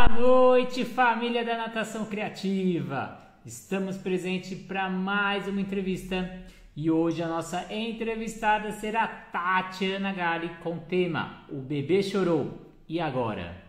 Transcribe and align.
Boa 0.00 0.20
noite, 0.20 0.84
família 0.84 1.44
da 1.44 1.56
Natação 1.56 2.04
Criativa! 2.04 3.18
Estamos 3.44 3.96
presentes 3.96 4.56
para 4.56 4.88
mais 4.88 5.48
uma 5.48 5.60
entrevista 5.60 6.40
e 6.76 6.88
hoje 6.88 7.20
a 7.20 7.26
nossa 7.26 7.66
entrevistada 7.74 8.70
será 8.70 9.08
Tatiana 9.08 10.12
Gali 10.12 10.50
com 10.62 10.76
o 10.76 10.80
tema 10.82 11.44
O 11.48 11.56
Bebê 11.56 12.00
Chorou. 12.00 12.64
E 12.88 13.00
agora? 13.00 13.60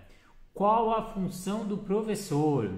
Qual 0.53 0.91
a 0.91 1.01
função 1.01 1.65
do 1.65 1.79
professor? 1.79 2.75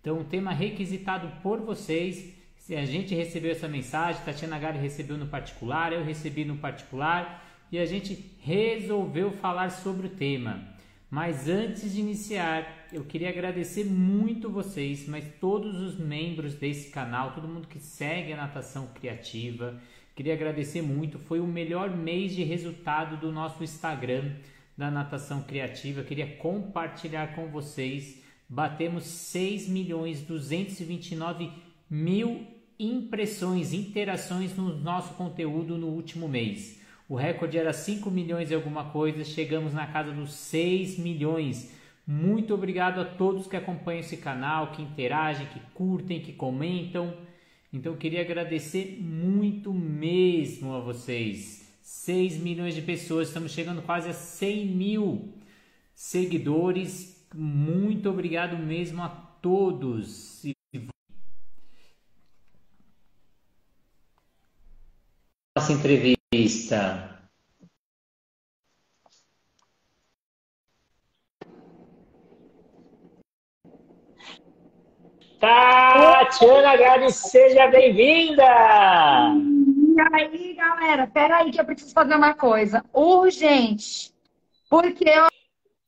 Então, 0.00 0.24
tema 0.24 0.52
requisitado 0.52 1.30
por 1.42 1.60
vocês. 1.60 2.34
Se 2.56 2.74
a 2.74 2.86
gente 2.86 3.14
recebeu 3.14 3.50
essa 3.50 3.68
mensagem, 3.68 4.24
Tatiana 4.24 4.58
Gali 4.58 4.78
recebeu 4.78 5.18
no 5.18 5.26
particular, 5.26 5.92
eu 5.92 6.02
recebi 6.02 6.42
no 6.42 6.56
particular 6.56 7.44
e 7.70 7.78
a 7.78 7.84
gente 7.84 8.34
resolveu 8.40 9.30
falar 9.30 9.72
sobre 9.72 10.06
o 10.06 10.10
tema. 10.10 10.77
Mas 11.10 11.48
antes 11.48 11.92
de 11.94 12.00
iniciar, 12.00 12.86
eu 12.92 13.04
queria 13.04 13.30
agradecer 13.30 13.84
muito 13.84 14.50
vocês, 14.50 15.08
mas 15.08 15.24
todos 15.40 15.80
os 15.80 15.98
membros 15.98 16.54
desse 16.54 16.90
canal, 16.90 17.32
todo 17.32 17.48
mundo 17.48 17.66
que 17.66 17.78
segue 17.78 18.32
a 18.32 18.36
natação 18.36 18.88
criativa. 18.88 19.80
Queria 20.14 20.34
agradecer 20.34 20.82
muito, 20.82 21.18
foi 21.18 21.40
o 21.40 21.46
melhor 21.46 21.96
mês 21.96 22.34
de 22.34 22.42
resultado 22.42 23.16
do 23.16 23.32
nosso 23.32 23.64
Instagram 23.64 24.34
da 24.76 24.90
natação 24.90 25.42
criativa. 25.42 26.04
Queria 26.04 26.36
compartilhar 26.36 27.34
com 27.34 27.48
vocês. 27.48 28.22
Batemos 28.48 29.04
6 29.04 29.68
milhões 29.68 30.22
229 30.22 31.50
mil 31.90 32.46
impressões, 32.78 33.72
interações 33.72 34.54
no 34.56 34.78
nosso 34.78 35.14
conteúdo 35.14 35.76
no 35.76 35.88
último 35.88 36.28
mês. 36.28 36.77
O 37.08 37.16
recorde 37.16 37.56
era 37.56 37.72
5 37.72 38.10
milhões 38.10 38.50
e 38.50 38.54
alguma 38.54 38.90
coisa, 38.90 39.24
chegamos 39.24 39.72
na 39.72 39.86
casa 39.86 40.12
dos 40.12 40.32
6 40.34 40.98
milhões. 40.98 41.72
Muito 42.06 42.52
obrigado 42.52 43.00
a 43.00 43.04
todos 43.04 43.46
que 43.46 43.56
acompanham 43.56 44.00
esse 44.00 44.18
canal, 44.18 44.72
que 44.72 44.82
interagem, 44.82 45.46
que 45.46 45.60
curtem, 45.72 46.20
que 46.20 46.34
comentam. 46.34 47.14
Então 47.72 47.96
queria 47.96 48.20
agradecer 48.20 48.98
muito 49.00 49.72
mesmo 49.72 50.74
a 50.74 50.80
vocês. 50.80 51.66
6 51.82 52.38
milhões 52.38 52.74
de 52.74 52.82
pessoas, 52.82 53.28
estamos 53.28 53.52
chegando 53.52 53.80
quase 53.80 54.10
a 54.10 54.14
100 54.14 54.66
mil 54.66 55.32
seguidores. 55.94 57.26
Muito 57.34 58.10
obrigado 58.10 58.58
mesmo 58.58 59.02
a 59.02 59.08
todos. 59.08 60.44
Nossa 65.58 65.72
entrevista 65.72 66.16
vista. 66.32 67.18
Tatiana 75.40 76.76
Gade, 76.76 77.12
seja 77.12 77.66
bem-vinda! 77.66 78.44
E 78.44 80.14
aí, 80.14 80.54
galera, 80.54 81.08
peraí 81.08 81.50
que 81.50 81.60
eu 81.60 81.64
preciso 81.64 81.92
fazer 81.92 82.14
uma 82.14 82.34
coisa 82.34 82.84
urgente. 82.92 84.14
Porque, 84.70 85.10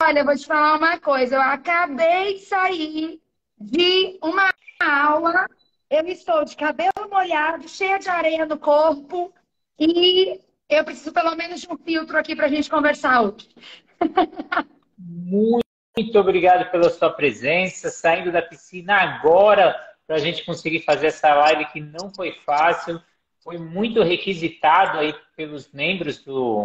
olha, 0.03 0.19
eu 0.19 0.25
vou 0.25 0.37
te 0.37 0.47
falar 0.49 0.79
uma 0.79 0.99
coisa. 0.99 1.37
Eu 1.37 1.43
acabei 1.43 2.35
de 2.35 2.41
sair 2.41 3.21
de 3.57 4.19
uma 4.21 4.53
aula. 4.83 5.47
Eu 5.89 6.05
estou 6.09 6.45
de 6.45 6.57
cabelo 6.57 7.09
molhado, 7.09 7.69
cheia 7.69 8.01
de 8.01 8.09
areia 8.09 8.45
no 8.45 8.59
corpo. 8.59 9.33
E 9.81 10.39
eu 10.69 10.85
preciso 10.85 11.11
pelo 11.11 11.35
menos 11.35 11.63
de 11.63 11.73
um 11.73 11.79
filtro 11.79 12.19
aqui 12.19 12.37
para 12.37 12.47
a 12.47 12.51
gente 12.51 12.69
conversar 12.69 13.23
hoje. 13.23 13.49
Muito 14.99 16.19
obrigado 16.19 16.71
pela 16.71 16.91
sua 16.91 17.11
presença, 17.11 17.89
saindo 17.89 18.31
da 18.31 18.43
piscina 18.43 18.95
agora 18.97 19.75
para 20.07 20.17
a 20.17 20.19
gente 20.19 20.45
conseguir 20.45 20.81
fazer 20.81 21.07
essa 21.07 21.33
live 21.35 21.67
que 21.67 21.81
não 21.81 22.13
foi 22.13 22.33
fácil, 22.45 23.01
foi 23.43 23.59
muito 23.59 24.03
requisitado 24.03 24.99
aí 24.99 25.15
pelos 25.37 25.73
membros 25.73 26.19
do 26.19 26.63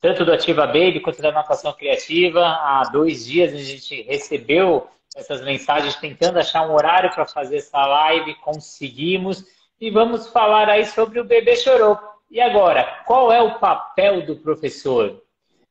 tanto 0.00 0.24
do 0.24 0.32
Ativa 0.32 0.66
Baby 0.66 1.00
quanto 1.00 1.22
da 1.22 1.32
Natação 1.32 1.72
Criativa. 1.72 2.44
Há 2.44 2.82
dois 2.92 3.24
dias 3.24 3.52
a 3.52 3.56
gente 3.56 4.02
recebeu 4.02 4.86
essas 5.16 5.42
mensagens 5.42 5.96
tentando 5.96 6.38
achar 6.38 6.68
um 6.68 6.74
horário 6.74 7.10
para 7.10 7.26
fazer 7.26 7.56
essa 7.56 7.84
live, 7.84 8.34
conseguimos. 8.36 9.44
E 9.80 9.90
vamos 9.90 10.28
falar 10.28 10.68
aí 10.68 10.84
sobre 10.84 11.18
o 11.18 11.24
Bebê 11.24 11.56
Chorou. 11.56 11.98
E 12.34 12.40
agora, 12.40 13.00
qual 13.06 13.30
é 13.30 13.40
o 13.40 13.60
papel 13.60 14.26
do 14.26 14.34
professor? 14.34 15.22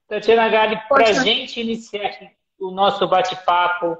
Tatiana 0.08 0.48
Gali, 0.48 0.80
para 0.88 1.10
a 1.10 1.12
gente 1.12 1.60
iniciar 1.60 2.10
o 2.58 2.72
nosso 2.72 3.06
bate-papo, 3.06 3.98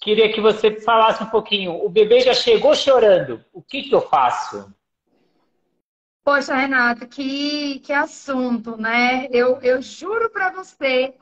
queria 0.00 0.32
que 0.32 0.40
você 0.40 0.80
falasse 0.80 1.22
um 1.22 1.26
pouquinho. 1.26 1.84
O 1.84 1.90
bebê 1.90 2.20
já 2.20 2.32
chegou 2.32 2.74
chorando, 2.74 3.44
o 3.52 3.60
que, 3.60 3.82
que 3.82 3.94
eu 3.94 4.00
faço? 4.00 4.74
Poxa, 6.24 6.54
Renato, 6.54 7.06
que, 7.06 7.80
que 7.80 7.92
assunto, 7.92 8.78
né? 8.78 9.28
Eu, 9.30 9.60
eu 9.60 9.82
juro 9.82 10.30
para 10.30 10.48
você 10.52 11.12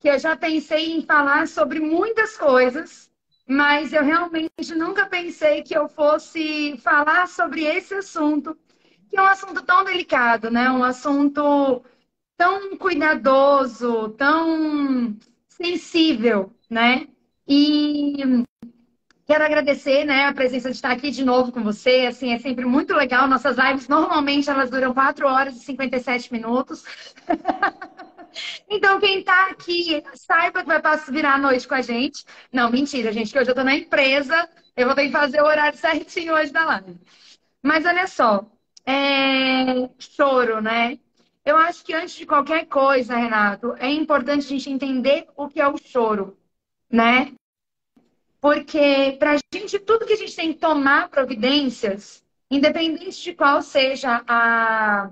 que 0.00 0.08
eu 0.08 0.18
já 0.18 0.36
pensei 0.36 0.96
em 0.96 1.02
falar 1.02 1.46
sobre 1.46 1.78
muitas 1.78 2.36
coisas, 2.36 3.08
mas 3.46 3.92
eu 3.92 4.02
realmente 4.02 4.74
nunca 4.74 5.06
pensei 5.06 5.62
que 5.62 5.78
eu 5.78 5.88
fosse 5.88 6.76
falar 6.78 7.28
sobre 7.28 7.62
esse 7.62 7.94
assunto 7.94 8.58
que 9.14 9.20
é 9.20 9.22
um 9.22 9.26
assunto 9.26 9.62
tão 9.62 9.84
delicado, 9.84 10.50
né? 10.50 10.68
Um 10.70 10.82
assunto 10.82 11.84
tão 12.36 12.76
cuidadoso, 12.76 14.08
tão 14.10 15.16
sensível, 15.48 16.52
né? 16.68 17.06
E 17.46 18.44
quero 19.24 19.44
agradecer, 19.44 20.04
né, 20.04 20.26
a 20.26 20.34
presença 20.34 20.68
de 20.68 20.74
estar 20.74 20.90
aqui 20.90 21.12
de 21.12 21.24
novo 21.24 21.52
com 21.52 21.62
você. 21.62 22.06
Assim, 22.08 22.32
é 22.32 22.40
sempre 22.40 22.64
muito 22.64 22.92
legal. 22.92 23.28
Nossas 23.28 23.56
lives 23.56 23.86
normalmente 23.86 24.50
elas 24.50 24.68
duram 24.68 24.92
4 24.92 25.28
horas 25.28 25.54
e 25.56 25.60
57 25.60 26.32
minutos. 26.32 26.82
então, 28.68 28.98
quem 28.98 29.20
está 29.20 29.46
aqui, 29.50 30.02
saiba 30.14 30.62
que 30.62 30.66
vai 30.66 30.82
virar 31.08 31.34
a 31.34 31.38
noite 31.38 31.68
com 31.68 31.74
a 31.74 31.82
gente. 31.82 32.24
Não, 32.52 32.68
mentira, 32.68 33.12
gente, 33.12 33.32
que 33.32 33.38
hoje 33.38 33.50
eu 33.50 33.52
estou 33.52 33.64
na 33.64 33.76
empresa. 33.76 34.48
Eu 34.76 34.86
vou 34.86 34.96
ter 34.96 35.06
que 35.06 35.12
fazer 35.12 35.40
o 35.40 35.46
horário 35.46 35.78
certinho 35.78 36.34
hoje 36.34 36.52
da 36.52 36.64
live. 36.64 36.98
Mas 37.62 37.86
olha 37.86 38.06
só, 38.06 38.44
é, 38.86 39.88
choro, 39.98 40.60
né? 40.60 40.98
Eu 41.44 41.56
acho 41.56 41.84
que 41.84 41.92
antes 41.92 42.14
de 42.14 42.26
qualquer 42.26 42.66
coisa, 42.66 43.16
Renato, 43.16 43.74
é 43.78 43.90
importante 43.90 44.46
a 44.46 44.48
gente 44.48 44.70
entender 44.70 45.26
o 45.36 45.48
que 45.48 45.60
é 45.60 45.68
o 45.68 45.76
choro, 45.76 46.36
né? 46.90 47.32
Porque 48.40 49.16
para 49.18 49.34
a 49.34 49.38
gente, 49.52 49.78
tudo 49.78 50.06
que 50.06 50.12
a 50.12 50.16
gente 50.16 50.36
tem 50.36 50.52
que 50.52 50.58
tomar 50.58 51.08
providências, 51.08 52.24
independente 52.50 53.22
de 53.22 53.34
qual 53.34 53.62
seja 53.62 54.22
a, 54.26 55.10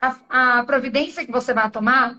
a, 0.00 0.58
a 0.58 0.64
providência 0.64 1.24
que 1.24 1.32
você 1.32 1.52
vai 1.54 1.70
tomar, 1.70 2.18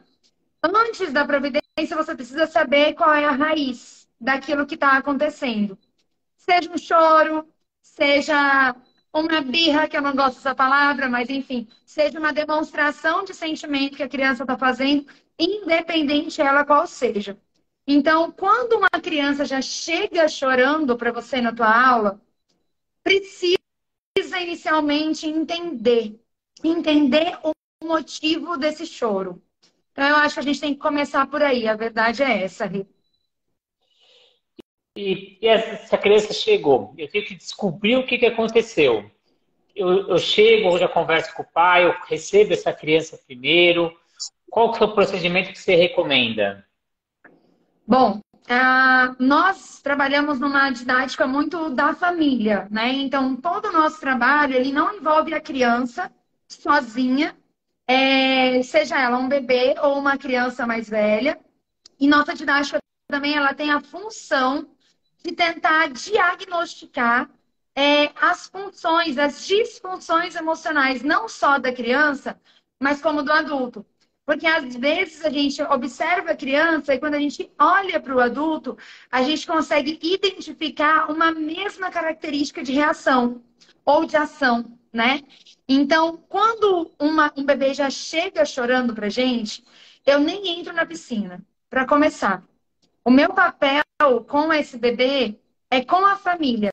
antes 0.64 1.12
da 1.14 1.26
providência 1.26 1.96
você 1.96 2.16
precisa 2.16 2.48
saber 2.48 2.94
qual 2.94 3.14
é 3.14 3.26
a 3.26 3.32
raiz 3.32 4.08
daquilo 4.20 4.66
que 4.66 4.76
está 4.76 4.98
acontecendo. 4.98 5.78
Seja 6.38 6.72
um 6.72 6.78
choro, 6.78 7.48
seja 7.82 8.76
uma 9.16 9.42
birra, 9.42 9.88
que 9.88 9.96
eu 9.96 10.02
não 10.02 10.16
gosto 10.16 10.36
dessa 10.36 10.54
palavra, 10.54 11.10
mas 11.10 11.30
enfim, 11.30 11.68
seja 11.86 12.20
uma 12.20 12.34
demonstração 12.34 13.24
de 13.24 13.34
sentimento 13.34 13.96
que 13.96 14.04
a 14.04 14.10
criança 14.10 14.44
está 14.44 14.58
fazendo, 14.58 15.06
independente 15.40 16.42
ela 16.42 16.66
qual 16.66 16.86
seja. 16.86 17.38
Então, 17.88 18.32
quando 18.32 18.74
uma 18.78 18.90
criança 19.02 19.46
já 19.46 19.62
chega 19.62 20.28
chorando 20.28 20.98
para 20.98 21.12
você 21.12 21.40
na 21.40 21.54
tua 21.54 21.74
aula, 21.74 22.22
precisa 23.04 23.58
inicialmente 24.42 25.28
entender, 25.28 26.20
entender 26.64 27.38
o 27.44 27.54
motivo 27.86 28.58
desse 28.58 28.86
choro. 28.86 29.42
Então, 29.92 30.06
eu 30.08 30.16
acho 30.18 30.36
que 30.36 30.40
a 30.42 30.44
gente 30.44 30.60
tem 30.62 30.74
que 30.74 30.80
começar 30.80 31.28
por 31.28 31.42
aí. 31.44 31.68
A 31.68 31.76
verdade 31.76 32.24
é 32.24 32.44
essa, 32.44 32.66
Rita. 32.66 32.95
E, 34.96 35.38
e 35.42 35.48
essa 35.48 35.98
criança 35.98 36.32
chegou, 36.34 36.94
eu 36.98 37.10
tenho 37.10 37.26
que 37.26 37.36
descobrir 37.36 37.98
o 37.98 38.06
que, 38.06 38.18
que 38.18 38.26
aconteceu. 38.26 39.12
Eu, 39.76 40.08
eu 40.08 40.18
chego, 40.18 40.70
eu 40.70 40.80
já 40.80 40.88
converso 40.88 41.34
com 41.36 41.44
o 41.44 41.52
pai, 41.54 41.86
eu 41.86 41.94
recebo 42.08 42.54
essa 42.54 42.72
criança 42.72 43.20
primeiro. 43.28 43.94
Qual 44.50 44.72
que 44.72 44.82
é 44.82 44.86
o 44.86 44.94
procedimento 44.94 45.52
que 45.52 45.60
você 45.60 45.76
recomenda? 45.76 46.66
Bom, 47.86 48.22
nós 49.20 49.82
trabalhamos 49.82 50.40
numa 50.40 50.70
didática 50.70 51.28
muito 51.28 51.70
da 51.72 51.94
família, 51.94 52.66
né? 52.72 52.94
Então, 52.94 53.36
todo 53.36 53.68
o 53.68 53.74
nosso 53.74 54.00
trabalho, 54.00 54.56
ele 54.56 54.72
não 54.72 54.96
envolve 54.96 55.34
a 55.34 55.42
criança 55.42 56.10
sozinha, 56.48 57.36
é, 57.86 58.62
seja 58.64 58.98
ela 58.98 59.18
um 59.18 59.28
bebê 59.28 59.76
ou 59.82 60.00
uma 60.00 60.18
criança 60.18 60.66
mais 60.66 60.90
velha. 60.90 61.38
E 62.00 62.08
nossa 62.08 62.34
didática 62.34 62.80
também, 63.10 63.36
ela 63.36 63.54
tem 63.54 63.72
a 63.72 63.82
função 63.82 64.70
de 65.26 65.32
tentar 65.32 65.88
diagnosticar 65.90 67.30
é, 67.76 68.12
as 68.16 68.48
funções, 68.48 69.18
as 69.18 69.46
disfunções 69.46 70.36
emocionais, 70.36 71.02
não 71.02 71.28
só 71.28 71.58
da 71.58 71.74
criança, 71.74 72.40
mas 72.80 73.02
como 73.02 73.24
do 73.24 73.32
adulto. 73.32 73.84
Porque 74.24 74.46
às 74.46 74.76
vezes 74.76 75.26
a 75.26 75.30
gente 75.32 75.62
observa 75.64 76.32
a 76.32 76.36
criança 76.36 76.94
e 76.94 77.00
quando 77.00 77.16
a 77.16 77.20
gente 77.20 77.52
olha 77.60 78.00
para 78.00 78.16
o 78.16 78.20
adulto, 78.20 78.78
a 79.12 79.24
gente 79.24 79.48
consegue 79.48 80.00
identificar 80.02 81.12
uma 81.12 81.32
mesma 81.32 81.90
característica 81.90 82.64
de 82.64 82.72
reação 82.72 83.44
ou 83.84 84.06
de 84.06 84.16
ação, 84.16 84.78
né? 84.94 85.22
Então, 85.68 86.18
quando 86.30 86.92
uma, 87.00 87.32
um 87.36 87.44
bebê 87.44 87.74
já 87.74 87.90
chega 87.90 88.46
chorando 88.46 88.94
para 88.94 89.10
gente, 89.10 89.64
eu 90.06 90.20
nem 90.20 90.60
entro 90.60 90.74
na 90.74 90.86
piscina, 90.86 91.44
para 91.70 91.86
começar. 91.86 92.44
O 93.04 93.12
meu 93.12 93.34
papel 93.34 93.85
com 94.28 94.52
esse 94.52 94.78
bebê 94.78 95.40
é 95.70 95.84
com 95.84 96.06
a 96.06 96.18
família. 96.18 96.72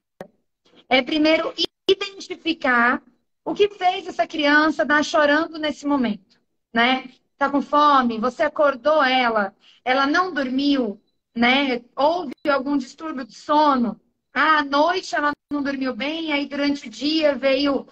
É 0.88 1.02
primeiro 1.02 1.54
identificar 1.88 3.02
o 3.44 3.54
que 3.54 3.68
fez 3.68 4.06
essa 4.06 4.26
criança 4.26 4.82
estar 4.82 5.02
chorando 5.02 5.58
nesse 5.58 5.86
momento, 5.86 6.40
né? 6.72 7.10
Tá 7.38 7.50
com 7.50 7.62
fome, 7.62 8.18
você 8.18 8.42
acordou 8.42 9.02
ela, 9.02 9.54
ela 9.84 10.06
não 10.06 10.32
dormiu, 10.32 11.00
né? 11.34 11.82
Houve 11.96 12.32
algum 12.48 12.76
distúrbio 12.76 13.24
de 13.24 13.34
sono. 13.34 14.00
Ah, 14.34 14.58
à 14.58 14.64
noite 14.64 15.14
ela 15.14 15.32
não 15.50 15.62
dormiu 15.62 15.94
bem, 15.94 16.32
aí 16.32 16.46
durante 16.46 16.86
o 16.88 16.90
dia 16.90 17.34
veio. 17.34 17.86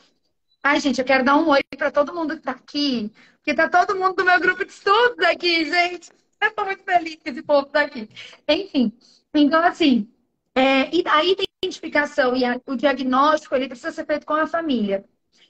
Ai, 0.63 0.81
gente, 0.81 0.99
eu 1.01 1.05
quero 1.05 1.25
dar 1.25 1.37
um 1.37 1.49
oi 1.49 1.61
para 1.77 1.91
todo 1.91 2.15
mundo 2.15 2.37
que 2.37 2.43
tá 2.43 2.53
aqui, 2.53 3.11
porque 3.37 3.55
tá 3.55 3.69
todo 3.69 3.99
mundo 3.99 4.15
do 4.17 4.25
meu 4.25 4.39
grupo 4.41 4.65
de 4.65 4.71
estudos 4.71 5.25
aqui, 5.25 5.65
gente. 5.65 6.11
Eu 6.41 6.55
tô 6.55 6.65
muito 6.65 6.83
feliz 6.85 7.17
que 7.17 7.31
esse 7.31 7.43
povo 7.43 7.67
tá 7.67 7.83
aqui. 7.83 8.09
Enfim, 8.49 8.93
então 9.35 9.63
assim, 9.63 10.09
é, 10.55 10.91
a 11.09 11.25
identificação 11.25 12.37
e 12.37 12.45
a, 12.45 12.61
o 12.67 12.77
diagnóstico 12.77 13.55
ele 13.55 13.69
precisa 13.69 13.93
ser 13.93 14.07
feito 14.07 14.27
com 14.27 14.35
a 14.35 14.47
família. 14.47 15.05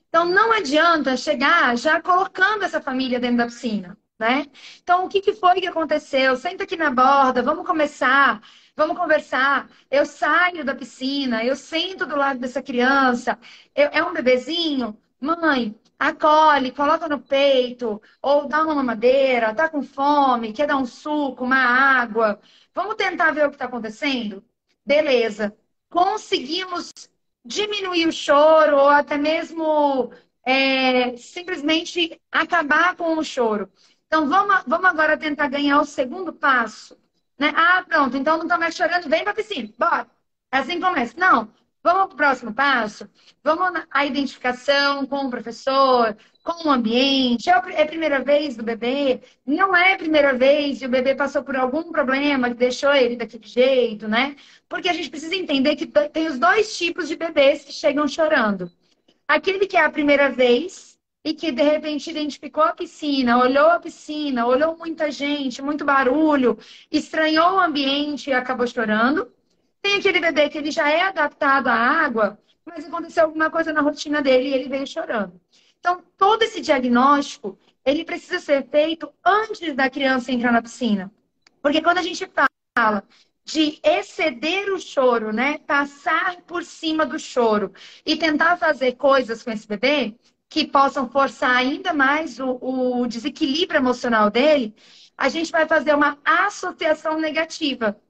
Então, 0.09 0.27
não 0.27 0.53
adianta 0.53 1.17
chegar 1.17 1.77
já 1.79 2.01
colocando 2.03 2.65
essa 2.65 2.81
família 2.81 3.21
dentro 3.21 3.39
da 3.39 3.47
piscina, 3.47 3.99
né? 4.19 4.47
Então, 4.83 5.05
o 5.07 5.09
que, 5.09 5.21
que 5.21 5.33
foi 5.35 5.61
que 5.61 5.69
aconteceu? 5.69 6.37
Senta 6.37 6.65
aqui 6.65 6.77
na 6.77 6.91
borda, 6.91 7.43
vamos 7.43 7.67
começar, 7.67 8.43
vamos 8.77 8.97
conversar. 8.99 9.71
Eu 9.91 10.05
saio 10.07 10.65
da 10.65 10.75
piscina, 10.75 11.45
eu 11.45 11.57
sento 11.57 12.07
do 12.07 12.17
lado 12.17 12.41
dessa 12.41 12.63
criança. 12.63 13.39
Eu, 13.75 13.89
é 13.93 14.03
um 14.05 14.13
bebezinho? 14.13 14.99
Mãe, 15.21 15.75
acolhe, 16.01 16.73
coloca 16.73 17.07
no 17.09 17.21
peito, 17.21 18.01
ou 18.23 18.49
dá 18.49 18.63
uma 18.63 18.75
mamadeira, 18.77 19.55
tá 19.55 19.69
com 19.69 19.83
fome, 19.83 20.53
quer 20.53 20.67
dar 20.67 20.77
um 20.79 20.87
suco, 20.87 21.45
uma 21.45 21.57
água. 21.59 22.41
Vamos 22.75 22.95
tentar 22.97 23.33
ver 23.33 23.47
o 23.47 23.51
que 23.51 23.57
está 23.57 23.67
acontecendo? 23.67 24.43
Beleza. 24.85 25.55
Conseguimos 25.91 26.91
diminuir 27.45 28.07
o 28.09 28.13
choro 28.13 28.77
ou 28.79 28.89
até 28.89 29.19
mesmo 29.19 30.13
é, 30.45 31.17
simplesmente 31.17 32.21
acabar 32.33 32.97
com 32.97 33.17
o 33.19 33.25
choro. 33.25 33.71
Então, 34.07 34.29
vamos, 34.29 34.63
vamos 34.67 34.87
agora 34.87 35.19
tentar 35.19 35.49
ganhar 35.49 35.81
o 35.81 35.85
segundo 35.85 36.33
passo. 36.33 36.99
Né? 37.39 37.53
Ah, 37.55 37.85
pronto, 37.87 38.17
então 38.17 38.37
não 38.39 38.45
está 38.45 38.59
mais 38.59 38.75
chorando, 38.75 39.09
vem 39.09 39.25
para 39.25 39.35
piscina, 39.35 39.73
bora. 39.79 40.07
Assim 40.51 40.81
começa. 40.81 41.15
Não, 41.19 41.53
vamos 41.83 42.07
para 42.07 42.15
o 42.15 42.17
próximo 42.17 42.55
passo. 42.55 43.09
Vamos 43.43 43.83
à 43.91 44.05
identificação 44.05 45.07
com 45.07 45.27
o 45.27 45.31
professor, 45.31 46.17
com 46.43 46.69
o 46.69 46.71
ambiente. 46.71 47.49
É, 47.49 47.53
é 47.53 47.83
a 47.83 47.87
primeira 47.87 48.23
vez 48.23 48.57
do 48.57 48.63
bebê? 48.63 49.21
Não 49.47 49.75
é 49.75 49.95
a 49.95 49.99
primeira 49.99 50.33
vez 50.33 50.83
e 50.83 50.87
o 50.87 50.91
bebê 50.91 51.15
passou 51.15 51.43
por 51.43 51.57
algum 51.57 51.91
problema 51.91 52.49
que 52.49 52.55
deixou 52.55 52.93
ele 52.93 53.17
daquele 53.17 53.47
jeito, 53.47 54.09
né? 54.09 54.37
Porque 54.69 54.89
a 54.89 54.93
gente 54.93 55.11
precisa 55.11 55.35
entender 55.35 55.77
que 55.77 55.87
tem 55.87 56.27
os 56.27 56.39
dois 56.39 56.77
tipos 56.77 57.09
de 57.09 57.17
bebês 57.17 57.65
que 57.65 57.73
chegam 57.73 58.07
chorando. 58.09 58.71
Aquele 59.27 59.67
que 59.67 59.77
é 59.77 59.85
a 59.85 59.91
primeira 59.91 60.29
vez 60.31 60.99
e 61.25 61.35
que 61.35 61.53
de 61.53 61.63
repente 61.63 62.11
identificou 62.11 62.65
a 62.65 62.73
piscina, 62.73 63.39
olhou 63.39 63.69
a 63.69 63.79
piscina, 63.81 64.47
olhou 64.47 64.77
muita 64.77 65.11
gente, 65.11 65.63
muito 65.63 65.85
barulho, 65.85 66.59
estranhou 66.91 67.55
o 67.55 67.61
ambiente 67.61 68.31
e 68.31 68.33
acabou 68.33 68.67
chorando. 68.67 69.31
Tem 69.83 69.95
aquele 69.95 70.21
bebê 70.21 70.49
que 70.49 70.59
ele 70.59 70.71
já 70.71 70.91
é 70.91 71.03
adaptado 71.03 71.69
à 71.69 71.75
água, 71.75 72.39
mas 72.65 72.85
aconteceu 72.87 73.25
alguma 73.25 73.51
coisa 73.51 73.73
na 73.73 73.81
rotina 73.81 74.23
dele 74.23 74.51
e 74.51 74.55
ele 74.55 74.69
veio 74.69 74.87
chorando. 74.87 75.41
Então, 75.79 76.03
todo 76.17 76.43
esse 76.43 76.61
diagnóstico, 76.61 77.59
ele 77.85 78.05
precisa 78.05 78.39
ser 78.39 78.69
feito 78.69 79.11
antes 79.25 79.75
da 79.75 79.89
criança 79.89 80.31
entrar 80.31 80.53
na 80.53 80.63
piscina. 80.63 81.11
Porque 81.63 81.81
quando 81.81 81.99
a 81.99 82.03
gente 82.03 82.31
fala 82.77 83.03
de 83.45 83.81
exceder 83.83 84.73
o 84.73 84.79
choro, 84.79 85.33
né? 85.33 85.59
Passar 85.59 86.41
por 86.43 86.63
cima 86.63 87.05
do 87.05 87.19
choro 87.19 87.73
e 88.05 88.17
tentar 88.17 88.57
fazer 88.57 88.93
coisas 88.93 89.43
com 89.43 89.51
esse 89.51 89.67
bebê 89.67 90.15
que 90.49 90.67
possam 90.67 91.09
forçar 91.11 91.57
ainda 91.57 91.93
mais 91.93 92.39
o, 92.39 92.59
o 92.61 93.07
desequilíbrio 93.07 93.79
emocional 93.79 94.31
dele, 94.31 94.75
a 95.17 95.29
gente 95.29 95.51
vai 95.53 95.67
fazer 95.67 95.95
uma 95.95 96.19
associação 96.25 97.19
negativa. 97.21 98.01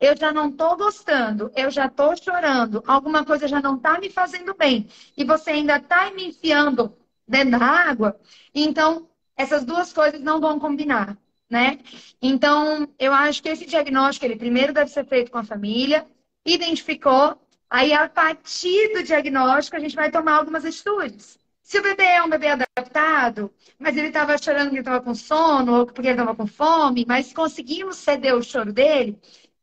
Eu 0.00 0.16
já 0.16 0.32
não 0.32 0.48
estou 0.48 0.76
gostando, 0.76 1.50
eu 1.56 1.70
já 1.70 1.86
estou 1.86 2.16
chorando, 2.16 2.82
alguma 2.86 3.24
coisa 3.24 3.48
já 3.48 3.60
não 3.60 3.76
está 3.76 3.98
me 3.98 4.08
fazendo 4.10 4.54
bem, 4.54 4.88
e 5.16 5.24
você 5.24 5.50
ainda 5.50 5.76
está 5.76 6.10
me 6.12 6.28
enfiando 6.28 6.96
dentro 7.26 7.58
da 7.58 7.66
água, 7.66 8.18
então 8.54 9.08
essas 9.36 9.64
duas 9.64 9.92
coisas 9.92 10.20
não 10.20 10.40
vão 10.40 10.58
combinar, 10.58 11.16
né? 11.50 11.78
Então, 12.22 12.88
eu 12.98 13.12
acho 13.12 13.42
que 13.42 13.48
esse 13.48 13.66
diagnóstico, 13.66 14.26
ele 14.26 14.36
primeiro 14.36 14.72
deve 14.72 14.90
ser 14.90 15.04
feito 15.04 15.30
com 15.30 15.38
a 15.38 15.44
família, 15.44 16.06
identificou, 16.46 17.40
aí 17.68 17.92
a 17.92 18.08
partir 18.08 18.92
do 18.94 19.02
diagnóstico 19.02 19.76
a 19.76 19.80
gente 19.80 19.96
vai 19.96 20.10
tomar 20.10 20.36
algumas 20.36 20.64
atitudes. 20.64 21.38
Se 21.62 21.78
o 21.78 21.82
bebê 21.82 22.04
é 22.04 22.22
um 22.22 22.30
bebê 22.30 22.48
adaptado, 22.48 23.52
mas 23.78 23.96
ele 23.96 24.06
estava 24.08 24.38
chorando 24.38 24.68
porque 24.68 24.80
estava 24.80 25.02
com 25.02 25.14
sono 25.14 25.80
ou 25.80 25.86
porque 25.86 26.00
ele 26.08 26.12
estava 26.12 26.34
com 26.34 26.46
fome, 26.46 27.04
mas 27.06 27.32
conseguimos 27.32 27.96
ceder 27.96 28.34
o 28.34 28.42
choro 28.42 28.72
dele, 28.72 29.18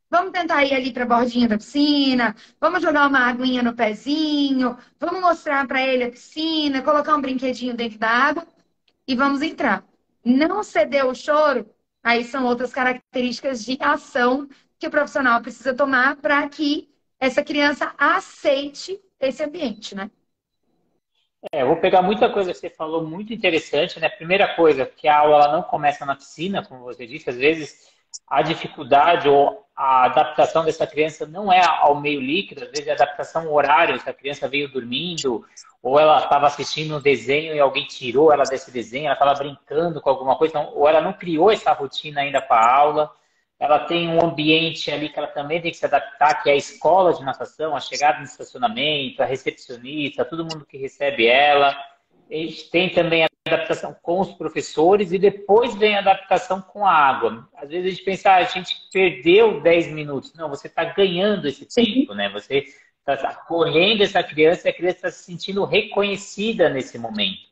Vamos 0.08 0.30
tentar 0.32 0.64
ir 0.64 0.72
ali 0.72 0.92
para 0.92 1.02
a 1.02 1.06
bordinha 1.06 1.48
da 1.48 1.58
piscina, 1.58 2.34
vamos 2.60 2.80
jogar 2.80 3.08
uma 3.08 3.28
aguinha 3.28 3.62
no 3.62 3.74
pezinho, 3.74 4.78
vamos 5.00 5.20
mostrar 5.20 5.66
para 5.66 5.82
ele 5.82 6.04
a 6.04 6.10
piscina, 6.10 6.82
colocar 6.82 7.16
um 7.16 7.20
brinquedinho 7.20 7.74
dentro 7.74 7.98
da 7.98 8.08
água 8.08 8.46
e 9.06 9.16
vamos 9.16 9.42
entrar. 9.42 9.84
Não 10.24 10.62
ceder 10.62 11.06
o 11.06 11.14
choro, 11.14 11.68
aí 12.02 12.24
são 12.24 12.44
outras 12.44 12.72
características 12.72 13.64
de 13.64 13.76
ação 13.80 14.48
que 14.78 14.86
o 14.86 14.90
profissional 14.90 15.40
precisa 15.42 15.74
tomar 15.74 16.16
para 16.16 16.48
que 16.48 16.88
essa 17.18 17.42
criança 17.42 17.92
aceite 17.98 19.00
esse 19.18 19.42
ambiente, 19.42 19.94
né? 19.94 20.10
É, 21.52 21.62
eu 21.62 21.66
vou 21.66 21.76
pegar 21.76 22.02
muita 22.02 22.30
coisa 22.30 22.52
que 22.52 22.58
você 22.58 22.70
falou, 22.70 23.06
muito 23.06 23.32
interessante, 23.32 23.98
né? 24.00 24.08
Primeira 24.08 24.54
coisa, 24.54 24.84
que 24.84 25.08
a 25.08 25.18
aula 25.18 25.52
não 25.52 25.62
começa 25.62 26.04
na 26.04 26.16
piscina, 26.16 26.64
como 26.64 26.82
você 26.82 27.06
disse, 27.06 27.30
às 27.30 27.36
vezes 27.36 27.88
a 28.26 28.42
dificuldade 28.42 29.28
ou 29.28 29.65
a 29.76 30.04
adaptação 30.04 30.64
dessa 30.64 30.86
criança 30.86 31.26
não 31.26 31.52
é 31.52 31.62
ao 31.62 32.00
meio 32.00 32.20
líquido, 32.20 32.64
às 32.64 32.70
vezes 32.70 32.86
é 32.86 32.92
a 32.92 32.94
adaptação 32.94 33.52
horário, 33.52 34.00
se 34.00 34.08
a 34.08 34.14
criança 34.14 34.48
veio 34.48 34.72
dormindo, 34.72 35.44
ou 35.82 36.00
ela 36.00 36.18
estava 36.18 36.46
assistindo 36.46 36.96
um 36.96 37.00
desenho 37.00 37.54
e 37.54 37.60
alguém 37.60 37.84
tirou 37.84 38.32
ela 38.32 38.44
desse 38.44 38.70
desenho, 38.70 39.04
ela 39.04 39.12
estava 39.12 39.34
brincando 39.34 40.00
com 40.00 40.08
alguma 40.08 40.36
coisa, 40.36 40.58
então, 40.58 40.72
ou 40.74 40.88
ela 40.88 41.02
não 41.02 41.12
criou 41.12 41.50
essa 41.50 41.72
rotina 41.72 42.22
ainda 42.22 42.40
para 42.40 42.56
a 42.56 42.74
aula, 42.74 43.12
ela 43.58 43.78
tem 43.80 44.08
um 44.08 44.22
ambiente 44.22 44.90
ali 44.90 45.08
que 45.10 45.18
ela 45.18 45.28
também 45.28 45.60
tem 45.60 45.70
que 45.70 45.76
se 45.76 45.86
adaptar, 45.86 46.42
que 46.42 46.50
é 46.50 46.52
a 46.52 46.56
escola 46.56 47.12
de 47.12 47.24
natação, 47.24 47.76
a 47.76 47.80
chegada 47.80 48.18
no 48.18 48.24
estacionamento, 48.24 49.22
a 49.22 49.26
recepcionista, 49.26 50.24
todo 50.24 50.44
mundo 50.44 50.66
que 50.66 50.76
recebe 50.76 51.26
ela. 51.26 51.68
A 52.30 52.34
gente 52.34 52.70
tem 52.70 52.90
também 52.90 53.24
a 53.24 53.28
adaptação 53.48 53.96
com 54.02 54.20
os 54.20 54.32
professores 54.32 55.12
e 55.12 55.18
depois 55.18 55.74
vem 55.74 55.96
a 55.96 56.00
adaptação 56.00 56.60
com 56.60 56.86
a 56.86 56.92
água. 56.92 57.48
Às 57.56 57.68
vezes 57.68 57.86
a 57.86 57.90
gente 57.90 58.04
pensa, 58.04 58.30
ah, 58.30 58.36
a 58.36 58.44
gente 58.44 58.76
perdeu 58.92 59.60
10 59.60 59.88
minutos. 59.92 60.34
Não, 60.34 60.48
você 60.48 60.66
está 60.66 60.84
ganhando 60.84 61.46
esse 61.46 61.66
tempo, 61.66 62.14
né? 62.14 62.28
Você 62.30 62.64
está 63.08 63.28
acolhendo 63.28 64.02
essa 64.02 64.22
criança 64.22 64.66
e 64.66 64.70
a 64.70 64.74
criança 64.74 64.96
está 64.96 65.10
se 65.10 65.24
sentindo 65.24 65.64
reconhecida 65.64 66.68
nesse 66.68 66.98
momento. 66.98 67.46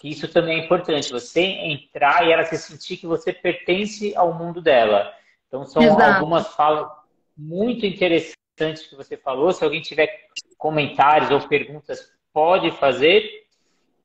Que 0.00 0.08
isso 0.08 0.28
também 0.28 0.60
é 0.60 0.64
importante, 0.64 1.10
você 1.10 1.40
entrar 1.40 2.26
e 2.26 2.32
ela 2.32 2.44
se 2.44 2.56
sentir 2.56 2.98
que 2.98 3.06
você 3.06 3.32
pertence 3.32 4.14
ao 4.14 4.32
mundo 4.32 4.60
dela. 4.60 5.12
Então 5.48 5.64
são 5.64 5.82
Exato. 5.82 6.02
algumas 6.02 6.46
falas 6.54 6.88
muito 7.36 7.84
interessantes 7.86 8.86
que 8.88 8.94
você 8.94 9.16
falou. 9.16 9.52
Se 9.52 9.64
alguém 9.64 9.80
tiver 9.80 10.28
comentários 10.56 11.30
ou 11.30 11.40
perguntas, 11.48 12.12
pode 12.32 12.70
fazer. 12.72 13.46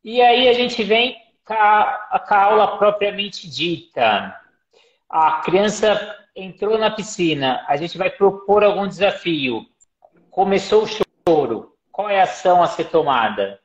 E 0.03 0.21
aí 0.21 0.47
a 0.47 0.53
gente 0.53 0.83
vem 0.83 1.15
a, 1.49 2.19
a 2.23 2.43
aula 2.43 2.77
propriamente 2.77 3.49
dita. 3.49 4.39
A 5.09 5.41
criança 5.41 6.17
entrou 6.35 6.77
na 6.77 6.89
piscina, 6.89 7.63
a 7.67 7.75
gente 7.75 7.97
vai 7.97 8.09
propor 8.09 8.63
algum 8.63 8.87
desafio. 8.87 9.65
Começou 10.29 10.83
o 10.83 10.87
choro. 10.87 11.75
Qual 11.91 12.09
é 12.09 12.19
a 12.19 12.23
ação 12.23 12.63
a 12.63 12.67
ser 12.67 12.85
tomada? 12.85 13.59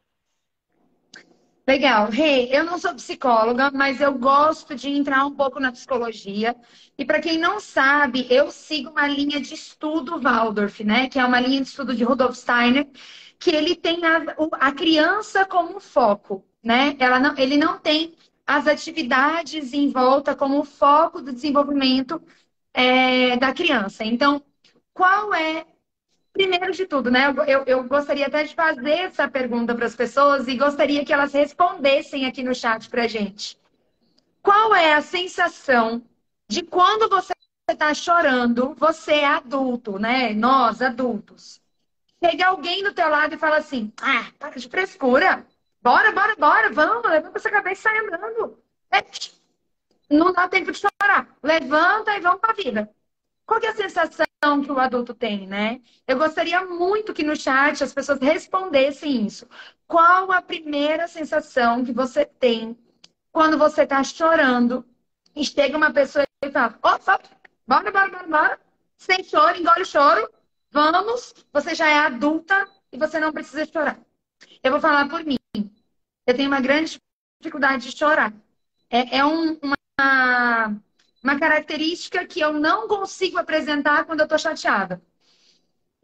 Legal. 1.66 2.08
Rei, 2.08 2.44
hey, 2.44 2.56
eu 2.56 2.64
não 2.64 2.78
sou 2.78 2.94
psicóloga, 2.94 3.70
mas 3.70 4.00
eu 4.00 4.14
gosto 4.14 4.74
de 4.74 4.88
entrar 4.88 5.26
um 5.26 5.34
pouco 5.34 5.60
na 5.60 5.70
psicologia. 5.70 6.56
E 6.96 7.04
para 7.04 7.20
quem 7.20 7.36
não 7.36 7.60
sabe, 7.60 8.26
eu 8.30 8.50
sigo 8.50 8.90
uma 8.90 9.06
linha 9.06 9.38
de 9.38 9.52
estudo 9.52 10.18
Waldorf, 10.18 10.82
né? 10.82 11.08
Que 11.08 11.18
é 11.18 11.24
uma 11.26 11.38
linha 11.38 11.60
de 11.60 11.68
estudo 11.68 11.94
de 11.94 12.04
Rudolf 12.04 12.36
Steiner, 12.36 12.88
que 13.38 13.50
ele 13.50 13.76
tem 13.76 14.02
a, 14.06 14.34
a 14.52 14.72
criança 14.72 15.44
como 15.44 15.78
foco, 15.78 16.42
né? 16.62 16.96
Ela 16.98 17.20
não, 17.20 17.36
ele 17.36 17.56
não 17.56 17.78
tem 17.78 18.14
as 18.46 18.66
atividades 18.66 19.72
em 19.72 19.90
volta 19.90 20.34
como 20.34 20.64
foco 20.64 21.20
do 21.20 21.32
desenvolvimento 21.32 22.20
é, 22.72 23.36
da 23.36 23.52
criança. 23.52 24.04
Então, 24.04 24.42
qual 24.94 25.34
é 25.34 25.66
primeiro 26.32 26.72
de 26.72 26.86
tudo, 26.86 27.10
né? 27.10 27.34
Eu, 27.48 27.64
eu, 27.66 27.84
gostaria 27.84 28.26
até 28.26 28.44
de 28.44 28.54
fazer 28.54 28.90
essa 28.90 29.28
pergunta 29.28 29.74
para 29.74 29.86
as 29.86 29.96
pessoas 29.96 30.46
e 30.46 30.56
gostaria 30.56 31.04
que 31.04 31.12
elas 31.12 31.32
respondessem 31.32 32.26
aqui 32.26 32.44
no 32.44 32.54
chat 32.54 32.88
para 32.88 33.08
gente. 33.08 33.58
Qual 34.40 34.74
é 34.74 34.94
a 34.94 35.02
sensação 35.02 36.02
de 36.48 36.62
quando 36.62 37.08
você 37.08 37.32
está 37.68 37.92
chorando, 37.92 38.74
você 38.74 39.14
é 39.14 39.26
adulto, 39.26 39.98
né? 39.98 40.32
Nós, 40.32 40.80
adultos. 40.80 41.60
Chega 42.24 42.46
alguém 42.46 42.82
do 42.82 42.94
teu 42.94 43.08
lado 43.08 43.34
e 43.34 43.38
fala 43.38 43.56
assim: 43.58 43.92
ah, 44.00 44.26
para 44.38 44.58
de 44.58 44.68
frescura. 44.68 45.44
Bora, 45.88 46.12
bora, 46.12 46.36
bora, 46.36 46.70
vamos, 46.70 47.10
levanta 47.10 47.38
essa 47.38 47.50
cabeça 47.50 47.80
e 47.80 47.82
sai 47.82 47.98
andando. 48.00 48.62
É, 48.90 49.02
não 50.10 50.34
dá 50.34 50.46
tempo 50.46 50.70
de 50.70 50.78
chorar. 50.78 51.34
Levanta 51.42 52.14
e 52.14 52.20
vamos 52.20 52.40
para 52.40 52.50
a 52.50 52.54
vida. 52.54 52.90
Qual 53.46 53.58
é 53.62 53.68
a 53.68 53.74
sensação 53.74 54.62
que 54.62 54.70
o 54.70 54.78
adulto 54.78 55.14
tem, 55.14 55.46
né? 55.46 55.80
Eu 56.06 56.18
gostaria 56.18 56.62
muito 56.62 57.14
que 57.14 57.22
no 57.22 57.34
chat 57.34 57.82
as 57.82 57.94
pessoas 57.94 58.20
respondessem 58.20 59.24
isso. 59.24 59.48
Qual 59.86 60.30
a 60.30 60.42
primeira 60.42 61.08
sensação 61.08 61.82
que 61.82 61.92
você 61.92 62.26
tem 62.26 62.78
quando 63.32 63.56
você 63.56 63.84
está 63.84 64.04
chorando 64.04 64.84
e 65.34 65.42
chega 65.42 65.74
uma 65.74 65.90
pessoa 65.90 66.26
e 66.44 66.50
fala: 66.50 66.78
opa, 66.82 67.18
bora, 67.66 67.90
bora, 67.90 68.10
bora, 68.10 68.26
bora. 68.26 68.60
Sem 68.98 69.24
choro, 69.24 69.56
engole 69.56 69.80
o 69.80 69.86
choro. 69.86 70.30
Vamos, 70.70 71.32
você 71.50 71.74
já 71.74 71.88
é 71.88 71.96
adulta 72.00 72.68
e 72.92 72.98
você 72.98 73.18
não 73.18 73.32
precisa 73.32 73.64
chorar. 73.64 73.98
Eu 74.62 74.72
vou 74.72 74.82
falar 74.82 75.08
por 75.08 75.24
mim. 75.24 75.37
Eu 76.28 76.36
tenho 76.36 76.50
uma 76.50 76.60
grande 76.60 76.98
dificuldade 77.40 77.90
de 77.90 77.96
chorar. 77.96 78.34
É, 78.90 79.16
é 79.18 79.24
um, 79.24 79.58
uma 79.62 80.80
uma 81.22 81.38
característica 81.38 82.26
que 82.26 82.38
eu 82.38 82.52
não 82.52 82.86
consigo 82.86 83.38
apresentar 83.38 84.04
quando 84.04 84.20
eu 84.20 84.24
estou 84.24 84.38
chateada. 84.38 85.02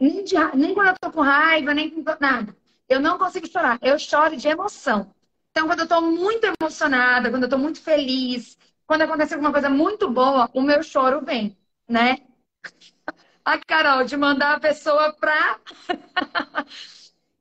Nem, 0.00 0.24
de, 0.24 0.34
nem 0.56 0.74
quando 0.74 0.88
eu 0.88 0.94
estou 0.94 1.12
com 1.12 1.20
raiva, 1.20 1.72
nem 1.74 1.92
nada. 2.18 2.56
Eu 2.88 3.00
não 3.00 3.18
consigo 3.18 3.46
chorar. 3.46 3.78
Eu 3.82 3.98
choro 3.98 4.36
de 4.36 4.48
emoção. 4.48 5.14
Então, 5.50 5.66
quando 5.66 5.80
eu 5.80 5.84
estou 5.84 6.02
muito 6.02 6.46
emocionada, 6.60 7.30
quando 7.30 7.42
eu 7.44 7.46
estou 7.46 7.58
muito 7.58 7.80
feliz, 7.80 8.58
quando 8.86 9.02
acontece 9.02 9.34
alguma 9.34 9.52
coisa 9.52 9.68
muito 9.68 10.10
boa, 10.10 10.50
o 10.54 10.62
meu 10.62 10.82
choro 10.82 11.20
vem, 11.24 11.56
né? 11.88 12.18
A 13.44 13.58
Carol, 13.58 14.04
de 14.04 14.16
mandar 14.16 14.54
a 14.56 14.60
pessoa 14.60 15.12
pra. 15.12 15.60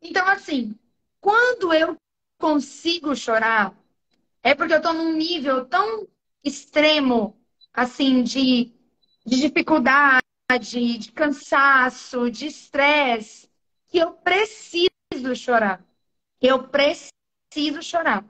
então, 0.02 0.28
assim, 0.28 0.78
quando 1.20 1.74
eu 1.74 1.98
consigo 2.44 3.16
chorar, 3.16 3.74
é 4.44 4.54
porque 4.54 4.74
eu 4.74 4.78
estou 4.80 4.92
num 4.92 5.14
nível 5.14 5.64
tão 5.64 6.06
extremo 6.44 7.42
assim, 7.74 8.22
de, 8.22 8.70
de 9.26 9.40
dificuldade, 9.40 10.22
de 11.00 11.10
cansaço, 11.14 12.30
de 12.30 12.48
estresse, 12.48 13.50
que 13.88 13.98
eu 13.98 14.12
preciso 14.12 14.92
chorar. 15.38 15.82
Eu 16.42 16.68
preciso 16.68 17.82
chorar. 17.82 18.26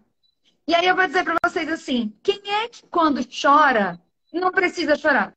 E 0.68 0.76
aí 0.76 0.86
eu 0.86 0.96
vou 0.96 1.08
dizer 1.08 1.24
para 1.24 1.38
vocês 1.44 1.68
assim: 1.68 2.16
quem 2.22 2.40
é 2.52 2.70
que 2.70 2.86
quando 2.86 3.28
chora 3.28 4.00
não 4.32 4.52
precisa 4.52 4.96
chorar? 4.96 5.36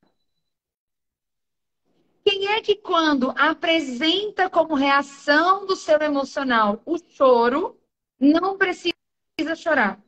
Quem 2.23 2.49
é 2.49 2.61
que 2.61 2.75
quando 2.75 3.31
apresenta 3.39 4.51
como 4.51 4.75
reação 4.75 5.65
do 5.65 5.75
seu 5.75 5.99
emocional 6.01 6.83
o 6.85 6.99
choro 6.99 7.81
não 8.19 8.57
precisa 8.57 8.95
chorar? 9.57 10.01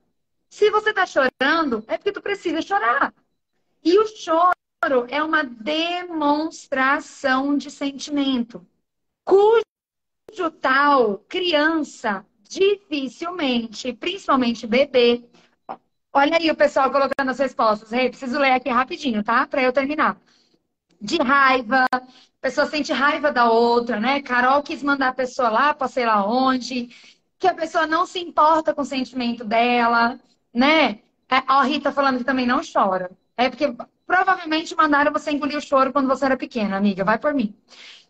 Se 0.49 0.71
você 0.71 0.91
está 0.91 1.05
chorando, 1.07 1.85
é 1.87 1.99
porque 1.99 2.13
tu 2.13 2.23
precisa 2.23 2.63
chorar. 2.63 3.13
E 3.85 3.99
o 3.99 4.07
choro 4.07 4.55
é 5.09 5.23
uma 5.23 5.45
demonstração 5.45 7.57
de 7.57 7.71
sentimento, 7.71 8.67
cujo 9.25 9.63
tal 10.61 11.19
criança 11.29 12.27
dificilmente, 12.49 13.93
principalmente 13.93 14.67
bebê. 14.67 15.23
Olha 16.13 16.39
aí 16.39 16.51
o 16.51 16.57
pessoal 16.57 16.91
colocando 16.91 17.31
as 17.31 17.39
respostas. 17.39 17.93
Hey, 17.93 18.09
preciso 18.09 18.39
ler 18.39 18.53
aqui 18.53 18.71
rapidinho, 18.71 19.23
tá? 19.23 19.47
Para 19.47 19.63
eu 19.63 19.73
terminar. 19.73 20.19
De 21.01 21.19
raiva, 21.19 21.85
a 21.93 22.01
pessoa 22.41 22.67
sente 22.67 22.93
raiva 22.93 23.31
da 23.31 23.51
outra, 23.51 24.01
né? 24.01 24.23
Carol 24.23 24.63
quis 24.63 24.83
mandar 24.83 25.09
a 25.09 25.15
pessoa 25.15 25.51
lá 25.51 25.75
para 25.75 25.87
sei 25.87 26.07
lá 26.07 26.27
onde, 26.27 26.89
que 27.39 27.47
a 27.47 27.55
pessoa 27.55 27.87
não 27.87 28.07
se 28.07 28.19
importa 28.19 28.75
com 28.75 28.83
o 28.83 28.85
sentimento 28.85 29.45
dela, 29.45 30.19
né? 30.53 31.01
É, 31.31 31.43
a 31.47 31.63
Rita 31.63 31.93
falando 31.93 32.19
que 32.19 32.25
também 32.25 32.47
não 32.47 32.61
chora. 32.61 33.11
É 33.37 33.49
porque 33.49 33.75
provavelmente 34.07 34.75
mandaram 34.75 35.13
você 35.13 35.31
engolir 35.31 35.57
o 35.57 35.61
choro 35.61 35.93
quando 35.93 36.09
você 36.09 36.25
era 36.25 36.37
pequena, 36.37 36.77
amiga. 36.77 37.05
Vai 37.05 37.19
por 37.19 37.35
mim. 37.35 37.55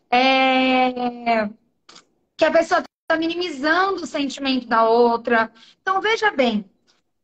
É... 0.09 1.49
Que 2.37 2.45
a 2.45 2.51
pessoa 2.51 2.81
está 2.81 3.17
minimizando 3.17 4.03
o 4.03 4.07
sentimento 4.07 4.67
da 4.67 4.87
outra. 4.87 5.51
Então, 5.81 6.01
veja 6.01 6.31
bem. 6.31 6.65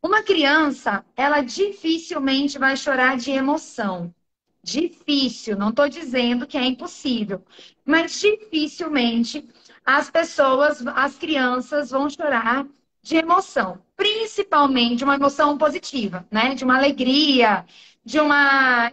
Uma 0.03 0.21
criança, 0.21 1.03
ela 1.15 1.41
dificilmente 1.41 2.59
vai 2.59 2.77
chorar 2.77 3.17
de 3.17 3.31
emoção. 3.31 4.13
Difícil, 4.61 5.55
não 5.55 5.69
estou 5.69 5.87
dizendo 5.87 6.47
que 6.47 6.57
é 6.57 6.65
impossível, 6.65 7.43
mas 7.85 8.19
dificilmente 8.19 9.47
as 9.85 10.09
pessoas, 10.09 10.85
as 10.87 11.15
crianças 11.15 11.91
vão 11.91 12.09
chorar 12.09 12.65
de 13.03 13.17
emoção, 13.17 13.79
principalmente 13.95 15.03
uma 15.03 15.15
emoção 15.15 15.57
positiva, 15.57 16.25
né? 16.31 16.55
De 16.55 16.63
uma 16.63 16.75
alegria, 16.75 17.63
de 18.03 18.19
uma 18.19 18.91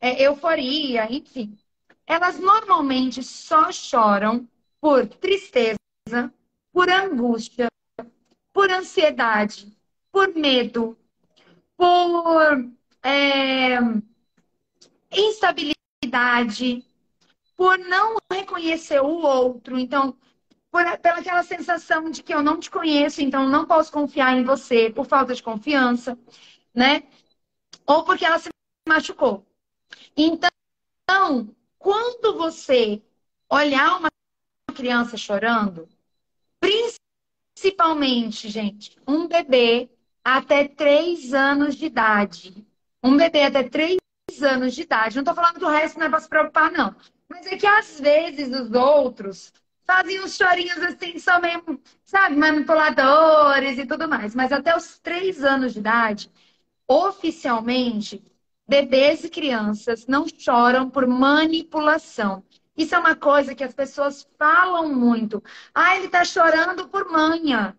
é, 0.00 0.22
euforia, 0.26 1.06
enfim. 1.10 1.56
Elas 2.04 2.40
normalmente 2.40 3.22
só 3.22 3.70
choram 3.70 4.48
por 4.80 5.06
tristeza, 5.06 5.78
por 6.72 6.90
angústia, 6.90 7.68
por 8.52 8.68
ansiedade, 8.68 9.72
por 10.10 10.34
medo, 10.34 10.98
por 11.76 12.68
é, 13.02 13.78
instabilidade, 15.12 16.84
por 17.56 17.78
não 17.78 18.16
reconhecer 18.30 19.00
o 19.00 19.22
outro. 19.22 19.78
Então, 19.78 20.16
por, 20.72 20.98
pela 20.98 21.18
aquela 21.18 21.42
sensação 21.44 22.10
de 22.10 22.22
que 22.22 22.34
eu 22.34 22.42
não 22.42 22.58
te 22.58 22.70
conheço, 22.70 23.22
então 23.22 23.48
não 23.48 23.66
posso 23.66 23.92
confiar 23.92 24.36
em 24.36 24.42
você, 24.42 24.90
por 24.90 25.06
falta 25.06 25.34
de 25.34 25.42
confiança, 25.42 26.18
né? 26.74 27.04
ou 27.86 28.04
porque 28.04 28.24
ela 28.24 28.38
se 28.38 28.48
machucou. 28.88 29.46
Então, 30.16 31.54
quando 31.78 32.36
você 32.36 33.02
olhar 33.50 33.98
uma 33.98 34.08
criança 34.74 35.16
chorando, 35.16 35.88
principalmente, 36.60 38.48
gente, 38.48 38.96
um 39.06 39.26
bebê 39.26 39.90
até 40.24 40.66
3 40.66 41.34
anos 41.34 41.76
de 41.76 41.86
idade. 41.86 42.66
Um 43.02 43.16
bebê 43.16 43.42
até 43.44 43.68
3 43.68 43.98
anos 44.42 44.74
de 44.74 44.82
idade. 44.82 45.16
Não 45.16 45.22
estou 45.22 45.34
falando 45.34 45.58
que 45.58 45.64
o 45.64 45.68
resto 45.68 45.98
não 45.98 46.06
é 46.06 46.08
para 46.08 46.20
se 46.20 46.28
preocupar, 46.28 46.70
não. 46.70 46.94
Mas 47.28 47.46
é 47.46 47.56
que 47.56 47.66
às 47.66 47.98
vezes 48.00 48.48
os 48.48 48.72
outros 48.72 49.52
fazem 49.86 50.20
uns 50.22 50.36
chorinhos 50.36 50.78
assim, 50.78 51.18
só 51.18 51.40
mesmo, 51.40 51.80
sabe, 52.04 52.36
manipuladores 52.36 53.78
e 53.78 53.86
tudo 53.86 54.08
mais. 54.08 54.34
Mas 54.34 54.52
até 54.52 54.76
os 54.76 54.98
3 54.98 55.42
anos 55.44 55.72
de 55.72 55.78
idade, 55.80 56.30
oficialmente, 56.88 58.22
bebês 58.68 59.24
e 59.24 59.30
crianças 59.30 60.06
não 60.06 60.26
choram 60.28 60.88
por 60.90 61.06
manipulação. 61.06 62.44
Isso 62.76 62.94
é 62.94 62.98
uma 62.98 63.14
coisa 63.16 63.54
que 63.54 63.64
as 63.64 63.74
pessoas 63.74 64.26
falam 64.38 64.94
muito. 64.94 65.42
Ah, 65.74 65.96
ele 65.96 66.06
está 66.06 66.24
chorando 66.24 66.88
por 66.88 67.10
manha. 67.10 67.76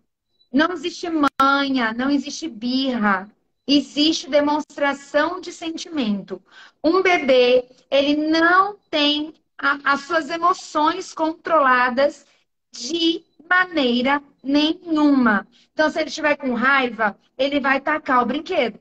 Não 0.51 0.72
existe 0.74 1.07
manha, 1.10 1.93
não 1.93 2.10
existe 2.10 2.48
birra. 2.48 3.29
Existe 3.67 4.29
demonstração 4.29 5.39
de 5.41 5.51
sentimento. 5.51 6.41
Um 6.83 7.01
bebê, 7.01 7.69
ele 7.89 8.15
não 8.29 8.77
tem 8.89 9.33
a, 9.63 9.93
as 9.93 10.01
suas 10.01 10.29
emoções 10.29 11.13
controladas 11.13 12.25
de 12.72 13.24
maneira 13.50 14.22
nenhuma. 14.43 15.48
Então, 15.72 15.89
se 15.89 16.00
ele 16.00 16.10
estiver 16.10 16.36
com 16.36 16.53
raiva, 16.53 17.17
ele 17.38 17.62
vai 17.62 17.79
tacar 17.79 18.22
o 18.22 18.25
brinquedo. 18.25 18.77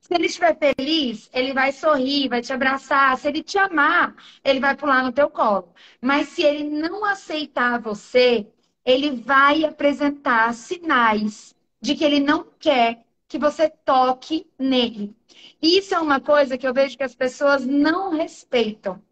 Se 0.00 0.14
ele 0.14 0.26
estiver 0.26 0.56
feliz, 0.58 1.30
ele 1.32 1.52
vai 1.52 1.72
sorrir, 1.72 2.28
vai 2.28 2.40
te 2.40 2.52
abraçar. 2.52 3.16
Se 3.18 3.28
ele 3.28 3.42
te 3.42 3.58
amar, 3.58 4.14
ele 4.42 4.60
vai 4.60 4.74
pular 4.76 5.02
no 5.02 5.12
teu 5.12 5.28
colo. 5.28 5.72
Mas 6.00 6.28
se 6.28 6.42
ele 6.42 6.64
não 6.64 7.04
aceitar 7.04 7.80
você, 7.80 8.46
ele 8.84 9.10
vai 9.10 9.64
apresentar 9.64 10.52
sinais 10.54 11.54
de 11.80 11.94
que 11.94 12.04
ele 12.04 12.20
não 12.20 12.46
quer 12.58 13.04
que 13.28 13.38
você 13.38 13.68
toque 13.68 14.46
nele. 14.58 15.14
Isso 15.60 15.94
é 15.94 15.98
uma 15.98 16.20
coisa 16.20 16.56
que 16.56 16.66
eu 16.66 16.74
vejo 16.74 16.96
que 16.96 17.02
as 17.02 17.14
pessoas 17.14 17.66
não 17.66 18.10
respeitam. 18.10 19.02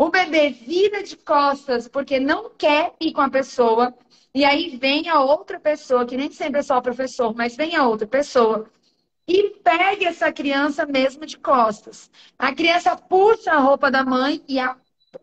O 0.00 0.08
bebê 0.08 0.48
vira 0.48 1.02
de 1.02 1.14
costas 1.14 1.86
porque 1.86 2.18
não 2.18 2.48
quer 2.48 2.94
ir 2.98 3.12
com 3.12 3.20
a 3.20 3.28
pessoa, 3.28 3.94
e 4.34 4.46
aí 4.46 4.74
vem 4.78 5.10
a 5.10 5.20
outra 5.20 5.60
pessoa, 5.60 6.06
que 6.06 6.16
nem 6.16 6.32
sempre 6.32 6.60
é 6.60 6.62
só 6.62 6.78
o 6.78 6.82
professor, 6.82 7.34
mas 7.36 7.54
vem 7.54 7.76
a 7.76 7.86
outra 7.86 8.06
pessoa 8.06 8.66
e 9.28 9.50
pegue 9.62 10.06
essa 10.06 10.32
criança 10.32 10.86
mesmo 10.86 11.26
de 11.26 11.36
costas. 11.36 12.10
A 12.38 12.50
criança 12.54 12.96
puxa 12.96 13.52
a 13.52 13.58
roupa 13.58 13.90
da 13.90 14.02
mãe 14.02 14.42
e 14.48 14.58
a, 14.58 14.74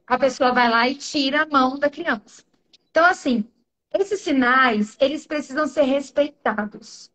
a 0.05 0.19
pessoa 0.19 0.53
vai 0.53 0.69
lá 0.69 0.87
e 0.87 0.93
tira 0.93 1.41
a 1.41 1.47
mão 1.47 1.79
da 1.79 1.89
criança. 1.89 2.43
Então, 2.91 3.03
assim, 3.03 3.43
esses 3.91 4.21
sinais, 4.21 4.95
eles 4.99 5.25
precisam 5.25 5.65
ser 5.65 5.85
respeitados. 5.85 7.11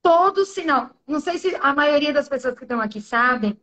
Todo 0.00 0.46
sinal, 0.46 0.88
não 1.06 1.20
sei 1.20 1.36
se 1.36 1.54
a 1.56 1.74
maioria 1.74 2.10
das 2.10 2.26
pessoas 2.26 2.56
que 2.56 2.64
estão 2.64 2.80
aqui 2.80 3.02
sabem, 3.02 3.54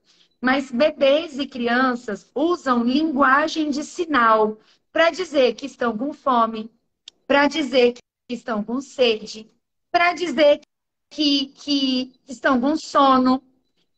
mas 0.41 0.72
bebês 0.72 1.38
e 1.38 1.46
crianças 1.46 2.29
usam 2.34 2.84
linguagem 2.84 3.69
de 3.69 3.84
sinal 3.84 4.58
para 4.91 5.10
dizer 5.10 5.55
que 5.55 5.65
estão 5.65 5.98
com 5.98 6.13
fome, 6.13 6.72
para 7.27 7.48
dizer 7.48 7.93
que 7.93 8.36
estão 8.36 8.63
com 8.63 8.81
sede, 8.81 9.50
para 9.91 10.13
dizer 10.13 10.62
que, 11.10 11.48
que 11.48 12.13
estão 12.27 12.60
com 12.60 12.75
sono. 12.75 13.43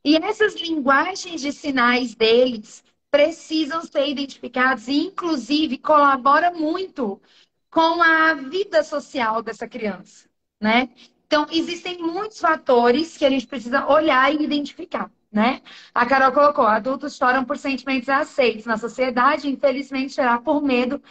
E 0.04 0.16
essas 0.16 0.56
linguagens 0.56 1.42
de 1.42 1.52
sinais 1.52 2.16
deles 2.16 2.84
precisam 3.12 3.84
ser 3.84 4.08
identificadas 4.08 4.88
e, 4.88 4.94
inclusive, 5.08 5.78
colabora 5.78 6.52
muito 6.52 7.22
com 7.70 8.02
a 8.02 8.34
vida 8.34 8.84
social 8.84 9.42
dessa 9.42 9.68
criança, 9.68 10.28
né? 10.60 10.90
Então, 11.28 11.46
existem 11.50 11.98
muitos 11.98 12.40
fatores 12.40 13.18
que 13.18 13.26
a 13.26 13.30
gente 13.30 13.48
precisa 13.48 13.88
olhar 13.88 14.34
e 14.34 14.44
identificar, 14.44 15.10
né? 15.32 15.62
A 15.94 16.06
Carol 16.06 16.32
colocou, 16.32 16.66
adultos 16.66 17.16
choram 17.16 17.46
por 17.46 17.58
sentimentos 17.58 18.10
aceitos. 18.10 18.66
Na 18.66 18.78
sociedade, 18.78 19.50
infelizmente, 19.50 20.14
chorar 20.14 20.42
por 20.42 20.62
medo 20.62 21.02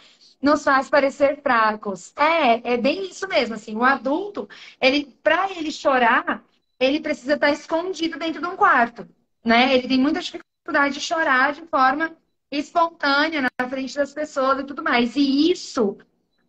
nos 0.41 0.63
faz 0.63 0.89
parecer 0.89 1.41
fracos. 1.41 2.13
É, 2.15 2.73
é 2.73 2.77
bem 2.77 3.05
isso 3.09 3.27
mesmo, 3.27 3.55
assim, 3.55 3.75
o 3.75 3.83
adulto, 3.83 4.47
ele, 4.79 5.05
para 5.23 5.49
ele 5.51 5.71
chorar, 5.71 6.43
ele 6.79 6.99
precisa 6.99 7.33
estar 7.35 7.51
escondido 7.51 8.17
dentro 8.17 8.41
de 8.41 8.47
um 8.47 8.55
quarto, 8.55 9.07
né? 9.43 9.73
Ele 9.75 9.87
tem 9.87 9.99
muita 9.99 10.19
dificuldade 10.19 10.95
de 10.95 11.01
chorar 11.01 11.53
de 11.53 11.61
forma 11.67 12.15
espontânea 12.51 13.41
na 13.59 13.69
frente 13.69 13.95
das 13.95 14.13
pessoas 14.13 14.59
e 14.59 14.63
tudo 14.65 14.83
mais. 14.83 15.15
E 15.15 15.51
isso 15.51 15.97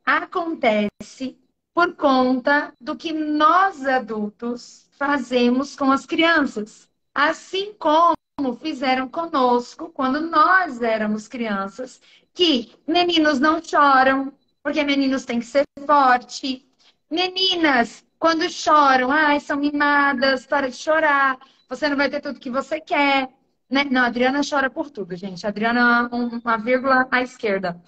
acontece 0.04 1.38
por 1.74 1.94
conta 1.96 2.72
do 2.80 2.96
que 2.96 3.12
nós 3.12 3.84
adultos 3.86 4.88
fazemos 4.92 5.74
com 5.76 5.90
as 5.90 6.06
crianças. 6.06 6.88
Assim 7.14 7.74
como 7.74 8.16
fizeram 8.60 9.08
conosco 9.08 9.90
quando 9.90 10.20
nós 10.20 10.80
éramos 10.80 11.28
crianças 11.28 12.00
que 12.34 12.72
meninos 12.86 13.38
não 13.38 13.62
choram, 13.62 14.32
porque 14.62 14.82
meninos 14.82 15.24
têm 15.24 15.38
que 15.38 15.46
ser 15.46 15.64
forte. 15.86 16.66
Meninas, 17.10 18.04
quando 18.18 18.48
choram, 18.48 19.10
ai, 19.10 19.40
são 19.40 19.58
mimadas, 19.58 20.46
para 20.46 20.70
de 20.70 20.76
chorar, 20.76 21.38
você 21.68 21.88
não 21.88 21.96
vai 21.96 22.08
ter 22.08 22.20
tudo 22.20 22.40
que 22.40 22.50
você 22.50 22.80
quer. 22.80 23.28
Né? 23.68 23.84
Não, 23.84 24.02
a 24.02 24.06
Adriana 24.06 24.40
chora 24.48 24.70
por 24.70 24.90
tudo, 24.90 25.14
gente. 25.16 25.44
A 25.44 25.50
Adriana, 25.50 26.08
uma 26.08 26.56
vírgula 26.56 27.06
à 27.10 27.22
esquerda. 27.22 27.82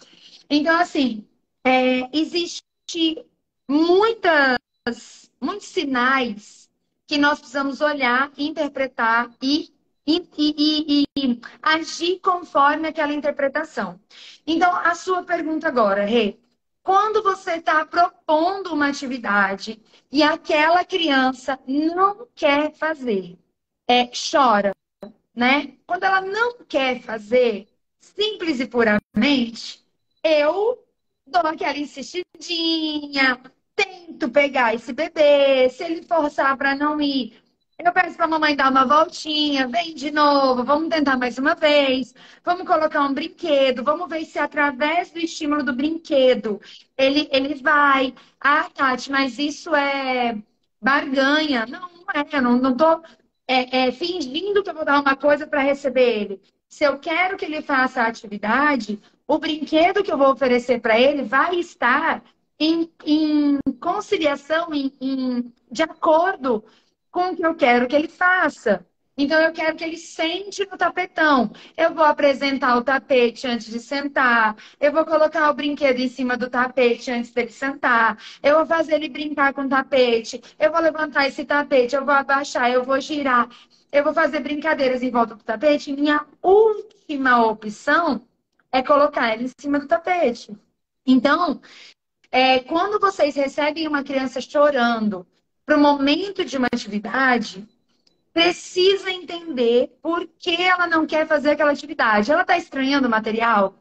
Então, 0.51 0.77
assim, 0.79 1.27
é, 1.65 2.09
existe 2.17 2.63
muitas, 3.69 4.59
muitos 5.41 5.69
sinais 5.69 6.64
que 7.07 7.19
nós 7.19 7.39
precisamos 7.39 7.81
olhar, 7.81 8.31
interpretar 8.37 9.31
e 9.43 9.75
e, 10.07 10.29
e, 10.37 11.05
e, 11.17 11.41
agir 11.63 12.21
conforme 12.21 12.89
aquela 12.89 13.13
interpretação. 13.13 13.99
Então, 14.47 14.75
a 14.75 14.95
sua 14.95 15.23
pergunta 15.23 15.67
agora, 15.69 16.05
Rê, 16.05 16.39
quando 16.83 17.23
você 17.23 17.53
está 17.53 17.85
propondo 17.87 18.75
uma 18.75 18.89
atividade 18.89 19.81
e 20.13 20.23
aquela 20.23 20.85
criança 20.85 21.59
não 21.67 22.29
quer 22.35 22.75
fazer, 22.75 23.39
é, 23.89 24.11
chora, 24.31 24.73
né? 25.35 25.79
Quando 25.87 26.05
ela 26.05 26.21
não 26.21 26.59
quer 26.65 27.01
fazer, 27.01 27.67
simples 27.99 28.61
e 28.61 28.67
puramente, 28.67 29.83
eu 30.23 30.85
dou 31.27 31.47
aquela 31.47 31.79
insistidinha, 31.79 33.41
tento 33.75 34.29
pegar 34.31 34.75
esse 34.75 34.93
bebê, 34.93 35.69
se 35.71 35.85
ele 35.85 36.03
forçar 36.03 36.57
para 36.57 36.75
não 36.75 37.01
ir, 37.01 37.43
eu 37.79 37.93
peço 37.93 38.17
para 38.17 38.27
a 38.27 38.29
mamãe 38.29 38.55
dar 38.55 38.71
uma 38.71 38.87
voltinha, 38.87 39.67
vem 39.67 39.95
de 39.95 40.11
novo, 40.11 40.65
vamos 40.65 40.89
tentar 40.89 41.17
mais 41.19 41.39
uma 41.39 41.55
vez, 41.55 42.15
vamos 42.45 42.67
colocar 42.67 43.03
um 43.03 43.13
brinquedo, 43.13 43.83
vamos 43.83 44.09
ver 44.09 44.25
se 44.25 44.39
através 44.39 45.11
do 45.11 45.19
estímulo 45.19 45.63
do 45.65 45.73
brinquedo 45.75 46.61
ele, 46.97 47.29
ele 47.33 47.55
vai. 47.57 48.15
Ah, 48.41 48.69
Tati, 48.73 49.11
mas 49.11 49.39
isso 49.39 49.75
é 49.75 50.37
barganha. 50.81 51.67
Não, 51.67 51.81
não 51.81 52.05
é, 52.15 52.37
eu 52.37 52.43
não, 52.43 52.59
não 52.59 52.77
tô 52.77 53.03
é, 53.49 53.89
é, 53.89 53.93
fingindo 53.93 54.63
que 54.63 54.71
eu 54.71 54.75
vou 54.75 54.85
dar 54.85 55.01
uma 55.01 55.17
coisa 55.17 55.47
para 55.47 55.61
receber 55.61 56.23
ele. 56.23 56.41
Se 56.69 56.85
eu 56.85 56.99
quero 56.99 57.37
que 57.37 57.45
ele 57.45 57.61
faça 57.63 58.03
a 58.03 58.07
atividade, 58.07 59.01
o 59.27 59.39
brinquedo 59.39 60.03
que 60.03 60.13
eu 60.13 60.19
vou 60.19 60.33
oferecer 60.33 60.81
para 60.81 60.99
ele 60.99 61.23
vai 61.23 61.57
estar 61.57 62.23
em, 62.59 62.91
em 63.05 63.59
conciliação, 63.81 64.73
em, 64.73 64.93
em, 65.01 65.53
de 65.71 65.83
acordo 65.83 66.65
com 67.11 67.31
o 67.31 67.37
que 67.37 67.47
eu 67.47 67.55
quero 67.55 67.87
que 67.89 67.97
ele 67.97 68.09
faça. 68.09 68.85
Então, 69.17 69.41
eu 69.41 69.53
quero 69.53 69.77
que 69.77 69.85
ele 69.85 69.97
sente 69.97 70.67
no 70.67 70.77
tapetão. 70.77 71.53
Eu 71.77 71.95
vou 71.95 72.05
apresentar 72.05 72.77
o 72.77 72.83
tapete 72.83 73.47
antes 73.47 73.69
de 73.71 73.79
sentar. 73.79 74.57
Eu 74.81 74.93
vou 74.93 75.05
colocar 75.05 75.49
o 75.51 75.55
brinquedo 75.55 76.01
em 76.01 76.09
cima 76.09 76.37
do 76.37 76.51
tapete 76.51 77.13
antes 77.13 77.31
dele 77.33 77.51
sentar. 77.51 78.19
Eu 78.43 78.57
vou 78.57 78.67
fazer 78.67 78.95
ele 78.95 79.09
brincar 79.09 79.55
com 79.55 79.63
o 79.63 79.69
tapete. 79.69 80.43
Eu 80.59 80.73
vou 80.73 80.81
levantar 80.81 81.29
esse 81.29 81.45
tapete. 81.45 81.95
Eu 81.95 82.05
vou 82.05 82.15
abaixar. 82.15 82.71
Eu 82.73 82.83
vou 82.83 83.01
girar. 83.01 83.49
Eu 83.93 84.03
vou 84.03 84.13
fazer 84.13 84.41
brincadeiras 84.41 85.01
em 85.03 85.11
volta 85.11 85.37
do 85.37 85.45
tapete. 85.45 85.93
Minha 85.93 86.27
última 86.43 87.47
opção 87.47 88.27
é 88.73 88.83
colocar 88.83 89.33
ele 89.33 89.45
em 89.45 89.51
cima 89.61 89.79
do 89.79 89.87
tapete. 89.87 90.53
Então, 91.07 91.61
é, 92.35 92.59
quando 92.59 92.99
vocês 92.99 93.37
recebem 93.37 93.87
uma 93.87 94.03
criança 94.03 94.41
chorando, 94.41 95.25
para 95.65 95.77
o 95.77 95.81
momento 95.81 96.45
de 96.45 96.59
uma 96.59 96.67
atividade, 96.67 97.65
precisa 98.33 99.09
entender 99.09 99.97
por 100.03 100.27
que 100.37 100.61
ela 100.61 100.89
não 100.89 101.07
quer 101.07 101.29
fazer 101.29 101.53
aquela 101.53 101.71
atividade. 101.71 102.33
Ela 102.33 102.41
está 102.41 102.59
estranhando 102.59 103.07
o 103.07 103.11
material? 103.11 103.77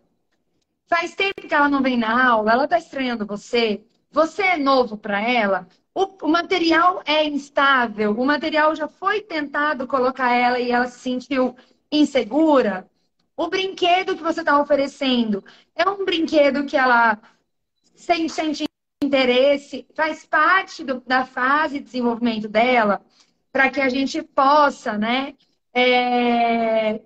Faz 0.88 1.16
tempo 1.16 1.48
que 1.48 1.52
ela 1.52 1.68
não 1.68 1.82
vem 1.82 1.98
na 1.98 2.28
aula, 2.28 2.52
ela 2.52 2.66
está 2.66 2.78
estranhando 2.78 3.26
você? 3.26 3.84
Você 4.12 4.44
é 4.44 4.56
novo 4.56 4.98
para 4.98 5.20
ela? 5.20 5.68
O, 5.92 6.28
o, 6.28 6.28
material 6.28 7.02
é 7.08 7.26
instável, 7.26 8.12
o 8.12 8.24
material 8.24 8.76
já 8.76 8.88
foi 8.88 9.22
tentado 9.22 9.88
colocar 9.88 10.32
ela 10.32 10.60
e 10.60 10.72
ela 10.72 10.86
se 10.86 11.00
sentiu 11.00 11.56
insegura. 11.92 12.88
O 13.36 13.48
brinquedo 13.48 14.16
que 14.16 14.22
você 14.22 14.42
está 14.42 14.62
oferecendo 14.62 15.44
é 15.76 15.90
um 15.90 16.06
brinquedo 16.06 16.68
que 16.68 16.78
ela 16.78 17.20
sente 18.30 18.66
interesse, 19.04 19.86
faz 19.96 20.26
parte 20.26 20.84
do, 20.84 21.02
da 21.02 21.26
fase 21.26 21.80
de 21.80 21.86
desenvolvimento 21.86 22.48
dela, 22.48 23.02
para 23.52 23.70
que 23.70 23.82
a 23.82 23.90
gente 23.90 24.22
possa, 24.22 24.98
né, 24.98 25.34
é, 25.74 27.02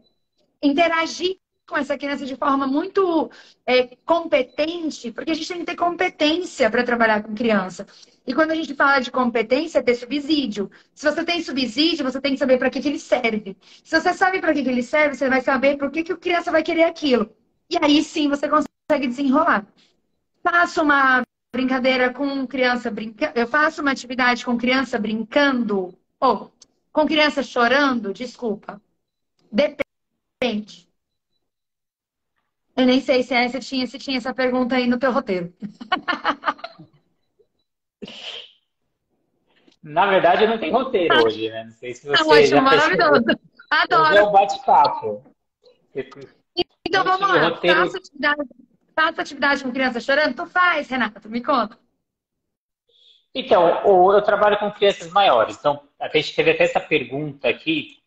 interagir 0.62 1.38
com 1.68 1.78
essa 1.78 1.98
criança 1.98 2.26
de 2.26 2.36
forma 2.36 2.66
muito 2.66 3.30
é, 3.66 3.98
competente, 4.06 5.12
porque 5.12 5.32
a 5.32 5.34
gente 5.34 5.48
tem 5.50 5.60
que 5.60 5.66
ter 5.66 5.76
competência 5.76 6.70
para 6.70 6.84
trabalhar 6.84 7.22
com 7.22 7.36
criança. 7.36 7.86
E 8.26 8.34
quando 8.34 8.52
a 8.52 8.56
gente 8.56 8.74
fala 8.74 9.00
de 9.00 9.12
competência, 9.12 9.80
é 9.80 9.82
ter 9.82 9.96
subsídio. 9.96 10.72
Se 10.94 11.10
você 11.10 11.24
tem 11.26 11.42
subsídio, 11.42 12.06
você 12.06 12.22
tem 12.22 12.34
que 12.34 12.40
saber 12.40 12.58
para 12.58 12.70
que, 12.70 12.80
que 12.80 12.88
ele 12.88 13.00
serve. 13.00 13.58
Se 13.84 14.00
você 14.00 14.14
sabe 14.14 14.40
para 14.40 14.54
que, 14.54 14.64
que 14.64 14.70
ele 14.70 14.84
serve, 14.84 15.16
você 15.16 15.30
vai 15.30 15.42
saber 15.42 15.78
por 15.78 15.92
que, 15.92 16.04
que 16.04 16.14
a 16.14 16.18
criança 16.18 16.52
vai 16.52 16.64
querer 16.64 16.84
aquilo. 16.84 17.30
E 17.70 17.78
aí 17.82 18.02
sim 18.02 18.30
você 18.30 18.48
consegue 18.48 19.08
desenrolar. 19.08 19.68
Faça 20.50 20.82
uma 20.82 21.24
brincadeira 21.52 22.14
com 22.14 22.48
criança 22.48 22.90
brincando. 22.90 23.34
Eu 23.38 23.46
faço 23.46 23.82
uma 23.82 23.92
atividade 23.92 24.46
com 24.46 24.58
criança 24.58 24.98
brincando. 24.98 25.94
Ou 26.22 26.54
com 26.94 27.06
criança 27.06 27.44
chorando, 27.44 28.14
desculpa. 28.14 28.82
Depende. 29.52 30.88
Eu 32.78 32.86
nem 32.86 33.02
sei 33.02 33.24
se, 33.24 33.50
se, 33.50 33.60
tinha, 33.60 33.86
se 33.88 34.00
tinha 34.00 34.16
essa 34.18 34.34
pergunta 34.34 34.76
aí 34.76 34.88
no 34.88 34.98
teu 34.98 35.12
roteiro. 35.12 35.54
Na 39.84 40.08
verdade, 40.08 40.48
não 40.48 40.58
tem 40.58 40.72
roteiro 40.72 41.14
ah. 41.14 41.24
hoje, 41.24 41.50
né? 41.50 41.66
Não 41.66 41.72
sei 41.72 41.94
se 41.94 42.08
você. 42.08 42.24
Tá 42.24 42.30
ótimo, 42.30 42.62
maravilhoso. 42.62 43.26
Adoro. 43.70 44.16
É 44.16 44.24
um 44.24 44.32
bate-papo. 44.32 45.26
Então 46.86 47.04
vamos 47.04 47.28
lá. 47.28 47.50
Roteiro... 47.50 47.82
Faça 47.82 47.98
atividade 47.98 48.48
Faça 48.98 49.22
atividade 49.22 49.64
com 49.64 49.72
criança 49.72 50.00
chorando? 50.00 50.36
Tu 50.36 50.48
faz, 50.48 50.90
Renato, 50.90 51.30
me 51.30 51.40
conta. 51.40 51.78
Então, 53.32 53.84
eu 54.12 54.22
trabalho 54.24 54.58
com 54.58 54.72
crianças 54.72 55.12
maiores. 55.12 55.56
Então, 55.56 55.84
a 56.00 56.08
gente 56.08 56.36
teve 56.36 56.50
até 56.50 56.64
essa 56.64 56.80
pergunta 56.80 57.48
aqui, 57.48 58.00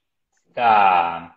tá, 0.53 1.33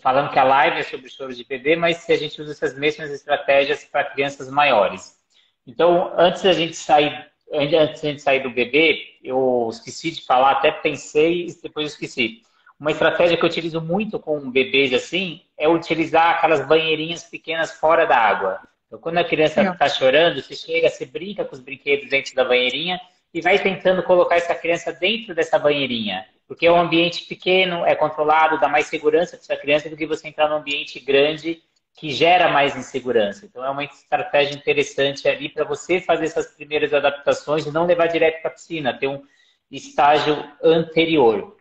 falando 0.00 0.30
que 0.30 0.38
a 0.38 0.44
live 0.44 0.78
é 0.78 0.82
sobre 0.84 1.10
choro 1.10 1.34
de 1.34 1.44
bebê, 1.44 1.74
mas 1.74 1.96
se 1.96 2.12
a 2.12 2.16
gente 2.16 2.40
usa 2.40 2.52
essas 2.52 2.78
mesmas 2.78 3.10
estratégias 3.10 3.84
para 3.86 4.04
crianças 4.04 4.48
maiores. 4.48 5.18
Então, 5.66 6.14
antes 6.16 6.42
da 6.42 6.52
gente 6.52 6.76
sair 6.76 7.28
antes 7.52 8.00
de 8.00 8.20
sair 8.20 8.40
do 8.40 8.50
bebê, 8.50 9.18
eu 9.22 9.68
esqueci 9.68 10.12
de 10.12 10.24
falar, 10.24 10.52
até 10.52 10.70
pensei 10.70 11.48
e 11.48 11.60
depois 11.60 11.90
esqueci. 11.90 12.42
Uma 12.78 12.90
estratégia 12.90 13.36
que 13.36 13.44
eu 13.44 13.48
utilizo 13.48 13.80
muito 13.80 14.18
com 14.18 14.50
bebês 14.50 14.92
assim 14.92 15.42
é 15.56 15.68
utilizar 15.68 16.30
aquelas 16.30 16.66
banheirinhas 16.66 17.24
pequenas 17.24 17.72
fora 17.72 18.04
da 18.04 18.16
água. 18.16 18.60
Então, 18.86 18.98
quando 18.98 19.18
a 19.18 19.24
criança 19.24 19.62
está 19.62 19.88
chorando, 19.88 20.42
você 20.42 20.54
chega, 20.54 20.88
você 20.88 21.06
brinca 21.06 21.44
com 21.44 21.54
os 21.54 21.60
brinquedos 21.60 22.08
dentro 22.08 22.34
da 22.34 22.44
banheirinha 22.44 23.00
e 23.32 23.40
vai 23.40 23.58
tentando 23.58 24.02
colocar 24.02 24.36
essa 24.36 24.54
criança 24.54 24.92
dentro 24.92 25.34
dessa 25.34 25.58
banheirinha. 25.58 26.24
Porque 26.46 26.66
é 26.66 26.72
um 26.72 26.80
ambiente 26.80 27.24
pequeno, 27.26 27.84
é 27.86 27.94
controlado, 27.94 28.60
dá 28.60 28.68
mais 28.68 28.86
segurança 28.86 29.36
para 29.36 29.54
essa 29.54 29.56
criança 29.56 29.88
do 29.88 29.96
que 29.96 30.06
você 30.06 30.28
entrar 30.28 30.48
num 30.48 30.56
ambiente 30.56 31.00
grande 31.00 31.62
que 31.96 32.10
gera 32.10 32.48
mais 32.48 32.76
insegurança. 32.76 33.46
Então, 33.46 33.64
é 33.64 33.70
uma 33.70 33.84
estratégia 33.84 34.54
interessante 34.54 35.28
ali 35.28 35.48
para 35.48 35.64
você 35.64 36.00
fazer 36.00 36.26
essas 36.26 36.48
primeiras 36.48 36.92
adaptações 36.92 37.66
e 37.66 37.70
não 37.70 37.86
levar 37.86 38.08
direto 38.08 38.42
para 38.42 38.50
a 38.50 38.54
piscina, 38.54 38.98
ter 38.98 39.06
um 39.06 39.22
estágio 39.70 40.36
anterior. 40.62 41.53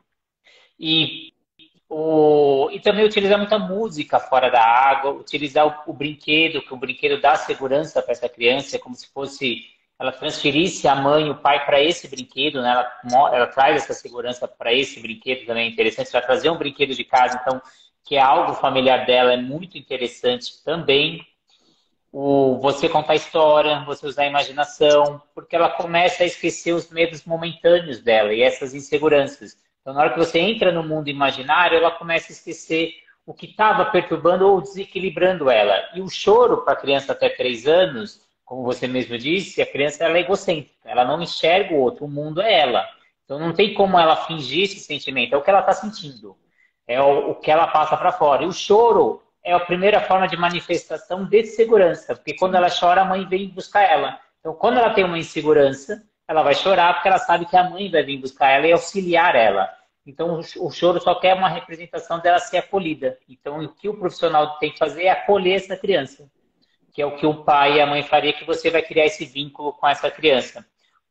E, 0.79 1.33
o, 1.89 2.69
e 2.71 2.79
também 2.79 3.05
utilizar 3.05 3.37
muita 3.37 3.59
música 3.59 4.19
fora 4.19 4.49
da 4.49 4.63
água, 4.63 5.11
utilizar 5.11 5.85
o, 5.87 5.91
o 5.91 5.93
brinquedo, 5.93 6.61
que 6.61 6.73
o 6.73 6.77
brinquedo 6.77 7.21
dá 7.21 7.35
segurança 7.35 8.01
para 8.01 8.11
essa 8.11 8.29
criança, 8.29 8.75
é 8.75 8.79
como 8.79 8.95
se 8.95 9.07
fosse 9.11 9.73
ela 9.99 10.11
transferisse 10.11 10.87
a 10.87 10.95
mãe 10.95 11.27
e 11.27 11.29
o 11.29 11.37
pai 11.37 11.65
para 11.65 11.81
esse 11.81 12.07
brinquedo, 12.09 12.61
né? 12.61 12.71
ela, 12.71 13.35
ela 13.35 13.47
traz 13.47 13.83
essa 13.83 13.93
segurança 13.93 14.47
para 14.47 14.73
esse 14.73 14.99
brinquedo 14.99 15.45
também 15.45 15.67
é 15.67 15.69
interessante, 15.69 16.11
vai 16.11 16.21
trazer 16.21 16.49
um 16.49 16.57
brinquedo 16.57 16.93
de 16.93 17.03
casa, 17.03 17.39
então 17.41 17.61
que 18.03 18.15
é 18.15 18.21
algo 18.21 18.53
familiar 18.55 19.05
dela, 19.05 19.33
é 19.33 19.37
muito 19.37 19.77
interessante 19.77 20.61
também. 20.63 21.25
O, 22.11 22.59
você 22.59 22.89
contar 22.89 23.15
história, 23.15 23.83
você 23.85 24.05
usar 24.05 24.23
a 24.23 24.27
imaginação, 24.27 25.21
porque 25.33 25.55
ela 25.55 25.69
começa 25.69 26.23
a 26.23 26.25
esquecer 26.25 26.73
os 26.73 26.89
medos 26.89 27.23
momentâneos 27.23 28.01
dela 28.01 28.33
e 28.33 28.41
essas 28.41 28.73
inseguranças. 28.73 29.57
Então, 29.83 29.93
na 29.93 29.99
hora 29.99 30.13
que 30.13 30.17
você 30.17 30.39
entra 30.39 30.71
no 30.71 30.81
mundo 30.81 31.09
imaginário, 31.09 31.77
ela 31.77 31.91
começa 31.91 32.31
a 32.31 32.33
esquecer 32.33 32.95
o 33.25 33.33
que 33.35 33.45
estava 33.45 33.85
perturbando 33.85 34.47
ou 34.47 34.59
desequilibrando 34.59 35.49
ela. 35.49 35.75
E 35.93 36.01
o 36.01 36.09
choro 36.09 36.63
para 36.63 36.73
a 36.73 36.77
criança 36.77 37.11
até 37.11 37.29
três 37.29 37.67
anos, 37.67 38.21
como 38.43 38.63
você 38.63 38.87
mesmo 38.87 39.15
disse, 39.17 39.61
a 39.61 39.65
criança 39.65 40.03
ela 40.03 40.17
é 40.17 40.21
egocêntrica, 40.21 40.89
ela 40.89 41.05
não 41.05 41.21
enxerga 41.21 41.75
o 41.75 41.79
outro, 41.79 42.05
o 42.05 42.09
mundo 42.09 42.41
é 42.41 42.61
ela. 42.61 42.89
Então 43.23 43.37
não 43.37 43.53
tem 43.53 43.75
como 43.75 43.99
ela 43.99 44.25
fingir 44.25 44.63
esse 44.63 44.79
sentimento, 44.79 45.35
é 45.35 45.37
o 45.37 45.41
que 45.43 45.49
ela 45.51 45.59
está 45.59 45.73
sentindo 45.73 46.35
é 46.87 47.01
o, 47.01 47.31
o 47.31 47.35
que 47.35 47.51
ela 47.51 47.67
passa 47.67 47.97
para 47.97 48.11
fora. 48.11 48.43
E 48.43 48.47
o 48.47 48.53
choro 48.53 49.21
é 49.43 49.53
a 49.53 49.59
primeira 49.59 50.01
forma 50.01 50.27
de 50.27 50.37
manifestação 50.37 51.25
de 51.25 51.43
segurança, 51.45 52.15
porque 52.15 52.35
quando 52.35 52.55
ela 52.55 52.69
chora, 52.69 53.01
a 53.01 53.05
mãe 53.05 53.25
vem 53.27 53.49
buscar 53.49 53.83
ela. 53.83 54.19
Então, 54.39 54.53
quando 54.53 54.77
ela 54.77 54.93
tem 54.93 55.03
uma 55.03 55.17
insegurança, 55.17 56.03
ela 56.27 56.43
vai 56.43 56.55
chorar 56.55 56.93
porque 56.93 57.07
ela 57.07 57.19
sabe 57.19 57.45
que 57.45 57.55
a 57.55 57.69
mãe 57.69 57.89
vai 57.89 58.03
vir 58.03 58.17
buscar 58.17 58.49
ela 58.49 58.67
e 58.67 58.71
auxiliar 58.71 59.35
ela. 59.35 59.69
Então, 60.05 60.39
o 60.57 60.71
choro 60.71 60.99
só 60.99 61.15
quer 61.15 61.33
uma 61.33 61.47
representação 61.47 62.19
dela 62.19 62.39
ser 62.39 62.57
acolhida. 62.57 63.17
Então, 63.27 63.59
o 63.59 63.69
que 63.69 63.87
o 63.87 63.97
profissional 63.97 64.57
tem 64.57 64.71
que 64.71 64.77
fazer 64.77 65.03
é 65.03 65.11
acolher 65.11 65.55
essa 65.55 65.77
criança, 65.77 66.29
que 66.91 67.01
é 67.01 67.05
o 67.05 67.15
que 67.15 67.25
o 67.25 67.43
pai 67.43 67.77
e 67.77 67.81
a 67.81 67.85
mãe 67.85 68.03
faria, 68.03 68.33
que 68.33 68.45
você 68.45 68.69
vai 68.69 68.81
criar 68.81 69.05
esse 69.05 69.25
vínculo 69.25 69.71
com 69.73 69.87
essa 69.87 70.11
criança. 70.11 70.65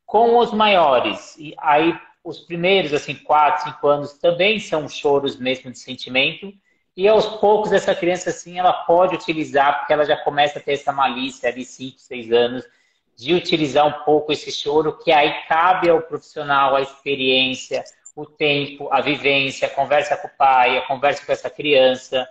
Com 0.05 0.37
os 0.37 0.53
maiores, 0.53 1.37
e 1.38 1.55
aí 1.59 1.98
os 2.22 2.40
primeiros, 2.40 2.92
assim, 2.92 3.14
quatro, 3.14 3.64
cinco 3.64 3.88
anos 3.88 4.12
também 4.18 4.59
são 4.59 4.88
choros 4.88 5.38
mesmo 5.38 5.70
de 5.70 5.79
sentimento. 5.79 6.53
E 6.94 7.09
aos 7.09 7.27
poucos 7.27 7.72
essa 7.72 7.94
criança, 7.94 8.29
assim, 8.29 8.59
ela 8.59 8.72
pode 8.85 9.14
utilizar, 9.14 9.79
porque 9.79 9.92
ela 9.94 10.05
já 10.05 10.16
começa 10.18 10.59
a 10.59 10.62
ter 10.62 10.75
essa 10.75 10.92
malícia 10.92 11.51
de 11.51 11.64
cinco, 11.64 11.98
seis 11.98 12.31
anos, 12.31 12.64
de 13.23 13.35
utilizar 13.35 13.87
um 13.87 14.05
pouco 14.05 14.33
esse 14.33 14.51
choro, 14.51 14.99
que 14.99 15.13
aí 15.13 15.33
cabe 15.47 15.89
ao 15.89 16.03
profissional 16.03 16.75
a 16.75 16.81
experiência, 16.81 17.85
o 18.15 18.27
tempo, 18.27 18.89
a 18.93 19.01
vivência, 19.01 19.69
a 19.69 19.71
conversa 19.71 20.17
com 20.17 20.29
o 20.29 20.37
pai, 20.37 20.79
a 20.79 20.87
conversa 20.87 21.25
com 21.25 21.33
essa 21.33 21.49
criança. 21.49 22.29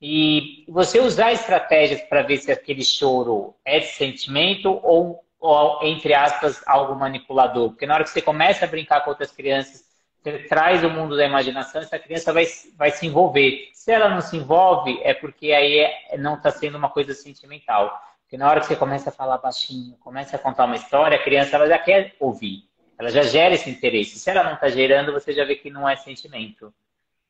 E 0.00 0.64
você 0.68 0.98
usar 0.98 1.32
estratégias 1.32 2.00
para 2.02 2.22
ver 2.22 2.38
se 2.38 2.50
aquele 2.50 2.82
choro 2.82 3.54
é 3.64 3.80
sentimento 3.80 4.80
ou 4.82 5.24
ou, 5.40 5.82
entre 5.82 6.12
aspas, 6.12 6.62
algo 6.66 6.94
manipulador. 6.94 7.70
Porque 7.70 7.86
na 7.86 7.94
hora 7.94 8.04
que 8.04 8.10
você 8.10 8.20
começa 8.20 8.64
a 8.64 8.68
brincar 8.68 9.00
com 9.00 9.10
outras 9.10 9.32
crianças, 9.32 9.84
você 10.22 10.40
traz 10.40 10.84
o 10.84 10.90
mundo 10.90 11.16
da 11.16 11.24
imaginação, 11.24 11.80
essa 11.80 11.98
criança 11.98 12.30
vai, 12.30 12.44
vai 12.76 12.90
se 12.90 13.06
envolver. 13.06 13.70
Se 13.72 13.90
ela 13.90 14.10
não 14.10 14.20
se 14.20 14.36
envolve, 14.36 15.00
é 15.02 15.14
porque 15.14 15.50
aí 15.52 15.78
é, 15.78 16.18
não 16.18 16.34
está 16.34 16.50
sendo 16.50 16.76
uma 16.76 16.90
coisa 16.90 17.14
sentimental. 17.14 17.98
Porque 18.30 18.38
na 18.38 18.48
hora 18.48 18.60
que 18.60 18.66
você 18.66 18.76
começa 18.76 19.10
a 19.10 19.12
falar 19.12 19.38
baixinho, 19.38 19.96
começa 19.96 20.36
a 20.36 20.38
contar 20.38 20.66
uma 20.66 20.76
história, 20.76 21.18
a 21.18 21.22
criança 21.22 21.56
ela 21.56 21.66
já 21.66 21.76
quer 21.80 22.14
ouvir. 22.20 22.62
Ela 22.96 23.10
já 23.10 23.22
gera 23.22 23.56
esse 23.56 23.68
interesse. 23.68 24.20
Se 24.20 24.30
ela 24.30 24.44
não 24.44 24.54
está 24.54 24.68
gerando, 24.68 25.12
você 25.12 25.32
já 25.32 25.44
vê 25.44 25.56
que 25.56 25.68
não 25.68 25.88
é 25.88 25.96
sentimento. 25.96 26.72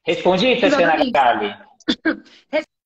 Respondi, 0.05 0.61
Tatiana 0.61 1.11
Kali? 1.11 1.57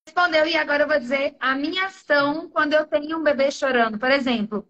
Respondeu, 0.06 0.46
e 0.46 0.56
agora 0.56 0.84
eu 0.84 0.86
vou 0.86 1.00
dizer 1.00 1.34
a 1.40 1.56
minha 1.56 1.86
ação 1.86 2.48
quando 2.50 2.74
eu 2.74 2.86
tenho 2.86 3.18
um 3.18 3.22
bebê 3.24 3.50
chorando. 3.50 3.98
Por 3.98 4.12
exemplo, 4.12 4.64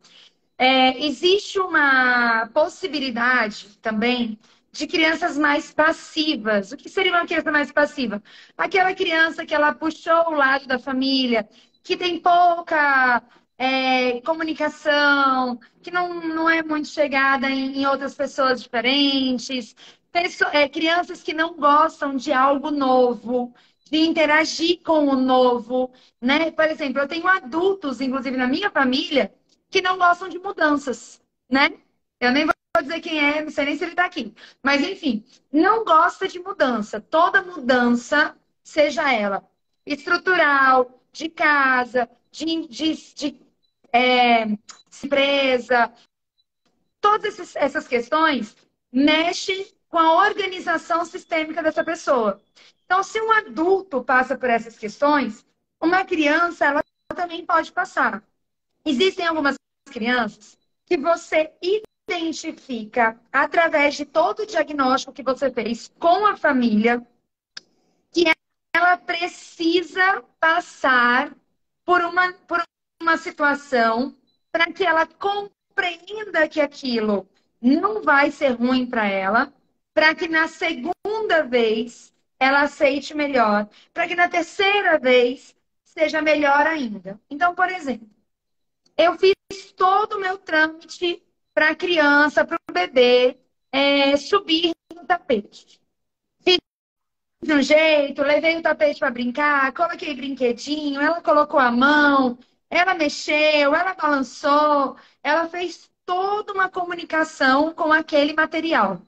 é, 0.57 1.05
existe 1.05 1.59
uma 1.59 2.49
possibilidade 2.55 3.77
também 3.83 4.39
de 4.73 4.87
crianças 4.87 5.37
mais 5.37 5.71
passivas. 5.71 6.73
O 6.73 6.79
que 6.79 6.89
seria 6.89 7.13
uma 7.13 7.27
criança 7.27 7.53
mais 7.53 7.71
passiva? 7.71 8.23
Aquela 8.57 8.95
criança 8.95 9.45
que 9.45 9.55
ela 9.55 9.75
puxou 9.75 10.29
o 10.29 10.35
lado 10.35 10.67
da 10.67 10.79
família, 10.79 11.47
que 11.85 11.97
tem 11.97 12.19
pouca 12.21 13.23
é, 13.59 14.21
comunicação, 14.23 15.61
que 15.83 15.91
não, 15.91 16.15
não 16.15 16.51
é 16.51 16.63
muito 16.63 16.89
chegada 16.89 17.49
em, 17.51 17.81
em 17.83 17.87
outras 17.87 18.15
pessoas 18.15 18.63
diferentes, 18.63 19.77
é, 20.53 20.69
crianças 20.69 21.23
que 21.23 21.35
não 21.35 21.55
gostam 21.57 22.17
de 22.17 22.33
algo 22.33 22.71
novo, 22.71 23.55
de 23.91 23.99
interagir 23.99 24.81
com 24.83 25.07
o 25.09 25.17
novo, 25.17 25.93
né? 26.21 26.51
Por 26.51 26.65
exemplo, 26.65 27.01
eu 27.01 27.09
tenho 27.09 27.27
adultos, 27.29 28.01
inclusive 28.01 28.37
na 28.37 28.47
minha 28.47 28.71
família, 28.71 29.35
que 29.71 29.83
não 29.83 29.99
gostam 29.99 30.29
de 30.29 30.39
mudanças, 30.39 31.21
né? 31.51 31.71
Eu 32.21 32.33
nem 32.33 32.47
vou 32.47 32.55
dizer 32.83 33.01
quem 33.01 33.19
é, 33.19 33.43
não 33.43 33.51
sei 33.51 33.67
nem 33.67 33.77
se 33.77 33.85
ele 33.85 33.93
está 33.93 34.05
aqui. 34.07 34.35
Mas, 34.63 34.83
enfim, 34.83 35.25
não 35.53 35.85
gosta 35.85 36.27
de 36.29 36.39
mudança. 36.39 37.01
Toda 37.01 37.43
mudança, 37.43 38.37
seja 38.63 39.13
ela 39.13 39.47
estrutural, 39.87 41.04
de 41.15 41.29
casa, 41.29 42.11
de, 42.31 42.67
de, 42.67 43.15
de 43.15 43.41
é, 43.93 44.47
empresa, 45.03 45.93
todas 47.01 47.39
essas, 47.39 47.57
essas 47.57 47.89
questões 47.89 48.57
mexem 48.93 49.67
com 49.89 49.99
a 49.99 50.27
organização 50.27 51.05
sistêmica 51.05 51.63
dessa 51.63 51.85
pessoa. 51.85 52.41
Então, 52.85 53.03
se 53.03 53.21
um 53.21 53.31
adulto 53.31 54.03
passa 54.03 54.37
por 54.37 54.51
essas 54.51 54.77
questões, 54.77 55.47
uma 55.81 56.05
criança 56.05 56.67
ela 56.67 56.83
também 57.15 57.47
pode 57.47 57.71
passar. 57.71 58.23
Existem 58.85 59.27
algumas 59.27 59.57
crianças 59.91 60.59
que 60.85 60.97
você 60.97 61.53
identifica 62.09 63.19
através 63.33 63.95
de 63.95 64.05
todo 64.05 64.41
o 64.41 64.47
diagnóstico 64.47 65.13
que 65.13 65.23
você 65.23 65.51
fez 65.51 65.93
com 65.99 66.27
a 66.27 66.37
família 66.37 67.07
ela 68.75 68.97
precisa 68.97 70.23
passar 70.41 71.33
por 71.85 72.03
uma, 72.03 72.33
por 72.33 72.61
uma 73.01 73.17
situação 73.17 74.17
para 74.51 74.73
que 74.73 74.85
ela 74.85 75.07
compreenda 75.07 76.49
que 76.49 76.61
aquilo 76.61 77.29
não 77.63 78.03
vai 78.03 78.33
ser 78.33 78.51
ruim 78.51 78.85
para 78.85 79.07
ela, 79.07 79.53
para 79.95 80.15
que 80.15 80.27
na 80.27 80.49
segunda 80.49 81.45
vez 81.49 82.13
ela 82.39 82.63
aceite 82.63 83.15
melhor, 83.15 83.69
para 83.93 84.09
que 84.09 84.17
na 84.17 84.29
terceira 84.29 84.99
vez 84.99 85.55
seja 85.85 86.21
melhor 86.21 86.67
ainda. 86.67 87.21
Então, 87.31 87.55
por 87.55 87.71
exemplo, 87.71 88.09
eu 88.97 89.17
fiz 89.17 89.35
todo 89.77 90.17
o 90.17 90.21
meu 90.21 90.37
trâmite 90.39 91.23
para 91.55 91.71
a 91.71 91.77
criança, 91.77 92.45
para 92.45 92.59
o 92.69 92.73
bebê, 92.73 93.39
é, 93.71 94.17
subir 94.17 94.73
no 94.95 95.07
tapete. 95.07 95.81
Um 97.47 97.63
jeito, 97.63 98.23
levei 98.23 98.57
o 98.57 98.63
tapete 98.63 98.99
para 98.99 99.11
brincar, 99.11 99.73
coloquei 99.73 100.15
brinquedinho, 100.15 101.01
ela 101.01 101.21
colocou 101.21 101.61
a 101.61 101.71
mão, 101.71 102.39
ela 102.71 102.95
mexeu, 102.95 103.75
ela 103.75 103.95
balançou, 103.95 104.97
ela 105.23 105.49
fez 105.49 105.91
toda 106.07 106.53
uma 106.53 106.71
comunicação 106.71 107.75
com 107.75 107.93
aquele 107.93 108.33
material. 108.33 109.03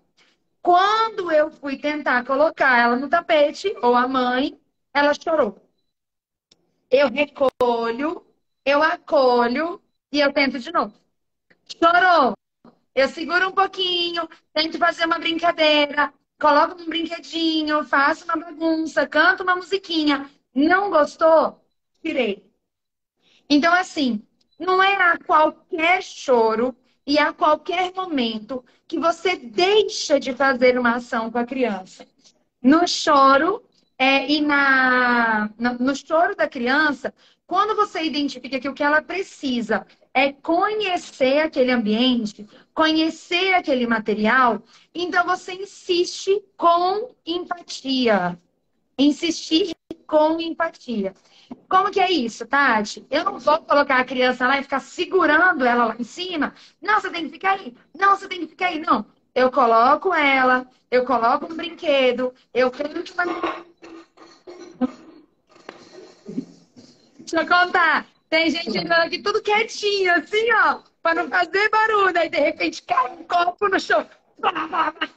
Quando 0.62 1.32
eu 1.32 1.50
fui 1.50 1.78
tentar 1.78 2.24
colocar 2.24 2.78
ela 2.78 2.96
no 2.96 3.08
tapete, 3.08 3.74
ou 3.82 3.94
a 3.94 4.06
mãe, 4.08 4.58
ela 4.92 5.12
chorou. 5.14 5.56
Eu 6.90 7.08
recolho 7.08 8.26
eu 8.66 8.82
acolho 8.82 9.80
e 10.10 10.20
eu 10.20 10.32
tento 10.32 10.58
de 10.58 10.72
novo. 10.72 10.92
Chorou. 11.64 12.34
Eu 12.94 13.08
seguro 13.08 13.48
um 13.48 13.52
pouquinho, 13.52 14.28
tento 14.52 14.76
fazer 14.76 15.06
uma 15.06 15.20
brincadeira, 15.20 16.12
coloco 16.40 16.80
um 16.80 16.86
brinquedinho, 16.86 17.84
faço 17.84 18.24
uma 18.24 18.36
bagunça, 18.36 19.06
canto 19.06 19.42
uma 19.42 19.56
musiquinha. 19.56 20.30
Não 20.54 20.90
gostou? 20.90 21.60
Tirei. 22.02 22.44
Então, 23.48 23.72
assim, 23.72 24.22
não 24.58 24.82
é 24.82 24.94
a 24.94 25.18
qualquer 25.18 26.02
choro 26.02 26.74
e 27.06 27.18
a 27.18 27.32
qualquer 27.32 27.92
momento 27.94 28.64
que 28.88 28.98
você 28.98 29.36
deixa 29.36 30.18
de 30.18 30.32
fazer 30.32 30.78
uma 30.78 30.96
ação 30.96 31.30
com 31.30 31.38
a 31.38 31.44
criança. 31.46 32.06
No 32.60 32.86
choro 32.86 33.62
é, 33.98 34.30
e 34.30 34.40
na, 34.40 35.50
no 35.78 35.94
choro 35.94 36.34
da 36.34 36.48
criança, 36.48 37.14
quando 37.46 37.76
você 37.76 38.02
identifica 38.02 38.58
que 38.58 38.68
o 38.68 38.74
que 38.74 38.82
ela 38.82 39.00
precisa 39.00 39.86
é 40.16 40.32
conhecer 40.32 41.40
aquele 41.40 41.70
ambiente, 41.70 42.48
conhecer 42.72 43.52
aquele 43.52 43.86
material, 43.86 44.62
então 44.94 45.26
você 45.26 45.52
insiste 45.52 46.42
com 46.56 47.14
empatia. 47.26 48.40
Insistir 48.98 49.76
com 50.06 50.40
empatia. 50.40 51.12
Como 51.68 51.90
que 51.90 52.00
é 52.00 52.10
isso, 52.10 52.46
Tati? 52.46 53.06
Eu 53.10 53.24
não 53.24 53.38
vou 53.38 53.58
colocar 53.58 53.98
a 53.98 54.04
criança 54.06 54.46
lá 54.48 54.58
e 54.58 54.62
ficar 54.62 54.80
segurando 54.80 55.66
ela 55.66 55.84
lá 55.84 55.96
em 55.98 56.04
cima. 56.04 56.54
Não, 56.80 56.98
você 56.98 57.10
tem 57.10 57.26
que 57.26 57.32
ficar 57.32 57.58
aí. 57.58 57.76
Não, 57.94 58.16
você 58.16 58.26
tem 58.26 58.40
que 58.40 58.46
ficar 58.46 58.68
aí. 58.68 58.78
Não. 58.78 59.04
Eu 59.34 59.50
coloco 59.50 60.14
ela, 60.14 60.66
eu 60.90 61.04
coloco 61.04 61.52
um 61.52 61.54
brinquedo, 61.54 62.32
eu 62.54 62.70
canto 62.70 63.12
uma... 63.12 63.26
Deixa 67.18 67.42
eu 67.42 67.46
contar. 67.46 68.15
Tem 68.28 68.50
gente 68.50 68.76
andando 68.78 69.06
aqui 69.06 69.20
tudo 69.22 69.42
quietinho, 69.42 70.12
assim, 70.14 70.52
ó, 70.52 70.80
para 71.02 71.22
não 71.22 71.30
fazer 71.30 71.68
barulho. 71.70 72.18
Aí, 72.18 72.28
de 72.28 72.38
repente, 72.38 72.82
cai 72.82 73.12
um 73.12 73.24
copo 73.24 73.68
no 73.68 73.78
chão. 73.78 74.06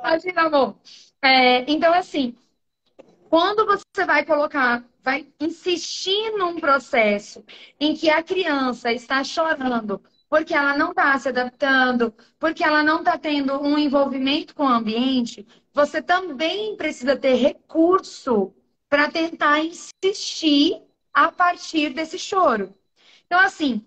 Imagina, 0.00 0.42
amor. 0.42 0.76
É, 1.22 1.70
então, 1.70 1.92
assim, 1.92 2.34
quando 3.28 3.66
você 3.66 4.06
vai 4.06 4.24
colocar, 4.24 4.84
vai 5.02 5.26
insistir 5.40 6.30
num 6.32 6.58
processo 6.58 7.44
em 7.78 7.94
que 7.94 8.08
a 8.08 8.22
criança 8.22 8.92
está 8.92 9.22
chorando 9.22 10.02
porque 10.28 10.54
ela 10.54 10.76
não 10.76 10.90
está 10.90 11.18
se 11.18 11.28
adaptando, 11.28 12.12
porque 12.38 12.64
ela 12.64 12.82
não 12.82 12.98
está 12.98 13.16
tendo 13.16 13.60
um 13.60 13.78
envolvimento 13.78 14.54
com 14.54 14.64
o 14.64 14.68
ambiente, 14.68 15.46
você 15.72 16.02
também 16.02 16.76
precisa 16.76 17.16
ter 17.16 17.34
recurso 17.34 18.52
para 18.88 19.10
tentar 19.10 19.60
insistir 19.60 20.82
a 21.12 21.30
partir 21.32 21.90
desse 21.92 22.18
choro. 22.18 22.74
Então, 23.26 23.40
assim, 23.40 23.84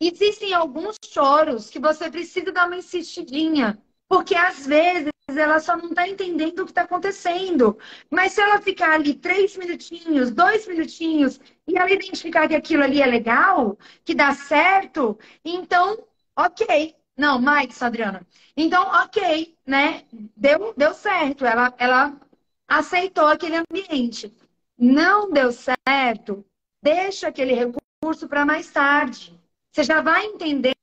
existem 0.00 0.52
alguns 0.54 0.96
choros 1.04 1.70
que 1.70 1.78
você 1.78 2.10
precisa 2.10 2.52
dar 2.52 2.66
uma 2.66 2.76
insistidinha, 2.76 3.82
porque 4.08 4.34
às 4.34 4.66
vezes 4.66 5.10
ela 5.28 5.60
só 5.60 5.76
não 5.76 5.90
está 5.90 6.06
entendendo 6.08 6.60
o 6.60 6.64
que 6.64 6.72
está 6.72 6.82
acontecendo. 6.82 7.78
Mas 8.10 8.32
se 8.32 8.40
ela 8.40 8.60
ficar 8.60 8.92
ali 8.92 9.14
três 9.14 9.56
minutinhos, 9.56 10.30
dois 10.30 10.66
minutinhos, 10.66 11.40
e 11.66 11.76
ela 11.78 11.90
identificar 11.90 12.48
que 12.48 12.54
aquilo 12.54 12.82
ali 12.82 13.00
é 13.00 13.06
legal, 13.06 13.78
que 14.04 14.14
dá 14.14 14.34
certo, 14.34 15.18
então, 15.44 16.04
ok. 16.36 16.94
Não, 17.16 17.38
mais, 17.40 17.80
Adriana. 17.82 18.26
Então, 18.56 18.82
ok, 19.04 19.56
né? 19.66 20.04
Deu, 20.36 20.72
deu 20.76 20.94
certo. 20.94 21.44
Ela, 21.44 21.74
ela 21.78 22.18
aceitou 22.66 23.26
aquele 23.26 23.56
ambiente. 23.56 24.34
Não 24.78 25.30
deu 25.30 25.52
certo, 25.52 26.44
deixa 26.82 27.28
aquele 27.28 27.52
recurso 27.52 28.28
para 28.28 28.44
mais 28.44 28.70
tarde. 28.70 29.38
Você 29.70 29.84
já 29.84 30.00
vai 30.00 30.26
entender 30.26 30.74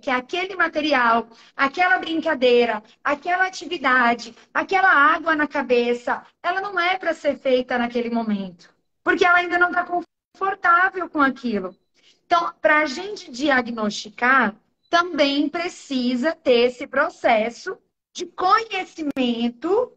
que 0.00 0.10
aquele 0.10 0.56
material, 0.56 1.28
aquela 1.54 1.98
brincadeira, 1.98 2.82
aquela 3.04 3.46
atividade, 3.46 4.34
aquela 4.52 4.90
água 4.90 5.36
na 5.36 5.46
cabeça, 5.46 6.24
ela 6.42 6.60
não 6.60 6.78
é 6.78 6.96
para 6.98 7.12
ser 7.12 7.38
feita 7.38 7.76
naquele 7.76 8.08
momento, 8.08 8.74
porque 9.02 9.24
ela 9.24 9.38
ainda 9.38 9.58
não 9.58 9.68
está 9.68 9.84
confortável 9.84 11.08
com 11.10 11.20
aquilo. 11.20 11.76
Então, 12.24 12.52
para 12.60 12.80
a 12.80 12.86
gente 12.86 13.30
diagnosticar, 13.30 14.56
também 14.88 15.48
precisa 15.48 16.34
ter 16.34 16.68
esse 16.68 16.86
processo 16.86 17.76
de 18.14 18.26
conhecimento 18.26 19.92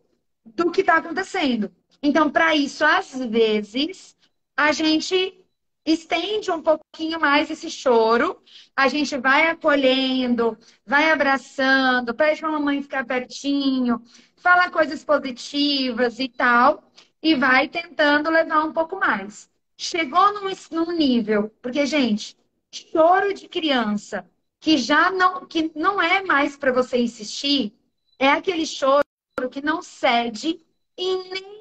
do 0.46 0.72
que 0.72 0.82
está 0.82 0.98
acontecendo. 0.98 1.74
Então, 2.04 2.30
para 2.32 2.56
isso, 2.56 2.84
às 2.84 3.14
vezes, 3.14 4.16
a 4.58 4.72
gente 4.72 5.38
estende 5.86 6.52
um 6.52 6.62
pouquinho 6.62 7.20
mais 7.20 7.50
esse 7.50 7.70
choro, 7.70 8.42
a 8.76 8.88
gente 8.88 9.18
vai 9.18 9.48
acolhendo, 9.50 10.58
vai 10.86 11.12
abraçando, 11.12 12.14
pede 12.14 12.40
para 12.40 12.50
a 12.50 12.52
mamãe 12.52 12.82
ficar 12.82 13.06
pertinho, 13.06 14.02
fala 14.38 14.70
coisas 14.70 15.04
positivas 15.04 16.20
e 16.20 16.28
tal, 16.30 16.92
e 17.22 17.36
vai 17.36 17.68
tentando 17.68 18.30
levar 18.30 18.64
um 18.66 18.74
pouco 18.74 18.96
mais. 19.00 19.50
Chegou 19.78 20.34
num, 20.34 20.52
num 20.72 20.92
nível, 20.92 21.50
porque, 21.62 21.86
gente, 21.86 22.38
choro 22.72 23.34
de 23.34 23.48
criança 23.48 24.30
que 24.60 24.78
já 24.78 25.12
não, 25.12 25.46
que 25.48 25.72
não 25.76 26.02
é 26.02 26.24
mais 26.24 26.56
para 26.56 26.72
você 26.72 26.98
insistir, 26.98 27.74
é 28.20 28.30
aquele 28.30 28.66
choro 28.66 29.04
que 29.52 29.62
não 29.62 29.82
cede 29.82 30.64
em 30.98 31.30
nenhum 31.30 31.61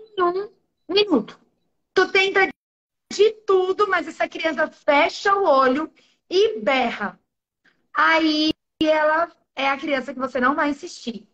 minuto. 0.89 1.39
Tu 1.95 2.11
tenta 2.13 2.49
de 3.13 3.33
tudo, 3.47 3.89
mas 3.89 4.07
essa 4.07 4.29
criança 4.29 4.71
fecha 4.71 5.35
o 5.35 5.45
olho 5.45 5.93
e 6.29 6.61
berra. 6.61 7.19
Aí 7.95 8.51
ela 8.81 9.31
é 9.55 9.69
a 9.69 9.77
criança 9.77 10.15
que 10.15 10.21
você 10.21 10.41
não 10.41 10.55
vai 10.55 10.71
insistir. 10.71 11.29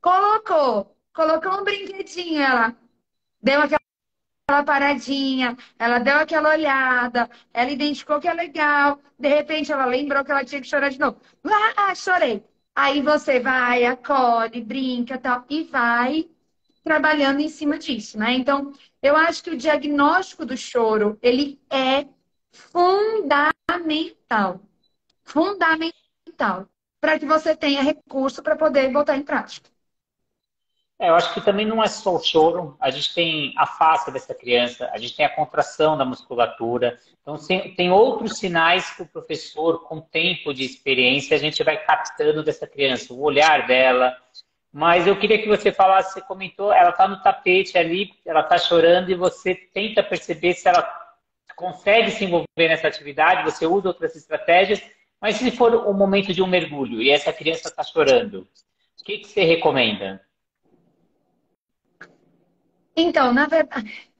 Colocou, 0.00 0.96
colocou 1.12 1.60
um 1.60 1.64
brinquedinho, 1.64 2.42
ela 2.42 2.76
deu 3.42 3.60
aquela 3.60 4.64
paradinha, 4.64 5.56
ela 5.78 5.98
deu 5.98 6.16
aquela 6.16 6.50
olhada, 6.50 7.30
ela 7.52 7.70
identificou 7.70 8.20
que 8.20 8.28
é 8.28 8.34
legal, 8.34 9.00
de 9.18 9.28
repente 9.28 9.72
ela 9.72 9.84
lembrou 9.86 10.24
que 10.24 10.30
ela 10.30 10.44
tinha 10.44 10.60
que 10.60 10.68
chorar 10.68 10.90
de 10.90 10.98
novo. 10.98 11.20
Ah, 11.76 11.94
chorei. 11.94 12.44
Aí 12.74 13.00
você 13.02 13.40
vai, 13.40 13.84
acolhe, 13.84 14.60
brinca 14.62 15.18
tal, 15.18 15.44
e 15.48 15.64
vai 15.64 16.28
trabalhando 16.84 17.40
em 17.40 17.48
cima 17.48 17.78
disso, 17.78 18.18
né? 18.18 18.34
Então, 18.34 18.72
eu 19.02 19.16
acho 19.16 19.42
que 19.42 19.50
o 19.50 19.56
diagnóstico 19.56 20.44
do 20.44 20.56
choro, 20.56 21.18
ele 21.22 21.58
é 21.70 22.06
fundamental. 22.52 23.54
Fundamental. 25.24 26.68
Para 27.00 27.18
que 27.18 27.26
você 27.26 27.56
tenha 27.56 27.82
recurso 27.82 28.42
para 28.42 28.54
poder 28.56 28.92
botar 28.92 29.16
em 29.16 29.22
prática. 29.22 29.70
É, 30.98 31.08
eu 31.08 31.14
acho 31.16 31.34
que 31.34 31.40
também 31.40 31.66
não 31.66 31.82
é 31.82 31.88
só 31.88 32.14
o 32.14 32.22
choro, 32.22 32.76
a 32.80 32.88
gente 32.88 33.12
tem 33.14 33.52
a 33.56 33.66
face 33.66 34.12
dessa 34.12 34.32
criança, 34.32 34.88
a 34.92 34.98
gente 34.98 35.16
tem 35.16 35.26
a 35.26 35.34
contração 35.34 35.98
da 35.98 36.04
musculatura. 36.04 36.98
Então, 37.20 37.36
tem 37.76 37.90
outros 37.90 38.38
sinais 38.38 38.94
que 38.94 39.02
o 39.02 39.06
professor, 39.06 39.88
com 39.88 40.00
tempo 40.00 40.54
de 40.54 40.64
experiência, 40.64 41.36
a 41.36 41.40
gente 41.40 41.64
vai 41.64 41.76
captando 41.84 42.44
dessa 42.44 42.66
criança. 42.66 43.12
O 43.12 43.22
olhar 43.22 43.66
dela, 43.66 44.16
mas 44.74 45.06
eu 45.06 45.16
queria 45.16 45.40
que 45.40 45.46
você 45.46 45.70
falasse, 45.70 46.14
você 46.14 46.20
comentou, 46.20 46.72
ela 46.72 46.90
está 46.90 47.06
no 47.06 47.22
tapete 47.22 47.78
ali, 47.78 48.12
ela 48.26 48.40
está 48.40 48.58
chorando 48.58 49.08
e 49.08 49.14
você 49.14 49.54
tenta 49.54 50.02
perceber 50.02 50.52
se 50.54 50.66
ela 50.66 50.82
consegue 51.54 52.10
se 52.10 52.24
envolver 52.24 52.46
nessa 52.56 52.88
atividade, 52.88 53.44
você 53.44 53.68
usa 53.68 53.86
outras 53.86 54.16
estratégias, 54.16 54.82
mas 55.20 55.36
se 55.36 55.52
for 55.52 55.72
o 55.72 55.94
momento 55.94 56.34
de 56.34 56.42
um 56.42 56.48
mergulho 56.48 57.00
e 57.00 57.08
essa 57.08 57.32
criança 57.32 57.68
está 57.68 57.84
chorando, 57.84 58.48
o 59.00 59.04
que, 59.04 59.18
que 59.18 59.28
você 59.28 59.44
recomenda? 59.44 60.20
Então, 62.96 63.32
na 63.32 63.46
verdade. 63.46 64.10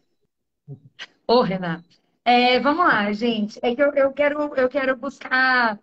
Ô, 1.27 1.43
Renato. 1.43 1.83
É, 2.25 2.61
vamos 2.61 2.87
lá, 2.87 3.12
gente. 3.12 3.59
É 3.61 3.75
que 3.75 3.83
eu, 3.83 3.93
eu, 3.93 4.12
quero, 4.12 4.55
eu 4.55 4.69
quero 4.69 4.97
buscar 4.97 5.81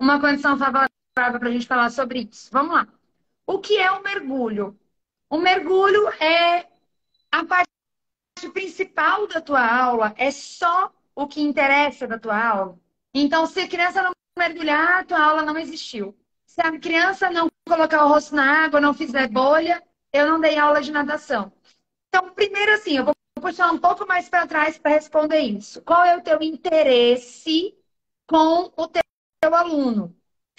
uma 0.00 0.18
condição 0.18 0.56
favorável 0.56 0.88
para 1.14 1.48
a 1.48 1.52
gente 1.52 1.66
falar 1.66 1.90
sobre 1.90 2.20
isso. 2.20 2.48
Vamos 2.50 2.72
lá. 2.74 2.95
O 3.46 3.58
que 3.60 3.78
é 3.78 3.90
o 3.90 4.02
mergulho? 4.02 4.78
O 5.30 5.38
mergulho 5.38 6.08
é 6.22 6.68
a 7.30 7.44
parte 7.44 7.68
principal 8.52 9.26
da 9.26 9.40
tua 9.40 9.64
aula, 9.64 10.14
é 10.16 10.30
só 10.30 10.92
o 11.14 11.26
que 11.26 11.40
interessa 11.40 12.06
da 12.06 12.18
tua 12.18 12.38
aula. 12.38 12.78
Então, 13.14 13.46
se 13.46 13.60
a 13.60 13.68
criança 13.68 14.02
não 14.02 14.12
mergulhar, 14.38 15.00
a 15.00 15.04
tua 15.04 15.22
aula 15.22 15.42
não 15.42 15.58
existiu. 15.58 16.16
Se 16.44 16.60
a 16.60 16.78
criança 16.78 17.30
não 17.30 17.48
colocar 17.66 18.04
o 18.04 18.08
rosto 18.08 18.34
na 18.34 18.64
água, 18.64 18.80
não 18.80 18.94
fizer 18.94 19.28
bolha, 19.28 19.82
eu 20.12 20.28
não 20.28 20.40
dei 20.40 20.58
aula 20.58 20.82
de 20.82 20.92
natação. 20.92 21.52
Então, 22.08 22.32
primeiro 22.34 22.72
assim, 22.72 22.98
eu 22.98 23.04
vou 23.04 23.14
puxar 23.40 23.70
um 23.72 23.78
pouco 23.78 24.06
mais 24.06 24.28
para 24.28 24.46
trás 24.46 24.78
para 24.78 24.92
responder 24.92 25.40
isso. 25.40 25.82
Qual 25.82 26.04
é 26.04 26.16
o 26.16 26.22
teu 26.22 26.40
interesse 26.42 27.76
com 28.26 28.72
o 28.76 28.88
teu 28.88 29.54
aluno? 29.54 30.16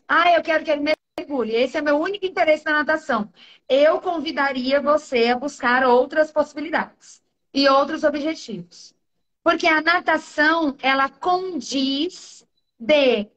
Ah, 0.08 0.32
eu 0.32 0.44
quero 0.44 0.64
que 0.64 0.72
ele 0.72 0.82
mergulhe. 1.18 1.56
Esse 1.56 1.78
é 1.78 1.82
meu 1.82 1.98
único 2.00 2.26
interesse 2.26 2.64
na 2.66 2.74
natação. 2.74 3.32
Eu 3.68 4.00
convidaria 4.00 4.80
você 4.80 5.30
a 5.30 5.38
buscar 5.38 5.84
outras 5.84 6.32
possibilidades 6.32 7.22
e 7.54 7.68
outros 7.68 8.04
objetivos. 8.04 8.96
Porque 9.44 9.68
a 9.68 9.82
natação, 9.82 10.76
ela 10.82 11.10
condiz 11.10 12.46
de 12.80 13.28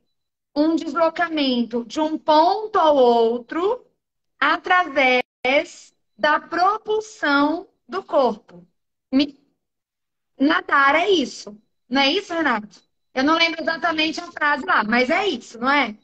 um 0.55 0.75
deslocamento 0.77 1.85
de 1.85 2.01
um 2.01 2.19
ponto 2.19 2.79
ao 2.79 2.97
outro 2.97 3.87
através 4.39 5.23
da 6.19 6.41
propulsão 6.41 7.69
do 7.89 8.03
corpo. 8.03 8.67
Nadar 10.39 10.95
é 10.97 11.09
isso. 11.09 11.57
Não 11.89 12.03
é 12.03 12.13
isso, 12.13 12.33
Renato? 12.35 12.81
Eu 13.15 13.25
não 13.25 13.37
lembro 13.37 13.61
exatamente 13.63 14.21
a 14.21 14.31
frase 14.31 14.65
lá, 14.65 14.85
mas 14.85 15.11
é 15.11 15.27
isso, 15.27 15.59
não 15.59 15.71
é? 15.71 15.97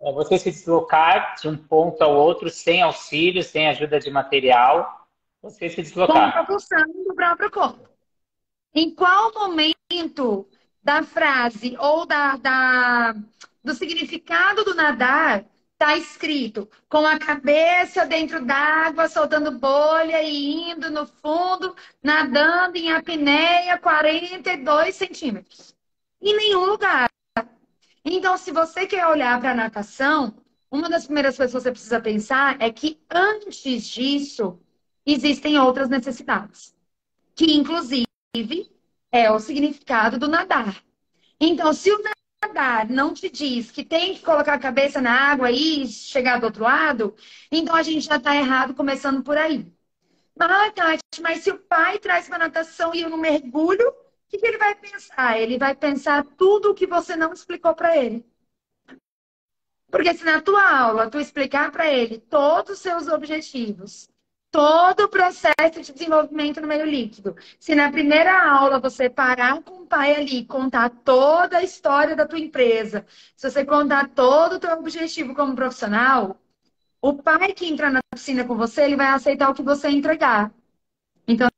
É 0.00 0.12
você 0.12 0.38
se 0.38 0.50
deslocar 0.50 1.34
de 1.40 1.48
um 1.48 1.56
ponto 1.56 2.02
ao 2.02 2.14
outro 2.14 2.50
sem 2.50 2.82
auxílio, 2.82 3.42
sem 3.42 3.68
ajuda 3.68 3.98
de 3.98 4.10
material, 4.10 5.08
você 5.42 5.68
se 5.68 5.82
deslocar. 5.82 6.32
Com 6.32 6.44
propulsão 6.44 6.84
do 7.06 7.14
próprio 7.14 7.50
corpo. 7.50 7.88
Em 8.74 8.94
qual 8.94 9.32
momento 9.32 10.46
da 10.82 11.02
frase 11.02 11.76
ou 11.78 12.04
da, 12.04 12.36
da 12.36 13.14
do 13.64 13.74
significado 13.74 14.64
do 14.64 14.74
nadar 14.74 15.44
está 15.72 15.96
escrito 15.96 16.70
com 16.88 17.06
a 17.06 17.18
cabeça 17.18 18.06
dentro 18.06 18.44
d'água, 18.44 19.08
soltando 19.08 19.58
bolha 19.58 20.22
e 20.22 20.70
indo 20.70 20.90
no 20.90 21.06
fundo, 21.06 21.74
nadando 22.02 22.76
em 22.76 22.92
apneia 22.92 23.76
42 23.78 24.94
centímetros. 24.94 25.74
Em 26.22 26.34
nenhum 26.34 26.64
lugar. 26.64 27.05
Então, 28.08 28.36
se 28.36 28.52
você 28.52 28.86
quer 28.86 29.04
olhar 29.08 29.40
para 29.40 29.50
a 29.50 29.54
natação, 29.54 30.32
uma 30.70 30.88
das 30.88 31.06
primeiras 31.06 31.36
coisas 31.36 31.52
que 31.52 31.60
você 31.60 31.72
precisa 31.72 32.00
pensar 32.00 32.56
é 32.60 32.70
que 32.70 33.00
antes 33.10 33.84
disso 33.84 34.60
existem 35.04 35.58
outras 35.58 35.88
necessidades, 35.88 36.72
que 37.34 37.52
inclusive 37.52 38.06
é 39.10 39.28
o 39.28 39.40
significado 39.40 40.20
do 40.20 40.28
nadar. 40.28 40.80
Então, 41.40 41.72
se 41.72 41.90
o 41.90 42.00
nadar 42.44 42.88
não 42.88 43.12
te 43.12 43.28
diz 43.28 43.72
que 43.72 43.84
tem 43.84 44.14
que 44.14 44.22
colocar 44.22 44.54
a 44.54 44.58
cabeça 44.58 45.00
na 45.00 45.32
água 45.32 45.50
e 45.50 45.84
chegar 45.88 46.38
do 46.38 46.46
outro 46.46 46.62
lado, 46.62 47.12
então 47.50 47.74
a 47.74 47.82
gente 47.82 48.06
já 48.06 48.18
está 48.18 48.36
errado 48.36 48.72
começando 48.72 49.20
por 49.24 49.36
aí. 49.36 49.66
Ah, 50.38 50.70
Tati, 50.70 51.20
mas 51.20 51.42
se 51.42 51.50
o 51.50 51.58
pai 51.58 51.98
traz 51.98 52.28
uma 52.28 52.38
natação 52.38 52.94
e 52.94 53.00
eu 53.00 53.10
não 53.10 53.18
mergulho, 53.18 53.92
que, 54.28 54.38
que 54.38 54.46
ele 54.46 54.58
vai 54.58 54.74
pensar? 54.74 55.40
Ele 55.40 55.58
vai 55.58 55.74
pensar 55.74 56.24
tudo 56.36 56.70
o 56.70 56.74
que 56.74 56.86
você 56.86 57.16
não 57.16 57.32
explicou 57.32 57.74
para 57.74 57.96
ele. 57.96 58.24
Porque 59.90 60.14
se 60.14 60.24
na 60.24 60.40
tua 60.42 60.78
aula 60.78 61.10
tu 61.10 61.18
explicar 61.18 61.70
para 61.70 61.86
ele 61.92 62.18
todos 62.18 62.72
os 62.72 62.78
seus 62.80 63.08
objetivos, 63.08 64.08
todo 64.50 65.04
o 65.04 65.08
processo 65.08 65.80
de 65.80 65.92
desenvolvimento 65.92 66.60
no 66.60 66.66
meio 66.66 66.84
líquido, 66.84 67.36
se 67.58 67.74
na 67.74 67.90
primeira 67.90 68.48
aula 68.48 68.80
você 68.80 69.08
parar 69.08 69.62
com 69.62 69.82
o 69.82 69.86
pai 69.86 70.16
ali, 70.16 70.44
contar 70.44 70.90
toda 70.90 71.58
a 71.58 71.62
história 71.62 72.16
da 72.16 72.26
tua 72.26 72.38
empresa, 72.38 73.06
se 73.36 73.50
você 73.50 73.64
contar 73.64 74.08
todo 74.10 74.54
o 74.54 74.58
teu 74.60 74.72
objetivo 74.72 75.34
como 75.34 75.54
profissional, 75.54 76.40
o 77.00 77.14
pai 77.14 77.52
que 77.52 77.66
entra 77.66 77.90
na 77.90 78.00
piscina 78.12 78.44
com 78.44 78.56
você, 78.56 78.82
ele 78.84 78.96
vai 78.96 79.08
aceitar 79.08 79.50
o 79.50 79.54
que 79.54 79.62
você 79.62 79.88
entregar. 79.88 80.52
Então, 81.28 81.48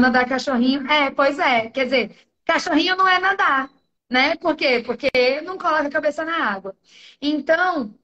Nadar 0.00 0.28
cachorrinho. 0.28 0.86
É, 0.90 1.10
pois 1.10 1.38
é. 1.38 1.70
Quer 1.70 1.84
dizer, 1.84 2.16
cachorrinho 2.44 2.96
não 2.96 3.08
é 3.08 3.18
nadar, 3.18 3.70
né? 4.10 4.36
Por 4.36 4.56
quê? 4.56 4.82
Porque 4.84 5.08
não 5.42 5.56
coloca 5.56 5.86
a 5.86 5.90
cabeça 5.90 6.24
na 6.24 6.44
água. 6.44 6.76
Então, 7.20 7.94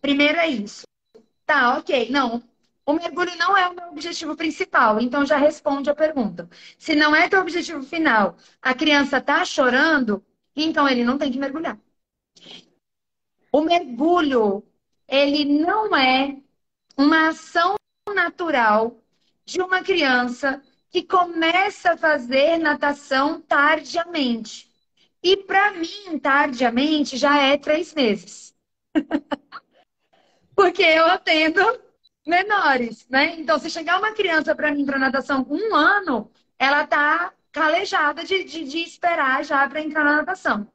primeiro 0.00 0.38
é 0.38 0.48
isso. 0.48 0.82
Tá, 1.44 1.78
ok. 1.78 2.10
Não, 2.10 2.42
o 2.86 2.92
mergulho 2.92 3.36
não 3.36 3.56
é 3.56 3.68
o 3.68 3.74
meu 3.74 3.88
objetivo 3.88 4.36
principal, 4.36 5.00
então 5.00 5.26
já 5.26 5.36
responde 5.36 5.90
a 5.90 5.94
pergunta. 5.94 6.48
Se 6.78 6.94
não 6.94 7.14
é 7.14 7.28
teu 7.28 7.40
objetivo 7.40 7.82
final, 7.82 8.36
a 8.60 8.74
criança 8.74 9.20
tá 9.20 9.44
chorando, 9.44 10.24
então 10.56 10.88
ele 10.88 11.04
não 11.04 11.18
tem 11.18 11.30
que 11.30 11.38
mergulhar. 11.38 11.78
O 13.52 13.62
mergulho, 13.62 14.64
ele 15.08 15.44
não 15.44 15.94
é 15.96 16.36
uma 16.96 17.28
ação 17.28 17.74
natural 18.14 18.96
de 19.44 19.60
uma 19.60 19.82
criança 19.82 20.62
que 20.90 21.02
começa 21.02 21.92
a 21.92 21.96
fazer 21.96 22.58
natação 22.58 23.40
tardiamente. 23.40 24.68
E 25.22 25.36
para 25.36 25.72
mim, 25.72 26.18
tardiamente, 26.20 27.16
já 27.16 27.40
é 27.40 27.56
três 27.56 27.94
meses. 27.94 28.54
Porque 30.54 30.82
eu 30.82 31.06
atendo 31.06 31.60
menores, 32.26 33.06
né? 33.08 33.36
Então, 33.38 33.58
se 33.58 33.70
chegar 33.70 33.98
uma 33.98 34.12
criança 34.12 34.54
para 34.54 34.72
mim 34.72 34.84
para 34.84 34.98
natação 34.98 35.44
com 35.44 35.56
um 35.56 35.74
ano, 35.74 36.30
ela 36.58 36.86
tá 36.86 37.32
calejada 37.52 38.24
de, 38.24 38.44
de, 38.44 38.64
de 38.64 38.78
esperar 38.78 39.44
já 39.44 39.68
para 39.68 39.80
entrar 39.80 40.04
na 40.04 40.16
natação. 40.16 40.66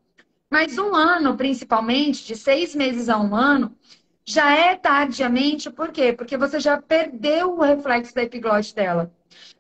Mas 0.49 0.77
um 0.77 0.95
ano, 0.95 1.35
principalmente, 1.35 2.25
de 2.25 2.35
seis 2.35 2.73
meses 2.75 3.09
a 3.09 3.17
um 3.17 3.35
ano, 3.35 3.75
já 4.25 4.55
é 4.55 4.75
tardiamente, 4.75 5.69
por 5.69 5.91
quê? 5.91 6.13
Porque 6.13 6.37
você 6.37 6.59
já 6.59 6.81
perdeu 6.81 7.55
o 7.55 7.61
reflexo 7.61 8.13
da 8.15 8.23
epiglote 8.23 8.73
dela. 8.73 9.13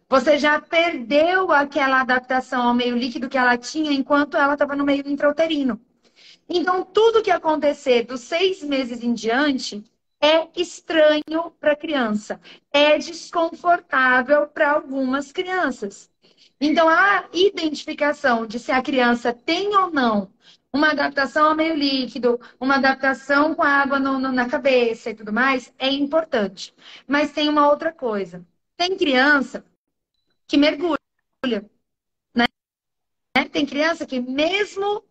Você 0.07 0.37
já 0.37 0.61
perdeu 0.61 1.51
aquela 1.51 2.01
adaptação 2.01 2.67
ao 2.67 2.73
meio 2.75 2.95
líquido 2.95 3.27
que 3.27 3.37
ela 3.37 3.57
tinha 3.57 3.91
enquanto 3.91 4.37
ela 4.37 4.53
estava 4.53 4.75
no 4.75 4.83
meio 4.83 5.07
intrauterino. 5.07 5.81
Então, 6.47 6.85
tudo 6.85 7.23
que 7.23 7.31
acontecer 7.31 8.03
dos 8.03 8.21
seis 8.21 8.63
meses 8.63 9.03
em 9.03 9.13
diante 9.13 9.83
é 10.21 10.47
estranho 10.55 11.51
para 11.59 11.73
a 11.73 11.75
criança, 11.75 12.39
é 12.71 12.97
desconfortável 12.97 14.47
para 14.47 14.71
algumas 14.71 15.31
crianças. 15.31 16.09
Então, 16.61 16.87
a 16.87 17.25
identificação 17.33 18.45
de 18.45 18.59
se 18.59 18.71
a 18.71 18.81
criança 18.81 19.33
tem 19.33 19.75
ou 19.75 19.91
não 19.91 20.31
uma 20.71 20.91
adaptação 20.91 21.49
ao 21.49 21.55
meio 21.55 21.75
líquido, 21.75 22.39
uma 22.59 22.75
adaptação 22.75 23.55
com 23.55 23.63
a 23.63 23.69
água 23.69 23.99
no, 23.99 24.19
no, 24.19 24.31
na 24.31 24.47
cabeça 24.47 25.09
e 25.09 25.15
tudo 25.15 25.33
mais, 25.33 25.73
é 25.79 25.89
importante. 25.89 26.73
Mas 27.07 27.31
tem 27.31 27.49
uma 27.49 27.69
outra 27.69 27.91
coisa. 27.91 28.45
Tem 28.77 28.97
criança 28.97 29.63
que 30.47 30.57
mergulha. 30.57 30.99
Né? 32.33 32.45
Tem 33.51 33.65
criança 33.65 34.05
que 34.05 34.19
mesmo 34.19 35.03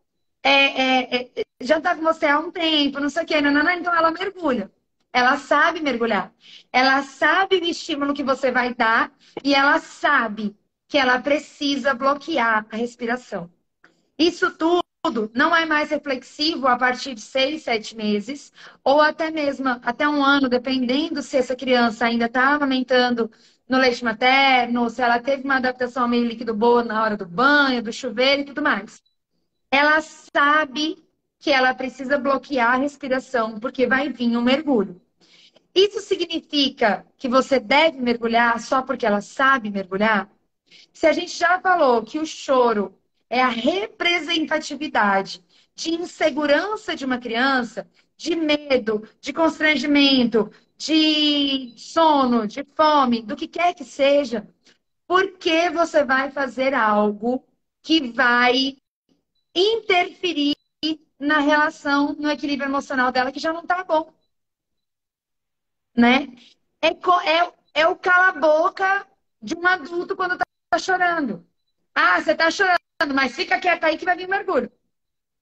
é, 0.42 0.50
é, 0.50 1.22
é, 1.40 1.44
já 1.60 1.78
está 1.78 1.96
com 1.96 2.02
você 2.02 2.26
há 2.26 2.38
um 2.38 2.50
tempo, 2.50 3.00
não 3.00 3.08
sei 3.08 3.24
o 3.24 3.26
quê, 3.26 3.40
não, 3.40 3.50
não, 3.50 3.62
não, 3.62 3.72
então 3.72 3.94
ela 3.94 4.10
mergulha. 4.10 4.70
Ela 5.12 5.38
sabe 5.38 5.80
mergulhar. 5.80 6.32
Ela 6.72 7.02
sabe 7.02 7.56
o 7.56 7.64
estímulo 7.64 8.12
que 8.14 8.22
você 8.22 8.50
vai 8.50 8.74
dar 8.74 9.12
e 9.44 9.54
ela 9.54 9.78
sabe 9.78 10.56
que 10.88 10.98
ela 10.98 11.20
precisa 11.20 11.94
bloquear 11.94 12.66
a 12.70 12.76
respiração. 12.76 13.50
Isso 14.18 14.50
tudo 14.56 15.30
não 15.34 15.54
é 15.54 15.64
mais 15.66 15.90
reflexivo 15.90 16.66
a 16.66 16.76
partir 16.76 17.14
de 17.14 17.20
seis, 17.20 17.62
sete 17.62 17.96
meses, 17.96 18.52
ou 18.82 19.00
até 19.00 19.30
mesmo 19.30 19.68
até 19.82 20.08
um 20.08 20.24
ano, 20.24 20.48
dependendo 20.48 21.22
se 21.22 21.36
essa 21.36 21.54
criança 21.54 22.06
ainda 22.06 22.26
está 22.26 22.54
amamentando 22.54 23.30
no 23.68 23.78
leite 23.78 24.04
materno, 24.04 24.90
se 24.90 25.02
ela 25.02 25.18
teve 25.18 25.44
uma 25.44 25.56
adaptação 25.56 26.04
ao 26.04 26.08
meio 26.08 26.26
líquido 26.26 26.54
boa 26.54 26.84
na 26.84 27.02
hora 27.02 27.16
do 27.16 27.26
banho, 27.26 27.82
do 27.82 27.92
chuveiro 27.92 28.42
e 28.42 28.44
tudo 28.44 28.62
mais. 28.62 29.02
Ela 29.70 30.00
sabe 30.00 31.04
que 31.38 31.50
ela 31.50 31.74
precisa 31.74 32.18
bloquear 32.18 32.74
a 32.74 32.78
respiração, 32.78 33.58
porque 33.58 33.86
vai 33.86 34.08
vir 34.10 34.36
um 34.36 34.42
mergulho. 34.42 35.00
Isso 35.74 36.00
significa 36.00 37.04
que 37.18 37.28
você 37.28 37.58
deve 37.58 38.00
mergulhar 38.00 38.60
só 38.60 38.82
porque 38.82 39.04
ela 39.04 39.20
sabe 39.20 39.70
mergulhar? 39.70 40.30
Se 40.92 41.06
a 41.06 41.12
gente 41.12 41.36
já 41.36 41.60
falou 41.60 42.02
que 42.02 42.18
o 42.18 42.26
choro 42.26 42.96
é 43.28 43.42
a 43.42 43.48
representatividade 43.48 45.42
de 45.74 45.92
insegurança 45.92 46.94
de 46.94 47.04
uma 47.04 47.18
criança, 47.18 47.88
de 48.16 48.36
medo, 48.36 49.06
de 49.20 49.32
constrangimento, 49.32 50.50
de 50.86 51.74
sono, 51.78 52.46
de 52.46 52.64
fome, 52.76 53.22
do 53.22 53.36
que 53.36 53.48
quer 53.48 53.74
que 53.74 53.84
seja, 53.84 54.46
por 55.06 55.38
que 55.38 55.70
você 55.70 56.04
vai 56.04 56.30
fazer 56.30 56.74
algo 56.74 57.46
que 57.82 58.12
vai 58.12 58.76
interferir 59.54 60.54
na 61.18 61.38
relação, 61.40 62.14
no 62.14 62.30
equilíbrio 62.30 62.68
emocional 62.68 63.10
dela, 63.12 63.32
que 63.32 63.40
já 63.40 63.52
não 63.52 63.66
tá 63.66 63.82
bom? 63.84 64.12
Né? 65.96 66.28
É, 66.82 66.88
é, 66.88 67.52
é 67.74 67.86
o 67.86 67.96
cala-boca 67.96 69.06
de 69.40 69.54
um 69.56 69.66
adulto 69.66 70.16
quando 70.16 70.36
tá, 70.36 70.44
tá 70.70 70.78
chorando. 70.78 71.46
Ah, 71.94 72.20
você 72.20 72.34
tá 72.34 72.50
chorando, 72.50 72.78
mas 73.14 73.34
fica 73.34 73.60
quieta 73.60 73.86
aí 73.86 73.96
que 73.96 74.04
vai 74.04 74.16
vir 74.16 74.28
mergulho. 74.28 74.70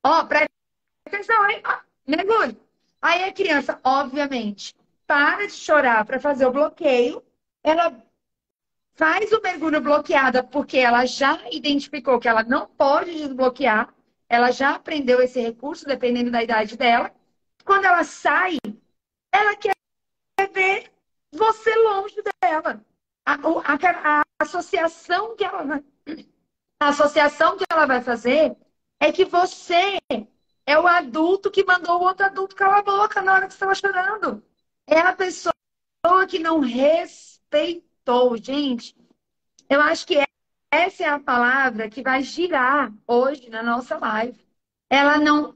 Ó, 0.05 0.21
oh, 0.21 0.27
presta 0.27 0.51
atenção 1.07 1.43
aí, 1.45 1.63
ó, 1.67 1.81
mergulho. 2.07 2.61
Aí 3.01 3.25
a 3.25 3.33
criança, 3.33 3.81
obviamente, 3.85 4.75
para 5.13 5.47
de 5.47 5.53
chorar 5.53 6.07
para 6.07 6.19
fazer 6.19 6.47
o 6.47 6.51
bloqueio, 6.51 7.23
ela 7.63 7.95
faz 8.95 9.31
o 9.31 9.43
mergulho 9.43 9.79
bloqueada 9.79 10.43
porque 10.43 10.79
ela 10.79 11.05
já 11.05 11.39
identificou 11.51 12.19
que 12.19 12.27
ela 12.27 12.43
não 12.43 12.67
pode 12.67 13.13
desbloquear, 13.13 13.93
ela 14.27 14.51
já 14.51 14.75
aprendeu 14.75 15.21
esse 15.21 15.39
recurso, 15.39 15.85
dependendo 15.85 16.31
da 16.31 16.43
idade 16.43 16.79
dela. 16.79 17.13
Quando 17.63 17.85
ela 17.85 18.05
sai, 18.05 18.57
ela 19.31 19.55
quer 19.55 19.75
ver 20.51 20.91
você 21.31 21.75
longe 21.75 22.17
dela. 22.41 22.83
A, 23.27 23.35
a, 23.35 24.21
a 24.21 24.23
associação 24.41 25.37
que 25.37 25.45
ela 25.45 25.63
vai, 25.63 25.85
a 26.81 26.89
associação 26.89 27.59
que 27.59 27.65
ela 27.71 27.85
vai 27.85 28.01
fazer 28.01 28.57
é 28.99 29.13
que 29.13 29.27
você 29.27 29.99
é 30.65 30.79
o 30.79 30.87
adulto 30.87 31.51
que 31.51 31.67
mandou 31.67 32.01
o 32.01 32.05
outro 32.05 32.25
adulto 32.25 32.57
calar 32.57 32.79
a 32.79 32.83
boca 32.83 33.21
na 33.21 33.35
hora 33.35 33.47
que 33.47 33.53
estava 33.53 33.75
chorando. 33.75 34.43
É 34.87 34.99
a 34.99 35.15
pessoa 35.15 35.55
que 36.29 36.39
não 36.39 36.61
respeitou. 36.61 38.37
Gente, 38.37 38.95
eu 39.69 39.81
acho 39.81 40.07
que 40.07 40.19
essa 40.71 41.05
é 41.05 41.09
a 41.09 41.21
palavra 41.21 41.89
que 41.89 42.03
vai 42.03 42.23
girar 42.23 42.93
hoje 43.07 43.51
na 43.51 43.63
nossa 43.63 43.97
live. 43.99 44.39
ela 44.91 45.19
não. 45.19 45.55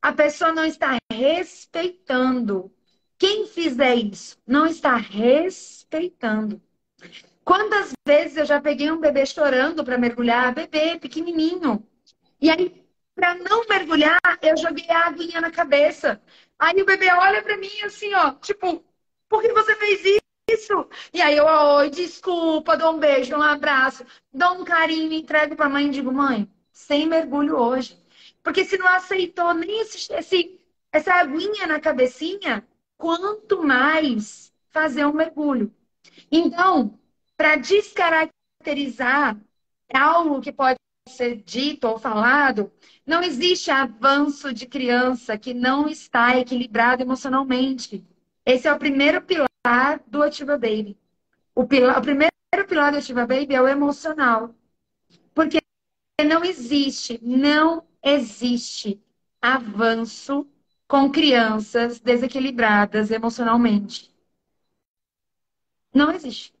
A 0.00 0.12
pessoa 0.12 0.52
não 0.52 0.64
está 0.64 0.96
respeitando. 1.12 2.72
Quem 3.18 3.46
fizer 3.48 3.96
isso 3.96 4.38
não 4.46 4.66
está 4.66 4.96
respeitando. 4.96 6.62
Quantas 7.44 7.92
vezes 8.06 8.36
eu 8.36 8.44
já 8.44 8.60
peguei 8.60 8.90
um 8.92 9.00
bebê 9.00 9.26
chorando 9.26 9.82
para 9.84 9.98
mergulhar, 9.98 10.54
bebê 10.54 10.98
pequenininho. 10.98 11.84
E 12.40 12.48
aí, 12.50 12.84
para 13.14 13.34
não 13.34 13.66
mergulhar, 13.66 14.20
eu 14.40 14.56
joguei 14.56 14.88
a 14.90 15.06
aguinha 15.06 15.40
na 15.40 15.50
cabeça. 15.50 16.22
Aí 16.58 16.80
o 16.82 16.84
bebê 16.84 17.10
olha 17.12 17.42
para 17.42 17.56
mim 17.56 17.80
assim, 17.84 18.12
ó, 18.14 18.32
tipo, 18.34 18.84
por 19.28 19.42
que 19.42 19.52
você 19.52 19.76
fez 19.76 20.02
isso? 20.50 20.88
E 21.12 21.22
aí 21.22 21.36
eu, 21.36 21.46
oi, 21.46 21.90
desculpa, 21.90 22.76
dou 22.76 22.94
um 22.94 22.98
beijo, 22.98 23.36
um 23.36 23.42
abraço, 23.42 24.04
dou 24.32 24.54
um 24.54 24.64
carinho, 24.64 25.12
entrego 25.12 25.54
para 25.54 25.66
a 25.66 25.68
mãe 25.68 25.86
e 25.86 25.90
digo, 25.90 26.12
mãe, 26.12 26.50
sem 26.72 27.06
mergulho 27.06 27.56
hoje. 27.56 28.02
Porque 28.42 28.64
se 28.64 28.78
não 28.78 28.88
aceitou 28.88 29.52
nem 29.54 29.80
esse, 29.80 30.12
esse, 30.12 30.60
essa 30.90 31.14
aguinha 31.14 31.66
na 31.66 31.80
cabecinha, 31.80 32.66
quanto 32.96 33.62
mais 33.62 34.52
fazer 34.70 35.04
um 35.06 35.12
mergulho. 35.12 35.72
Então, 36.30 36.98
para 37.36 37.56
descaracterizar 37.56 39.38
algo 39.94 40.40
que 40.40 40.52
pode 40.52 40.78
ser 41.08 41.36
dito 41.36 41.86
ou 41.88 41.98
falado, 41.98 42.70
não 43.06 43.22
existe 43.22 43.70
avanço 43.70 44.52
de 44.52 44.66
criança 44.66 45.38
que 45.38 45.54
não 45.54 45.88
está 45.88 46.38
equilibrado 46.38 47.02
emocionalmente. 47.02 48.04
Esse 48.44 48.68
é 48.68 48.72
o 48.72 48.78
primeiro 48.78 49.22
pilar 49.22 50.02
do 50.06 50.22
Ativa 50.22 50.56
Baby. 50.56 50.96
O, 51.54 51.66
pilar, 51.66 51.98
o 51.98 52.02
primeiro 52.02 52.32
pilar 52.68 52.92
do 52.92 52.98
Ativa 52.98 53.26
Baby 53.26 53.54
é 53.54 53.62
o 53.62 53.68
emocional. 53.68 54.54
Porque 55.34 55.58
não 56.26 56.44
existe, 56.44 57.18
não 57.22 57.86
existe 58.02 59.00
avanço 59.40 60.46
com 60.86 61.10
crianças 61.10 62.00
desequilibradas 62.00 63.10
emocionalmente. 63.10 64.10
Não 65.92 66.10
existe. 66.10 66.57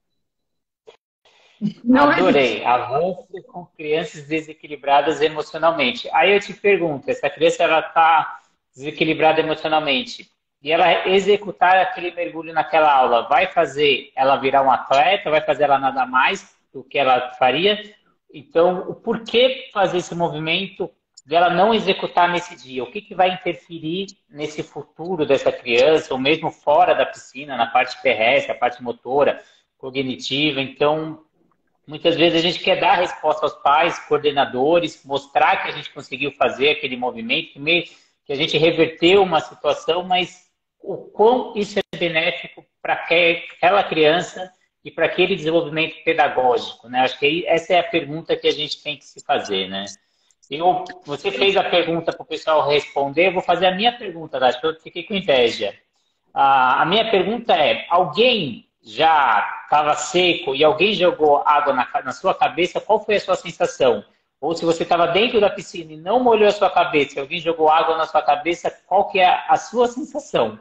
Não 1.84 2.10
Adorei. 2.10 2.44
Existe. 2.44 2.64
Avanço 2.64 3.26
com 3.46 3.66
crianças 3.66 4.24
desequilibradas 4.24 5.20
emocionalmente. 5.20 6.08
Aí 6.12 6.32
eu 6.32 6.40
te 6.40 6.54
pergunto, 6.54 7.10
essa 7.10 7.28
criança 7.28 7.64
ela 7.64 7.80
está 7.80 8.40
desequilibrada 8.74 9.40
emocionalmente 9.40 10.28
e 10.62 10.72
ela 10.72 11.08
executar 11.08 11.76
aquele 11.78 12.10
mergulho 12.12 12.52
naquela 12.52 12.92
aula, 12.92 13.28
vai 13.28 13.46
fazer 13.46 14.10
ela 14.16 14.36
virar 14.36 14.62
um 14.62 14.70
atleta? 14.70 15.30
Vai 15.30 15.40
fazer 15.40 15.64
ela 15.64 15.78
nada 15.78 16.04
mais 16.04 16.56
do 16.72 16.82
que 16.82 16.98
ela 16.98 17.32
faria? 17.32 17.80
Então, 18.32 18.88
o 18.88 18.94
porquê 18.94 19.68
fazer 19.72 19.98
esse 19.98 20.14
movimento 20.14 20.90
dela 21.24 21.50
não 21.50 21.72
executar 21.72 22.28
nesse 22.30 22.56
dia? 22.56 22.82
O 22.82 22.90
que, 22.90 23.00
que 23.00 23.14
vai 23.14 23.32
interferir 23.32 24.06
nesse 24.28 24.62
futuro 24.62 25.24
dessa 25.24 25.52
criança, 25.52 26.12
ou 26.12 26.20
mesmo 26.20 26.50
fora 26.50 26.94
da 26.94 27.06
piscina, 27.06 27.56
na 27.56 27.66
parte 27.66 28.00
terrestre, 28.02 28.52
a 28.52 28.54
parte 28.54 28.82
motora, 28.82 29.40
cognitiva? 29.76 30.60
Então, 30.60 31.22
muitas 31.88 32.16
vezes 32.16 32.38
a 32.38 32.42
gente 32.42 32.62
quer 32.62 32.78
dar 32.78 32.96
resposta 32.96 33.46
aos 33.46 33.54
pais, 33.54 33.98
coordenadores, 34.06 35.02
mostrar 35.06 35.62
que 35.62 35.68
a 35.70 35.72
gente 35.72 35.90
conseguiu 35.90 36.30
fazer 36.32 36.68
aquele 36.68 36.98
movimento, 36.98 37.54
que, 37.54 37.58
meio, 37.58 37.84
que 38.26 38.32
a 38.32 38.36
gente 38.36 38.58
reverteu 38.58 39.22
uma 39.22 39.40
situação, 39.40 40.04
mas 40.04 40.46
o 40.80 40.98
quão 40.98 41.54
isso 41.56 41.78
é 41.78 41.96
benéfico 41.96 42.62
para 42.82 42.92
aquela 42.92 43.82
criança 43.82 44.52
e 44.84 44.90
para 44.90 45.06
aquele 45.06 45.34
desenvolvimento 45.34 45.96
pedagógico, 46.04 46.88
né? 46.90 47.00
Acho 47.00 47.18
que 47.18 47.46
essa 47.46 47.72
é 47.72 47.78
a 47.80 47.84
pergunta 47.84 48.36
que 48.36 48.46
a 48.46 48.52
gente 48.52 48.82
tem 48.82 48.98
que 48.98 49.04
se 49.06 49.24
fazer, 49.24 49.68
né? 49.68 49.86
Eu, 50.50 50.84
você 51.04 51.30
fez 51.30 51.56
a 51.56 51.64
pergunta 51.64 52.12
para 52.12 52.22
o 52.22 52.26
pessoal 52.26 52.68
responder, 52.68 53.28
eu 53.28 53.32
vou 53.32 53.42
fazer 53.42 53.66
a 53.66 53.74
minha 53.74 53.96
pergunta, 53.96 54.38
Nath, 54.38 54.62
eu 54.62 54.78
fiquei 54.80 55.04
com 55.04 55.14
inveja. 55.14 55.74
a 56.34 56.84
minha 56.86 57.10
pergunta 57.10 57.54
é: 57.54 57.86
alguém 57.88 58.67
já 58.82 59.62
estava 59.64 59.94
seco 59.94 60.54
e 60.54 60.64
alguém 60.64 60.94
jogou 60.94 61.42
água 61.44 61.72
na, 61.72 61.88
na, 62.04 62.12
sua 62.12 62.34
cabeça, 62.34 62.80
qual 62.80 63.04
foi 63.04 63.16
a 63.16 63.20
sua 63.20 63.36
sensação? 63.36 64.04
Ou 64.40 64.54
se 64.54 64.64
você 64.64 64.84
estava 64.84 65.08
dentro 65.08 65.40
da 65.40 65.50
piscina 65.50 65.92
e 65.92 65.96
não 65.96 66.22
molhou 66.22 66.48
a 66.48 66.52
sua 66.52 66.70
cabeça, 66.70 67.18
e 67.18 67.20
alguém 67.20 67.40
jogou 67.40 67.68
água 67.68 67.96
na 67.96 68.06
sua 68.06 68.22
cabeça, 68.22 68.70
qual 68.86 69.08
que 69.08 69.18
é 69.18 69.44
a 69.48 69.56
sua 69.56 69.88
sensação? 69.88 70.58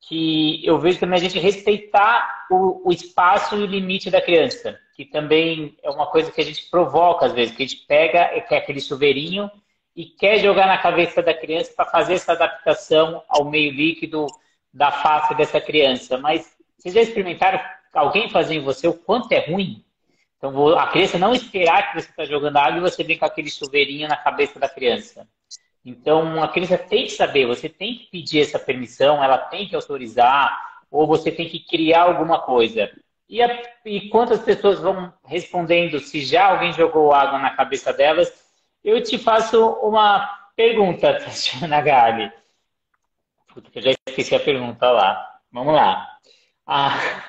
Que 0.00 0.66
eu 0.66 0.78
vejo 0.78 0.98
também 0.98 1.18
a 1.18 1.22
gente 1.22 1.38
respeitar 1.38 2.46
o, 2.50 2.88
o 2.88 2.92
espaço 2.92 3.56
e 3.56 3.62
o 3.62 3.66
limite 3.66 4.10
da 4.10 4.20
criança 4.20 4.78
que 4.94 5.04
também 5.04 5.76
é 5.82 5.90
uma 5.90 6.06
coisa 6.06 6.30
que 6.30 6.40
a 6.40 6.44
gente 6.44 6.70
provoca 6.70 7.26
às 7.26 7.32
vezes, 7.32 7.54
que 7.54 7.62
a 7.62 7.66
gente 7.66 7.84
pega 7.86 8.40
quer 8.42 8.58
aquele 8.58 8.80
chuveirinho 8.80 9.50
e 9.94 10.06
quer 10.06 10.38
jogar 10.38 10.66
na 10.66 10.78
cabeça 10.78 11.22
da 11.22 11.34
criança 11.34 11.72
para 11.74 11.90
fazer 11.90 12.14
essa 12.14 12.32
adaptação 12.32 13.22
ao 13.28 13.44
meio 13.44 13.72
líquido 13.72 14.26
da 14.72 14.90
face 14.90 15.34
dessa 15.34 15.60
criança. 15.60 16.16
Mas 16.18 16.56
vocês 16.84 16.94
já 16.94 17.00
experimentaram 17.00 17.58
alguém 17.94 18.28
fazer 18.28 18.56
em 18.56 18.62
você 18.62 18.86
o 18.86 18.92
quanto 18.92 19.32
é 19.32 19.50
ruim? 19.50 19.82
Então 20.36 20.76
a 20.76 20.86
criança 20.88 21.18
não 21.18 21.32
esperar 21.32 21.88
que 21.90 22.02
você 22.02 22.10
está 22.10 22.26
jogando 22.26 22.58
água 22.58 22.76
e 22.76 22.82
você 22.82 23.02
vem 23.02 23.18
com 23.18 23.24
aquele 23.24 23.50
chuveirinho 23.50 24.06
na 24.06 24.16
cabeça 24.18 24.60
da 24.60 24.68
criança. 24.68 25.26
Então 25.82 26.42
a 26.42 26.48
criança 26.48 26.76
tem 26.76 27.04
que 27.04 27.12
saber, 27.12 27.46
você 27.46 27.70
tem 27.70 27.96
que 27.96 28.10
pedir 28.10 28.42
essa 28.42 28.58
permissão, 28.58 29.24
ela 29.24 29.38
tem 29.38 29.66
que 29.66 29.74
autorizar, 29.74 30.82
ou 30.90 31.06
você 31.06 31.32
tem 31.32 31.48
que 31.48 31.58
criar 31.58 32.02
alguma 32.02 32.38
coisa. 32.42 32.90
E, 33.26 33.42
a, 33.42 33.62
e 33.86 34.10
quantas 34.10 34.42
pessoas 34.42 34.78
vão 34.80 35.10
respondendo 35.24 35.98
se 36.00 36.22
já 36.22 36.50
alguém 36.50 36.74
jogou 36.74 37.14
água 37.14 37.38
na 37.38 37.56
cabeça 37.56 37.94
delas? 37.94 38.30
Eu 38.84 39.02
te 39.02 39.16
faço 39.16 39.70
uma 39.82 40.28
pergunta, 40.54 41.14
Tatiana 41.18 41.80
Gali. 41.80 42.30
Eu 43.74 43.80
já 43.80 43.92
esqueci 44.06 44.34
a 44.34 44.40
pergunta 44.40 44.90
lá. 44.90 45.40
Vamos 45.50 45.72
lá. 45.72 46.13
Ah, 46.66 47.24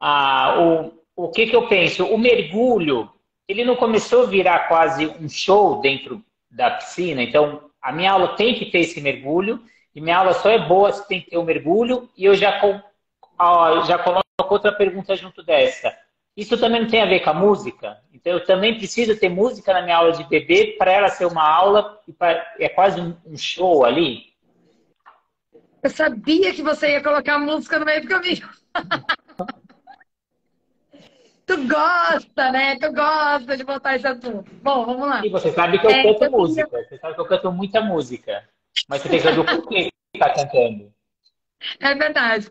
ah, 0.00 0.60
o, 0.60 1.24
o 1.24 1.30
que, 1.30 1.46
que 1.46 1.56
eu 1.56 1.68
penso? 1.68 2.04
O 2.04 2.18
mergulho, 2.18 3.10
ele 3.48 3.64
não 3.64 3.76
começou 3.76 4.24
a 4.24 4.26
virar 4.26 4.68
quase 4.68 5.06
um 5.06 5.28
show 5.28 5.80
dentro 5.80 6.22
da 6.50 6.70
piscina, 6.70 7.22
então 7.22 7.70
a 7.80 7.92
minha 7.92 8.12
aula 8.12 8.36
tem 8.36 8.54
que 8.54 8.66
ter 8.66 8.80
esse 8.80 9.00
mergulho, 9.00 9.62
e 9.94 10.00
minha 10.00 10.18
aula 10.18 10.34
só 10.34 10.50
é 10.50 10.58
boa 10.58 10.92
se 10.92 11.06
tem 11.08 11.20
que 11.20 11.30
ter 11.30 11.38
o 11.38 11.42
um 11.42 11.44
mergulho, 11.44 12.08
e 12.16 12.24
eu 12.24 12.34
já, 12.34 12.60
já 13.86 13.98
coloco 13.98 14.24
outra 14.48 14.72
pergunta 14.72 15.16
junto 15.16 15.42
dessa. 15.42 15.96
Isso 16.36 16.58
também 16.58 16.82
não 16.82 16.88
tem 16.88 17.00
a 17.00 17.06
ver 17.06 17.20
com 17.20 17.30
a 17.30 17.34
música? 17.34 17.96
Então, 18.12 18.34
eu 18.34 18.44
também 18.44 18.76
preciso 18.76 19.18
ter 19.18 19.30
música 19.30 19.72
na 19.72 19.80
minha 19.80 19.96
aula 19.96 20.12
de 20.12 20.24
bebê 20.24 20.74
para 20.78 20.92
ela 20.92 21.08
ser 21.08 21.24
uma 21.24 21.48
aula, 21.48 21.98
é 22.58 22.68
quase 22.68 23.00
um 23.00 23.36
show 23.36 23.84
ali? 23.86 24.35
Eu 25.86 25.90
sabia 25.90 26.52
que 26.52 26.62
você 26.62 26.90
ia 26.90 27.00
colocar 27.00 27.38
música 27.38 27.78
no 27.78 27.84
meio 27.84 28.02
do 28.02 28.08
caminho. 28.08 28.48
tu 31.46 31.68
gosta, 31.68 32.50
né? 32.50 32.76
Tu 32.76 32.92
gosta 32.92 33.56
de 33.56 33.62
botar 33.62 33.94
esse 33.94 34.04
assunto. 34.04 34.50
Bom, 34.62 34.84
vamos 34.84 35.08
lá. 35.08 35.24
E 35.24 35.30
você 35.30 35.52
sabe 35.52 35.78
que 35.78 35.86
eu 35.86 35.90
é, 35.90 36.02
canto 36.02 36.24
eu 36.24 36.30
música. 36.32 36.68
Queria... 36.68 36.88
Você 36.88 36.98
sabe 36.98 37.14
que 37.14 37.20
eu 37.20 37.28
canto 37.28 37.52
muita 37.52 37.80
música. 37.80 38.48
Mas 38.88 39.00
você 39.00 39.08
tem 39.08 39.20
que 39.20 39.28
saber 39.28 39.38
o 39.38 39.44
porquê 39.44 39.84
que 39.84 39.92
está 40.16 40.34
cantando. 40.34 40.92
É 41.78 41.94
verdade. 41.94 42.50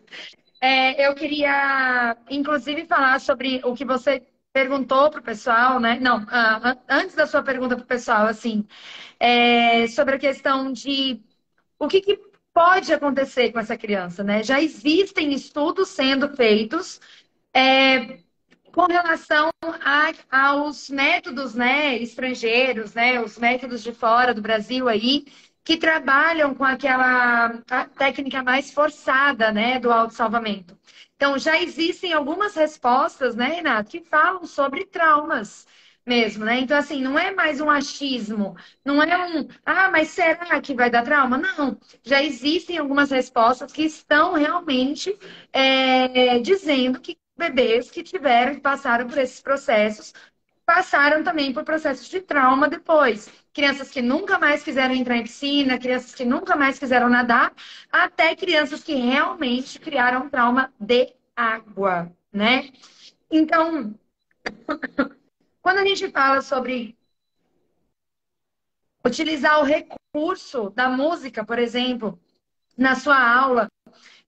É, 0.62 1.06
eu 1.06 1.14
queria, 1.14 2.16
inclusive, 2.30 2.86
falar 2.86 3.20
sobre 3.20 3.60
o 3.64 3.74
que 3.74 3.84
você 3.84 4.22
perguntou 4.50 5.10
para 5.10 5.20
o 5.20 5.22
pessoal, 5.22 5.78
né? 5.78 5.98
Não, 6.00 6.22
uh, 6.22 6.80
antes 6.88 7.14
da 7.14 7.26
sua 7.26 7.42
pergunta 7.42 7.76
para 7.76 7.84
o 7.84 7.86
pessoal, 7.86 8.28
assim, 8.28 8.66
é, 9.20 9.86
sobre 9.88 10.14
a 10.14 10.18
questão 10.18 10.72
de 10.72 11.20
o 11.78 11.86
que, 11.86 12.00
que, 12.00 12.18
pode 12.56 12.90
acontecer 12.90 13.52
com 13.52 13.60
essa 13.60 13.76
criança, 13.76 14.24
né? 14.24 14.42
Já 14.42 14.62
existem 14.62 15.34
estudos 15.34 15.90
sendo 15.90 16.34
feitos 16.34 16.98
é, 17.52 18.20
com 18.72 18.86
relação 18.86 19.50
a, 19.62 20.10
aos 20.30 20.88
métodos, 20.88 21.54
né, 21.54 21.98
estrangeiros, 21.98 22.94
né, 22.94 23.20
os 23.20 23.36
métodos 23.38 23.82
de 23.82 23.92
fora 23.92 24.32
do 24.32 24.40
Brasil 24.40 24.88
aí, 24.88 25.26
que 25.62 25.76
trabalham 25.76 26.54
com 26.54 26.64
aquela 26.64 27.62
técnica 27.98 28.42
mais 28.42 28.70
forçada, 28.70 29.52
né, 29.52 29.78
do 29.78 29.92
autossalvamento. 29.92 30.78
Então, 31.14 31.38
já 31.38 31.60
existem 31.60 32.14
algumas 32.14 32.54
respostas, 32.54 33.36
né, 33.36 33.48
Renato, 33.48 33.90
que 33.90 34.00
falam 34.00 34.46
sobre 34.46 34.86
traumas 34.86 35.66
mesmo, 36.06 36.44
né? 36.44 36.60
Então, 36.60 36.78
assim, 36.78 37.02
não 37.02 37.18
é 37.18 37.32
mais 37.34 37.60
um 37.60 37.68
achismo, 37.68 38.56
não 38.84 39.02
é 39.02 39.26
um, 39.26 39.48
ah, 39.64 39.90
mas 39.90 40.08
será 40.08 40.60
que 40.60 40.74
vai 40.74 40.88
dar 40.90 41.02
trauma? 41.02 41.36
Não, 41.36 41.78
já 42.04 42.22
existem 42.22 42.78
algumas 42.78 43.10
respostas 43.10 43.72
que 43.72 43.82
estão 43.82 44.34
realmente 44.34 45.18
é, 45.52 46.38
dizendo 46.38 47.00
que 47.00 47.18
bebês 47.36 47.90
que 47.90 48.02
tiveram, 48.02 48.54
que 48.54 48.60
passaram 48.60 49.06
por 49.08 49.18
esses 49.18 49.40
processos, 49.40 50.14
passaram 50.64 51.22
também 51.22 51.52
por 51.52 51.64
processos 51.64 52.08
de 52.08 52.20
trauma 52.20 52.68
depois. 52.68 53.28
Crianças 53.52 53.90
que 53.90 54.02
nunca 54.02 54.38
mais 54.38 54.62
quiseram 54.62 54.94
entrar 54.94 55.16
em 55.16 55.22
piscina, 55.22 55.78
crianças 55.78 56.14
que 56.14 56.24
nunca 56.24 56.56
mais 56.56 56.78
quiseram 56.78 57.08
nadar, 57.08 57.52
até 57.90 58.34
crianças 58.36 58.82
que 58.82 58.94
realmente 58.94 59.78
criaram 59.78 60.28
trauma 60.28 60.72
de 60.78 61.14
água, 61.34 62.12
né? 62.32 62.70
Então, 63.30 63.94
quando 65.66 65.78
a 65.78 65.84
gente 65.84 66.08
fala 66.12 66.40
sobre 66.42 66.96
utilizar 69.04 69.58
o 69.58 69.64
recurso 69.64 70.70
da 70.70 70.88
música, 70.88 71.44
por 71.44 71.58
exemplo, 71.58 72.16
na 72.78 72.94
sua 72.94 73.18
aula. 73.18 73.66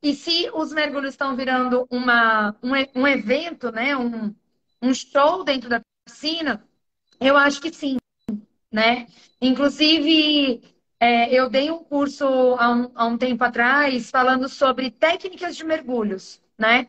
E 0.03 0.17
se 0.17 0.51
os 0.53 0.73
mergulhos 0.73 1.15
estão 1.15 1.37
virando 1.37 1.87
uma, 1.93 2.57
um, 2.61 2.73
um 3.03 3.07
evento, 3.07 3.71
né? 3.71 3.97
Um, 3.97 4.35
um 4.83 4.93
show 4.93 5.45
dentro 5.45 5.69
da 5.71 5.81
piscina, 6.05 6.67
eu 7.21 7.37
acho 7.37 7.61
que 7.61 7.73
sim, 7.73 7.99
né? 8.73 9.07
Inclusive, 9.41 10.61
é, 10.99 11.33
eu 11.33 11.49
dei 11.49 11.71
um 11.71 11.85
curso 11.85 12.27
há 12.59 12.69
um, 12.69 12.91
há 12.97 13.05
um 13.05 13.17
tempo 13.17 13.45
atrás 13.45 14.11
falando 14.11 14.49
sobre 14.49 14.91
técnicas 14.91 15.57
de 15.57 15.63
mergulhos, 15.63 16.43
né? 16.59 16.89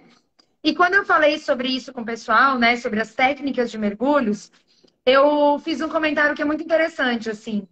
E 0.63 0.75
quando 0.75 0.95
eu 0.95 1.05
falei 1.05 1.39
sobre 1.39 1.69
isso 1.69 1.93
com 1.93 2.01
o 2.01 2.05
pessoal, 2.05 2.57
né, 2.57 2.75
sobre 2.75 2.99
as 2.99 3.13
técnicas 3.13 3.71
de 3.71 3.77
mergulhos, 3.77 4.51
eu 5.05 5.59
fiz 5.59 5.81
um 5.81 5.89
comentário 5.89 6.35
que 6.35 6.41
é 6.41 6.45
muito 6.45 6.63
interessante, 6.63 7.29
assim. 7.29 7.67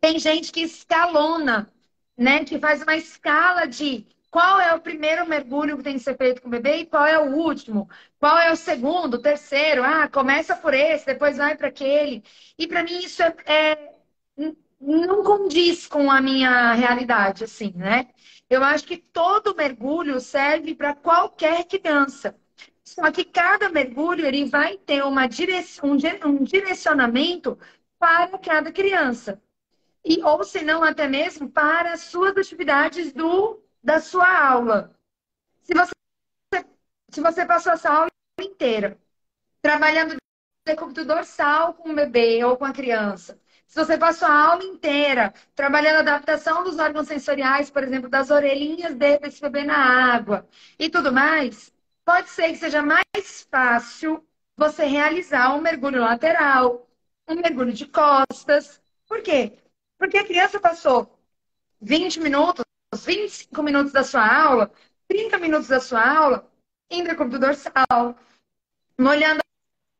Tem 0.00 0.18
gente 0.18 0.50
que 0.52 0.60
escalona, 0.60 1.70
né, 2.16 2.44
que 2.44 2.58
faz 2.58 2.82
uma 2.82 2.96
escala 2.96 3.66
de 3.66 4.06
qual 4.30 4.60
é 4.60 4.74
o 4.74 4.80
primeiro 4.80 5.26
mergulho 5.26 5.76
que 5.76 5.82
tem 5.82 5.94
que 5.94 6.00
ser 6.00 6.16
feito 6.16 6.42
com 6.42 6.48
o 6.48 6.50
bebê 6.50 6.78
e 6.78 6.86
qual 6.86 7.06
é 7.06 7.18
o 7.18 7.34
último, 7.34 7.88
qual 8.18 8.38
é 8.38 8.52
o 8.52 8.56
segundo, 8.56 9.14
o 9.14 9.22
terceiro, 9.22 9.82
ah, 9.82 10.08
começa 10.08 10.54
por 10.54 10.74
esse, 10.74 11.06
depois 11.06 11.38
vai 11.38 11.56
para 11.56 11.68
aquele. 11.68 12.22
E 12.58 12.66
para 12.66 12.82
mim 12.82 12.98
isso 12.98 13.22
é, 13.22 13.34
é, 13.46 13.92
não 14.80 15.22
condiz 15.24 15.86
com 15.86 16.10
a 16.10 16.20
minha 16.20 16.72
realidade, 16.74 17.44
assim, 17.44 17.72
né? 17.74 18.08
Eu 18.50 18.64
acho 18.64 18.84
que 18.84 18.96
todo 18.96 19.54
mergulho 19.54 20.20
serve 20.20 20.74
para 20.74 20.94
qualquer 20.94 21.64
criança. 21.64 22.34
Só 22.82 23.10
que 23.12 23.24
cada 23.24 23.68
mergulho 23.68 24.24
ele 24.24 24.46
vai 24.46 24.78
ter 24.78 25.04
uma 25.04 25.26
direção, 25.26 25.90
um 26.24 26.44
direcionamento 26.44 27.58
para 27.98 28.38
cada 28.38 28.72
criança. 28.72 29.40
E, 30.04 30.22
ou 30.22 30.42
se 30.42 30.62
não, 30.62 30.82
até 30.82 31.06
mesmo 31.06 31.50
para 31.50 31.92
as 31.92 32.00
suas 32.00 32.36
atividades 32.36 33.12
do, 33.12 33.62
da 33.82 34.00
sua 34.00 34.48
aula. 34.48 34.94
Se 35.60 35.74
você, 35.74 35.92
se 37.10 37.20
você 37.20 37.44
passou 37.44 37.72
essa 37.72 37.90
aula 37.90 38.08
inteira 38.40 38.98
trabalhando 39.60 40.16
decúbito 40.64 41.04
dorsal 41.04 41.74
com 41.74 41.90
o 41.90 41.94
bebê 41.94 42.42
ou 42.44 42.56
com 42.56 42.64
a 42.64 42.72
criança, 42.72 43.38
se 43.68 43.76
você 43.84 43.98
passou 43.98 44.26
a 44.28 44.50
aula 44.52 44.64
inteira 44.64 45.32
trabalhando 45.54 45.98
a 45.98 46.00
adaptação 46.00 46.64
dos 46.64 46.78
órgãos 46.78 47.06
sensoriais, 47.06 47.70
por 47.70 47.84
exemplo, 47.84 48.08
das 48.08 48.30
orelhinhas 48.30 48.94
desse 48.94 49.42
bebê 49.42 49.62
na 49.62 49.76
água 50.14 50.48
e 50.78 50.88
tudo 50.90 51.12
mais, 51.12 51.72
pode 52.04 52.30
ser 52.30 52.48
que 52.50 52.56
seja 52.56 52.82
mais 52.82 53.46
fácil 53.50 54.26
você 54.56 54.84
realizar 54.86 55.54
um 55.54 55.60
mergulho 55.60 56.00
lateral, 56.00 56.88
um 57.28 57.36
mergulho 57.36 57.72
de 57.72 57.86
costas. 57.86 58.82
Por 59.06 59.22
quê? 59.22 59.58
Porque 59.98 60.16
a 60.16 60.24
criança 60.26 60.58
passou 60.58 61.18
20 61.80 62.20
minutos, 62.20 62.64
25 63.04 63.62
minutos 63.62 63.92
da 63.92 64.02
sua 64.02 64.26
aula, 64.26 64.72
30 65.06 65.38
minutos 65.38 65.68
da 65.68 65.80
sua 65.80 66.18
aula 66.18 66.50
em 66.90 67.04
decúbito 67.04 67.38
dorsal, 67.38 68.16
molhando 68.98 69.40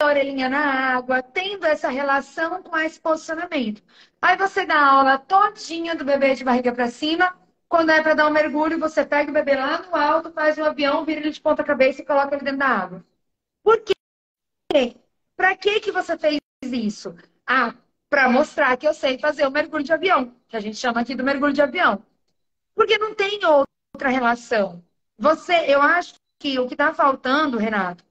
orelhinha 0.06 0.48
na 0.48 0.94
água, 0.96 1.22
tendo 1.22 1.66
essa 1.66 1.88
relação 1.88 2.62
com 2.62 2.76
esse 2.78 3.00
posicionamento. 3.00 3.82
Aí 4.22 4.36
você 4.36 4.64
dá 4.64 4.76
a 4.76 4.92
aula 4.92 5.18
todinha 5.18 5.96
do 5.96 6.04
bebê 6.04 6.34
de 6.34 6.44
barriga 6.44 6.72
para 6.72 6.88
cima. 6.88 7.36
Quando 7.68 7.90
é 7.90 8.00
para 8.02 8.14
dar 8.14 8.28
um 8.28 8.30
mergulho, 8.30 8.78
você 8.78 9.04
pega 9.04 9.30
o 9.30 9.34
bebê 9.34 9.56
lá 9.56 9.82
no 9.82 9.94
alto, 9.96 10.32
faz 10.32 10.56
um 10.56 10.64
avião, 10.64 11.04
vira 11.04 11.20
ele 11.20 11.30
de 11.30 11.40
ponta 11.40 11.64
cabeça 11.64 12.00
e 12.00 12.04
coloca 12.04 12.34
ele 12.34 12.44
dentro 12.44 12.60
da 12.60 12.66
água. 12.68 13.04
Por 13.62 13.82
quê? 14.54 14.96
Para 15.36 15.56
que 15.56 15.80
que 15.80 15.92
você 15.92 16.16
fez 16.18 16.40
isso? 16.62 17.14
Ah, 17.46 17.74
para 18.08 18.28
mostrar 18.28 18.76
que 18.76 18.86
eu 18.86 18.94
sei 18.94 19.18
fazer 19.18 19.46
o 19.46 19.50
mergulho 19.50 19.84
de 19.84 19.92
avião, 19.92 20.34
que 20.48 20.56
a 20.56 20.60
gente 20.60 20.76
chama 20.76 21.00
aqui 21.00 21.14
do 21.14 21.24
mergulho 21.24 21.52
de 21.52 21.62
avião. 21.62 22.02
Porque 22.74 22.98
não 22.98 23.14
tem 23.14 23.40
outra 23.44 24.10
relação. 24.10 24.82
Você, 25.18 25.54
eu 25.66 25.82
acho 25.82 26.14
que 26.38 26.58
o 26.58 26.68
que 26.68 26.74
está 26.74 26.94
faltando, 26.94 27.58
Renato, 27.58 28.04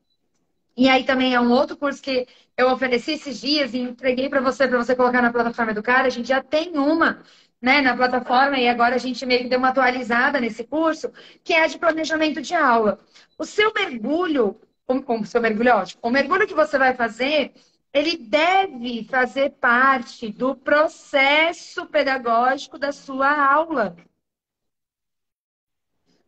e 0.78 0.88
aí 0.88 1.04
também 1.04 1.34
é 1.34 1.42
um 1.42 1.52
outro 1.52 1.76
curso 1.76 2.02
que 2.02 2.28
eu 2.56 2.70
ofereci 2.70 3.14
esses 3.14 3.42
dias 3.42 3.74
e 3.74 3.80
entreguei 3.80 4.30
para 4.30 4.40
você, 4.40 4.68
para 4.68 4.78
você 4.78 4.96
colocar 4.96 5.24
na 5.24 5.34
plataforma 5.34 5.72
Educar. 5.72 6.06
A 6.06 6.10
gente 6.10 6.28
já 6.28 6.42
tem 6.42 6.78
uma 6.78 7.24
né, 7.60 7.82
na 7.82 7.96
plataforma 7.96 8.60
e 8.60 8.68
agora 8.70 8.96
a 8.96 9.00
gente 9.00 9.26
meio 9.26 9.42
que 9.42 9.50
deu 9.50 9.60
uma 9.60 9.70
atualizada 9.70 10.40
nesse 10.40 10.64
curso, 10.64 11.12
que 11.44 11.54
é 11.54 11.68
de 11.68 11.80
planejamento 11.80 12.42
de 12.42 12.54
aula. 12.54 13.00
O 13.40 13.44
seu 13.44 13.74
mergulho, 13.74 14.60
o, 14.88 15.26
seu 15.26 15.42
mergulho 15.42 15.70
é 15.70 15.76
ótimo, 15.76 16.00
o 16.04 16.12
mergulho 16.12 16.48
que 16.48 16.54
você 16.54 16.78
vai 16.78 16.94
fazer, 16.94 17.54
ele 17.92 18.16
deve 18.18 19.04
fazer 19.06 19.52
parte 19.54 20.30
do 20.30 20.56
processo 20.56 21.88
pedagógico 21.88 22.78
da 22.78 22.92
sua 22.92 23.30
aula. 23.52 23.96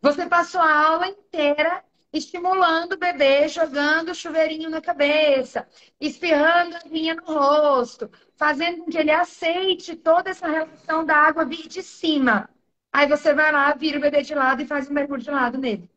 Você 0.01 0.25
passou 0.27 0.61
a 0.61 0.87
aula 0.87 1.07
inteira 1.07 1.83
estimulando 2.11 2.93
o 2.93 2.97
bebê, 2.97 3.47
jogando 3.47 4.09
o 4.09 4.15
chuveirinho 4.15 4.69
na 4.69 4.81
cabeça, 4.81 5.67
espirrando 5.99 6.75
a 6.75 6.79
vinha 6.79 7.15
no 7.15 7.23
rosto, 7.25 8.09
fazendo 8.35 8.83
com 8.83 8.91
que 8.91 8.97
ele 8.97 9.11
aceite 9.11 9.95
toda 9.95 10.29
essa 10.31 10.47
relação 10.47 11.05
da 11.05 11.15
água 11.15 11.45
vir 11.45 11.67
de 11.67 11.83
cima. 11.83 12.49
Aí 12.91 13.07
você 13.07 13.33
vai 13.33 13.51
lá, 13.51 13.73
vira 13.73 13.97
o 13.97 14.01
bebê 14.01 14.21
de 14.23 14.33
lado 14.33 14.61
e 14.61 14.65
faz 14.65 14.89
um 14.89 14.93
mergulho 14.93 15.21
de 15.21 15.29
lado 15.29 15.57
nele. 15.57 15.89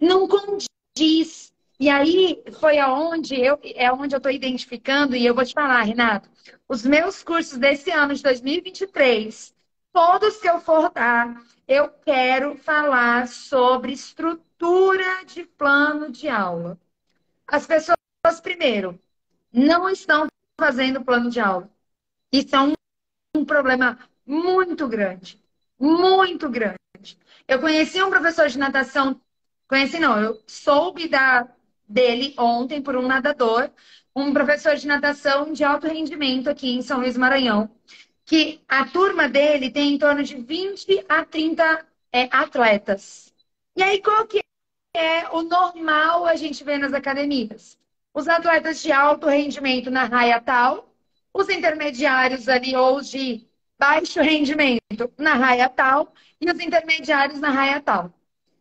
Não 0.00 0.28
condiz. 0.28 1.52
E 1.78 1.90
aí 1.90 2.42
foi 2.58 2.78
aonde 2.78 3.34
eu 3.38 3.58
é 3.62 3.92
onde 3.92 4.14
eu 4.14 4.18
estou 4.18 4.32
identificando 4.32 5.14
e 5.14 5.26
eu 5.26 5.34
vou 5.34 5.44
te 5.44 5.52
falar, 5.52 5.82
Renato, 5.82 6.28
os 6.68 6.84
meus 6.86 7.22
cursos 7.22 7.58
desse 7.58 7.90
ano 7.90 8.14
de 8.14 8.22
2023, 8.22 9.54
todos 9.92 10.38
que 10.38 10.48
eu 10.48 10.58
for 10.58 10.90
dar, 10.90 11.36
eu 11.68 11.90
quero 12.04 12.56
falar 12.56 13.28
sobre 13.28 13.92
estrutura 13.92 14.45
estrutura 14.56 15.24
de 15.26 15.44
plano 15.44 16.10
de 16.10 16.28
aula. 16.28 16.78
As 17.46 17.66
pessoas, 17.66 17.96
primeiro, 18.42 18.98
não 19.52 19.88
estão 19.88 20.26
fazendo 20.58 21.04
plano 21.04 21.30
de 21.30 21.38
aula. 21.40 21.70
Isso 22.32 22.56
é 22.56 22.60
um, 22.60 22.72
um 23.36 23.44
problema 23.44 23.98
muito 24.26 24.88
grande. 24.88 25.42
Muito 25.78 26.48
grande. 26.48 26.78
Eu 27.46 27.60
conheci 27.60 28.02
um 28.02 28.10
professor 28.10 28.48
de 28.48 28.58
natação, 28.58 29.20
conheci 29.68 29.98
não, 30.00 30.18
eu 30.18 30.42
soube 30.46 31.06
da, 31.06 31.46
dele 31.86 32.34
ontem 32.38 32.82
por 32.82 32.96
um 32.96 33.06
nadador, 33.06 33.70
um 34.14 34.32
professor 34.32 34.74
de 34.74 34.86
natação 34.86 35.52
de 35.52 35.62
alto 35.62 35.86
rendimento 35.86 36.48
aqui 36.48 36.70
em 36.70 36.82
São 36.82 37.00
Luís 37.00 37.16
Maranhão, 37.16 37.70
que 38.24 38.60
a 38.66 38.86
turma 38.86 39.28
dele 39.28 39.70
tem 39.70 39.94
em 39.94 39.98
torno 39.98 40.22
de 40.24 40.34
20 40.34 41.04
a 41.08 41.24
30 41.24 41.86
é, 42.10 42.28
atletas. 42.32 43.35
E 43.76 43.82
aí, 43.82 44.02
qual 44.02 44.26
que 44.26 44.40
é 44.96 45.28
o 45.30 45.42
normal 45.42 46.24
a 46.26 46.34
gente 46.36 46.64
vê 46.64 46.78
nas 46.78 46.92
academias. 46.94 47.78
Os 48.14 48.26
atletas 48.28 48.82
de 48.82 48.90
alto 48.90 49.26
rendimento 49.28 49.90
na 49.90 50.04
raia 50.04 50.40
tal, 50.40 50.88
os 51.34 51.48
intermediários 51.50 52.48
ali 52.48 52.74
ou 52.74 53.02
de 53.02 53.46
baixo 53.78 54.22
rendimento 54.22 55.12
na 55.18 55.34
raia 55.34 55.68
tal 55.68 56.14
e 56.40 56.50
os 56.50 56.58
intermediários 56.58 57.38
na 57.38 57.50
raia 57.50 57.80
tal. 57.80 58.12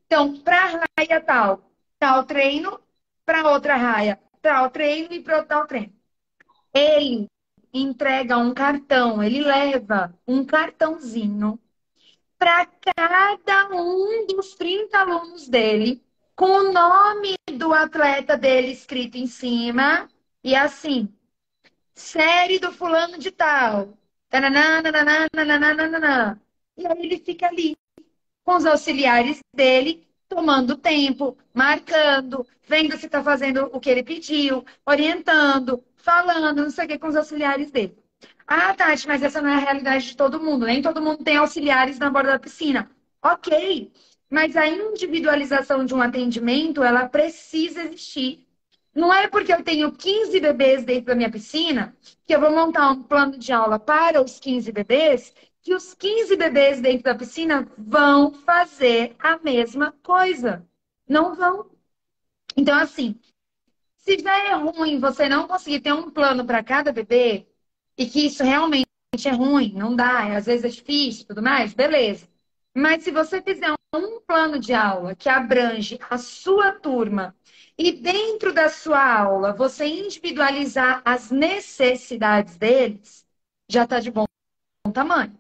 Então, 0.06 0.38
para 0.42 0.58
a 0.66 0.86
raia 1.00 1.22
tal, 1.22 1.72
tal 1.98 2.26
treino, 2.26 2.80
para 3.26 3.50
outra 3.50 3.78
raia, 3.78 4.20
tal 4.42 4.70
treino 4.70 5.14
e 5.14 5.22
para 5.22 5.44
tal 5.44 5.66
treino. 5.66 5.94
Ele 6.74 7.28
entrega 7.74 8.38
um 8.38 8.54
cartão, 8.54 9.24
ele 9.24 9.42
leva 9.42 10.14
um 10.28 10.46
cartãozinho 10.46 11.60
para 12.38 12.66
cada 12.66 13.76
um 13.76 14.26
dos 14.28 14.56
30 14.56 14.98
alunos 15.00 15.48
dele 15.48 16.04
com 16.36 16.46
o 16.46 16.72
nome 16.74 17.36
do 17.58 17.74
atleta 17.74 18.38
dele 18.38 18.72
escrito 18.72 19.18
em 19.18 19.28
cima 19.28 20.10
e 20.44 20.56
assim, 20.56 21.14
série 21.96 22.60
do 22.60 22.72
fulano 22.72 23.18
de 23.18 23.32
tal. 23.32 23.98
E 26.78 26.88
aí 26.88 27.00
ele 27.00 27.20
fica 27.20 27.48
ali 27.48 27.76
com 28.44 28.56
os 28.58 28.66
auxiliares 28.66 29.40
dele, 29.54 30.08
tomando 30.30 30.78
tempo, 30.78 31.38
marcando, 31.54 32.48
vendo 32.64 32.98
se 32.98 33.08
está 33.08 33.24
fazendo 33.24 33.70
o 33.74 33.80
que 33.80 33.90
ele 33.90 34.04
pediu, 34.04 34.66
orientando, 34.86 35.84
falando, 35.96 36.64
não 36.64 36.70
sei 36.72 36.86
o 36.86 36.88
que, 36.90 37.00
com 37.00 37.08
os 37.08 37.16
auxiliares 37.16 37.72
dele. 37.72 37.98
Ah, 38.48 38.74
Tati, 38.76 39.08
mas 39.08 39.24
essa 39.24 39.42
não 39.42 39.50
é 39.50 39.56
a 39.56 39.60
realidade 39.60 40.08
de 40.08 40.18
todo 40.18 40.40
mundo. 40.40 40.66
Nem 40.66 40.82
todo 40.82 41.02
mundo 41.02 41.24
tem 41.24 41.38
auxiliares 41.38 41.98
na 41.98 42.10
borda 42.10 42.32
da 42.32 42.40
piscina. 42.40 42.90
Ok, 43.24 43.92
mas 44.30 44.56
a 44.56 44.68
individualização 44.68 45.84
de 45.84 45.96
um 45.96 46.02
atendimento, 46.02 46.84
ela 46.84 47.10
precisa 47.10 47.82
existir. 47.84 48.46
Não 48.94 49.14
é 49.14 49.28
porque 49.28 49.52
eu 49.52 49.64
tenho 49.64 49.92
15 49.92 50.40
bebês 50.40 50.84
dentro 50.86 51.08
da 51.08 51.16
minha 51.16 51.32
piscina 51.32 51.96
que 52.26 52.34
eu 52.36 52.40
vou 52.40 52.52
montar 52.52 52.92
um 52.92 53.04
plano 53.04 53.38
de 53.38 53.52
aula 53.52 53.80
para 53.80 54.22
os 54.22 54.40
15 54.40 54.72
bebês, 54.72 55.34
que 55.62 55.74
os 55.74 55.94
15 55.96 56.36
bebês 56.38 56.80
dentro 56.80 57.04
da 57.04 57.16
piscina 57.16 57.68
vão 57.78 58.32
fazer 58.32 59.16
a 59.20 59.38
mesma 59.40 59.92
coisa. 60.04 60.66
Não 61.08 61.36
vão. 61.36 61.70
Então, 62.56 62.78
assim, 62.78 63.20
se 63.98 64.20
já 64.20 64.38
é 64.50 64.54
ruim 64.54 65.00
você 65.00 65.28
não 65.28 65.48
conseguir 65.48 65.82
ter 65.82 65.94
um 65.94 66.10
plano 66.12 66.46
para 66.46 66.64
cada 66.64 66.94
bebê, 66.94 67.48
e 67.98 68.06
que 68.06 68.26
isso 68.26 68.44
realmente 68.44 68.86
é 69.26 69.32
ruim, 69.32 69.74
não 69.74 69.96
dá, 69.96 70.36
às 70.36 70.46
vezes 70.46 70.66
é 70.66 70.70
difícil 70.70 71.26
tudo 71.26 71.42
mais, 71.42 71.74
beleza. 71.74 72.28
Mas 72.76 73.04
se 73.04 73.12
você 73.12 73.42
fizer 73.42 73.72
um 73.96 74.20
plano 74.22 74.60
de 74.60 74.74
aula 74.74 75.16
que 75.16 75.30
abrange 75.30 75.98
a 76.10 76.18
sua 76.18 76.74
turma 76.74 77.36
e 77.78 77.92
dentro 77.94 78.54
da 78.54 78.70
sua 78.70 79.20
aula 79.22 79.54
você 79.54 79.86
individualizar 79.86 81.02
as 81.06 81.32
necessidades 81.32 82.58
deles, 82.58 83.26
já 83.70 83.84
está 83.84 84.00
de 84.00 84.12
bom 84.12 84.26
tamanho. 84.94 85.38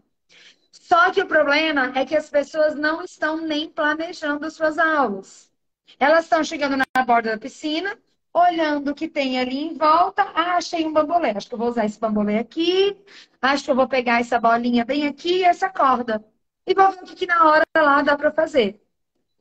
Só 0.72 1.12
que 1.12 1.22
o 1.22 1.28
problema 1.28 1.91
é 1.95 2.06
que 2.06 2.16
as 2.16 2.30
pessoas 2.30 2.76
não 2.76 3.03
estão 3.03 3.38
nem 3.38 3.70
planejando 3.70 4.49
suas 4.51 4.78
aulas. 4.78 5.51
Elas 5.99 6.26
estão 6.26 6.43
chegando 6.43 6.78
na 6.78 7.03
borda 7.03 7.32
da 7.32 7.38
piscina, 7.38 7.97
olhando 8.36 8.91
o 8.91 8.95
que 8.95 9.07
tem 9.07 9.39
ali 9.39 9.57
em 9.57 9.73
volta. 9.77 10.23
Ah, 10.36 10.57
achei 10.57 10.86
um 10.86 10.91
bambolê. 10.93 11.31
Acho 11.31 11.47
que 11.47 11.55
eu 11.55 11.59
vou 11.59 11.69
usar 11.69 11.86
esse 11.86 11.99
bambolê 11.99 12.38
aqui. 12.39 12.97
Acho 13.41 13.65
que 13.65 13.71
eu 13.71 13.75
vou 13.75 13.88
pegar 13.88 14.19
essa 14.19 14.39
bolinha 14.39 14.83
bem 14.86 15.07
aqui 15.07 15.38
e 15.39 15.43
essa 15.43 15.69
corda. 15.69 16.23
E 16.67 16.73
vou 16.73 16.91
ver 16.91 17.03
o 17.03 17.15
que, 17.15 17.25
na 17.25 17.45
hora 17.49 17.65
lá 17.77 18.01
dá 18.01 18.17
para 18.17 18.31
fazer. 18.31 18.81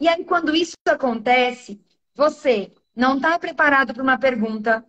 E 0.00 0.08
aí, 0.08 0.24
quando 0.24 0.54
isso 0.54 0.76
acontece, 0.88 1.80
você 2.14 2.72
não 2.94 3.16
está 3.16 3.38
preparado 3.38 3.94
para 3.94 4.02
uma 4.02 4.18
pergunta, 4.18 4.84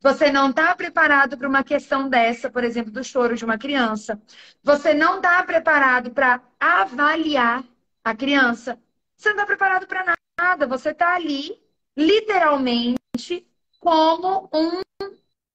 você 0.00 0.30
não 0.30 0.50
está 0.50 0.74
preparado 0.76 1.36
para 1.36 1.48
uma 1.48 1.64
questão 1.64 2.08
dessa, 2.08 2.50
por 2.50 2.62
exemplo, 2.64 2.92
do 2.92 3.02
choro 3.02 3.36
de 3.36 3.44
uma 3.44 3.58
criança. 3.58 4.20
Você 4.62 4.94
não 4.94 5.16
está 5.16 5.42
preparado 5.44 6.10
para 6.12 6.40
avaliar 6.60 7.64
a 8.04 8.14
criança. 8.14 8.78
Você 9.16 9.30
não 9.30 9.36
está 9.36 9.46
preparado 9.46 9.86
para 9.88 10.14
nada. 10.38 10.66
Você 10.68 10.90
está 10.90 11.14
ali, 11.16 11.60
literalmente, 11.96 13.47
como 13.80 14.48
um 14.52 14.82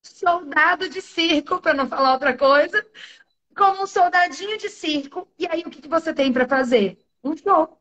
soldado 0.02 0.90
de 0.90 1.02
circo, 1.02 1.62
para 1.62 1.74
não 1.74 1.88
falar 1.88 2.14
outra 2.14 2.38
coisa, 2.38 2.86
como 3.56 3.84
um 3.84 3.88
soldadinho 3.88 4.58
de 4.58 4.70
circo. 4.70 5.28
E 5.38 5.48
aí, 5.48 5.62
o 5.66 5.70
que, 5.70 5.82
que 5.82 5.88
você 5.88 6.14
tem 6.14 6.32
para 6.32 6.48
fazer? 6.48 6.98
Um 7.24 7.36
show. 7.36 7.80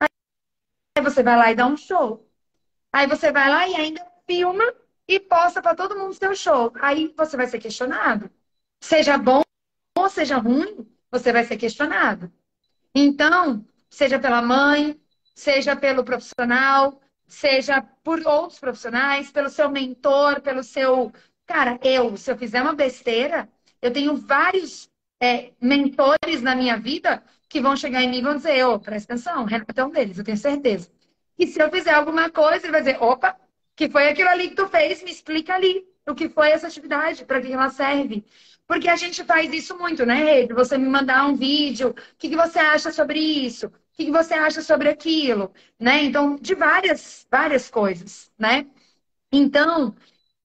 Aí 0.00 1.02
você 1.02 1.22
vai 1.22 1.36
lá 1.36 1.50
e 1.50 1.54
dá 1.54 1.66
um 1.66 1.76
show. 1.76 2.28
Aí 2.92 3.06
você 3.06 3.30
vai 3.32 3.48
lá 3.48 3.68
e 3.68 3.74
ainda 3.76 4.06
filma 4.26 4.64
e 5.06 5.20
posta 5.20 5.62
para 5.62 5.74
todo 5.74 5.98
mundo 5.98 6.14
seu 6.14 6.34
show. 6.34 6.72
Aí 6.80 7.14
você 7.16 7.36
vai 7.36 7.46
ser 7.46 7.58
questionado. 7.58 8.30
Seja 8.80 9.16
bom 9.18 9.42
ou 9.96 10.08
seja 10.08 10.38
ruim, 10.38 10.88
você 11.10 11.32
vai 11.32 11.44
ser 11.44 11.56
questionado. 11.56 12.32
Então, 12.94 13.66
seja 13.90 14.18
pela 14.18 14.40
mãe, 14.42 15.00
seja 15.34 15.74
pelo 15.76 16.04
profissional, 16.04 17.00
seja 17.28 17.82
por 18.02 18.26
outros 18.26 18.58
profissionais, 18.58 19.30
pelo 19.30 19.48
seu 19.50 19.70
mentor, 19.70 20.40
pelo 20.40 20.62
seu. 20.62 21.12
Cara, 21.46 21.78
eu, 21.82 22.16
se 22.16 22.30
eu 22.30 22.36
fizer 22.36 22.62
uma 22.62 22.74
besteira, 22.74 23.48
eu 23.80 23.92
tenho 23.92 24.16
vários 24.16 24.90
é, 25.20 25.52
mentores 25.60 26.42
na 26.42 26.56
minha 26.56 26.76
vida 26.76 27.22
que 27.48 27.60
vão 27.60 27.76
chegar 27.76 28.02
em 28.02 28.08
mim 28.10 28.18
e 28.18 28.22
vão 28.22 28.36
dizer: 28.36 28.64
Ô, 28.66 28.74
oh, 28.74 28.80
presta 28.80 29.12
atenção, 29.12 29.44
Renato 29.44 29.80
é 29.80 29.84
um 29.84 29.90
deles, 29.90 30.18
eu 30.18 30.24
tenho 30.24 30.36
certeza. 30.36 30.90
E 31.38 31.46
se 31.46 31.62
eu 31.62 31.70
fizer 31.70 31.92
alguma 31.92 32.30
coisa, 32.30 32.66
ele 32.66 32.72
vai 32.72 32.80
dizer: 32.80 33.02
opa, 33.02 33.36
que 33.76 33.88
foi 33.88 34.08
aquilo 34.08 34.28
ali 34.28 34.48
que 34.48 34.56
tu 34.56 34.68
fez, 34.68 35.02
me 35.02 35.10
explica 35.10 35.54
ali 35.54 35.86
o 36.06 36.14
que 36.14 36.28
foi 36.28 36.50
essa 36.50 36.66
atividade, 36.66 37.24
para 37.24 37.40
que 37.40 37.52
ela 37.52 37.68
serve. 37.70 38.24
Porque 38.66 38.88
a 38.88 38.96
gente 38.96 39.24
faz 39.24 39.52
isso 39.52 39.78
muito, 39.78 40.04
né, 40.04 40.14
Rede? 40.16 40.52
Você 40.52 40.76
me 40.76 40.88
mandar 40.88 41.26
um 41.26 41.36
vídeo, 41.36 41.90
o 41.90 41.94
que, 42.18 42.28
que 42.28 42.36
você 42.36 42.58
acha 42.58 42.90
sobre 42.90 43.18
isso? 43.18 43.72
Que, 43.98 44.06
que 44.06 44.12
você 44.12 44.34
acha 44.34 44.62
sobre 44.62 44.88
aquilo? 44.88 45.52
Né? 45.78 46.04
Então, 46.04 46.36
de 46.36 46.54
várias, 46.54 47.26
várias 47.30 47.70
coisas, 47.70 48.32
né? 48.38 48.66
Então, 49.32 49.96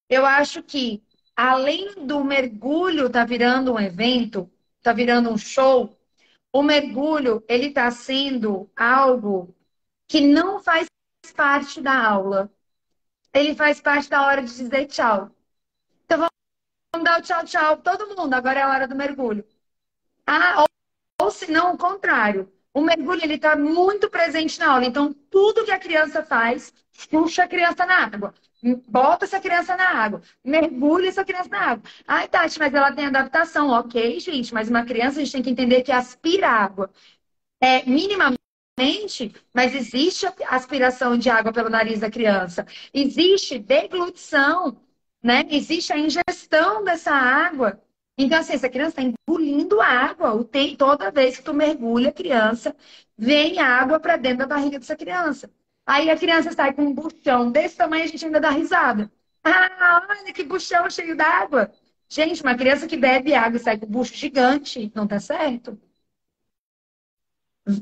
eu 0.09 0.25
acho 0.25 0.63
que 0.63 1.03
além 1.35 2.05
do 2.07 2.23
mergulho 2.23 3.09
tá 3.09 3.25
virando 3.25 3.73
um 3.73 3.79
evento, 3.79 4.51
tá 4.81 4.93
virando 4.93 5.29
um 5.31 5.37
show, 5.37 5.97
o 6.53 6.63
mergulho, 6.63 7.43
ele 7.47 7.71
tá 7.71 7.91
sendo 7.91 8.69
algo 8.75 9.55
que 10.07 10.21
não 10.21 10.59
faz 10.61 10.87
parte 11.35 11.81
da 11.81 11.95
aula 12.07 12.51
ele 13.33 13.55
faz 13.55 13.81
parte 13.81 14.09
da 14.09 14.25
hora 14.25 14.41
de 14.43 14.49
dizer 14.49 14.85
tchau. 14.87 15.31
Então 16.05 16.19
vamos 16.93 17.05
dar 17.05 17.19
o 17.19 17.21
tchau, 17.23 17.45
tchau 17.45 17.77
todo 17.77 18.15
mundo. 18.15 18.33
Agora 18.33 18.59
é 18.59 18.63
a 18.63 18.69
hora 18.69 18.87
do 18.87 18.95
mergulho. 18.95 19.45
Ah, 20.25 20.61
ou, 20.61 21.25
ou 21.25 21.31
se 21.31 21.51
não, 21.51 21.73
o 21.73 21.77
contrário. 21.77 22.51
O 22.73 22.81
mergulho 22.81 23.21
ele 23.23 23.35
está 23.35 23.55
muito 23.55 24.09
presente 24.09 24.59
na 24.59 24.71
aula. 24.73 24.85
Então 24.85 25.13
tudo 25.29 25.63
que 25.65 25.71
a 25.71 25.79
criança 25.79 26.23
faz, 26.23 26.73
puxa 27.09 27.43
a 27.43 27.47
criança 27.47 27.85
na 27.85 28.05
água. 28.05 28.33
Bota 28.87 29.25
essa 29.25 29.39
criança 29.39 29.75
na 29.75 29.89
água. 29.89 30.21
Mergulha 30.43 31.09
essa 31.09 31.25
criança 31.25 31.49
na 31.49 31.59
água. 31.71 31.83
Ai, 32.07 32.27
Tati, 32.27 32.57
mas 32.59 32.73
ela 32.73 32.91
tem 32.93 33.05
adaptação. 33.07 33.69
Ok, 33.69 34.19
gente, 34.19 34.53
mas 34.53 34.69
uma 34.69 34.85
criança 34.85 35.19
a 35.19 35.23
gente 35.23 35.33
tem 35.33 35.43
que 35.43 35.49
entender 35.49 35.81
que 35.83 35.91
aspira 35.91 36.47
água. 36.49 36.89
É, 37.61 37.83
minimamente 37.85 38.41
mas 39.53 39.75
existe 39.75 40.25
aspiração 40.47 41.17
de 41.17 41.29
água 41.29 41.53
pelo 41.53 41.69
nariz 41.69 41.99
da 41.99 42.09
criança. 42.09 42.65
Existe 42.93 43.59
deglutição, 43.59 44.77
né? 45.21 45.45
Existe 45.49 45.93
a 45.93 45.97
ingestão 45.97 46.83
dessa 46.83 47.11
água. 47.11 47.79
Então, 48.17 48.39
assim, 48.39 48.53
essa 48.53 48.69
criança 48.69 49.01
está 49.01 49.01
engolindo 49.03 49.81
água. 49.81 50.33
O 50.35 50.43
toda 50.77 51.11
vez 51.11 51.37
que 51.37 51.43
tu 51.43 51.53
mergulha 51.53 52.09
a 52.09 52.13
criança, 52.13 52.75
vem 53.17 53.59
água 53.59 53.99
para 53.99 54.17
dentro 54.17 54.39
da 54.39 54.47
barriga 54.55 54.79
dessa 54.79 54.95
criança. 54.95 55.51
Aí 55.85 56.09
a 56.09 56.17
criança 56.17 56.51
sai 56.51 56.73
com 56.73 56.83
um 56.83 56.93
buchão 56.93 57.51
desse 57.51 57.75
tamanho, 57.77 58.03
a 58.03 58.07
gente 58.07 58.25
ainda 58.25 58.39
dá 58.39 58.49
risada. 58.49 59.11
Ah, 59.45 60.05
olha 60.09 60.31
que 60.33 60.41
buchão 60.43 60.89
cheio 60.89 61.17
d'água. 61.17 61.69
Gente, 62.07 62.41
uma 62.41 62.55
criança 62.55 62.87
que 62.87 62.95
bebe 62.95 63.33
água 63.33 63.57
e 63.57 63.59
sai 63.59 63.77
com 63.77 63.85
um 63.85 63.89
bucho 63.89 64.13
gigante, 64.15 64.89
não 64.95 65.05
tá 65.05 65.19
certo? 65.19 65.77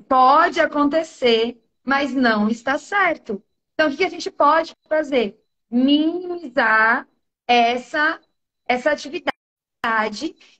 Pode 0.08 0.60
acontecer, 0.60 1.60
mas 1.84 2.14
não 2.14 2.48
está 2.50 2.78
certo. 2.78 3.44
Então, 3.74 3.90
o 3.92 3.98
que 3.98 4.04
a 4.04 4.10
gente 4.10 4.30
pode 4.30 4.76
fazer? 4.88 5.40
Minimizar 5.70 7.08
essa, 7.48 8.20
essa 8.68 8.92
atividade 8.92 9.31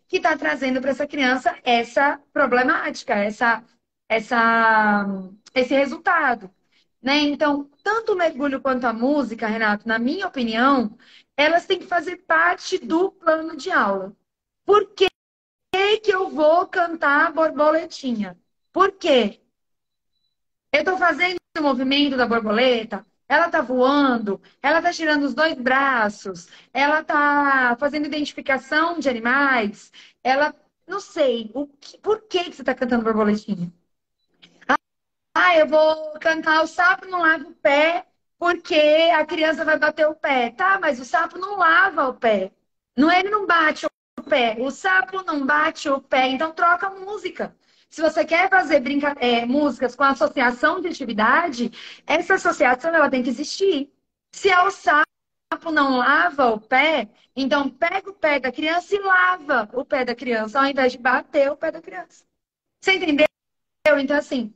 que 0.08 0.18
está 0.18 0.36
trazendo 0.36 0.82
para 0.82 0.92
essa 0.92 1.08
criança 1.08 1.58
essa 1.64 2.20
problemática, 2.34 3.14
essa, 3.16 3.64
essa, 4.10 5.06
esse 5.54 5.74
resultado. 5.74 6.50
Né? 7.02 7.20
Então, 7.20 7.70
tanto 7.84 8.14
o 8.14 8.16
mergulho 8.16 8.62
quanto 8.62 8.86
a 8.86 8.94
música, 8.94 9.48
Renato, 9.48 9.88
na 9.88 10.00
minha 10.00 10.28
opinião, 10.28 10.98
elas 11.38 11.66
têm 11.66 11.80
que 11.80 11.88
fazer 11.88 12.18
parte 12.18 12.78
do 12.78 13.12
plano 13.12 13.56
de 13.56 13.72
aula. 13.72 14.16
Por 14.66 14.94
que, 14.94 15.08
que 16.04 16.12
eu 16.12 16.30
vou 16.30 16.68
cantar 16.68 17.32
borboletinha? 17.32 18.38
Por 18.72 18.92
quê? 18.94 19.40
Eu 20.72 20.80
estou 20.80 20.98
fazendo 20.98 21.38
o 21.58 21.62
movimento 21.62 22.18
da 22.18 22.28
borboleta, 22.28 23.06
ela 23.32 23.46
está 23.48 23.62
voando, 23.62 24.42
ela 24.62 24.80
está 24.80 24.92
tirando 24.92 25.24
os 25.24 25.34
dois 25.34 25.54
braços, 25.56 26.48
ela 26.74 27.00
está 27.02 27.76
fazendo 27.80 28.06
identificação 28.06 29.00
de 29.00 29.10
animais, 29.10 29.92
ela. 30.24 30.54
Não 30.88 31.00
sei, 31.00 31.50
o 31.54 31.68
que, 31.68 31.98
por 32.00 32.22
que, 32.28 32.46
que 32.46 32.56
você 32.56 32.62
está 32.64 32.76
cantando 32.76 33.04
borboletinha? 33.06 33.72
Ah, 35.36 35.56
eu 35.58 35.68
vou 35.68 36.20
cantar 36.20 36.62
o 36.64 36.68
sapo 36.68 37.06
não 37.06 37.20
lava 37.22 37.44
o 37.48 37.54
pé 37.56 38.06
porque 38.38 38.76
a 39.16 39.26
criança 39.26 39.64
vai 39.66 39.78
bater 39.78 40.08
o 40.08 40.16
pé. 40.16 40.52
Tá, 40.52 40.80
mas 40.80 41.00
o 41.00 41.06
sapo 41.06 41.38
não 41.38 41.58
lava 41.58 42.08
o 42.10 42.14
pé. 42.16 42.52
Não, 42.98 43.12
ele 43.12 43.30
não 43.30 43.46
bate 43.46 43.86
o 43.86 44.24
pé. 44.24 44.58
O 44.60 44.72
sapo 44.72 45.24
não 45.24 45.46
bate 45.46 45.90
o 45.90 46.02
pé. 46.02 46.28
Então 46.30 46.54
troca 46.54 46.88
a 46.88 46.90
música. 46.92 47.56
Se 47.92 48.02
você 48.02 48.26
quer 48.26 48.50
fazer 48.50 48.80
brinca... 48.80 49.16
É, 49.20 49.46
músicas 49.46 49.96
com 49.96 50.04
associação 50.04 50.80
de 50.82 50.88
atividade, 50.88 51.72
essa 52.08 52.36
associação 52.36 52.96
ela 52.96 53.10
tem 53.10 53.22
que 53.22 53.30
existir. 53.30 53.92
Se 54.32 54.50
é 54.50 54.62
o 54.64 54.72
sapo 54.72 55.06
não 55.72 55.98
lava 55.98 56.48
o 56.54 56.60
pé, 56.60 57.10
então 57.36 57.70
pega 57.70 58.10
o 58.10 58.14
pé 58.14 58.40
da 58.40 58.52
criança 58.52 58.96
e 58.96 59.00
lava 59.00 59.70
o 59.74 59.84
pé 59.84 60.06
da 60.06 60.16
criança, 60.16 60.60
ao 60.60 60.66
invés 60.66 60.94
de 60.94 60.98
bater 60.98 61.52
o 61.52 61.58
pé 61.58 61.70
da 61.70 61.82
criança. 61.82 62.24
Você 62.82 62.94
entendeu? 62.94 63.28
Então, 64.00 64.18
assim, 64.18 64.54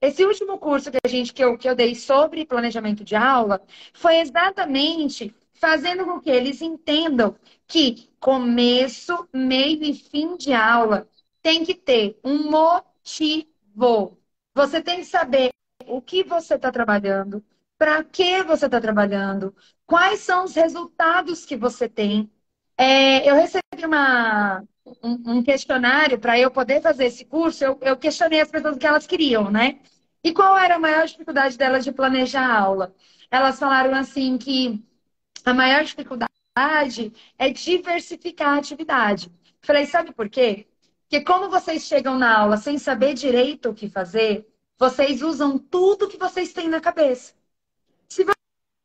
esse 0.00 0.24
último 0.24 0.58
curso 0.58 0.90
que 0.90 0.98
a 1.04 1.08
gente 1.08 1.34
que 1.34 1.44
eu, 1.44 1.58
que 1.58 1.68
eu 1.68 1.74
dei 1.74 1.94
sobre 1.94 2.46
planejamento 2.46 3.04
de 3.04 3.14
aula 3.14 3.60
foi 3.92 4.16
exatamente 4.16 5.34
fazendo 5.52 6.06
com 6.06 6.20
que 6.20 6.30
eles 6.30 6.62
entendam 6.62 7.36
que 7.66 8.08
começo, 8.18 9.28
meio 9.32 9.82
e 9.84 9.92
fim 9.92 10.36
de 10.36 10.54
aula 10.54 11.06
tem 11.42 11.64
que 11.64 11.74
ter 11.74 12.18
um 12.24 12.50
motivo. 12.50 14.18
Você 14.54 14.82
tem 14.82 14.98
que 15.00 15.04
saber 15.06 15.50
o 15.86 16.00
que 16.02 16.22
você 16.24 16.54
está 16.54 16.70
trabalhando, 16.70 17.44
para 17.78 18.02
que 18.04 18.42
você 18.42 18.66
está 18.66 18.80
trabalhando, 18.80 19.54
quais 19.86 20.20
são 20.20 20.44
os 20.44 20.54
resultados 20.54 21.44
que 21.44 21.56
você 21.56 21.88
tem. 21.88 22.30
É, 22.76 23.28
eu 23.28 23.34
recebi 23.34 23.84
uma, 23.84 24.62
um, 25.02 25.38
um 25.38 25.42
questionário 25.42 26.18
para 26.18 26.38
eu 26.38 26.50
poder 26.50 26.80
fazer 26.82 27.06
esse 27.06 27.24
curso, 27.24 27.64
eu, 27.64 27.78
eu 27.82 27.96
questionei 27.96 28.40
as 28.40 28.50
pessoas 28.50 28.76
que 28.76 28.86
elas 28.86 29.06
queriam, 29.06 29.50
né? 29.50 29.80
E 30.22 30.32
qual 30.32 30.56
era 30.58 30.76
a 30.76 30.78
maior 30.78 31.06
dificuldade 31.06 31.56
delas 31.56 31.84
de 31.84 31.92
planejar 31.92 32.46
a 32.46 32.60
aula? 32.60 32.94
Elas 33.30 33.58
falaram 33.58 33.94
assim 33.94 34.36
que 34.38 34.82
a 35.44 35.54
maior 35.54 35.84
dificuldade 35.84 36.28
é 37.38 37.50
diversificar 37.50 38.54
a 38.54 38.58
atividade. 38.58 39.30
Falei, 39.62 39.86
sabe 39.86 40.12
por 40.12 40.28
quê? 40.28 40.66
Porque 41.08 41.24
como 41.24 41.48
vocês 41.48 41.84
chegam 41.84 42.18
na 42.18 42.38
aula 42.38 42.58
sem 42.58 42.76
saber 42.76 43.14
direito 43.14 43.70
o 43.70 43.74
que 43.74 43.88
fazer, 43.88 44.46
vocês 44.78 45.22
usam 45.22 45.58
tudo 45.58 46.06
que 46.08 46.18
vocês 46.18 46.52
têm 46.52 46.68
na 46.68 46.82
cabeça. 46.82 47.34
Se 48.06 48.26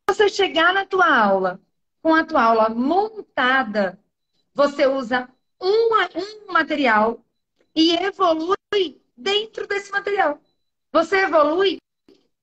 você 0.08 0.30
chegar 0.30 0.72
na 0.72 0.86
tua 0.86 1.06
aula 1.06 1.60
com 2.00 2.14
a 2.14 2.24
tua 2.24 2.42
aula 2.42 2.70
montada, 2.70 4.00
você 4.54 4.86
usa 4.86 5.28
um, 5.60 5.90
um 6.48 6.52
material 6.52 7.22
e 7.74 7.94
evolui 7.96 8.56
dentro 9.14 9.66
desse 9.66 9.92
material. 9.92 10.40
Você 10.92 11.16
evolui 11.24 11.76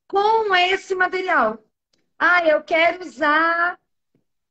com 0.07 0.55
esse 0.55 0.93
material. 0.93 1.57
Ah, 2.19 2.45
eu 2.47 2.63
quero 2.63 3.03
usar. 3.03 3.79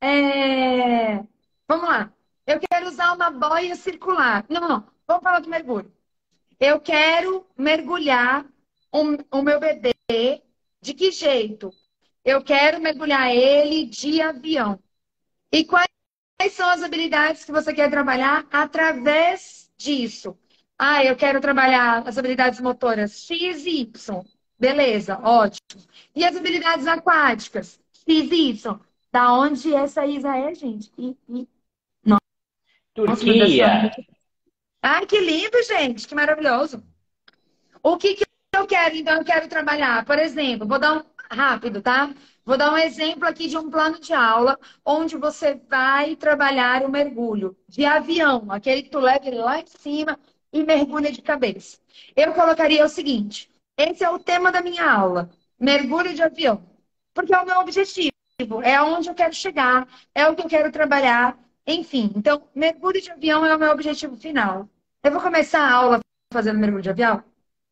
É... 0.01 1.23
Vamos 1.67 1.87
lá. 1.87 2.11
Eu 2.45 2.59
quero 2.59 2.87
usar 2.87 3.13
uma 3.13 3.31
boia 3.31 3.75
circular. 3.75 4.45
Não, 4.49 4.67
não. 4.67 4.91
Vamos 5.11 5.23
falar 5.23 5.39
do 5.39 5.49
mergulho. 5.49 5.91
Eu 6.57 6.79
quero 6.79 7.45
mergulhar 7.57 8.45
o, 8.89 9.39
o 9.39 9.41
meu 9.41 9.59
bebê 9.59 9.93
de 10.81 10.93
que 10.93 11.11
jeito? 11.11 11.73
Eu 12.23 12.41
quero 12.41 12.79
mergulhar 12.79 13.29
ele 13.29 13.87
de 13.87 14.21
avião. 14.21 14.81
E 15.51 15.65
quais 15.65 15.89
são 16.51 16.69
as 16.69 16.81
habilidades 16.81 17.43
que 17.43 17.51
você 17.51 17.73
quer 17.73 17.89
trabalhar 17.89 18.47
através 18.49 19.69
disso? 19.77 20.37
Ah, 20.79 21.03
eu 21.03 21.17
quero 21.17 21.41
trabalhar 21.41 22.07
as 22.07 22.17
habilidades 22.17 22.61
motoras 22.61 23.25
X 23.25 23.65
e 23.65 23.81
Y. 23.81 24.23
Beleza, 24.57 25.19
ótimo. 25.19 25.83
E 26.15 26.23
as 26.23 26.37
habilidades 26.37 26.87
aquáticas? 26.87 27.81
X 28.07 28.31
e 28.31 28.49
Y. 28.51 28.79
Da 29.11 29.33
onde 29.33 29.73
essa 29.75 30.05
Isa 30.05 30.37
é, 30.37 30.55
gente? 30.55 30.89
E, 30.97 31.17
e... 31.27 31.47
Turquia. 32.93 33.91
Ai, 34.83 35.05
que 35.07 35.19
lindo, 35.19 35.61
gente. 35.63 36.07
Que 36.07 36.13
maravilhoso. 36.15 36.83
O 37.83 37.97
que, 37.97 38.15
que 38.15 38.25
eu 38.55 38.67
quero? 38.67 38.95
Então, 38.95 39.17
eu 39.17 39.25
quero 39.25 39.47
trabalhar, 39.47 40.05
por 40.05 40.19
exemplo, 40.19 40.67
vou 40.67 40.79
dar 40.79 40.97
um 40.97 41.03
rápido, 41.31 41.81
tá? 41.81 42.13
Vou 42.45 42.57
dar 42.57 42.73
um 42.73 42.77
exemplo 42.77 43.27
aqui 43.27 43.47
de 43.47 43.57
um 43.57 43.69
plano 43.69 43.99
de 43.99 44.13
aula 44.13 44.57
onde 44.85 45.15
você 45.17 45.55
vai 45.69 46.15
trabalhar 46.15 46.83
o 46.83 46.89
mergulho 46.89 47.55
de 47.67 47.85
avião, 47.85 48.51
aquele 48.51 48.83
que 48.83 48.89
tu 48.89 48.99
leva 48.99 49.29
lá 49.35 49.59
em 49.59 49.65
cima 49.67 50.19
e 50.51 50.63
mergulha 50.63 51.11
de 51.11 51.21
cabeça. 51.21 51.79
Eu 52.15 52.33
colocaria 52.33 52.83
o 52.85 52.89
seguinte: 52.89 53.49
esse 53.77 54.03
é 54.03 54.09
o 54.09 54.19
tema 54.19 54.51
da 54.51 54.61
minha 54.61 54.89
aula, 54.91 55.29
mergulho 55.59 56.13
de 56.13 56.21
avião, 56.23 56.63
porque 57.13 57.33
é 57.33 57.39
o 57.39 57.45
meu 57.45 57.59
objetivo, 57.59 58.11
é 58.63 58.81
onde 58.81 59.09
eu 59.09 59.15
quero 59.15 59.33
chegar, 59.33 59.87
é 60.13 60.27
o 60.27 60.35
que 60.35 60.41
eu 60.43 60.49
quero 60.49 60.71
trabalhar, 60.71 61.37
enfim. 61.65 62.11
Então, 62.15 62.43
mergulho 62.55 63.01
de 63.01 63.11
avião 63.11 63.45
é 63.45 63.55
o 63.55 63.59
meu 63.59 63.71
objetivo 63.71 64.15
final. 64.17 64.67
Eu 65.03 65.11
vou 65.11 65.21
começar 65.21 65.61
a 65.61 65.73
aula 65.73 65.99
fazendo 66.31 66.59
mergulho 66.59 66.83
de 66.83 66.89
avião, 66.89 67.23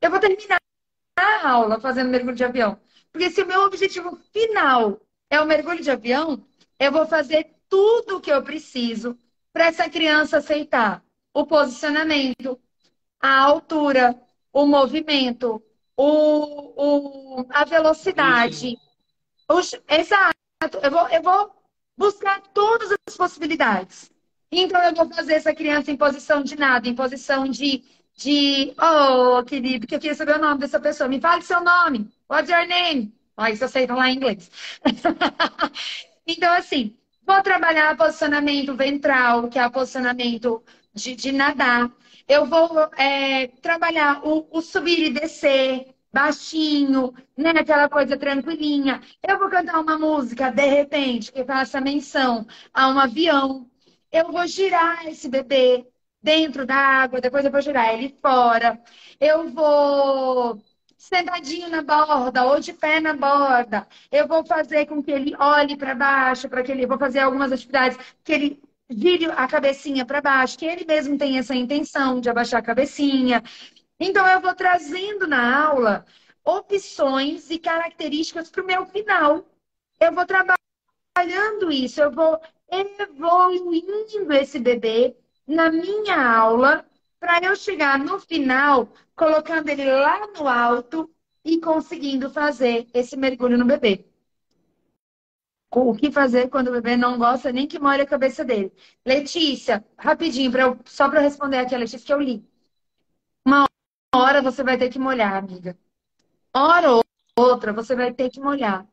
eu 0.01 0.09
vou 0.09 0.19
terminar 0.19 0.59
a 1.17 1.49
aula 1.49 1.79
fazendo 1.79 2.09
mergulho 2.09 2.35
de 2.35 2.43
avião. 2.43 2.79
Porque 3.11 3.29
se 3.29 3.41
o 3.41 3.47
meu 3.47 3.61
objetivo 3.63 4.15
final 4.33 4.99
é 5.29 5.39
o 5.41 5.45
mergulho 5.45 5.81
de 5.81 5.91
avião, 5.91 6.45
eu 6.79 6.91
vou 6.91 7.05
fazer 7.05 7.55
tudo 7.69 8.17
o 8.17 8.21
que 8.21 8.31
eu 8.31 8.43
preciso 8.43 9.17
para 9.53 9.65
essa 9.67 9.89
criança 9.89 10.37
aceitar 10.37 11.03
o 11.33 11.45
posicionamento, 11.45 12.59
a 13.19 13.39
altura, 13.41 14.19
o 14.51 14.65
movimento, 14.65 15.61
o, 15.95 17.41
o 17.41 17.45
a 17.51 17.65
velocidade. 17.65 18.77
Os, 19.49 19.73
exato. 19.87 20.35
Eu 20.83 20.91
vou, 20.91 21.07
eu 21.09 21.21
vou 21.21 21.55
buscar 21.97 22.41
todas 22.53 22.91
as 23.07 23.17
possibilidades. 23.17 24.11
Então, 24.51 24.81
eu 24.83 24.93
vou 24.95 25.07
fazer 25.13 25.33
essa 25.33 25.53
criança 25.53 25.91
em 25.91 25.97
posição 25.97 26.43
de 26.43 26.55
nada, 26.55 26.87
em 26.87 26.95
posição 26.95 27.47
de 27.47 27.83
de, 28.19 28.73
oh, 28.77 29.43
querido, 29.45 29.87
que 29.87 29.95
eu 29.95 29.99
queria 29.99 30.13
saber 30.15 30.35
o 30.35 30.41
nome 30.41 30.59
dessa 30.59 30.79
pessoa. 30.79 31.07
Me 31.07 31.21
fale 31.21 31.41
seu 31.41 31.63
nome. 31.63 32.09
What's 32.29 32.49
your 32.51 32.67
name? 32.67 33.13
Ó, 33.37 33.47
isso 33.47 33.63
eu 33.63 33.69
sei 33.69 33.87
falar 33.87 34.09
em 34.09 34.15
inglês. 34.15 34.51
então, 36.27 36.51
assim, 36.53 36.97
vou 37.25 37.41
trabalhar 37.41 37.95
posicionamento 37.95 38.75
ventral, 38.75 39.47
que 39.47 39.57
é 39.57 39.65
o 39.65 39.71
posicionamento 39.71 40.61
de, 40.93 41.15
de 41.15 41.31
nadar. 41.31 41.89
Eu 42.27 42.45
vou 42.45 42.69
é, 42.97 43.47
trabalhar 43.61 44.21
o, 44.25 44.45
o 44.51 44.61
subir 44.61 44.99
e 44.99 45.09
descer, 45.09 45.95
baixinho, 46.11 47.13
né? 47.37 47.51
Aquela 47.51 47.87
coisa 47.87 48.17
tranquilinha. 48.17 49.01
Eu 49.23 49.39
vou 49.39 49.49
cantar 49.49 49.79
uma 49.79 49.97
música, 49.97 50.51
de 50.51 50.65
repente, 50.65 51.31
que 51.31 51.43
faça 51.45 51.79
menção 51.79 52.45
a 52.73 52.89
um 52.89 52.99
avião. 52.99 53.65
Eu 54.11 54.31
vou 54.31 54.45
girar 54.47 55.07
esse 55.07 55.29
bebê 55.29 55.85
dentro 56.21 56.65
da 56.65 56.75
água, 56.75 57.21
depois 57.21 57.45
eu 57.45 57.51
vou 57.51 57.61
jogar 57.61 57.93
ele 57.93 58.17
fora. 58.21 58.81
Eu 59.19 59.49
vou 59.49 60.61
sentadinho 60.97 61.69
na 61.69 61.81
borda 61.81 62.45
ou 62.45 62.59
de 62.59 62.73
pé 62.73 62.99
na 62.99 63.13
borda. 63.13 63.87
Eu 64.11 64.27
vou 64.27 64.45
fazer 64.45 64.85
com 64.85 65.01
que 65.01 65.11
ele 65.11 65.35
olhe 65.37 65.77
para 65.77 65.95
baixo, 65.95 66.49
para 66.49 66.63
que 66.63 66.71
ele 66.71 66.85
vou 66.85 66.97
fazer 66.97 67.19
algumas 67.19 67.51
atividades 67.51 67.97
que 68.23 68.33
ele 68.33 68.61
vire 68.89 69.25
a 69.25 69.47
cabecinha 69.47 70.05
para 70.05 70.21
baixo, 70.21 70.57
que 70.57 70.65
ele 70.65 70.85
mesmo 70.85 71.17
tem 71.17 71.37
essa 71.37 71.55
intenção 71.55 72.19
de 72.19 72.29
abaixar 72.29 72.59
a 72.59 72.63
cabecinha. 72.63 73.43
Então 73.99 74.25
eu 74.27 74.41
vou 74.41 74.55
trazendo 74.55 75.27
na 75.27 75.65
aula 75.67 76.05
opções 76.43 77.49
e 77.49 77.59
características 77.59 78.49
para 78.49 78.63
o 78.63 78.65
meu 78.65 78.85
final. 78.85 79.45
Eu 79.99 80.13
vou 80.13 80.25
trabalhando 81.13 81.71
isso, 81.71 82.01
eu 82.01 82.11
vou 82.11 82.39
evoluindo 82.69 84.31
esse 84.33 84.59
bebê 84.59 85.15
na 85.47 85.71
minha 85.71 86.37
aula 86.37 86.85
para 87.19 87.45
eu 87.45 87.55
chegar 87.55 87.99
no 87.99 88.19
final 88.19 88.89
colocando 89.15 89.67
ele 89.69 89.85
lá 89.85 90.27
no 90.27 90.47
alto 90.47 91.09
e 91.43 91.59
conseguindo 91.59 92.29
fazer 92.29 92.87
esse 92.93 93.17
mergulho 93.17 93.57
no 93.57 93.65
bebê. 93.65 94.05
O 95.71 95.95
que 95.95 96.11
fazer 96.11 96.49
quando 96.49 96.69
o 96.69 96.71
bebê 96.71 96.97
não 96.97 97.17
gosta 97.17 97.51
nem 97.51 97.67
que 97.67 97.77
molhe 97.79 98.01
a 98.01 98.05
cabeça 98.05 98.43
dele? 98.43 98.73
Letícia, 99.05 99.85
rapidinho, 99.97 100.51
pra 100.51 100.63
eu, 100.63 100.79
só 100.85 101.07
para 101.09 101.19
responder 101.21 101.57
aqui 101.57 101.75
a 101.75 101.77
Letícia 101.77 102.05
que 102.05 102.13
eu 102.13 102.19
li. 102.19 102.43
Uma 103.45 103.65
hora 104.15 104.41
você 104.41 104.63
vai 104.63 104.77
ter 104.77 104.89
que 104.89 104.97
molhar, 104.97 105.35
amiga. 105.35 105.77
Hora 106.55 106.93
ou 106.93 107.03
outra 107.37 107.71
você 107.71 107.95
vai 107.95 108.11
ter 108.13 108.29
que 108.31 108.39
molhar. 108.39 108.88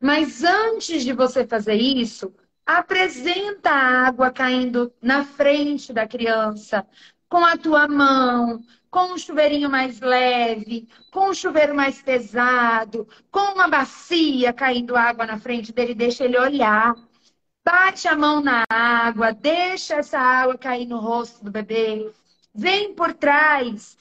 Mas 0.00 0.44
antes 0.44 1.02
de 1.04 1.12
você 1.12 1.46
fazer 1.46 1.74
isso, 1.74 2.32
apresenta 2.64 3.70
a 3.70 4.06
água 4.08 4.30
caindo 4.30 4.92
na 5.00 5.24
frente 5.24 5.92
da 5.92 6.06
criança, 6.06 6.86
com 7.28 7.44
a 7.44 7.56
tua 7.56 7.88
mão, 7.88 8.60
com 8.90 9.12
um 9.14 9.18
chuveirinho 9.18 9.70
mais 9.70 10.00
leve, 10.00 10.88
com 11.12 11.30
um 11.30 11.34
chuveiro 11.34 11.74
mais 11.74 12.00
pesado, 12.02 13.08
com 13.30 13.54
uma 13.54 13.68
bacia 13.68 14.52
caindo 14.52 14.96
água 14.96 15.26
na 15.26 15.38
frente 15.38 15.72
dele, 15.72 15.94
deixa 15.94 16.24
ele 16.24 16.38
olhar. 16.38 16.94
Bate 17.64 18.06
a 18.08 18.16
mão 18.16 18.40
na 18.40 18.64
água, 18.70 19.32
deixa 19.32 19.96
essa 19.96 20.18
água 20.18 20.56
cair 20.56 20.86
no 20.86 20.98
rosto 20.98 21.44
do 21.44 21.50
bebê. 21.50 22.12
Vem 22.54 22.94
por 22.94 23.12
trás, 23.12 23.98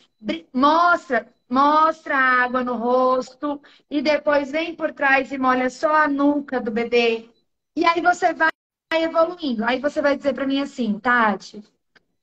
mostra, 0.54 1.28
mostra 1.50 2.16
a 2.18 2.44
água 2.44 2.64
no 2.64 2.76
rosto 2.76 3.62
e 3.90 4.02
depois 4.02 4.52
vem 4.52 4.76
por 4.76 4.94
trás 4.94 5.32
e 5.32 5.38
molha 5.38 5.70
só 5.70 5.94
a 5.96 6.08
nuca 6.08 6.60
do 6.60 6.72
bebê. 6.72 7.30
E 7.76 7.86
aí 7.86 8.02
você 8.02 8.34
vai 8.34 8.50
evoluindo. 8.94 9.64
Aí 9.66 9.80
você 9.80 10.02
vai 10.02 10.18
dizer 10.18 10.34
para 10.34 10.48
mim 10.48 10.62
assim, 10.62 11.00
Tati, 11.00 11.64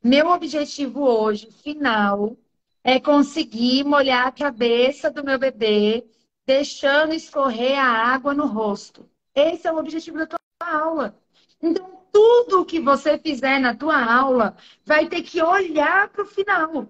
meu 0.02 0.28
objetivo 0.28 1.02
hoje, 1.02 1.50
final, 1.62 2.36
é 2.82 2.98
conseguir 3.00 3.84
molhar 3.84 4.26
a 4.26 4.32
cabeça 4.32 5.10
do 5.10 5.24
meu 5.24 5.38
bebê, 5.38 6.04
deixando 6.46 7.14
escorrer 7.14 7.78
a 7.78 7.86
água 7.86 8.34
no 8.34 8.46
rosto. 8.46 9.08
Esse 9.34 9.68
é 9.68 9.72
o 9.72 9.78
objetivo 9.78 10.18
da 10.18 10.26
tua 10.26 10.38
aula. 10.60 11.16
Então, 11.60 12.02
tudo 12.12 12.64
que 12.64 12.80
você 12.80 13.18
fizer 13.18 13.58
na 13.58 13.74
tua 13.74 14.04
aula 14.04 14.56
vai 14.84 15.08
ter 15.08 15.22
que 15.22 15.42
olhar 15.42 16.08
para 16.08 16.22
o 16.22 16.26
final. 16.26 16.88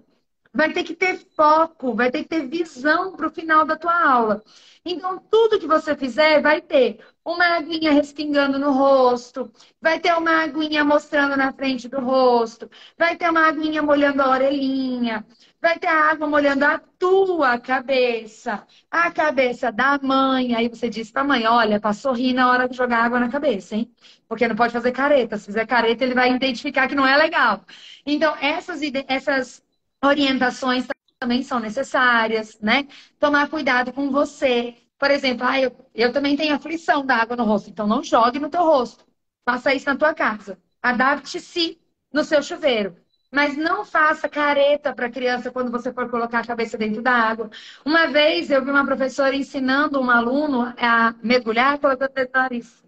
Vai 0.53 0.71
ter 0.71 0.83
que 0.83 0.95
ter 0.95 1.17
foco, 1.35 1.95
vai 1.95 2.11
ter 2.11 2.23
que 2.23 2.29
ter 2.29 2.47
visão 2.47 3.15
para 3.15 3.27
o 3.27 3.31
final 3.31 3.65
da 3.65 3.75
tua 3.75 3.93
aula. 4.07 4.43
Então, 4.85 5.17
tudo 5.31 5.59
que 5.59 5.65
você 5.65 5.95
fizer 5.95 6.41
vai 6.41 6.61
ter 6.61 6.99
uma 7.25 7.55
aguinha 7.55 7.91
respingando 7.91 8.59
no 8.59 8.71
rosto, 8.71 9.51
vai 9.81 9.99
ter 9.99 10.13
uma 10.13 10.43
aguinha 10.43 10.83
mostrando 10.83 11.37
na 11.37 11.53
frente 11.53 11.87
do 11.87 12.01
rosto, 12.01 12.69
vai 12.97 13.15
ter 13.15 13.29
uma 13.29 13.47
aguinha 13.47 13.81
molhando 13.81 14.21
a 14.21 14.29
orelhinha, 14.29 15.25
vai 15.61 15.79
ter 15.79 15.87
a 15.87 16.11
água 16.11 16.27
molhando 16.27 16.65
a 16.65 16.77
tua 16.99 17.57
cabeça, 17.57 18.67
a 18.91 19.09
cabeça 19.09 19.71
da 19.71 19.97
mãe. 20.03 20.53
Aí 20.53 20.67
você 20.67 20.89
diz 20.89 21.09
pra 21.09 21.23
mãe: 21.23 21.47
olha, 21.47 21.79
pra 21.79 21.93
sorrir 21.93 22.33
na 22.33 22.49
hora 22.49 22.67
de 22.67 22.75
jogar 22.75 23.05
água 23.05 23.19
na 23.19 23.29
cabeça, 23.29 23.75
hein? 23.75 23.89
Porque 24.27 24.47
não 24.47 24.55
pode 24.55 24.73
fazer 24.73 24.91
careta. 24.91 25.37
Se 25.37 25.45
fizer 25.45 25.65
careta, 25.65 26.03
ele 26.03 26.13
vai 26.13 26.31
identificar 26.31 26.87
que 26.89 26.95
não 26.95 27.07
é 27.07 27.15
legal. 27.15 27.61
Então, 28.05 28.35
essas, 28.41 28.81
essas 29.07 29.62
orientações 30.03 30.85
também 31.19 31.43
são 31.43 31.59
necessárias, 31.59 32.59
né? 32.59 32.87
Tomar 33.19 33.49
cuidado 33.49 33.93
com 33.93 34.11
você. 34.11 34.75
Por 34.99 35.11
exemplo, 35.11 35.45
ah, 35.47 35.59
eu, 35.59 35.75
eu 35.93 36.11
também 36.13 36.35
tenho 36.35 36.55
aflição 36.55 37.05
da 37.05 37.15
água 37.17 37.35
no 37.35 37.43
rosto, 37.43 37.69
então 37.69 37.87
não 37.87 38.03
jogue 38.03 38.39
no 38.39 38.49
teu 38.49 38.63
rosto. 38.63 39.05
Faça 39.45 39.73
isso 39.73 39.85
na 39.87 39.95
tua 39.97 40.13
casa. 40.13 40.57
Adapte-se 40.81 41.79
no 42.11 42.23
seu 42.23 42.41
chuveiro. 42.43 42.95
mas 43.31 43.57
não 43.57 43.83
faça 43.83 44.29
careta 44.29 44.93
para 44.93 45.07
a 45.07 45.11
criança 45.11 45.51
quando 45.51 45.71
você 45.71 45.91
for 45.91 46.07
colocar 46.09 46.39
a 46.39 46.45
cabeça 46.45 46.77
dentro 46.77 47.01
da 47.01 47.11
água. 47.11 47.49
Uma 47.83 48.05
vez 48.07 48.51
eu 48.51 48.63
vi 48.63 48.69
uma 48.69 48.85
professora 48.85 49.35
ensinando 49.35 49.99
um 49.99 50.09
aluno 50.09 50.73
a 50.77 51.15
mergulhar 51.23 51.79
colocando 51.79 52.11
o 52.11 52.13
dedo 52.13 52.29
no 52.33 52.39
nariz. 52.41 52.83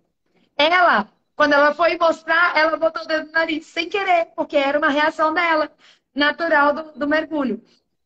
Ela, 0.57 1.09
quando 1.35 1.53
ela 1.53 1.73
foi 1.73 1.97
mostrar, 1.97 2.55
ela 2.57 2.77
botou 2.77 3.03
o 3.03 3.07
dedo 3.07 3.27
no 3.27 3.31
nariz, 3.33 3.65
sem 3.67 3.89
querer, 3.89 4.27
porque 4.35 4.57
era 4.57 4.77
uma 4.77 4.89
reação 4.89 5.33
dela, 5.33 5.71
natural 6.15 6.73
do, 6.73 6.99
do 6.99 7.07
mergulho. 7.07 7.61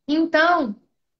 Então, 0.06 0.74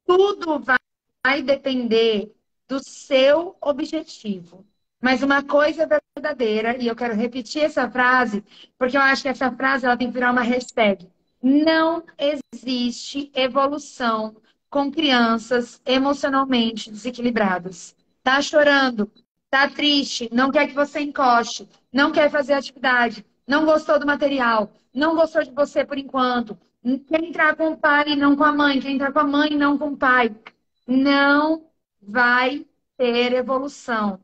tudo 0.05 0.59
vai 0.59 1.43
depender 1.43 2.35
do 2.69 2.81
seu 2.83 3.57
objetivo. 3.61 4.67
Mas 5.01 5.23
uma 5.23 5.43
coisa 5.43 5.85
é 5.85 6.01
verdadeira, 6.17 6.77
e 6.77 6.87
eu 6.87 6.97
quero 6.97 7.15
repetir 7.15 7.63
essa 7.63 7.91
frase, 7.91 8.45
porque 8.77 8.97
eu 8.97 9.01
acho 9.01 9.23
que 9.23 9.29
essa 9.29 9.51
frase 9.51 9.87
ela 9.87 9.97
tem 9.97 10.09
que 10.09 10.15
virar 10.15 10.33
uma 10.33 10.43
hashtag. 10.43 11.09
Não 11.43 12.05
existe 12.19 13.31
evolução 13.35 14.37
com 14.69 14.91
crianças 14.91 15.81
emocionalmente 15.87 16.91
desequilibradas. 16.91 17.97
Tá 18.23 18.43
chorando, 18.43 19.11
tá 19.49 19.69
triste, 19.69 20.29
não 20.33 20.51
quer 20.51 20.67
que 20.67 20.75
você 20.75 21.01
encoste, 21.01 21.67
não 21.93 22.13
quer 22.13 22.31
fazer 22.31 22.53
atividade, 22.53 23.25
não 23.47 23.65
gostou 23.65 23.99
do 23.99 24.07
material, 24.07 24.71
não 24.95 25.17
gostou 25.17 25.43
de 25.43 25.51
você 25.51 25.85
por 25.85 25.97
enquanto, 25.97 26.59
quer 27.09 27.23
entrar 27.23 27.57
com 27.57 27.73
o 27.73 27.77
pai 27.77 28.11
e 28.11 28.17
não 28.17 28.37
com 28.37 28.45
a 28.45 28.53
mãe, 28.53 28.81
quer 28.81 28.91
entrar 28.91 29.13
com 29.13 29.21
a 29.21 29.25
mãe 29.25 29.53
e 29.53 29.57
não 29.57 29.79
com 29.79 29.93
o 29.93 29.97
pai. 29.97 30.35
Não 30.87 31.71
vai 32.01 32.67
ter 32.97 33.33
evolução. 33.33 34.21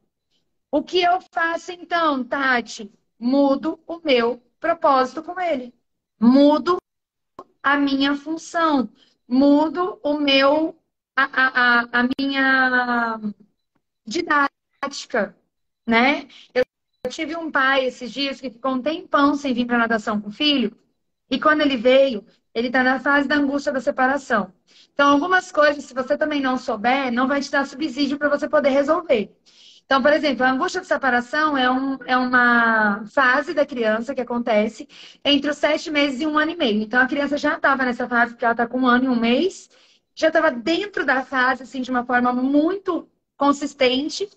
O 0.71 0.83
que 0.83 1.01
eu 1.03 1.21
faço 1.33 1.73
então, 1.73 2.25
Tati? 2.25 2.93
Mudo 3.19 3.81
o 3.87 4.01
meu 4.05 4.43
propósito 4.61 5.23
com 5.23 5.39
ele. 5.41 5.75
Mudo 6.21 6.79
a 7.63 7.77
minha 7.77 8.15
função. 8.15 8.89
Mudo 9.29 10.01
o 10.03 10.19
meu, 10.19 10.79
a, 11.17 11.25
a, 11.25 12.01
a, 12.01 12.09
minha 12.19 13.21
didática, 14.07 15.37
né? 15.87 16.29
Eu, 16.55 16.65
eu 17.05 17.11
tive 17.11 17.37
um 17.37 17.51
pai 17.51 17.87
esses 17.87 18.13
dias 18.13 18.41
que 18.41 18.51
ficou 18.51 18.73
um 18.73 18.83
tempão 18.83 19.35
sem 19.35 19.53
vir 19.55 19.67
para 19.67 19.79
natação 19.79 20.21
com 20.21 20.29
o 20.29 20.33
filho. 20.33 20.77
E 21.31 21.41
quando 21.41 21.63
ele 21.63 21.77
veio, 21.77 22.25
ele 22.57 22.69
está 22.69 22.83
na 22.83 22.99
fase 22.99 23.29
da 23.29 23.37
angústia 23.37 23.71
da 23.71 23.83
separação. 23.83 24.51
Então, 24.95 25.11
algumas 25.11 25.53
coisas, 25.53 25.85
se 25.85 25.93
você 25.93 26.17
também 26.17 26.41
não 26.41 26.57
souber, 26.57 27.13
não 27.13 27.29
vai 27.29 27.43
te 27.43 27.51
dar 27.51 27.67
subsídio 27.67 28.17
para 28.17 28.31
você 28.31 28.49
poder 28.49 28.71
resolver. 28.71 29.31
Então, 29.85 30.01
por 30.01 30.11
exemplo, 30.11 30.43
a 30.43 30.53
angústia 30.53 30.81
de 30.81 30.87
separação 30.87 31.57
é, 31.57 31.71
um, 31.71 31.99
é 32.07 32.17
uma 32.17 33.05
fase 33.13 33.53
da 33.53 33.67
criança 33.67 34.15
que 34.15 34.23
acontece 34.23 34.89
entre 35.23 35.51
os 35.51 35.59
sete 35.59 35.91
meses 35.91 36.23
e 36.23 36.27
um 36.27 36.39
ano 36.39 36.53
e 36.53 36.57
meio. 36.57 36.81
Então, 36.81 36.99
a 36.99 37.07
criança 37.07 37.37
já 37.37 37.57
estava 37.57 37.85
nessa 37.85 38.09
fase, 38.09 38.33
porque 38.33 38.47
ela 38.47 38.55
está 38.55 38.67
com 38.67 38.81
um 38.81 38.87
ano 38.87 39.05
e 39.05 39.09
um 39.09 39.21
mês, 39.21 39.69
já 40.15 40.29
estava 40.29 40.51
dentro 40.51 41.05
da 41.05 41.23
fase, 41.23 41.63
assim, 41.63 41.83
de 41.83 41.91
uma 41.91 42.07
forma 42.07 42.33
muito 42.33 43.07
consistente, 43.37 44.31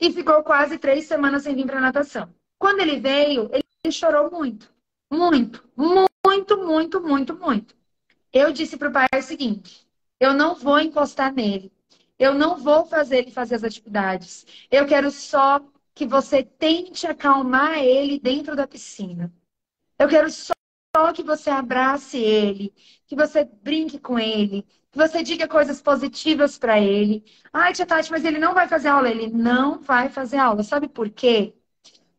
e 0.00 0.12
ficou 0.12 0.44
quase 0.44 0.78
três 0.78 1.06
semanas 1.06 1.42
sem 1.42 1.56
vir 1.56 1.66
para 1.66 1.80
natação. 1.80 2.32
Quando 2.56 2.78
ele 2.78 3.00
veio, 3.00 3.50
ele 3.52 3.92
chorou 3.92 4.30
muito. 4.30 4.73
Muito, 5.14 5.62
muito, 5.76 6.58
muito, 6.58 7.00
muito, 7.00 7.34
muito. 7.38 7.76
Eu 8.32 8.52
disse 8.52 8.76
para 8.76 8.88
o 8.90 8.92
pai 8.92 9.08
o 9.18 9.22
seguinte: 9.22 9.86
eu 10.20 10.34
não 10.34 10.54
vou 10.56 10.80
encostar 10.80 11.32
nele. 11.32 11.72
Eu 12.18 12.34
não 12.34 12.56
vou 12.58 12.86
fazer 12.86 13.18
ele 13.18 13.30
fazer 13.30 13.56
as 13.56 13.64
atividades. 13.64 14.46
Eu 14.70 14.86
quero 14.86 15.10
só 15.10 15.60
que 15.94 16.06
você 16.06 16.42
tente 16.44 17.06
acalmar 17.06 17.78
ele 17.78 18.18
dentro 18.20 18.56
da 18.56 18.66
piscina. 18.66 19.32
Eu 19.98 20.08
quero 20.08 20.28
só 20.30 20.54
que 21.14 21.22
você 21.22 21.50
abrace 21.50 22.18
ele, 22.18 22.74
que 23.06 23.16
você 23.16 23.44
brinque 23.44 23.98
com 23.98 24.18
ele, 24.18 24.62
que 24.90 24.98
você 24.98 25.22
diga 25.22 25.48
coisas 25.48 25.82
positivas 25.82 26.58
para 26.58 26.80
ele. 26.80 27.24
Ai, 27.52 27.72
tia 27.72 27.86
Tati, 27.86 28.10
mas 28.10 28.24
ele 28.24 28.38
não 28.38 28.54
vai 28.54 28.68
fazer 28.68 28.88
aula. 28.88 29.10
Ele 29.10 29.28
não 29.28 29.80
vai 29.80 30.08
fazer 30.08 30.38
aula. 30.38 30.62
Sabe 30.62 30.88
por 30.88 31.10
quê? 31.10 31.54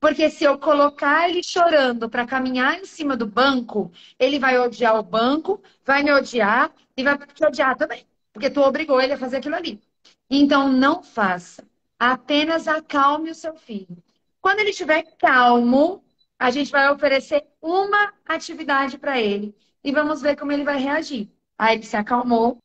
Porque 0.06 0.30
se 0.30 0.44
eu 0.44 0.60
colocar 0.60 1.28
ele 1.28 1.42
chorando 1.42 2.08
para 2.08 2.28
caminhar 2.28 2.78
em 2.80 2.86
cima 2.86 3.18
do 3.18 3.26
banco, 3.26 3.92
ele 4.20 4.38
vai 4.38 4.56
odiar 4.60 5.00
o 5.00 5.02
banco, 5.02 5.60
vai 5.84 6.04
me 6.04 6.14
odiar 6.14 6.72
e 6.96 7.04
vai 7.04 7.18
te 7.18 7.44
odiar 7.44 7.76
também. 7.76 8.06
Porque 8.32 8.52
tu 8.52 8.62
obrigou 8.62 9.02
ele 9.02 9.14
a 9.14 9.18
fazer 9.18 9.38
aquilo 9.38 9.56
ali. 9.56 9.82
Então, 10.30 10.72
não 10.72 11.02
faça. 11.02 11.68
Apenas 11.98 12.68
acalme 12.68 13.32
o 13.32 13.34
seu 13.34 13.56
filho. 13.56 13.98
Quando 14.40 14.60
ele 14.60 14.70
estiver 14.70 15.02
calmo, 15.18 16.04
a 16.38 16.52
gente 16.52 16.72
vai 16.72 16.88
oferecer 16.92 17.44
uma 17.60 18.14
atividade 18.28 19.00
para 19.00 19.20
ele 19.20 19.56
e 19.84 19.92
vamos 19.92 20.22
ver 20.22 20.36
como 20.36 20.52
ele 20.52 20.64
vai 20.64 20.78
reagir. 20.78 21.32
Aí 21.58 21.78
ele 21.78 21.84
se 21.84 21.98
acalmou, 21.98 22.60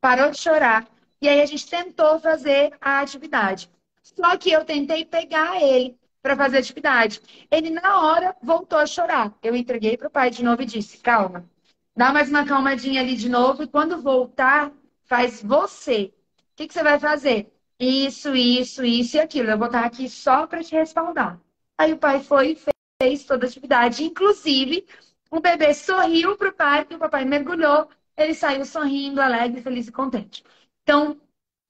parou 0.00 0.30
de 0.30 0.40
chorar 0.40 0.88
e 1.20 1.28
aí 1.28 1.42
a 1.42 1.46
gente 1.46 1.68
tentou 1.68 2.18
fazer 2.18 2.72
a 2.80 3.00
atividade. 3.00 3.68
Só 4.02 4.38
que 4.38 4.50
eu 4.50 4.64
tentei 4.64 5.04
pegar 5.04 5.62
ele 5.62 5.97
para 6.22 6.36
fazer 6.36 6.56
a 6.58 6.60
atividade. 6.60 7.20
Ele 7.50 7.70
na 7.70 8.00
hora 8.00 8.36
voltou 8.42 8.78
a 8.78 8.86
chorar. 8.86 9.34
Eu 9.42 9.56
entreguei 9.56 9.96
para 9.96 10.08
o 10.08 10.10
pai 10.10 10.30
de 10.30 10.42
novo 10.44 10.62
e 10.62 10.66
disse: 10.66 10.98
"Calma. 10.98 11.48
Dá 11.96 12.12
mais 12.12 12.28
uma 12.28 12.46
calmadinha 12.46 13.00
ali 13.00 13.16
de 13.16 13.28
novo 13.28 13.62
e 13.62 13.66
quando 13.66 14.00
voltar, 14.02 14.72
faz 15.04 15.42
você 15.42 16.12
que, 16.58 16.66
que 16.66 16.74
você 16.74 16.82
vai 16.82 16.98
fazer? 16.98 17.52
Isso, 17.78 18.34
isso, 18.34 18.84
isso 18.84 19.16
e 19.16 19.20
aquilo. 19.20 19.50
Eu 19.50 19.58
vou 19.58 19.68
estar 19.68 19.84
aqui 19.84 20.08
só 20.08 20.46
para 20.46 20.62
te 20.62 20.74
respaldar. 20.74 21.40
Aí 21.78 21.92
o 21.92 21.98
pai 21.98 22.20
foi 22.20 22.52
e 22.52 22.58
fez 23.00 23.24
toda 23.24 23.46
a 23.46 23.48
atividade. 23.48 24.02
Inclusive, 24.02 24.84
o 25.30 25.40
bebê 25.40 25.72
sorriu 25.72 26.36
para 26.36 26.48
o 26.48 26.52
pai, 26.52 26.86
e 26.90 26.94
o 26.96 26.98
papai 26.98 27.24
mergulhou. 27.24 27.88
Ele 28.16 28.34
saiu 28.34 28.64
sorrindo, 28.64 29.20
alegre, 29.22 29.62
feliz 29.62 29.86
e 29.86 29.92
contente. 29.92 30.42
Então, 30.82 31.20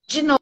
de 0.06 0.22
novo, 0.22 0.40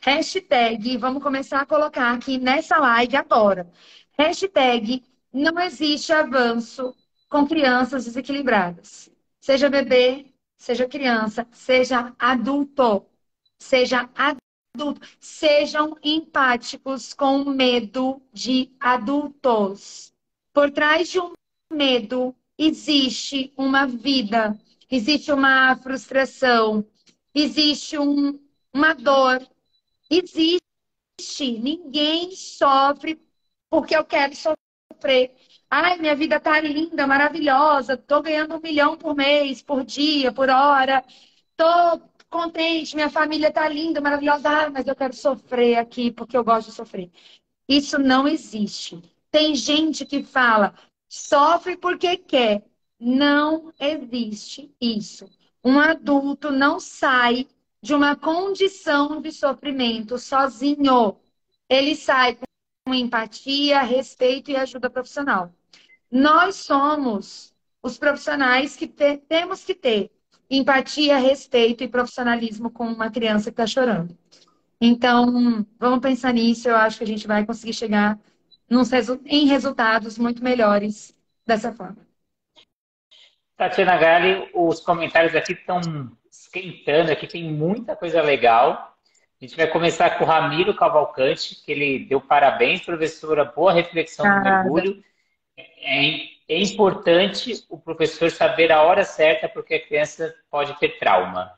hashtag, 0.00 0.96
vamos 0.96 1.22
começar 1.22 1.60
a 1.60 1.66
colocar 1.66 2.12
aqui 2.12 2.38
nessa 2.38 2.78
live 2.78 3.16
agora. 3.16 3.70
Hashtag 4.18 5.02
não 5.32 5.58
existe 5.60 6.12
avanço 6.12 6.94
com 7.28 7.46
crianças 7.46 8.04
desequilibradas. 8.04 9.10
Seja 9.40 9.70
bebê, 9.70 10.26
seja 10.56 10.86
criança, 10.86 11.46
seja 11.52 12.14
adulto, 12.18 13.06
seja 13.58 14.08
adulto, 14.14 15.00
sejam 15.20 15.96
empáticos 16.02 17.14
com 17.14 17.42
o 17.42 17.50
medo 17.50 18.20
de 18.32 18.70
adultos. 18.78 20.12
Por 20.52 20.70
trás 20.70 21.08
de 21.08 21.20
um 21.20 21.32
medo 21.72 22.34
existe 22.58 23.52
uma 23.56 23.86
vida, 23.86 24.58
existe 24.90 25.32
uma 25.32 25.76
frustração, 25.76 26.84
existe 27.34 27.98
um, 27.98 28.38
uma 28.74 28.94
dor, 28.94 29.46
existe. 30.10 30.60
Ninguém 31.40 32.32
sofre 32.32 33.20
porque 33.70 33.96
eu 33.96 34.04
quero 34.04 34.34
sofrer. 34.34 35.34
Ai, 35.70 35.98
minha 35.98 36.16
vida 36.16 36.40
tá 36.40 36.60
linda, 36.60 37.06
maravilhosa, 37.06 37.96
tô 37.96 38.22
ganhando 38.22 38.56
um 38.56 38.60
milhão 38.60 38.96
por 38.96 39.14
mês, 39.14 39.62
por 39.62 39.84
dia, 39.84 40.32
por 40.32 40.48
hora, 40.48 41.04
tô 41.56 42.00
contente, 42.30 42.94
minha 42.94 43.10
família 43.10 43.52
tá 43.52 43.68
linda, 43.68 44.00
maravilhosa, 44.00 44.48
ah, 44.48 44.70
mas 44.70 44.86
eu 44.86 44.96
quero 44.96 45.14
sofrer 45.14 45.76
aqui 45.76 46.10
porque 46.10 46.36
eu 46.36 46.44
gosto 46.44 46.68
de 46.70 46.76
sofrer. 46.76 47.10
Isso 47.68 47.98
não 47.98 48.26
existe. 48.26 49.00
Tem 49.30 49.54
gente 49.54 50.06
que 50.06 50.22
fala, 50.22 50.74
sofre 51.08 51.76
porque 51.76 52.16
quer. 52.16 52.64
Não 52.98 53.72
existe 53.78 54.74
isso. 54.80 55.28
Um 55.64 55.78
adulto 55.78 56.50
não 56.50 56.80
sai 56.80 57.46
de 57.82 57.94
uma 57.94 58.16
condição 58.16 59.20
de 59.20 59.30
sofrimento 59.32 60.18
sozinho. 60.18 61.16
Ele 61.68 61.94
sai 61.94 62.38
com 62.86 62.94
empatia, 62.94 63.82
respeito 63.82 64.50
e 64.50 64.56
ajuda 64.56 64.90
profissional. 64.90 65.52
Nós 66.10 66.56
somos 66.56 67.54
os 67.82 67.98
profissionais 67.98 68.76
que 68.76 68.86
te, 68.86 69.18
temos 69.28 69.64
que 69.64 69.74
ter 69.74 70.10
empatia, 70.50 71.18
respeito 71.18 71.84
e 71.84 71.88
profissionalismo 71.88 72.70
com 72.70 72.86
uma 72.86 73.10
criança 73.10 73.50
que 73.50 73.60
está 73.60 73.66
chorando. 73.66 74.16
Então, 74.80 75.66
vamos 75.78 76.00
pensar 76.00 76.32
nisso. 76.32 76.68
Eu 76.68 76.76
acho 76.76 76.98
que 76.98 77.04
a 77.04 77.06
gente 77.06 77.26
vai 77.26 77.44
conseguir 77.44 77.74
chegar 77.74 78.18
em 79.26 79.46
resultados 79.46 80.18
muito 80.18 80.42
melhores 80.42 81.14
dessa 81.46 81.72
forma. 81.72 82.06
Tatiana 83.56 83.96
Gali, 83.96 84.50
os 84.54 84.80
comentários 84.80 85.34
aqui 85.34 85.52
estão 85.52 85.80
esquentando, 86.48 87.12
aqui 87.12 87.26
tem 87.26 87.44
muita 87.44 87.94
coisa 87.94 88.22
legal. 88.22 88.94
A 89.40 89.44
gente 89.44 89.56
vai 89.56 89.66
começar 89.68 90.18
com 90.18 90.24
o 90.24 90.26
Ramiro 90.26 90.74
Cavalcante, 90.74 91.54
que 91.64 91.70
ele 91.70 92.06
deu 92.06 92.20
parabéns, 92.20 92.84
professora, 92.84 93.44
boa 93.44 93.72
reflexão 93.72 94.26
do 94.26 94.42
mergulho 94.42 95.04
é, 95.80 96.28
é 96.48 96.62
importante 96.62 97.64
o 97.68 97.78
professor 97.78 98.30
saber 98.30 98.72
a 98.72 98.82
hora 98.82 99.04
certa 99.04 99.48
porque 99.48 99.74
a 99.74 99.86
criança 99.86 100.34
pode 100.50 100.78
ter 100.78 100.98
trauma. 100.98 101.52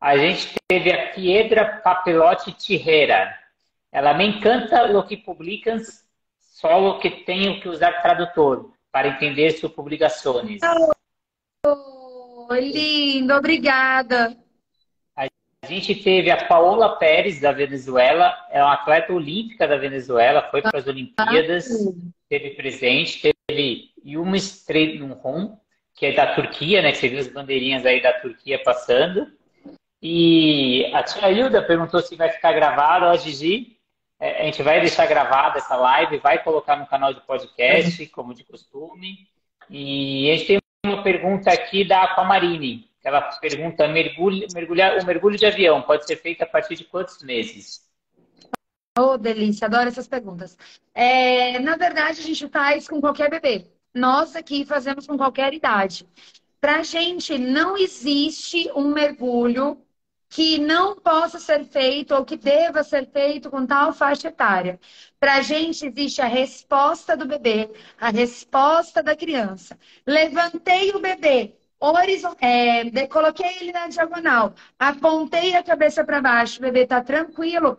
A 0.00 0.16
gente 0.16 0.54
teve 0.68 0.92
a 0.92 1.12
Piedra 1.12 1.80
Papelotti 1.82 2.52
Tirreira. 2.52 3.34
Ela 3.90 4.12
me 4.12 4.26
encanta 4.26 4.84
o 4.96 5.06
que 5.06 5.16
publicam, 5.16 5.78
só 6.38 6.82
o 6.82 6.98
que 6.98 7.10
tenho 7.10 7.60
que 7.60 7.68
usar 7.68 8.02
tradutor. 8.02 8.72
para 8.92 9.08
entender 9.08 9.50
suas 9.50 9.72
publicações. 9.72 10.60
Oh, 11.66 11.93
lindo, 12.52 13.34
obrigada. 13.34 14.36
A 15.16 15.66
gente 15.66 15.94
teve 15.94 16.30
a 16.30 16.44
Paola 16.44 16.96
Pérez, 16.96 17.40
da 17.40 17.50
Venezuela, 17.50 18.36
é 18.50 18.62
uma 18.62 18.74
atleta 18.74 19.14
olímpica 19.14 19.66
da 19.66 19.78
Venezuela, 19.78 20.46
foi 20.50 20.60
para 20.60 20.78
as 20.78 20.86
Olimpíadas, 20.86 21.66
teve 22.28 22.50
presente, 22.50 23.32
teve 23.48 23.90
Yuma 24.04 24.36
Strenhon, 24.36 25.56
que 25.94 26.04
é 26.04 26.12
da 26.12 26.34
Turquia, 26.34 26.82
né? 26.82 26.92
Que 26.92 26.98
você 26.98 27.08
viu 27.08 27.18
as 27.18 27.28
bandeirinhas 27.28 27.86
aí 27.86 28.02
da 28.02 28.12
Turquia 28.12 28.62
passando. 28.62 29.26
E 30.02 30.90
a 30.92 31.02
tia 31.02 31.30
Hilda 31.30 31.62
perguntou 31.62 32.02
se 32.02 32.14
vai 32.14 32.28
ficar 32.28 32.52
gravado. 32.52 33.06
Ó, 33.06 33.16
Gigi, 33.16 33.78
é, 34.20 34.42
a 34.42 34.44
gente 34.44 34.62
vai 34.62 34.80
deixar 34.80 35.06
gravada 35.06 35.58
essa 35.58 35.76
live, 35.76 36.18
vai 36.18 36.42
colocar 36.42 36.76
no 36.76 36.86
canal 36.86 37.14
de 37.14 37.22
podcast, 37.22 38.04
como 38.08 38.34
de 38.34 38.44
costume. 38.44 39.26
E 39.70 40.30
a 40.30 40.36
gente 40.36 40.46
tem 40.46 40.63
uma 40.86 41.02
pergunta 41.02 41.50
aqui 41.50 41.84
da 41.86 42.02
Aquamarine. 42.02 42.88
Ela 43.02 43.20
pergunta: 43.40 43.86
mergulho, 43.88 44.46
mergulhar, 44.52 44.98
o 44.98 45.06
mergulho 45.06 45.38
de 45.38 45.46
avião 45.46 45.82
pode 45.82 46.06
ser 46.06 46.16
feito 46.16 46.42
a 46.42 46.46
partir 46.46 46.76
de 46.76 46.84
quantos 46.84 47.22
meses? 47.22 47.82
Oh, 48.98 49.18
delícia, 49.18 49.66
adoro 49.66 49.88
essas 49.88 50.06
perguntas. 50.06 50.56
É, 50.94 51.58
na 51.58 51.76
verdade, 51.76 52.20
a 52.20 52.22
gente 52.22 52.48
faz 52.48 52.88
com 52.88 53.00
qualquer 53.00 53.28
bebê. 53.28 53.66
Nós 53.92 54.36
aqui 54.36 54.64
fazemos 54.64 55.06
com 55.06 55.16
qualquer 55.16 55.52
idade. 55.52 56.06
Para 56.60 56.76
a 56.76 56.82
gente, 56.82 57.36
não 57.36 57.76
existe 57.76 58.70
um 58.74 58.92
mergulho 58.92 59.83
que 60.34 60.58
não 60.58 60.96
possa 60.96 61.38
ser 61.38 61.64
feito 61.64 62.12
ou 62.12 62.24
que 62.24 62.36
deva 62.36 62.82
ser 62.82 63.06
feito 63.08 63.48
com 63.48 63.64
tal 63.64 63.92
faixa 63.92 64.28
etária. 64.28 64.80
Para 65.20 65.34
a 65.36 65.42
gente 65.42 65.86
existe 65.86 66.20
a 66.20 66.26
resposta 66.26 67.16
do 67.16 67.24
bebê, 67.24 67.70
a 68.00 68.10
resposta 68.10 69.00
da 69.00 69.14
criança. 69.14 69.78
Levantei 70.04 70.90
o 70.90 70.98
bebê, 70.98 71.54
horizontal, 71.78 72.36
é, 72.40 73.06
coloquei 73.06 73.58
ele 73.60 73.70
na 73.70 73.86
diagonal, 73.86 74.54
apontei 74.76 75.54
a 75.54 75.62
cabeça 75.62 76.02
para 76.04 76.20
baixo, 76.20 76.58
o 76.58 76.62
bebê 76.62 76.82
está 76.82 77.00
tranquilo, 77.00 77.78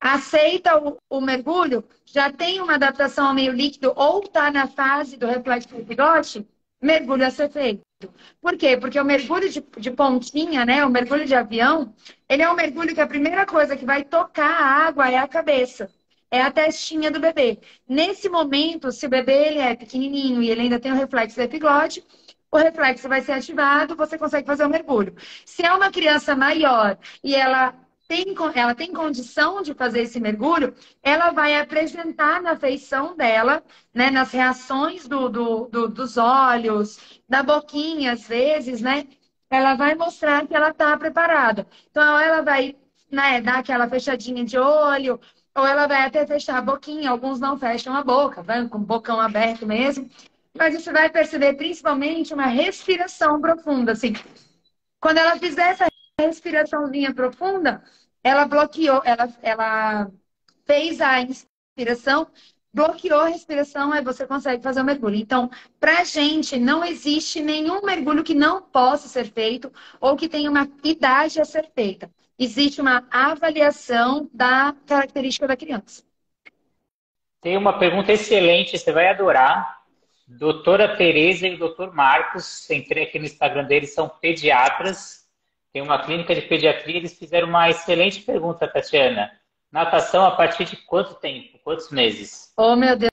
aceita 0.00 0.78
o, 0.78 0.98
o, 1.10 1.20
mergulho, 1.20 1.84
já 2.04 2.32
tem 2.32 2.60
uma 2.60 2.74
adaptação 2.74 3.26
ao 3.28 3.34
meio 3.34 3.52
líquido 3.52 3.92
ou 3.96 4.20
está 4.22 4.48
na 4.52 4.68
fase 4.68 5.16
do 5.16 5.26
reflexo 5.26 5.70
do 5.70 5.82
bigode, 5.82 6.46
mergulho 6.80 7.26
a 7.26 7.30
ser 7.30 7.50
feito. 7.50 7.85
Por 8.40 8.56
quê? 8.56 8.76
Porque 8.76 9.00
o 9.00 9.04
mergulho 9.04 9.48
de, 9.48 9.64
de, 9.78 9.90
pontinha, 9.90 10.64
né? 10.64 10.84
O 10.84 10.90
mergulho 10.90 11.24
de 11.24 11.34
avião, 11.34 11.94
ele 12.28 12.42
é 12.42 12.50
um 12.50 12.54
mergulho 12.54 12.94
que 12.94 13.00
a 13.00 13.06
primeira 13.06 13.46
coisa 13.46 13.76
que 13.76 13.84
vai 13.84 14.04
tocar 14.04 14.50
a 14.50 14.86
água 14.86 15.10
é 15.10 15.16
a 15.18 15.28
cabeça. 15.28 15.90
É 16.30 16.42
a 16.42 16.50
testinha 16.50 17.10
do 17.10 17.20
bebê. 17.20 17.58
Nesse 17.88 18.28
momento, 18.28 18.92
se 18.92 19.06
o 19.06 19.08
bebê 19.08 19.48
ele 19.48 19.58
é 19.60 19.74
pequenininho 19.76 20.42
e 20.42 20.50
ele 20.50 20.62
ainda 20.62 20.80
tem 20.80 20.92
o 20.92 20.96
reflexo 20.96 21.36
do 21.36 21.42
epiglode, 21.42 22.04
o 22.50 22.56
reflexo 22.58 23.08
vai 23.08 23.20
ser 23.22 23.32
ativado, 23.32 23.96
você 23.96 24.18
consegue 24.18 24.46
fazer 24.46 24.64
o 24.64 24.68
mergulho. 24.68 25.14
Se 25.44 25.64
é 25.64 25.72
uma 25.72 25.90
criança 25.90 26.34
maior 26.36 26.98
e 27.22 27.34
ela 27.34 27.74
tem, 28.08 28.34
ela 28.54 28.74
tem 28.74 28.92
condição 28.92 29.62
de 29.62 29.74
fazer 29.74 30.02
esse 30.02 30.20
mergulho, 30.20 30.74
ela 31.02 31.30
vai 31.30 31.58
apresentar 31.58 32.40
na 32.40 32.56
feição 32.56 33.16
dela, 33.16 33.62
né, 33.92 34.10
nas 34.10 34.32
reações 34.32 35.06
do, 35.08 35.28
do, 35.28 35.66
do, 35.66 35.88
dos 35.88 36.16
olhos, 36.16 37.20
da 37.28 37.42
boquinha, 37.42 38.12
às 38.12 38.26
vezes, 38.28 38.80
né? 38.80 39.06
Ela 39.50 39.74
vai 39.74 39.94
mostrar 39.94 40.46
que 40.46 40.54
ela 40.54 40.70
está 40.70 40.96
preparada. 40.96 41.66
Então, 41.90 42.18
ela 42.18 42.42
vai 42.42 42.76
né, 43.10 43.40
dar 43.40 43.58
aquela 43.58 43.88
fechadinha 43.88 44.44
de 44.44 44.58
olho, 44.58 45.20
ou 45.54 45.66
ela 45.66 45.86
vai 45.86 46.04
até 46.04 46.26
fechar 46.26 46.58
a 46.58 46.62
boquinha. 46.62 47.10
Alguns 47.10 47.40
não 47.40 47.58
fecham 47.58 47.94
a 47.94 48.02
boca, 48.02 48.42
vão 48.42 48.68
com 48.68 48.78
o 48.78 48.80
bocão 48.80 49.20
aberto 49.20 49.66
mesmo. 49.66 50.08
Mas 50.56 50.74
você 50.74 50.92
vai 50.92 51.08
perceber 51.10 51.54
principalmente 51.54 52.34
uma 52.34 52.46
respiração 52.46 53.40
profunda, 53.40 53.92
assim. 53.92 54.14
Quando 55.00 55.18
ela 55.18 55.38
fizer 55.38 55.70
essa 55.70 55.86
respiraçãozinha 56.18 57.14
profunda, 57.14 57.82
ela 58.24 58.46
bloqueou, 58.46 59.02
ela, 59.04 59.28
ela 59.42 60.10
fez 60.64 61.00
a 61.00 61.20
inspiração, 61.20 62.26
bloqueou 62.72 63.20
a 63.20 63.28
respiração, 63.28 63.92
aí 63.92 64.02
você 64.02 64.26
consegue 64.26 64.62
fazer 64.62 64.80
o 64.80 64.84
mergulho. 64.84 65.16
Então, 65.16 65.50
para 65.78 66.00
a 66.00 66.04
gente, 66.04 66.58
não 66.58 66.82
existe 66.84 67.40
nenhum 67.40 67.82
mergulho 67.82 68.24
que 68.24 68.34
não 68.34 68.62
possa 68.62 69.08
ser 69.08 69.30
feito 69.30 69.70
ou 70.00 70.16
que 70.16 70.28
tenha 70.28 70.50
uma 70.50 70.66
idade 70.82 71.40
a 71.40 71.44
ser 71.44 71.70
feita. 71.74 72.10
Existe 72.38 72.80
uma 72.80 73.06
avaliação 73.10 74.28
da 74.32 74.74
característica 74.86 75.46
da 75.46 75.56
criança. 75.56 76.02
Tem 77.42 77.56
uma 77.56 77.78
pergunta 77.78 78.12
excelente, 78.12 78.78
você 78.78 78.90
vai 78.90 79.08
adorar. 79.08 79.76
Doutora 80.26 80.96
Tereza 80.96 81.46
e 81.46 81.54
o 81.54 81.58
doutor 81.58 81.94
Marcos, 81.94 82.68
entrei 82.68 83.04
aqui 83.04 83.18
no 83.18 83.26
Instagram 83.26 83.64
deles, 83.64 83.94
são 83.94 84.08
pediatras 84.08 85.25
tem 85.76 85.82
uma 85.82 86.02
clínica 86.02 86.34
de 86.34 86.40
pediatria, 86.40 86.96
eles 86.96 87.18
fizeram 87.18 87.48
uma 87.48 87.68
excelente 87.68 88.22
pergunta, 88.22 88.66
Tatiana. 88.66 89.30
Natação 89.70 90.24
a 90.24 90.30
partir 90.30 90.64
de 90.64 90.74
quanto 90.74 91.12
tempo? 91.16 91.58
Quantos 91.62 91.90
meses? 91.90 92.50
Oh, 92.56 92.74
meu 92.74 92.96
Deus. 92.96 93.10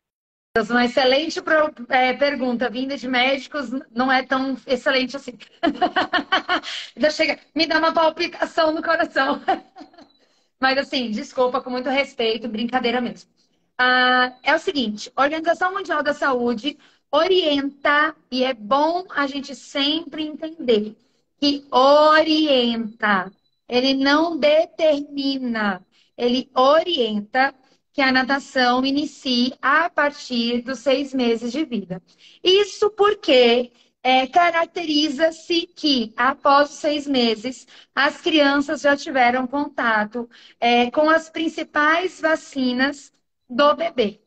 Uma 0.70 0.86
excelente 0.86 1.42
é, 1.90 2.14
pergunta, 2.14 2.70
vinda 2.70 2.96
de 2.96 3.06
médicos, 3.06 3.70
não 3.92 4.10
é 4.10 4.24
tão 4.24 4.56
excelente 4.66 5.18
assim. 5.18 5.38
Já 6.96 7.10
chega, 7.10 7.38
me 7.54 7.68
dá 7.68 7.80
uma 7.80 7.94
palpitação 7.94 8.72
no 8.72 8.82
coração. 8.82 9.42
Mas 10.58 10.78
assim, 10.78 11.12
desculpa, 11.12 11.60
com 11.60 11.70
muito 11.70 11.90
respeito, 11.90 12.48
brincadeira 12.48 13.02
mesmo. 13.02 13.30
Ah, 13.78 14.32
é 14.42 14.56
o 14.56 14.60
seguinte, 14.60 15.12
a 15.18 15.22
Organização 15.22 15.74
Mundial 15.74 16.02
da 16.02 16.14
Saúde 16.14 16.78
orienta, 17.12 18.16
e 18.32 18.46
é 18.46 18.54
bom 18.54 19.06
a 19.10 19.28
gente 19.28 19.54
sempre 19.54 20.24
entender, 20.24 20.96
que 21.44 21.66
orienta, 21.70 23.30
ele 23.68 23.94
não 23.96 24.38
determina, 24.40 25.86
ele 26.18 26.50
orienta 26.56 27.54
que 27.92 28.02
a 28.02 28.14
natação 28.14 28.86
inicie 28.86 29.54
a 29.62 29.90
partir 29.90 30.62
dos 30.62 30.80
seis 30.80 31.14
meses 31.14 31.52
de 31.52 31.66
vida. 31.66 32.02
Isso 32.42 32.90
porque 32.92 33.74
é, 34.02 34.26
caracteriza-se 34.26 35.68
que, 35.68 36.14
após 36.16 36.70
seis 36.70 37.06
meses, 37.06 37.68
as 37.94 38.22
crianças 38.22 38.80
já 38.80 38.96
tiveram 38.96 39.46
contato 39.46 40.30
é, 40.62 40.90
com 40.92 41.10
as 41.10 41.30
principais 41.30 42.22
vacinas 42.22 43.12
do 43.50 43.76
bebê. 43.76 44.22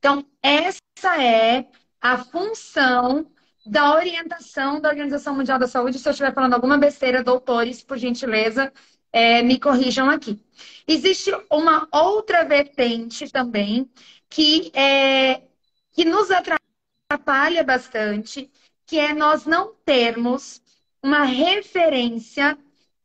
Então, 0.00 0.26
essa 0.42 1.22
é 1.22 1.68
a 2.00 2.24
função 2.24 3.30
da 3.66 3.94
orientação 3.94 4.80
da 4.80 4.88
Organização 4.88 5.34
Mundial 5.34 5.58
da 5.58 5.66
Saúde. 5.66 5.98
Se 5.98 6.08
eu 6.08 6.12
estiver 6.12 6.32
falando 6.32 6.54
alguma 6.54 6.78
besteira, 6.78 7.22
doutores, 7.22 7.82
por 7.82 7.98
gentileza, 7.98 8.72
é, 9.12 9.42
me 9.42 9.58
corrijam 9.58 10.08
aqui. 10.08 10.40
Existe 10.86 11.30
uma 11.50 11.88
outra 11.92 12.44
vertente 12.44 13.30
também 13.30 13.90
que, 14.28 14.70
é, 14.74 15.42
que 15.92 16.04
nos 16.04 16.30
atrapalha 16.30 17.64
bastante, 17.64 18.50
que 18.86 18.98
é 18.98 19.12
nós 19.12 19.46
não 19.46 19.74
termos 19.84 20.62
uma 21.02 21.24
referência 21.24 22.56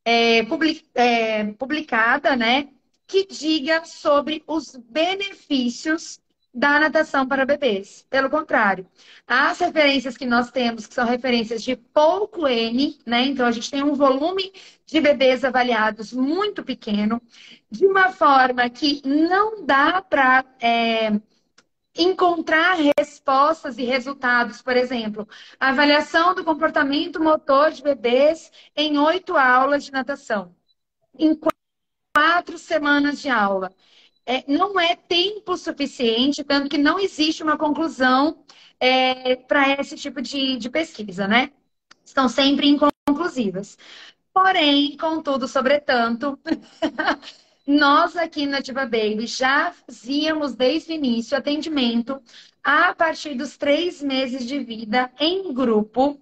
é, 0.05 0.43
public, 0.43 0.85
é, 0.95 1.53
publicada, 1.53 2.35
né, 2.35 2.69
que 3.07 3.25
diga 3.25 3.83
sobre 3.85 4.43
os 4.47 4.75
benefícios 4.75 6.19
da 6.53 6.79
natação 6.79 7.27
para 7.27 7.45
bebês. 7.45 8.05
Pelo 8.09 8.29
contrário, 8.29 8.85
as 9.25 9.59
referências 9.59 10.17
que 10.17 10.25
nós 10.25 10.51
temos, 10.51 10.85
que 10.85 10.93
são 10.93 11.05
referências 11.05 11.63
de 11.63 11.75
pouco 11.75 12.47
N, 12.47 12.99
né? 13.05 13.25
Então 13.25 13.45
a 13.45 13.51
gente 13.51 13.71
tem 13.71 13.83
um 13.83 13.93
volume 13.93 14.51
de 14.85 14.99
bebês 14.99 15.43
avaliados 15.45 16.11
muito 16.11 16.63
pequeno, 16.63 17.21
de 17.69 17.85
uma 17.85 18.11
forma 18.11 18.69
que 18.69 19.01
não 19.05 19.65
dá 19.65 20.01
para 20.01 20.43
é, 20.59 21.11
encontrar 21.95 22.77
respostas 22.97 23.77
e 23.77 23.83
resultados. 23.83 24.61
Por 24.61 24.75
exemplo, 24.75 25.27
avaliação 25.59 26.35
do 26.35 26.43
comportamento 26.43 27.21
motor 27.21 27.71
de 27.71 27.81
bebês 27.81 28.51
em 28.75 28.97
oito 28.97 29.37
aulas 29.37 29.85
de 29.85 29.91
natação. 29.91 30.53
Em 31.17 31.37
quatro 32.13 32.57
semanas 32.57 33.21
de 33.21 33.29
aula 33.29 33.73
é, 34.25 34.43
não 34.47 34.79
é 34.79 34.95
tempo 34.95 35.57
suficiente, 35.57 36.43
tanto 36.43 36.69
que 36.69 36.77
não 36.77 36.99
existe 36.99 37.43
uma 37.43 37.57
conclusão 37.57 38.43
é, 38.79 39.35
para 39.35 39.79
esse 39.79 39.95
tipo 39.95 40.21
de, 40.21 40.57
de 40.57 40.69
pesquisa, 40.69 41.27
né? 41.27 41.51
Estão 42.03 42.27
sempre 42.27 42.67
inconclusivas. 42.67 43.77
Porém, 44.33 44.97
contudo, 44.97 45.47
sobretanto, 45.47 46.39
nós 47.67 48.15
aqui 48.15 48.45
na 48.45 48.59
Diva 48.59 48.85
Baby 48.85 49.27
já 49.27 49.71
fazíamos 49.71 50.55
desde 50.55 50.91
o 50.91 50.95
início 50.95 51.37
atendimento 51.37 52.21
a 52.63 52.93
partir 52.93 53.35
dos 53.35 53.57
três 53.57 54.01
meses 54.01 54.45
de 54.47 54.59
vida 54.59 55.11
em 55.19 55.53
grupo, 55.53 56.19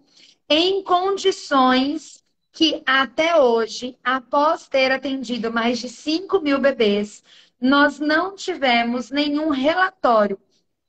em 0.49 0.83
condições 0.83 2.23
que 2.51 2.81
até 2.85 3.39
hoje, 3.39 3.97
após 4.03 4.67
ter 4.67 4.91
atendido 4.91 5.51
mais 5.53 5.79
de 5.79 5.87
5 5.87 6.41
mil 6.41 6.59
bebês, 6.59 7.23
nós 7.59 7.99
não 7.99 8.35
tivemos 8.35 9.11
nenhum 9.11 9.49
relatório 9.49 10.39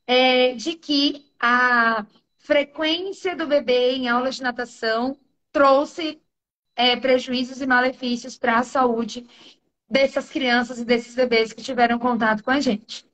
é, 0.06 0.52
de 0.54 0.74
que 0.74 1.26
a 1.38 2.06
frequência 2.38 3.36
do 3.36 3.46
bebê 3.46 3.92
em 3.92 4.08
aulas 4.08 4.36
de 4.36 4.42
natação 4.42 5.16
trouxe 5.52 6.20
é, 6.76 6.96
prejuízos 6.96 7.60
e 7.60 7.66
malefícios 7.66 8.38
para 8.38 8.58
a 8.58 8.62
saúde 8.62 9.26
dessas 9.88 10.30
crianças 10.30 10.78
e 10.78 10.84
desses 10.84 11.14
bebês 11.14 11.52
que 11.52 11.62
tiveram 11.62 11.98
contato 11.98 12.42
com 12.44 12.50
a 12.50 12.60
gente. 12.60 13.04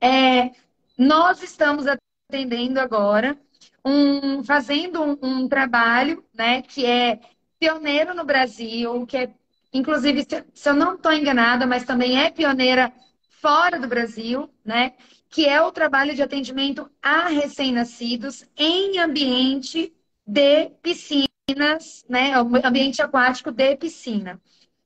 É, 0.00 0.50
nós 0.96 1.42
estamos 1.42 1.86
atendendo 1.86 2.80
agora, 2.80 3.38
um, 3.84 4.42
fazendo 4.42 5.02
um, 5.02 5.18
um, 5.22 5.48
trabalho 5.48 6.24
né, 6.34 6.62
que 6.62 6.86
é 6.86 7.20
pioneiro 7.58 8.14
no 8.14 8.24
Brasil, 8.24 9.06
que 9.06 9.16
é, 9.16 9.30
inclusive, 9.72 10.26
se 10.54 10.68
eu 10.68 10.74
não 10.74 10.94
estou 10.94 11.12
enganada, 11.12 11.66
mas 11.66 11.84
também 11.84 12.20
é 12.20 12.30
pioneira 12.30 12.92
fora 13.40 13.78
do 13.78 13.88
Brasil, 13.88 14.48
né? 14.64 14.92
Que 15.28 15.46
é 15.46 15.60
o 15.60 15.72
trabalho 15.72 16.14
de 16.14 16.22
atendimento 16.22 16.90
a 17.02 17.28
recém-nascidos 17.28 18.44
em 18.56 18.98
ambiente 18.98 19.92
de 20.26 20.70
piscinas, 20.82 22.04
né? 22.08 22.34
Ambiente 22.64 23.02
aquático 23.02 23.50
de 23.50 23.76
piscina. 23.76 24.40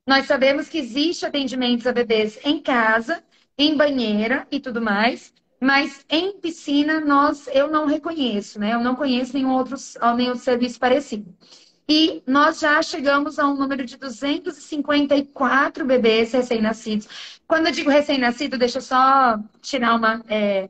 Nós 0.05 0.25
sabemos 0.25 0.69
que 0.69 0.77
existe 0.77 1.25
atendimentos 1.25 1.85
a 1.85 1.91
bebês 1.91 2.39
em 2.43 2.61
casa, 2.61 3.23
em 3.57 3.75
banheira 3.75 4.47
e 4.49 4.59
tudo 4.59 4.81
mais, 4.81 5.33
mas 5.61 6.05
em 6.09 6.39
piscina 6.39 6.99
nós 6.99 7.47
eu 7.47 7.69
não 7.69 7.85
reconheço, 7.85 8.59
né? 8.59 8.73
Eu 8.73 8.79
não 8.79 8.95
conheço 8.95 9.33
nenhum 9.33 9.51
outro, 9.53 9.75
nenhum 10.15 10.35
serviço 10.35 10.79
parecido. 10.79 11.35
E 11.89 12.21
nós 12.27 12.59
já 12.59 12.81
chegamos 12.81 13.39
a 13.39 13.47
um 13.47 13.55
número 13.55 13.85
de 13.85 13.97
254 13.97 15.85
bebês 15.85 16.33
recém-nascidos. 16.33 17.39
Quando 17.47 17.67
eu 17.67 17.71
digo 17.71 17.89
recém-nascido, 17.89 18.57
deixa 18.57 18.79
eu 18.79 18.81
só 18.81 19.39
tirar 19.61 19.95
uma. 19.95 20.23
É, 20.27 20.69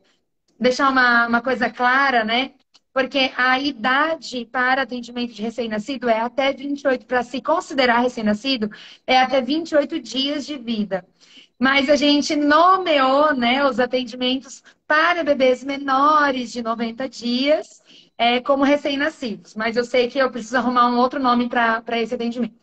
deixar 0.59 0.89
uma, 0.89 1.27
uma 1.27 1.41
coisa 1.41 1.69
clara, 1.69 2.23
né? 2.23 2.53
Porque 2.93 3.31
a 3.37 3.59
idade 3.59 4.45
para 4.45 4.81
atendimento 4.83 5.33
de 5.33 5.41
recém-nascido 5.41 6.09
é 6.09 6.19
até 6.19 6.51
28, 6.53 7.05
para 7.05 7.23
se 7.23 7.41
considerar 7.41 7.99
recém-nascido, 7.99 8.69
é 9.05 9.19
até 9.19 9.41
28 9.41 9.99
dias 9.99 10.45
de 10.45 10.57
vida. 10.57 11.05
Mas 11.59 11.89
a 11.89 11.95
gente 11.95 12.35
nomeou 12.35 13.33
né, 13.35 13.65
os 13.67 13.79
atendimentos 13.79 14.63
para 14.87 15.23
bebês 15.23 15.63
menores 15.63 16.51
de 16.51 16.61
90 16.61 17.09
dias 17.09 17.81
é, 18.17 18.39
como 18.41 18.63
recém-nascidos. 18.63 19.55
Mas 19.55 19.77
eu 19.77 19.85
sei 19.85 20.07
que 20.07 20.17
eu 20.17 20.31
preciso 20.31 20.57
arrumar 20.57 20.89
um 20.89 20.97
outro 20.97 21.19
nome 21.19 21.47
para 21.47 22.01
esse 22.01 22.15
atendimento. 22.15 22.55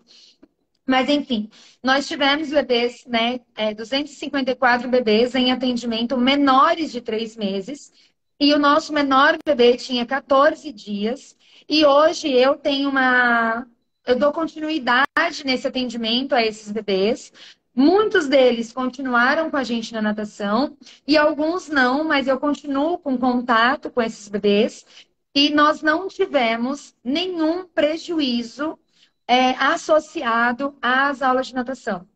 Mas, 0.87 1.09
enfim, 1.09 1.49
nós 1.83 2.07
tivemos 2.07 2.51
bebês, 2.51 3.05
né, 3.07 3.41
é, 3.57 3.73
254 3.73 4.89
bebês 4.89 5.35
em 5.35 5.51
atendimento 5.51 6.17
menores 6.17 6.93
de 6.93 7.01
três 7.01 7.37
meses. 7.37 7.93
E 8.39 8.53
o 8.53 8.59
nosso 8.59 8.93
menor 8.93 9.37
bebê 9.47 9.77
tinha 9.77 10.05
14 10.05 10.73
dias. 10.73 11.37
E 11.69 11.87
hoje 11.87 12.31
eu 12.31 12.57
tenho 12.57 12.91
uma. 12.91 13.67
Eu 14.07 14.19
dou 14.19 14.33
continuidade 14.33 15.07
nesse 15.45 15.67
atendimento 15.67 16.35
a 16.35 16.45
esses 16.45 16.71
bebês, 16.71 17.33
Muitos 17.77 18.29
deles 18.29 18.73
continuaram 18.73 19.51
com 19.51 19.57
a 19.57 19.65
gente 19.65 19.93
na 19.93 20.01
natação 20.01 20.77
e 21.05 21.17
alguns 21.17 21.69
não, 21.69 22.05
mas 22.05 22.29
eu 22.29 22.39
continuo 22.39 22.99
com 22.99 23.19
contato 23.19 23.91
com 23.91 24.01
esses 24.01 24.29
bebês 24.29 24.87
e 25.35 25.51
nós 25.51 25.83
não 25.83 26.07
tivemos 26.07 26.95
nenhum 27.03 27.67
prejuízo 27.67 28.79
é, 29.27 29.51
associado 29.53 30.77
às 30.81 31.23
aulas 31.23 31.49
de 31.49 31.55
natação. 31.55 32.07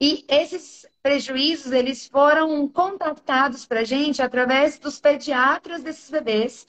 E 0.00 0.24
esses 0.28 0.86
prejuízos, 1.02 1.72
eles 1.72 2.06
foram 2.06 2.66
contactados 2.68 3.66
para 3.66 3.80
a 3.80 3.84
gente 3.84 4.22
através 4.22 4.78
dos 4.78 5.00
pediatras 5.00 5.82
desses 5.82 6.08
bebês, 6.10 6.66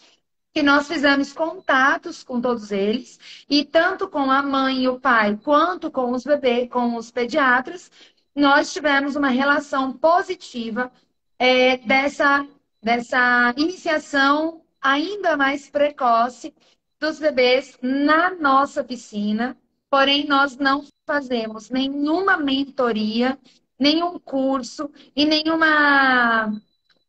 que 0.54 0.62
nós 0.62 0.88
fizemos 0.88 1.32
contatos 1.32 2.24
com 2.24 2.42
todos 2.42 2.72
eles, 2.72 3.46
e 3.50 3.64
tanto 3.64 4.10
com 4.10 4.30
a 4.30 4.42
mãe 4.44 4.84
e 4.84 4.90
o 4.90 5.00
pai, 5.00 5.40
quanto 5.42 5.90
com 5.90 6.12
os 6.12 6.26
bebês, 6.26 6.70
com 6.70 6.96
os 6.98 7.10
pediatras, 7.10 7.90
nós 8.36 8.74
tivemos 8.74 9.16
uma 9.16 9.30
relação 9.30 9.94
positiva 9.94 10.92
é, 11.40 11.78
dessa, 11.78 12.46
dessa 12.82 13.54
iniciação 13.56 14.61
ainda 14.82 15.38
mais 15.38 15.70
precoce 15.70 16.54
dos 17.00 17.20
bebês 17.20 17.78
na 17.82 18.32
nossa 18.36 18.84
piscina. 18.84 19.58
Porém, 19.90 20.26
nós 20.28 20.58
não 20.58 20.86
fazemos 21.06 21.70
nenhuma 21.70 22.38
mentoria, 22.38 23.38
nenhum 23.78 24.18
curso 24.20 24.90
e 25.16 25.26
nenhuma, 25.26 26.54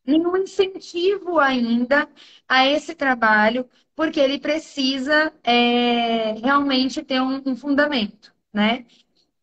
nenhum 0.04 0.36
incentivo 0.36 1.38
ainda 1.38 2.08
a 2.48 2.66
esse 2.66 2.94
trabalho, 2.94 3.68
porque 3.94 4.18
ele 4.18 4.38
precisa 4.40 5.32
é, 5.44 6.32
realmente 6.40 7.02
ter 7.02 7.20
um, 7.20 7.42
um 7.46 7.56
fundamento, 7.56 8.32
né? 8.52 8.84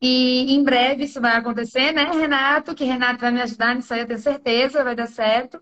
E 0.02 0.54
em 0.54 0.64
breve 0.64 1.04
isso 1.04 1.20
vai 1.22 1.36
acontecer, 1.36 1.92
né, 1.92 2.04
Renato? 2.06 2.74
Que 2.74 2.86
Renato 2.86 3.20
vai 3.20 3.32
me 3.32 3.42
ajudar 3.42 3.76
nisso 3.76 3.94
aí, 3.94 4.02
eu 4.02 4.08
tenho 4.08 4.20
certeza, 4.20 4.84
vai 4.84 4.96
dar 4.96 5.08
certo. 5.08 5.62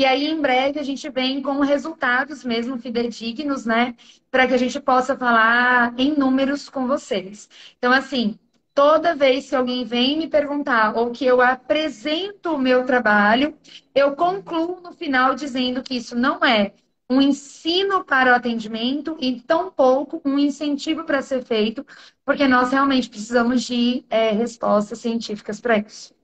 E 0.00 0.04
aí, 0.06 0.26
em 0.28 0.40
breve, 0.40 0.80
a 0.80 0.82
gente 0.82 1.10
vem 1.10 1.42
com 1.42 1.60
resultados 1.60 2.42
mesmo 2.42 2.78
fidedignos, 2.78 3.66
né? 3.66 3.94
Para 4.30 4.46
que 4.48 4.54
a 4.54 4.56
gente 4.56 4.80
possa 4.80 5.14
falar 5.14 5.92
em 5.98 6.16
números 6.16 6.70
com 6.70 6.86
vocês. 6.86 7.50
Então, 7.76 7.92
assim, 7.92 8.38
toda 8.74 9.14
vez 9.14 9.50
que 9.50 9.54
alguém 9.54 9.84
vem 9.84 10.16
me 10.16 10.26
perguntar 10.26 10.96
ou 10.96 11.10
que 11.10 11.26
eu 11.26 11.42
apresento 11.42 12.54
o 12.54 12.58
meu 12.58 12.86
trabalho, 12.86 13.58
eu 13.94 14.16
concluo 14.16 14.80
no 14.80 14.92
final 14.92 15.34
dizendo 15.34 15.82
que 15.82 15.96
isso 15.96 16.16
não 16.16 16.42
é 16.42 16.72
um 17.10 17.20
ensino 17.20 18.02
para 18.02 18.32
o 18.32 18.34
atendimento 18.34 19.18
e 19.20 19.38
tão 19.42 19.70
pouco 19.70 20.22
um 20.24 20.38
incentivo 20.38 21.04
para 21.04 21.20
ser 21.20 21.44
feito, 21.44 21.84
porque 22.24 22.48
nós 22.48 22.72
realmente 22.72 23.10
precisamos 23.10 23.64
de 23.64 24.02
é, 24.08 24.30
respostas 24.30 24.98
científicas 25.00 25.60
para 25.60 25.76
isso. 25.76 26.14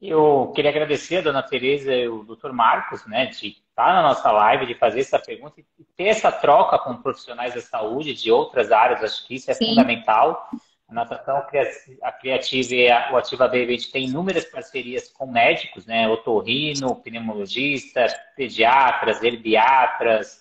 Eu 0.00 0.52
queria 0.54 0.70
agradecer 0.70 1.16
a 1.16 1.22
dona 1.22 1.42
Tereza 1.42 1.92
e 1.92 2.08
o 2.08 2.22
doutor 2.22 2.52
Marcos, 2.52 3.04
né, 3.06 3.26
de 3.26 3.48
estar 3.48 3.92
na 3.92 4.02
nossa 4.02 4.30
live, 4.30 4.66
de 4.66 4.74
fazer 4.74 5.00
essa 5.00 5.18
pergunta 5.18 5.60
e 5.60 5.84
ter 5.96 6.08
essa 6.08 6.30
troca 6.30 6.78
com 6.78 7.02
profissionais 7.02 7.54
da 7.54 7.60
saúde 7.60 8.14
de 8.14 8.30
outras 8.30 8.70
áreas, 8.70 9.02
acho 9.02 9.26
que 9.26 9.34
isso 9.34 9.50
é 9.50 9.54
Sim. 9.54 9.70
fundamental. 9.70 10.48
A 10.88 10.94
natação, 10.94 11.36
a 11.36 12.12
Criativa 12.12 12.74
e 12.74 12.90
a, 12.90 13.12
o 13.12 13.16
Ativa 13.18 13.46
Baby, 13.46 13.64
a 13.64 13.76
gente 13.76 13.92
tem 13.92 14.06
inúmeras 14.06 14.46
parcerias 14.46 15.10
com 15.12 15.26
médicos, 15.26 15.84
né? 15.84 16.08
Otorrino, 16.08 16.96
pneumologistas, 16.96 18.14
pediatras, 18.34 19.22
herbiatras. 19.22 20.40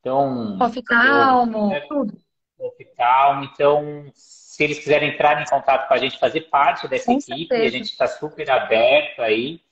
Então. 0.00 0.56
Oftalmo, 0.58 1.72
tudo. 1.88 2.14
Oftalmo. 2.58 3.44
Então, 3.44 4.12
se 4.52 4.62
eles 4.62 4.78
quiserem 4.78 5.14
entrar 5.14 5.40
em 5.40 5.46
contato 5.46 5.88
com 5.88 5.94
a 5.94 5.96
gente, 5.96 6.18
fazer 6.18 6.42
parte 6.42 6.86
dessa 6.86 7.06
com 7.06 7.12
equipe, 7.12 7.48
certeza. 7.48 7.64
a 7.64 7.70
gente 7.70 7.90
está 7.90 8.06
super 8.06 8.50
aberto 8.50 9.22
aí 9.22 9.62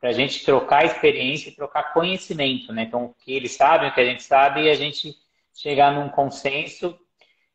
para 0.00 0.08
a 0.08 0.12
gente 0.14 0.42
trocar 0.42 0.86
experiência 0.86 1.50
e 1.50 1.54
trocar 1.54 1.92
conhecimento, 1.92 2.72
né? 2.72 2.84
Então, 2.84 3.04
o 3.04 3.14
que 3.22 3.34
eles 3.34 3.52
sabem, 3.52 3.90
o 3.90 3.92
que 3.92 4.00
a 4.00 4.04
gente 4.04 4.22
sabe, 4.22 4.62
e 4.62 4.70
a 4.70 4.74
gente 4.74 5.14
chegar 5.52 5.92
num 5.92 6.08
consenso 6.08 6.98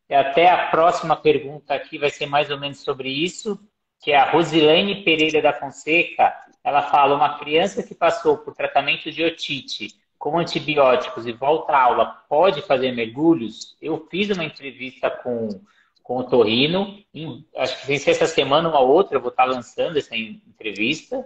até 0.07 0.47
a 0.47 0.67
próxima 0.67 1.15
pergunta 1.15 1.73
aqui 1.73 1.97
vai 1.97 2.11
ser 2.11 2.27
mais 2.27 2.51
ou 2.51 2.59
menos 2.59 2.81
sobre 2.81 3.09
isso, 3.09 3.59
que 3.99 4.11
é 4.11 4.17
a 4.17 4.29
Rosilene 4.29 5.03
Pereira 5.03 5.41
da 5.41 5.53
Fonseca. 5.53 6.35
Ela 6.63 6.83
fala: 6.83 7.15
uma 7.15 7.39
criança 7.39 7.81
que 7.81 7.95
passou 7.95 8.37
por 8.37 8.53
tratamento 8.53 9.11
de 9.11 9.23
otite 9.23 9.87
com 10.19 10.37
antibióticos 10.37 11.25
e 11.25 11.31
volta 11.31 11.73
à 11.73 11.81
aula 11.81 12.05
pode 12.29 12.61
fazer 12.61 12.91
mergulhos? 12.91 13.75
Eu 13.81 14.05
fiz 14.07 14.29
uma 14.29 14.45
entrevista 14.45 15.09
com, 15.09 15.49
com 16.05 16.19
o 16.19 16.23
Torrino, 16.23 16.99
acho 17.57 17.83
que 17.83 17.97
se 17.97 18.11
essa 18.11 18.27
semana 18.27 18.69
uma 18.69 18.79
outra 18.79 19.17
eu 19.17 19.21
vou 19.21 19.31
estar 19.31 19.45
lançando 19.45 19.97
essa 19.97 20.15
entrevista. 20.15 21.25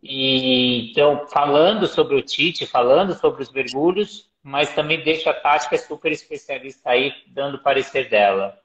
E 0.00 0.92
então, 0.92 1.26
falando 1.26 1.88
sobre 1.88 2.14
o 2.14 2.22
Tite, 2.22 2.66
falando 2.66 3.14
sobre 3.14 3.42
os 3.42 3.50
mergulhos, 3.50 4.30
mas 4.44 4.72
também 4.76 5.02
deixa 5.02 5.30
a 5.30 5.34
Tati, 5.34 5.68
que 5.68 5.74
é 5.74 5.78
super 5.78 6.12
especialista 6.12 6.90
aí, 6.90 7.12
dando 7.26 7.58
parecer 7.58 8.08
dela. 8.08 8.56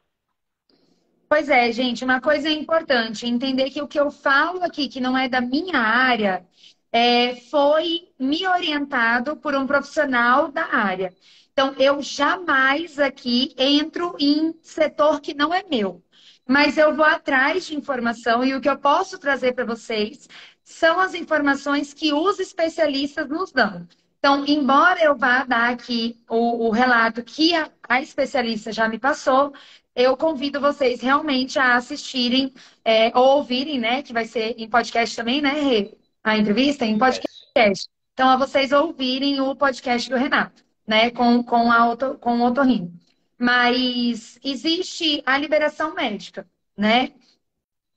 Pois 1.28 1.50
é, 1.50 1.72
gente, 1.72 2.06
uma 2.06 2.22
coisa 2.22 2.48
importante, 2.48 3.26
entender 3.26 3.72
que 3.72 3.82
o 3.82 3.88
que 3.88 4.00
eu 4.00 4.12
falo 4.12 4.64
aqui, 4.64 4.88
que 4.88 5.02
não 5.02 5.18
é 5.18 5.28
da 5.28 5.42
minha 5.42 5.80
área, 5.80 6.46
é, 6.92 7.36
foi 7.50 8.10
me 8.20 8.46
orientado 8.46 9.36
por 9.38 9.56
um 9.56 9.66
profissional 9.66 10.52
da 10.52 10.66
área. 10.66 11.12
Então, 11.54 11.74
eu 11.78 12.02
jamais 12.02 12.98
aqui 13.00 13.54
entro 13.58 14.16
em 14.20 14.54
setor 14.62 15.20
que 15.22 15.34
não 15.34 15.54
é 15.54 15.64
meu. 15.70 16.04
Mas 16.48 16.78
eu 16.78 16.96
vou 16.96 17.06
atrás 17.06 17.68
de 17.68 17.76
informação 17.76 18.44
e 18.44 18.54
o 18.54 18.62
que 18.62 18.70
eu 18.70 18.78
posso 18.78 19.18
trazer 19.20 19.54
para 19.54 19.66
vocês 19.66 20.28
são 20.64 21.00
as 21.00 21.14
informações 21.14 21.94
que 21.94 22.14
os 22.14 22.40
especialistas 22.40 23.28
nos 23.28 23.52
dão. 23.52 23.88
Então, 24.20 24.46
embora 24.46 25.04
eu 25.04 25.16
vá 25.16 25.44
dar 25.44 25.72
aqui 25.72 26.16
o, 26.30 26.68
o 26.68 26.70
relato 26.70 27.24
que 27.24 27.56
a, 27.56 27.72
a, 27.88 28.02
especialista 28.02 28.72
já 28.72 28.88
me 28.88 29.00
passou, 29.00 29.54
eu 29.96 30.16
convido 30.16 30.62
vocês 30.62 31.02
realmente 31.02 31.58
a 31.60 31.76
assistirem 31.76 32.54
é, 32.86 33.12
ou 33.18 33.38
ouvirem, 33.38 33.80
né? 33.80 34.04
Que 34.04 34.14
vai 34.14 34.26
ser 34.26 34.56
em 34.58 34.70
podcast 34.70 35.16
também, 35.16 35.42
né, 35.42 35.52
Rê? 35.52 35.98
A 36.24 36.38
entrevista 36.38 36.86
em 36.86 36.98
podcast. 36.98 37.90
Então, 38.14 38.30
a 38.30 38.38
vocês 38.38 38.72
ouvirem 38.72 39.42
o 39.42 39.56
podcast 39.56 40.10
do 40.10 40.16
Renato. 40.16 40.64
Né, 40.88 41.12
com, 41.12 41.44
com, 41.44 41.72
a, 41.72 41.96
com 42.20 42.40
o 42.40 42.46
otorrino. 42.46 42.94
Mas 43.40 44.40
existe 44.44 45.24
a 45.26 45.38
liberação 45.38 45.94
médica, 45.96 46.48
né? 46.78 47.14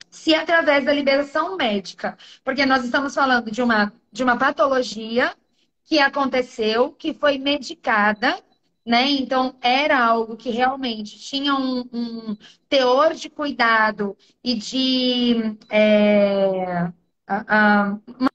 Se 0.09 0.33
através 0.33 0.85
da 0.85 0.93
liberação 0.93 1.57
médica, 1.57 2.17
porque 2.43 2.65
nós 2.65 2.83
estamos 2.85 3.13
falando 3.13 3.51
de 3.51 3.61
uma, 3.61 3.93
de 4.11 4.23
uma 4.23 4.37
patologia 4.37 5.35
que 5.83 5.99
aconteceu, 5.99 6.91
que 6.93 7.13
foi 7.13 7.37
medicada, 7.37 8.41
né? 8.85 9.09
Então, 9.11 9.55
era 9.61 10.03
algo 10.03 10.37
que 10.37 10.49
realmente 10.51 11.19
tinha 11.19 11.55
um, 11.55 11.81
um 11.93 12.37
teor 12.69 13.13
de 13.13 13.29
cuidado 13.29 14.17
e 14.43 14.55
de 14.55 15.57
é, 15.69 16.91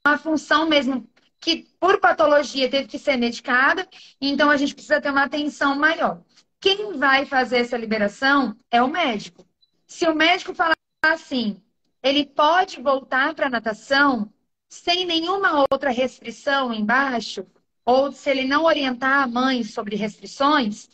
uma 0.05 0.17
função 0.17 0.67
mesmo 0.67 1.07
que, 1.41 1.67
por 1.79 1.99
patologia, 1.99 2.69
teve 2.69 2.87
que 2.87 2.99
ser 2.99 3.17
medicada, 3.17 3.87
então 4.21 4.49
a 4.51 4.55
gente 4.55 4.75
precisa 4.75 5.01
ter 5.01 5.09
uma 5.09 5.23
atenção 5.23 5.75
maior. 5.75 6.21
Quem 6.59 6.97
vai 6.97 7.25
fazer 7.25 7.57
essa 7.57 7.75
liberação 7.75 8.55
é 8.69 8.81
o 8.81 8.87
médico. 8.87 9.43
Se 9.87 10.07
o 10.07 10.13
médico 10.13 10.53
falar 10.53 10.75
assim, 11.03 11.59
ele 12.03 12.25
pode 12.25 12.79
voltar 12.79 13.33
para 13.33 13.47
a 13.47 13.49
natação 13.49 14.31
sem 14.69 15.03
nenhuma 15.03 15.65
outra 15.71 15.89
restrição 15.89 16.71
embaixo, 16.71 17.45
ou 17.83 18.11
se 18.11 18.29
ele 18.29 18.45
não 18.45 18.63
orientar 18.63 19.23
a 19.23 19.27
mãe 19.27 19.63
sobre 19.63 19.95
restrições, 19.95 20.87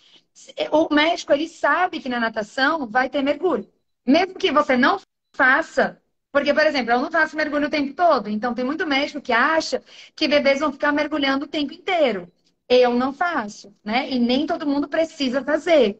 o 0.71 0.93
médico 0.93 1.33
ele 1.33 1.49
sabe 1.49 1.99
que 1.99 2.09
na 2.09 2.19
natação 2.19 2.87
vai 2.87 3.09
ter 3.09 3.21
mergulho. 3.21 3.69
Mesmo 4.05 4.35
que 4.35 4.51
você 4.51 4.77
não 4.77 4.99
faça, 5.35 6.01
porque, 6.31 6.53
por 6.53 6.65
exemplo, 6.65 6.91
eu 6.91 7.01
não 7.01 7.11
faço 7.11 7.35
mergulho 7.35 7.67
o 7.67 7.69
tempo 7.69 7.93
todo, 7.93 8.29
então 8.29 8.53
tem 8.53 8.63
muito 8.65 8.85
médico 8.85 9.21
que 9.21 9.31
acha 9.33 9.81
que 10.15 10.27
bebês 10.27 10.59
vão 10.59 10.71
ficar 10.71 10.91
mergulhando 10.91 11.45
o 11.45 11.47
tempo 11.47 11.73
inteiro. 11.73 12.31
Eu 12.69 12.93
não 12.93 13.13
faço, 13.13 13.73
né? 13.83 14.09
E 14.09 14.19
nem 14.19 14.45
todo 14.45 14.67
mundo 14.67 14.87
precisa 14.89 15.43
fazer. 15.43 15.99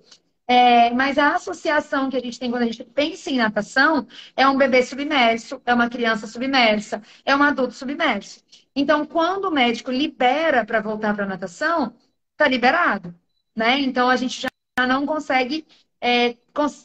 É, 0.49 0.91
mas 0.91 1.17
a 1.17 1.35
associação 1.35 2.09
que 2.09 2.15
a 2.17 2.21
gente 2.21 2.39
tem 2.39 2.49
quando 2.49 2.63
a 2.63 2.65
gente 2.65 2.83
pensa 2.85 3.29
em 3.29 3.37
natação 3.37 4.07
é 4.35 4.47
um 4.47 4.57
bebê 4.57 4.81
submerso, 4.83 5.61
é 5.65 5.73
uma 5.73 5.89
criança 5.89 6.25
submersa, 6.27 7.01
é 7.25 7.35
um 7.35 7.43
adulto 7.43 7.73
submerso. 7.73 8.41
Então, 8.75 9.05
quando 9.05 9.45
o 9.45 9.51
médico 9.51 9.91
libera 9.91 10.65
para 10.65 10.79
voltar 10.81 11.13
para 11.15 11.25
a 11.25 11.27
natação, 11.27 11.93
está 12.31 12.47
liberado, 12.47 13.13
né? 13.55 13.79
Então, 13.79 14.09
a 14.09 14.15
gente 14.15 14.41
já 14.41 14.87
não 14.87 15.05
consegue, 15.05 15.67
é, 15.99 16.37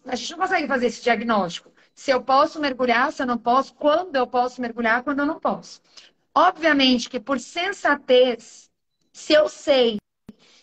a 0.07 0.17
gente 0.17 0.31
não 0.33 0.39
consegue 0.39 0.67
fazer 0.67 0.87
esse 0.87 1.03
diagnóstico. 1.03 1.72
Se 2.03 2.11
eu 2.11 2.21
posso 2.21 2.59
mergulhar, 2.59 3.13
se 3.13 3.23
eu 3.23 3.27
não 3.29 3.39
posso, 3.39 3.73
quando 3.75 4.17
eu 4.17 4.27
posso 4.27 4.61
mergulhar, 4.61 5.05
quando 5.05 5.21
eu 5.21 5.27
não 5.27 5.39
posso. 5.39 5.81
Obviamente 6.35 7.09
que 7.09 7.21
por 7.21 7.39
sensatez, 7.39 8.69
se 9.13 9.33
eu 9.33 9.49
sei 9.49 9.99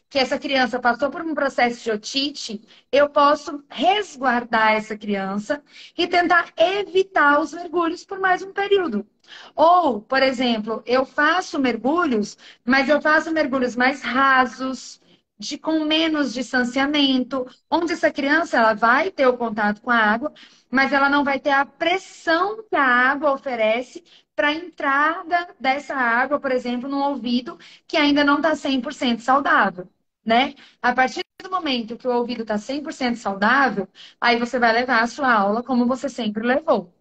que 0.10 0.20
essa 0.20 0.38
criança 0.38 0.82
passou 0.82 1.10
por 1.10 1.22
um 1.22 1.34
processo 1.34 1.82
de 1.82 1.91
otite, 1.91 2.61
eu 2.91 3.10
posso 3.10 3.64
resguardar 3.70 4.74
essa 4.74 4.98
criança 4.98 5.64
e 5.98 6.07
tentar 6.10 6.52
evitar 6.57 7.40
os 7.40 7.53
mergulhos 7.53 8.03
por 8.03 8.20
mais 8.20 8.44
um 8.44 8.52
período. 8.52 9.07
Ou, 9.56 10.02
por 10.02 10.22
exemplo, 10.22 10.84
eu 10.86 11.06
faço 11.06 11.57
mergulhos, 11.57 12.38
mas 12.66 12.90
eu 12.90 13.02
faço 13.02 13.32
mergulhos 13.32 13.78
mais 13.78 14.02
rasos, 14.02 14.99
de 15.40 15.57
com 15.57 15.80
menos 15.86 16.34
distanciamento, 16.34 17.45
onde 17.72 17.94
essa 17.94 18.11
criança 18.11 18.57
ela 18.57 18.74
vai 18.74 19.10
ter 19.11 19.28
o 19.28 19.38
contato 19.38 19.82
com 19.82 19.90
a 19.91 19.98
água, 19.98 20.34
mas 20.70 20.91
ela 20.94 21.10
não 21.10 21.24
vai 21.24 21.40
ter 21.40 21.52
a 21.52 21.66
pressão 21.66 22.64
que 22.70 22.76
a 22.76 22.84
água 22.84 23.32
oferece 23.34 24.03
para 24.36 24.49
a 24.49 24.53
entrada 24.53 25.56
dessa 25.60 25.95
água, 25.95 26.40
por 26.40 26.52
exemplo, 26.52 26.90
no 26.90 26.99
ouvido 26.99 27.57
que 27.88 27.98
ainda 27.98 28.24
não 28.24 28.38
está 28.38 28.56
100% 28.56 29.22
saudável 29.22 29.88
né? 30.26 30.53
A 30.82 30.94
partir 30.94 31.22
do 31.41 31.49
momento 31.49 31.98
que 31.98 32.07
o 32.07 32.11
ouvido 32.16 32.41
está 32.44 32.57
100% 32.57 33.16
saudável, 33.18 33.88
aí 34.22 34.38
você 34.38 34.60
vai 34.60 34.72
levar 34.74 35.02
a 35.02 35.07
sua 35.07 35.32
aula 35.34 35.64
como 35.64 35.88
você 35.88 36.10
sempre 36.10 36.45
levou. 36.45 36.94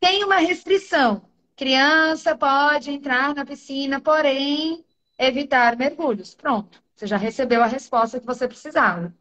Tem 0.00 0.24
uma 0.24 0.36
restrição. 0.38 1.22
Criança 1.56 2.36
pode 2.36 2.90
entrar 2.90 3.34
na 3.34 3.44
piscina, 3.44 4.00
porém 4.00 4.84
evitar 5.18 5.76
mergulhos. 5.76 6.34
Pronto, 6.34 6.81
você 7.02 7.06
já 7.08 7.16
recebeu 7.16 7.60
a 7.60 7.66
resposta 7.66 8.20
que 8.20 8.26
você 8.26 8.46
precisava. 8.46 9.12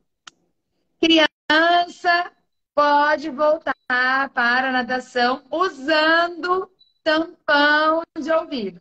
Criança 1.01 2.31
pode 2.75 3.27
voltar 3.31 4.29
para 4.35 4.69
a 4.69 4.71
natação 4.71 5.43
usando 5.49 6.71
tampão 7.03 8.03
de 8.19 8.31
ouvido. 8.31 8.79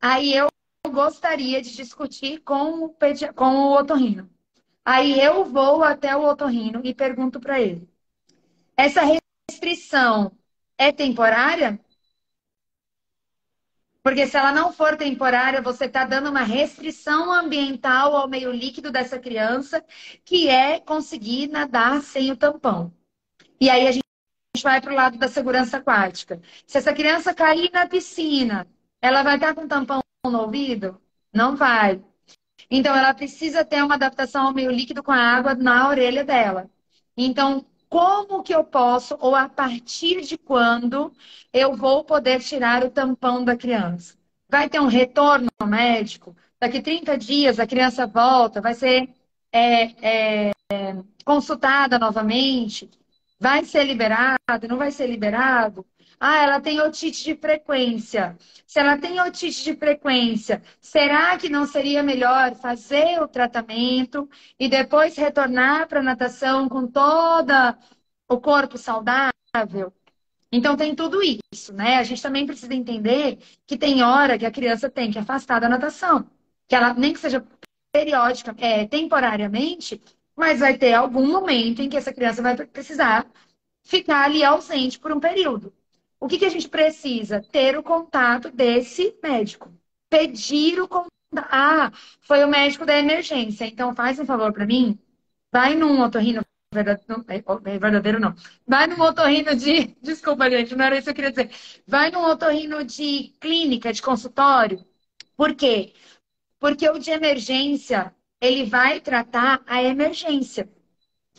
Aí 0.00 0.34
eu 0.34 0.48
gostaria 0.90 1.60
de 1.60 1.76
discutir 1.76 2.40
com 2.40 2.84
o, 2.84 2.88
pedi... 2.88 3.30
com 3.34 3.54
o 3.54 3.78
otorrino. 3.78 4.30
Aí 4.82 5.20
eu 5.20 5.44
vou 5.44 5.84
até 5.84 6.16
o 6.16 6.24
otorrino 6.24 6.80
e 6.84 6.94
pergunto 6.94 7.38
para 7.38 7.60
ele: 7.60 7.86
essa 8.78 9.02
restrição 9.46 10.32
é 10.78 10.90
temporária? 10.90 11.78
Porque 14.06 14.24
se 14.28 14.36
ela 14.36 14.52
não 14.52 14.72
for 14.72 14.96
temporária, 14.96 15.60
você 15.60 15.86
está 15.86 16.04
dando 16.04 16.30
uma 16.30 16.44
restrição 16.44 17.32
ambiental 17.32 18.14
ao 18.14 18.28
meio 18.28 18.52
líquido 18.52 18.92
dessa 18.92 19.18
criança, 19.18 19.84
que 20.24 20.48
é 20.48 20.78
conseguir 20.78 21.48
nadar 21.48 22.00
sem 22.02 22.30
o 22.30 22.36
tampão. 22.36 22.94
E 23.60 23.68
aí 23.68 23.88
a 23.88 23.90
gente 23.90 24.04
vai 24.62 24.80
para 24.80 24.92
o 24.92 24.94
lado 24.94 25.18
da 25.18 25.26
segurança 25.26 25.78
aquática. 25.78 26.40
Se 26.68 26.78
essa 26.78 26.94
criança 26.94 27.34
cair 27.34 27.68
na 27.72 27.84
piscina, 27.88 28.64
ela 29.02 29.24
vai 29.24 29.34
estar 29.34 29.56
com 29.56 29.66
tampão 29.66 30.00
no 30.24 30.38
ouvido? 30.38 31.02
Não 31.34 31.56
vai. 31.56 32.00
Então, 32.70 32.94
ela 32.94 33.12
precisa 33.12 33.64
ter 33.64 33.82
uma 33.82 33.96
adaptação 33.96 34.46
ao 34.46 34.54
meio 34.54 34.70
líquido 34.70 35.02
com 35.02 35.10
a 35.10 35.18
água 35.18 35.56
na 35.56 35.88
orelha 35.88 36.24
dela. 36.24 36.70
Então, 37.16 37.66
como 37.88 38.42
que 38.42 38.54
eu 38.54 38.64
posso, 38.64 39.16
ou 39.20 39.34
a 39.34 39.48
partir 39.48 40.22
de 40.22 40.36
quando, 40.38 41.12
eu 41.52 41.74
vou 41.76 42.04
poder 42.04 42.40
tirar 42.40 42.84
o 42.84 42.90
tampão 42.90 43.44
da 43.44 43.56
criança? 43.56 44.16
Vai 44.48 44.68
ter 44.68 44.80
um 44.80 44.86
retorno 44.86 45.48
médico? 45.66 46.36
Daqui 46.60 46.80
30 46.82 47.16
dias 47.18 47.58
a 47.60 47.66
criança 47.66 48.06
volta, 48.06 48.60
vai 48.60 48.74
ser 48.74 49.08
é, 49.52 50.48
é, 50.50 50.52
consultada 51.24 51.98
novamente? 51.98 52.90
Vai 53.38 53.64
ser 53.64 53.84
liberado? 53.84 54.68
Não 54.68 54.76
vai 54.78 54.90
ser 54.90 55.06
liberado? 55.06 55.86
Ah, 56.18 56.42
ela 56.42 56.60
tem 56.60 56.80
otite 56.80 57.22
de 57.24 57.36
frequência. 57.36 58.36
Se 58.66 58.78
ela 58.80 58.96
tem 58.98 59.20
otite 59.20 59.62
de 59.64 59.76
frequência, 59.76 60.62
será 60.80 61.36
que 61.38 61.48
não 61.48 61.66
seria 61.66 62.02
melhor 62.02 62.54
fazer 62.56 63.20
o 63.22 63.28
tratamento 63.28 64.28
e 64.58 64.68
depois 64.68 65.16
retornar 65.16 65.86
para 65.88 66.00
a 66.00 66.02
natação 66.02 66.68
com 66.68 66.86
todo 66.86 67.52
o 68.28 68.40
corpo 68.40 68.78
saudável? 68.78 69.92
Então 70.52 70.76
tem 70.76 70.94
tudo 70.94 71.20
isso, 71.22 71.72
né? 71.74 71.96
A 71.98 72.04
gente 72.04 72.22
também 72.22 72.46
precisa 72.46 72.74
entender 72.74 73.38
que 73.66 73.76
tem 73.78 74.02
hora 74.02 74.38
que 74.38 74.46
a 74.46 74.50
criança 74.50 74.90
tem 74.90 75.10
que 75.10 75.18
afastar 75.18 75.60
da 75.60 75.68
natação. 75.68 76.30
Que 76.68 76.74
ela 76.76 76.94
nem 76.94 77.12
que 77.12 77.20
seja 77.20 77.46
periódica, 77.92 78.54
é, 78.58 78.86
temporariamente, 78.86 80.02
mas 80.36 80.60
vai 80.60 80.78
ter 80.78 80.94
algum 80.94 81.26
momento 81.26 81.82
em 81.82 81.88
que 81.88 81.96
essa 81.96 82.12
criança 82.12 82.42
vai 82.42 82.56
precisar 82.66 83.26
ficar 83.84 84.24
ali 84.24 84.44
ausente 84.44 84.98
por 84.98 85.12
um 85.12 85.20
período. 85.20 85.72
O 86.20 86.28
que, 86.28 86.38
que 86.38 86.44
a 86.46 86.50
gente 86.50 86.68
precisa? 86.68 87.42
Ter 87.52 87.76
o 87.78 87.82
contato 87.82 88.50
desse 88.50 89.16
médico. 89.22 89.72
Pedir 90.08 90.80
o 90.80 90.88
contato. 90.88 91.10
Ah, 91.50 91.92
foi 92.22 92.44
o 92.44 92.48
médico 92.48 92.86
da 92.86 92.98
emergência. 92.98 93.66
Então 93.66 93.94
faz 93.94 94.18
um 94.18 94.26
favor 94.26 94.52
para 94.52 94.66
mim. 94.66 94.98
Vai 95.52 95.74
num 95.74 96.00
otorrino 96.00 96.42
é, 97.28 97.70
é 97.74 97.78
verdadeiro 97.78 98.20
não. 98.20 98.34
Vai 98.66 98.86
num 98.86 99.00
otorrino 99.00 99.54
de. 99.54 99.88
Desculpa, 100.02 100.50
gente, 100.50 100.74
não 100.74 100.84
era 100.84 100.96
isso 100.96 101.04
que 101.04 101.10
eu 101.10 101.14
queria 101.14 101.30
dizer. 101.30 101.50
Vai 101.86 102.10
num 102.10 102.24
otorrino 102.24 102.84
de 102.84 103.34
clínica, 103.40 103.92
de 103.92 104.02
consultório. 104.02 104.84
Por 105.36 105.54
quê? 105.54 105.94
Porque 106.58 106.88
o 106.88 106.98
de 106.98 107.10
emergência, 107.10 108.14
ele 108.40 108.64
vai 108.64 109.00
tratar 109.00 109.62
a 109.66 109.82
emergência. 109.82 110.68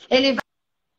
Ele 0.10 0.34
vai 0.34 0.47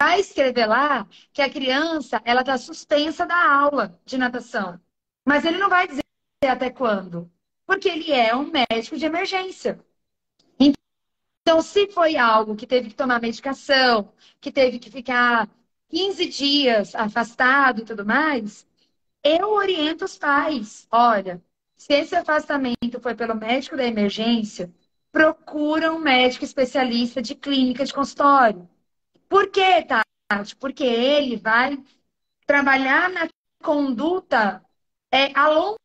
vai 0.01 0.21
escrever 0.21 0.67
lá 0.67 1.07
que 1.33 1.43
a 1.43 1.51
criança 1.51 2.21
ela 2.25 2.41
está 2.41 2.57
suspensa 2.57 3.27
da 3.27 3.51
aula 3.51 4.01
de 4.05 4.17
natação. 4.17 4.81
Mas 5.25 5.45
ele 5.45 5.59
não 5.59 5.69
vai 5.69 5.89
dizer 5.89 6.05
até 6.47 6.71
quando. 6.71 7.31
Porque 7.67 7.89
ele 7.89 8.13
é 8.13 8.35
um 8.35 8.51
médico 8.51 8.97
de 8.97 9.05
emergência. 9.05 9.79
Então, 10.59 11.61
se 11.61 11.89
foi 11.91 12.17
algo 12.17 12.57
que 12.57 12.67
teve 12.67 12.89
que 12.89 12.95
tomar 12.95 13.21
medicação, 13.21 14.13
que 14.41 14.51
teve 14.53 14.79
que 14.79 14.91
ficar 14.91 15.49
15 15.89 16.27
dias 16.27 16.95
afastado 16.95 17.83
e 17.83 17.85
tudo 17.85 18.05
mais, 18.05 18.67
eu 19.23 19.51
oriento 19.51 20.05
os 20.05 20.17
pais. 20.19 20.87
Olha, 20.91 21.43
se 21.77 21.93
esse 21.95 22.15
afastamento 22.17 23.01
foi 23.01 23.15
pelo 23.15 23.35
médico 23.35 23.77
da 23.77 23.85
emergência, 23.85 24.73
procura 25.13 25.93
um 25.93 25.99
médico 25.99 26.45
especialista 26.45 27.21
de 27.23 27.35
clínica 27.35 27.85
de 27.85 27.95
consultório. 27.95 28.69
Por 29.29 29.51
quê, 29.51 29.83
Tati? 29.83 30.57
Porque 30.57 30.85
ele 30.85 31.37
vai 31.37 31.79
trabalhar 32.47 33.11
na 33.11 33.29
conduta 33.63 34.63
é, 35.11 35.33
a 35.39 35.49
longo 35.49 35.79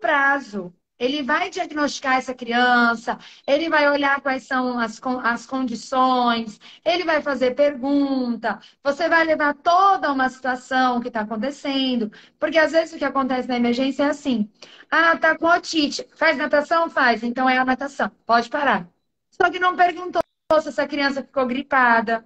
prazo. 0.00 0.72
Ele 0.98 1.22
vai 1.22 1.48
diagnosticar 1.48 2.16
essa 2.16 2.34
criança, 2.34 3.18
ele 3.46 3.68
vai 3.68 3.88
olhar 3.88 4.20
quais 4.20 4.44
são 4.44 4.80
as, 4.80 5.00
as 5.22 5.46
condições, 5.46 6.58
ele 6.84 7.04
vai 7.04 7.22
fazer 7.22 7.54
pergunta, 7.54 8.58
você 8.82 9.08
vai 9.08 9.24
levar 9.24 9.54
toda 9.54 10.12
uma 10.12 10.28
situação 10.28 11.00
que 11.00 11.06
está 11.06 11.20
acontecendo, 11.20 12.10
porque 12.38 12.58
às 12.58 12.72
vezes 12.72 12.94
o 12.94 12.98
que 12.98 13.04
acontece 13.04 13.46
na 13.48 13.56
emergência 13.56 14.04
é 14.04 14.08
assim: 14.10 14.50
ah, 14.90 15.16
tá 15.16 15.38
com 15.38 15.46
otite, 15.46 16.04
faz 16.16 16.36
natação? 16.36 16.90
Faz, 16.90 17.22
então 17.22 17.48
é 17.48 17.58
a 17.58 17.64
natação, 17.64 18.10
pode 18.26 18.48
parar. 18.50 18.88
Só 19.30 19.48
que 19.50 19.58
não 19.60 19.76
perguntou 19.76 20.20
se 20.60 20.68
essa 20.68 20.86
criança 20.88 21.22
ficou 21.22 21.46
gripada, 21.46 22.24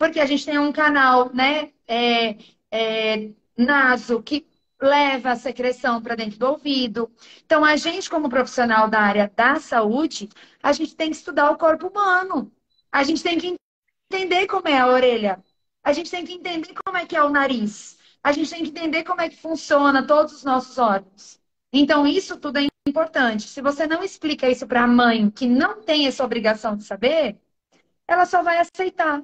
porque 0.00 0.18
a 0.18 0.24
gente 0.24 0.46
tem 0.46 0.58
um 0.58 0.72
canal, 0.72 1.30
né, 1.34 1.72
é, 1.86 2.38
é, 2.70 3.32
naso, 3.54 4.22
que 4.22 4.46
leva 4.80 5.32
a 5.32 5.36
secreção 5.36 6.00
para 6.00 6.14
dentro 6.14 6.38
do 6.38 6.46
ouvido. 6.46 7.12
Então, 7.44 7.62
a 7.62 7.76
gente, 7.76 8.08
como 8.08 8.30
profissional 8.30 8.88
da 8.88 8.98
área 8.98 9.30
da 9.36 9.56
saúde, 9.56 10.30
a 10.62 10.72
gente 10.72 10.96
tem 10.96 11.10
que 11.10 11.16
estudar 11.16 11.50
o 11.50 11.58
corpo 11.58 11.88
humano. 11.88 12.50
A 12.90 13.02
gente 13.02 13.22
tem 13.22 13.38
que 13.38 13.56
entender 14.10 14.46
como 14.46 14.68
é 14.68 14.78
a 14.78 14.86
orelha. 14.86 15.44
A 15.84 15.92
gente 15.92 16.10
tem 16.10 16.24
que 16.24 16.32
entender 16.32 16.72
como 16.82 16.96
é 16.96 17.04
que 17.04 17.14
é 17.14 17.22
o 17.22 17.28
nariz. 17.28 17.98
A 18.22 18.32
gente 18.32 18.48
tem 18.48 18.62
que 18.64 18.70
entender 18.70 19.04
como 19.04 19.20
é 19.20 19.28
que 19.28 19.36
funciona 19.36 20.06
todos 20.06 20.32
os 20.32 20.44
nossos 20.44 20.78
órgãos. 20.78 21.38
Então, 21.70 22.06
isso 22.06 22.38
tudo 22.38 22.58
é 22.58 22.66
importante. 22.88 23.42
Se 23.46 23.60
você 23.60 23.86
não 23.86 24.02
explica 24.02 24.48
isso 24.48 24.66
para 24.66 24.82
a 24.84 24.86
mãe 24.86 25.30
que 25.30 25.46
não 25.46 25.82
tem 25.82 26.06
essa 26.06 26.24
obrigação 26.24 26.74
de 26.74 26.84
saber, 26.84 27.38
ela 28.08 28.24
só 28.26 28.42
vai 28.42 28.58
aceitar. 28.58 29.22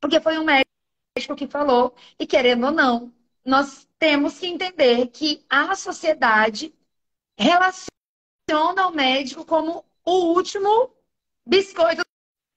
Porque 0.00 0.20
foi 0.20 0.38
um 0.38 0.44
médico 0.44 1.36
que 1.36 1.46
falou, 1.46 1.94
e 2.18 2.26
querendo 2.26 2.66
ou 2.66 2.72
não, 2.72 3.12
nós 3.44 3.88
temos 3.98 4.38
que 4.38 4.46
entender 4.46 5.08
que 5.08 5.44
a 5.48 5.74
sociedade 5.74 6.74
relaciona 7.38 7.90
o 8.88 8.92
médico 8.92 9.44
como 9.44 9.84
o 10.04 10.34
último 10.34 10.90
biscoito 11.46 12.02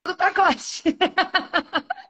do 0.06 0.15
pacote. 0.15 0.84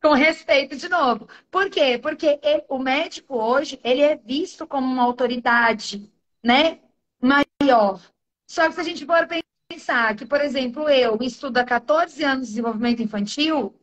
Com 0.00 0.14
respeito 0.14 0.76
de 0.76 0.88
novo. 0.88 1.28
Por 1.50 1.68
quê? 1.70 1.98
Porque 1.98 2.38
ele, 2.42 2.64
o 2.68 2.78
médico 2.78 3.36
hoje, 3.36 3.80
ele 3.82 4.00
é 4.00 4.16
visto 4.16 4.66
como 4.66 4.86
uma 4.86 5.02
autoridade, 5.02 6.10
né? 6.42 6.80
Maior. 7.20 8.00
Só 8.46 8.68
que 8.68 8.74
se 8.74 8.80
a 8.80 8.84
gente 8.84 9.04
for 9.04 9.26
pensar 9.68 10.16
que, 10.16 10.24
por 10.24 10.40
exemplo, 10.40 10.88
eu 10.88 11.18
estudo 11.20 11.58
há 11.58 11.64
14 11.64 12.22
anos 12.24 12.46
de 12.46 12.52
desenvolvimento 12.52 13.02
infantil, 13.02 13.74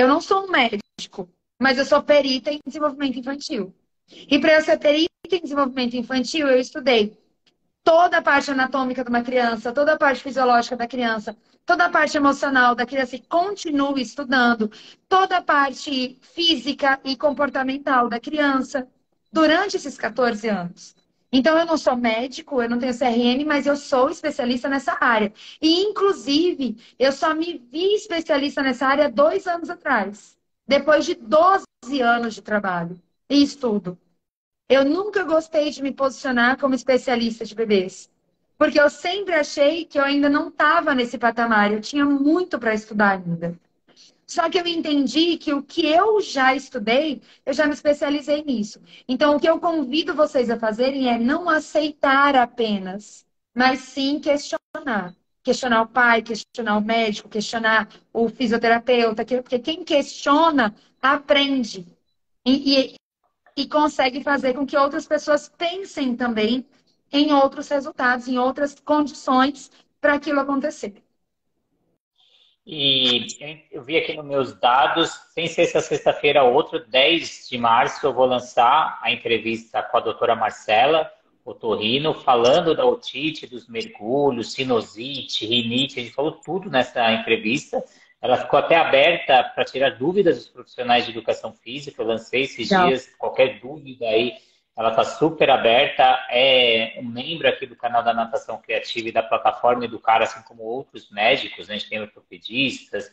eu 0.00 0.08
não 0.08 0.20
sou 0.20 0.44
um 0.44 0.50
médico 0.50 1.28
mas 1.58 1.76
eu 1.76 1.84
sou 1.84 2.02
perita 2.02 2.52
em 2.52 2.60
desenvolvimento 2.64 3.18
infantil. 3.18 3.74
E 4.08 4.38
para 4.38 4.54
eu 4.54 4.62
ser 4.62 4.78
perita 4.78 5.08
em 5.32 5.42
desenvolvimento 5.42 5.96
infantil, 5.96 6.46
eu 6.46 6.58
estudei 6.58 7.18
toda 7.82 8.18
a 8.18 8.22
parte 8.22 8.50
anatômica 8.50 9.02
de 9.02 9.10
uma 9.10 9.22
criança, 9.22 9.72
toda 9.72 9.94
a 9.94 9.98
parte 9.98 10.22
fisiológica 10.22 10.76
da 10.76 10.86
criança, 10.86 11.36
toda 11.66 11.86
a 11.86 11.90
parte 11.90 12.16
emocional 12.16 12.74
da 12.74 12.86
criança 12.86 13.16
e 13.16 13.22
continuo 13.22 13.98
estudando 13.98 14.70
toda 15.08 15.38
a 15.38 15.42
parte 15.42 16.18
física 16.22 17.00
e 17.04 17.16
comportamental 17.16 18.08
da 18.08 18.20
criança 18.20 18.86
durante 19.32 19.76
esses 19.76 19.98
14 19.98 20.48
anos. 20.48 20.94
Então, 21.32 21.58
eu 21.58 21.66
não 21.66 21.76
sou 21.76 21.96
médico, 21.96 22.62
eu 22.62 22.68
não 22.70 22.78
tenho 22.78 22.94
CRM, 22.94 23.44
mas 23.44 23.66
eu 23.66 23.76
sou 23.76 24.08
especialista 24.10 24.68
nessa 24.68 24.96
área. 25.00 25.32
E, 25.60 25.82
inclusive, 25.82 26.76
eu 26.98 27.12
só 27.12 27.34
me 27.34 27.58
vi 27.70 27.94
especialista 27.94 28.62
nessa 28.62 28.86
área 28.86 29.10
dois 29.10 29.46
anos 29.46 29.68
atrás 29.70 30.36
depois 30.66 31.04
de 31.06 31.14
12 31.14 31.64
anos 32.02 32.34
de 32.34 32.42
trabalho 32.42 33.00
e 33.28 33.42
estudo. 33.42 33.98
Eu 34.68 34.84
nunca 34.84 35.24
gostei 35.24 35.70
de 35.70 35.82
me 35.82 35.92
posicionar 35.92 36.58
como 36.58 36.74
especialista 36.74 37.44
de 37.44 37.54
bebês, 37.54 38.10
porque 38.56 38.80
eu 38.80 38.88
sempre 38.90 39.34
achei 39.34 39.84
que 39.84 39.98
eu 39.98 40.04
ainda 40.04 40.28
não 40.30 40.48
estava 40.48 40.94
nesse 40.94 41.18
patamar, 41.18 41.72
eu 41.72 41.80
tinha 41.80 42.04
muito 42.04 42.58
para 42.58 42.74
estudar 42.74 43.12
ainda. 43.18 43.58
Só 44.28 44.48
que 44.50 44.58
eu 44.60 44.66
entendi 44.66 45.38
que 45.38 45.52
o 45.54 45.62
que 45.62 45.86
eu 45.86 46.20
já 46.20 46.54
estudei, 46.54 47.22
eu 47.46 47.52
já 47.54 47.66
me 47.66 47.72
especializei 47.72 48.44
nisso. 48.44 48.80
Então, 49.08 49.34
o 49.36 49.40
que 49.40 49.48
eu 49.48 49.58
convido 49.58 50.14
vocês 50.14 50.50
a 50.50 50.58
fazerem 50.58 51.08
é 51.08 51.18
não 51.18 51.48
aceitar 51.48 52.36
apenas, 52.36 53.26
mas 53.54 53.80
sim 53.80 54.20
questionar 54.20 55.16
questionar 55.42 55.82
o 55.82 55.88
pai, 55.88 56.20
questionar 56.22 56.76
o 56.76 56.80
médico, 56.82 57.28
questionar 57.28 57.88
o 58.12 58.28
fisioterapeuta, 58.28 59.24
porque 59.24 59.58
quem 59.58 59.82
questiona 59.82 60.74
aprende 61.00 61.86
e, 62.44 62.94
e, 62.94 62.94
e 63.56 63.66
consegue 63.68 64.22
fazer 64.22 64.54
com 64.54 64.66
que 64.66 64.76
outras 64.76 65.06
pessoas 65.06 65.48
pensem 65.48 66.14
também 66.16 66.66
em 67.12 67.32
outros 67.32 67.68
resultados, 67.68 68.28
em 68.28 68.38
outras 68.38 68.74
condições 68.78 69.70
para 70.00 70.14
aquilo 70.14 70.40
acontecer. 70.40 71.02
E 72.70 73.26
eu 73.72 73.82
vi 73.82 73.96
aqui 73.96 74.12
nos 74.12 74.26
meus 74.26 74.52
dados, 74.60 75.08
sem 75.32 75.46
ser 75.46 75.62
essa 75.62 75.80
sexta-feira, 75.80 76.42
outro, 76.42 76.78
10 76.86 77.48
de 77.48 77.56
março, 77.56 78.04
eu 78.04 78.12
vou 78.12 78.26
lançar 78.26 79.00
a 79.00 79.10
entrevista 79.10 79.82
com 79.82 79.96
a 79.96 80.00
doutora 80.00 80.36
Marcela, 80.36 81.10
otorrino, 81.46 82.12
falando 82.12 82.74
da 82.74 82.84
otite, 82.84 83.46
dos 83.46 83.66
mergulhos, 83.66 84.52
sinusite, 84.52 85.46
rinite, 85.46 85.98
a 85.98 86.02
gente 86.02 86.14
falou 86.14 86.32
tudo 86.32 86.68
nessa 86.68 87.10
entrevista. 87.10 87.82
Ela 88.20 88.36
ficou 88.36 88.58
até 88.58 88.76
aberta 88.76 89.44
para 89.54 89.64
tirar 89.64 89.96
dúvidas 89.96 90.36
dos 90.36 90.48
profissionais 90.48 91.06
de 91.06 91.12
educação 91.12 91.54
física. 91.54 92.02
Eu 92.02 92.06
lancei 92.06 92.42
esses 92.42 92.70
Não. 92.70 92.88
dias, 92.88 93.08
qualquer 93.16 93.60
dúvida 93.60 94.04
aí, 94.04 94.34
ela 94.78 94.90
está 94.90 95.02
super 95.02 95.50
aberta. 95.50 96.04
É 96.30 96.94
um 96.98 97.04
membro 97.04 97.48
aqui 97.48 97.66
do 97.66 97.74
canal 97.74 98.02
da 98.04 98.14
Natação 98.14 98.62
Criativa 98.62 99.08
e 99.08 99.12
da 99.12 99.24
plataforma 99.24 99.84
Educar, 99.84 100.22
assim 100.22 100.40
como 100.42 100.62
outros 100.62 101.10
médicos, 101.10 101.66
né? 101.66 101.74
a 101.74 101.78
gente 101.78 101.90
tem 101.90 102.00
ortopedistas, 102.00 103.10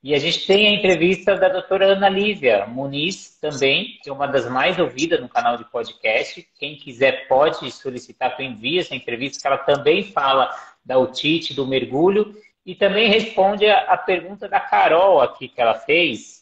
e 0.00 0.14
a 0.14 0.18
gente 0.18 0.46
tem 0.46 0.68
a 0.68 0.70
entrevista 0.70 1.34
da 1.34 1.48
doutora 1.48 1.86
Ana 1.86 2.08
Lívia 2.08 2.64
Muniz 2.66 3.36
também, 3.40 3.98
que 4.00 4.08
é 4.08 4.12
uma 4.12 4.28
das 4.28 4.48
mais 4.48 4.78
ouvidas 4.78 5.20
no 5.20 5.28
canal 5.28 5.56
de 5.56 5.64
podcast. 5.64 6.46
Quem 6.56 6.76
quiser 6.76 7.26
pode 7.26 7.68
solicitar 7.72 8.36
que 8.36 8.42
eu 8.42 8.46
envie 8.46 8.78
essa 8.78 8.94
entrevista, 8.94 9.40
que 9.40 9.46
ela 9.48 9.58
também 9.58 10.04
fala 10.04 10.54
da 10.84 10.98
otite, 10.98 11.52
do 11.52 11.66
mergulho, 11.66 12.32
e 12.64 12.76
também 12.76 13.08
responde 13.08 13.66
a, 13.66 13.92
a 13.92 13.96
pergunta 13.96 14.48
da 14.48 14.60
Carol 14.60 15.20
aqui 15.20 15.48
que 15.48 15.60
ela 15.60 15.74
fez, 15.74 16.37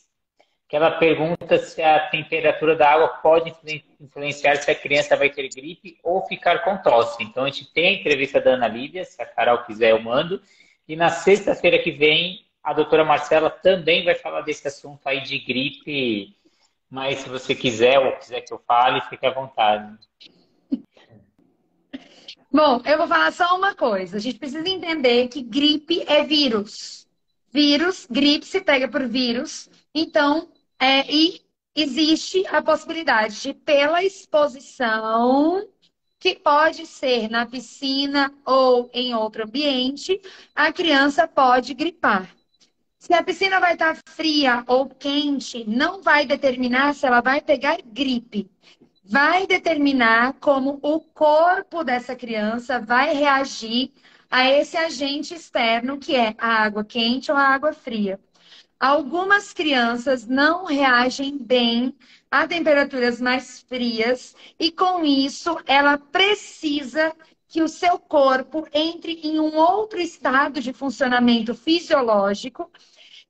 que 0.68 0.74
ela 0.74 0.90
pergunta 0.90 1.58
se 1.58 1.80
a 1.80 2.08
temperatura 2.08 2.74
da 2.74 2.90
água 2.90 3.08
pode 3.08 3.54
influenciar 4.00 4.56
se 4.56 4.70
a 4.70 4.74
criança 4.74 5.16
vai 5.16 5.30
ter 5.30 5.48
gripe 5.48 5.96
ou 6.02 6.26
ficar 6.26 6.64
com 6.64 6.76
tosse. 6.78 7.22
Então 7.22 7.44
a 7.44 7.46
gente 7.46 7.72
tem 7.72 7.88
a 7.88 8.00
entrevista 8.00 8.40
da 8.40 8.52
Ana 8.52 8.66
Lívia, 8.66 9.04
se 9.04 9.20
a 9.22 9.26
Carol 9.26 9.64
quiser 9.64 9.92
eu 9.92 10.02
mando. 10.02 10.42
E 10.88 10.96
na 10.96 11.08
sexta-feira 11.08 11.78
que 11.78 11.92
vem 11.92 12.44
a 12.62 12.72
doutora 12.72 13.04
Marcela 13.04 13.48
também 13.48 14.04
vai 14.04 14.16
falar 14.16 14.40
desse 14.40 14.66
assunto 14.66 15.06
aí 15.06 15.22
de 15.22 15.38
gripe, 15.38 16.36
mas 16.90 17.18
se 17.18 17.28
você 17.28 17.54
quiser 17.54 18.00
ou 18.00 18.16
quiser 18.16 18.40
que 18.40 18.52
eu 18.52 18.58
fale, 18.66 19.00
fique 19.02 19.24
à 19.24 19.30
vontade. 19.30 19.96
Bom, 22.50 22.82
eu 22.84 22.98
vou 22.98 23.06
falar 23.06 23.32
só 23.32 23.56
uma 23.56 23.74
coisa. 23.74 24.16
A 24.16 24.20
gente 24.20 24.38
precisa 24.38 24.68
entender 24.68 25.28
que 25.28 25.42
gripe 25.42 26.02
é 26.08 26.24
vírus. 26.24 27.06
Vírus, 27.52 28.06
gripe 28.10 28.44
se 28.44 28.60
pega 28.60 28.88
por 28.88 29.06
vírus. 29.06 29.70
Então, 29.94 30.48
é, 30.78 31.10
e 31.12 31.40
existe 31.74 32.46
a 32.48 32.62
possibilidade 32.62 33.40
de, 33.40 33.54
pela 33.54 34.02
exposição, 34.02 35.66
que 36.18 36.34
pode 36.34 36.86
ser 36.86 37.28
na 37.30 37.46
piscina 37.46 38.32
ou 38.44 38.90
em 38.92 39.14
outro 39.14 39.44
ambiente, 39.44 40.20
a 40.54 40.72
criança 40.72 41.28
pode 41.28 41.74
gripar. 41.74 42.34
Se 42.98 43.14
a 43.14 43.22
piscina 43.22 43.60
vai 43.60 43.74
estar 43.74 43.96
fria 44.08 44.64
ou 44.66 44.88
quente, 44.88 45.64
não 45.68 46.02
vai 46.02 46.26
determinar 46.26 46.94
se 46.94 47.06
ela 47.06 47.20
vai 47.20 47.40
pegar 47.40 47.78
gripe. 47.84 48.50
Vai 49.04 49.46
determinar 49.46 50.32
como 50.40 50.80
o 50.82 51.00
corpo 51.00 51.84
dessa 51.84 52.16
criança 52.16 52.80
vai 52.80 53.14
reagir 53.14 53.92
a 54.28 54.50
esse 54.50 54.76
agente 54.76 55.34
externo, 55.34 55.98
que 55.98 56.16
é 56.16 56.34
a 56.38 56.64
água 56.64 56.84
quente 56.84 57.30
ou 57.30 57.36
a 57.36 57.46
água 57.46 57.72
fria. 57.72 58.18
Algumas 58.78 59.54
crianças 59.54 60.26
não 60.26 60.66
reagem 60.66 61.38
bem 61.38 61.94
a 62.30 62.46
temperaturas 62.46 63.20
mais 63.20 63.62
frias 63.62 64.36
e 64.58 64.70
com 64.70 65.02
isso 65.02 65.56
ela 65.66 65.96
precisa 65.96 67.14
que 67.48 67.62
o 67.62 67.68
seu 67.68 67.98
corpo 67.98 68.66
entre 68.74 69.12
em 69.22 69.40
um 69.40 69.56
outro 69.56 69.98
estado 69.98 70.60
de 70.60 70.74
funcionamento 70.74 71.54
fisiológico 71.54 72.70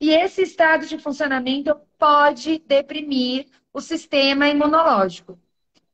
e 0.01 0.11
esse 0.11 0.43
estado 0.43 0.85
de 0.87 0.99
funcionamento 0.99 1.79
pode 1.97 2.59
deprimir 2.59 3.47
o 3.73 3.81
sistema 3.81 4.49
imunológico. 4.49 5.39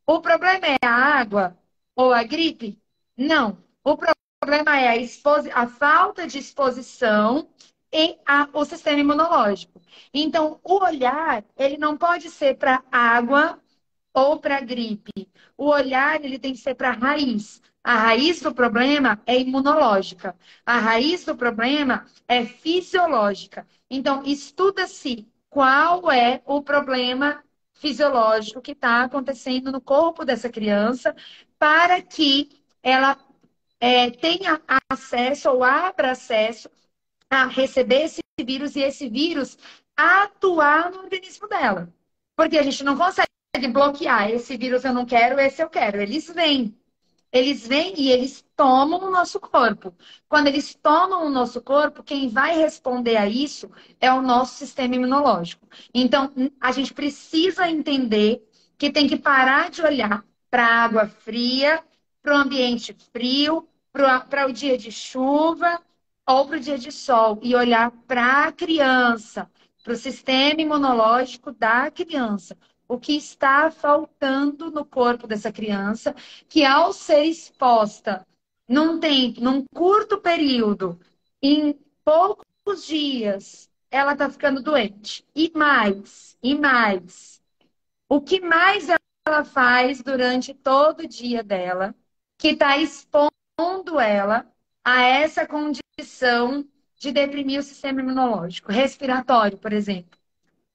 O 0.07 0.20
problema 0.20 0.66
é 0.66 0.79
a 0.83 0.91
água 0.91 1.59
ou 1.95 2.12
a 2.12 2.23
gripe? 2.23 2.79
Não. 3.16 3.59
O 3.85 3.97
problema 3.97 4.79
é 4.79 4.89
a, 4.89 5.62
a 5.62 5.66
falta 5.66 6.27
de 6.27 6.39
exposição 6.39 7.49
e 7.93 8.19
a, 8.27 8.48
o 8.52 8.64
sistema 8.64 9.01
imunológico. 9.01 9.81
Então, 10.14 10.59
o 10.64 10.82
olhar, 10.82 11.44
ele 11.56 11.77
não 11.77 11.97
pode 11.97 12.31
ser 12.31 12.56
para 12.56 12.82
água 12.90 13.60
ou 14.14 14.39
para 14.39 14.60
gripe. 14.60 15.28
O 15.56 15.66
olhar, 15.66 16.23
ele 16.24 16.39
tem 16.39 16.52
que 16.52 16.59
ser 16.59 16.74
para 16.74 16.93
raiz. 16.93 17.60
A 17.85 17.97
raiz 17.97 18.40
do 18.40 18.55
problema 18.55 19.20
é 19.27 19.39
imunológica. 19.39 20.36
A 20.64 20.78
raiz 20.78 21.24
do 21.24 21.36
problema 21.36 22.06
é 22.28 22.44
fisiológica. 22.44 23.66
Então, 23.90 24.23
estuda-se 24.24 25.27
qual 25.51 26.10
é 26.10 26.40
o 26.47 26.62
problema 26.62 27.43
fisiológico 27.74 28.62
que 28.62 28.73
está 28.73 29.02
acontecendo 29.02 29.73
no 29.73 29.81
corpo 29.81 30.24
dessa 30.24 30.48
criança 30.48 31.14
para 31.59 32.01
que 32.01 32.48
ela 32.82 33.19
é, 33.81 34.10
tenha 34.10 34.62
acesso 34.89 35.51
ou 35.51 35.64
abra 35.64 36.12
acesso 36.12 36.70
a 37.33 37.47
receber 37.47 38.03
esse 38.03 38.21
vírus 38.45 38.77
e 38.77 38.81
esse 38.81 39.09
vírus 39.09 39.57
atuar 39.97 40.91
no 40.91 40.99
organismo 40.99 41.49
dela. 41.49 41.91
Porque 42.37 42.59
a 42.59 42.63
gente 42.63 42.85
não 42.85 42.95
consegue 42.95 43.27
bloquear 43.73 44.31
esse 44.31 44.55
vírus 44.57 44.85
eu 44.85 44.93
não 44.93 45.07
quero, 45.07 45.41
esse 45.41 45.63
eu 45.63 45.71
quero. 45.71 46.01
Eles 46.01 46.31
vêm. 46.31 46.77
Eles 47.33 47.67
vêm 47.67 47.95
e 47.97 48.11
eles 48.11 48.45
tomam 48.55 49.01
o 49.05 49.11
nosso 49.11 49.41
corpo. 49.41 49.95
Quando 50.29 50.49
eles 50.49 50.75
tomam 50.75 51.27
o 51.27 51.31
nosso 51.31 51.63
corpo, 51.63 52.03
quem 52.03 52.29
vai 52.29 52.55
responder 52.55 53.17
a 53.17 53.27
isso 53.27 53.71
é 53.99 54.13
o 54.13 54.21
nosso 54.21 54.57
sistema 54.57 54.95
imunológico. 54.95 55.67
Então, 55.95 56.31
a 56.61 56.71
gente 56.71 56.93
precisa 56.93 57.67
entender 57.67 58.47
que 58.77 58.91
tem 58.91 59.09
que 59.09 59.17
parar 59.17 59.71
de 59.71 59.81
olhar 59.81 60.23
para 60.51 60.67
a 60.67 60.85
água 60.85 61.07
fria, 61.07 61.83
para 62.21 62.35
o 62.35 62.37
ambiente 62.37 62.95
frio, 63.11 63.67
para 63.91 64.47
o 64.47 64.53
dia 64.53 64.77
de 64.77 64.93
chuva 64.93 65.81
ou 66.27 66.47
para 66.47 66.57
o 66.57 66.61
dia 66.61 66.78
de 66.78 66.93
sol 66.93 67.39
e 67.43 67.55
olhar 67.55 67.90
para 68.07 68.49
a 68.49 68.53
criança, 68.53 69.51
para 69.82 69.93
o 69.93 69.97
sistema 69.97 70.61
imunológico 70.61 71.53
da 71.53 71.90
criança 71.90 72.57
o 72.93 72.99
que 72.99 73.16
está 73.16 73.70
faltando 73.70 74.70
no 74.70 74.85
corpo 74.85 75.27
dessa 75.27 75.51
criança, 75.51 76.15
que 76.47 76.62
ao 76.62 76.93
ser 76.93 77.24
exposta 77.24 78.27
num 78.69 79.01
tempo, 79.01 79.40
num 79.40 79.65
curto 79.74 80.20
período, 80.20 81.01
em 81.40 81.73
poucos 82.05 82.85
dias, 82.86 83.70
ela 83.90 84.12
está 84.12 84.28
ficando 84.28 84.62
doente. 84.62 85.27
E 85.35 85.51
mais, 85.55 86.36
e 86.43 86.55
mais. 86.55 87.43
O 88.09 88.20
que 88.20 88.40
mais 88.40 88.89
ela 89.27 89.43
faz 89.43 90.03
durante 90.03 90.53
todo 90.53 91.01
o 91.01 91.09
dia 91.09 91.43
dela, 91.43 91.94
que 92.36 92.49
está 92.49 92.77
expondo 92.77 93.99
ela 93.99 94.52
a 94.85 95.03
essa 95.03 95.47
condição 95.47 96.67
de 96.97 97.13
deprimir 97.13 97.61
o 97.61 97.63
sistema 97.63 98.01
imunológico, 98.01 98.71
respiratório, 98.73 99.59
por 99.59 99.73
exemplo 99.73 100.23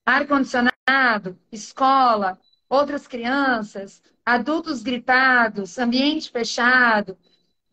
ar-condicionado, 0.07 1.37
escola, 1.51 2.39
outras 2.69 3.05
crianças, 3.05 4.01
adultos 4.25 4.81
gripados, 4.81 5.77
ambiente 5.77 6.31
fechado, 6.31 7.17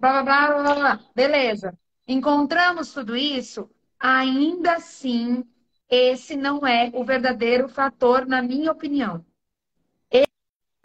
blá, 0.01 0.21
blá, 0.21 0.49
blá, 0.49 0.63
blá, 0.63 0.75
blá. 0.75 1.01
Beleza. 1.15 1.79
Encontramos 2.09 2.93
tudo 2.93 3.15
isso, 3.15 3.71
ainda 4.01 4.75
assim, 4.75 5.45
esse 5.89 6.37
não 6.37 6.67
é 6.67 6.91
o 6.93 7.05
verdadeiro 7.05 7.69
fator, 7.69 8.27
na 8.27 8.43
minha 8.43 8.73
opinião. 8.73 9.25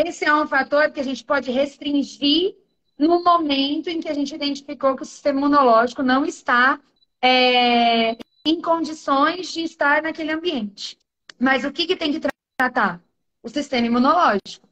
Esse 0.05 0.25
é 0.25 0.33
um 0.33 0.47
fator 0.47 0.91
que 0.91 0.99
a 0.99 1.03
gente 1.03 1.25
pode 1.25 1.49
restringir 1.49 2.55
no 2.99 3.23
momento 3.23 3.89
em 3.89 4.01
que 4.01 4.09
a 4.09 4.13
gente 4.13 4.35
identificou 4.35 4.95
que 4.95 5.03
o 5.03 5.05
sistema 5.05 5.39
imunológico 5.39 6.03
não 6.03 6.25
está 6.25 6.77
é, 7.21 8.17
em 8.45 8.61
condições 8.61 9.53
de 9.53 9.61
estar 9.61 10.01
naquele 10.01 10.33
ambiente. 10.33 10.97
Mas 11.39 11.63
o 11.63 11.71
que, 11.71 11.87
que 11.87 11.95
tem 11.95 12.11
que 12.11 12.19
tratar? 12.57 13.01
O 13.41 13.47
sistema 13.47 13.87
imunológico. 13.87 14.67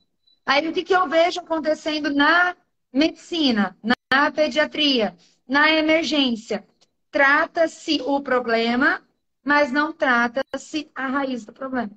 Aí 0.46 0.68
o 0.68 0.74
que, 0.74 0.84
que 0.84 0.94
eu 0.94 1.08
vejo 1.08 1.40
acontecendo 1.40 2.14
na 2.14 2.54
medicina, 2.92 3.78
na 4.12 4.30
pediatria, 4.30 5.16
na 5.48 5.72
emergência? 5.72 6.68
Trata-se 7.10 8.02
o 8.06 8.20
problema, 8.20 9.02
mas 9.42 9.72
não 9.72 9.94
trata-se 9.94 10.92
a 10.94 11.08
raiz 11.08 11.46
do 11.46 11.54
problema. 11.54 11.92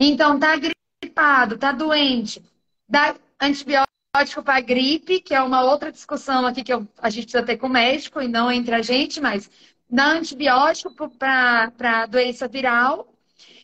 Então, 0.00 0.38
tá 0.38 0.56
gripado, 0.56 1.56
tá 1.56 1.70
doente, 1.70 2.42
dá 2.88 3.14
antibiótico 3.40 3.89
para 4.12 4.60
gripe, 4.60 5.20
que 5.20 5.34
é 5.34 5.40
uma 5.40 5.62
outra 5.62 5.92
discussão 5.92 6.44
aqui 6.46 6.64
que 6.64 6.72
eu, 6.72 6.86
a 6.98 7.08
gente 7.10 7.24
precisa 7.24 7.44
ter 7.44 7.56
com 7.56 7.68
o 7.68 7.70
médico 7.70 8.20
e 8.20 8.26
não 8.28 8.50
entre 8.50 8.74
a 8.74 8.82
gente, 8.82 9.20
mas 9.20 9.48
dá 9.88 10.06
antibiótico 10.06 11.08
para 11.10 12.06
doença 12.06 12.48
viral 12.48 13.14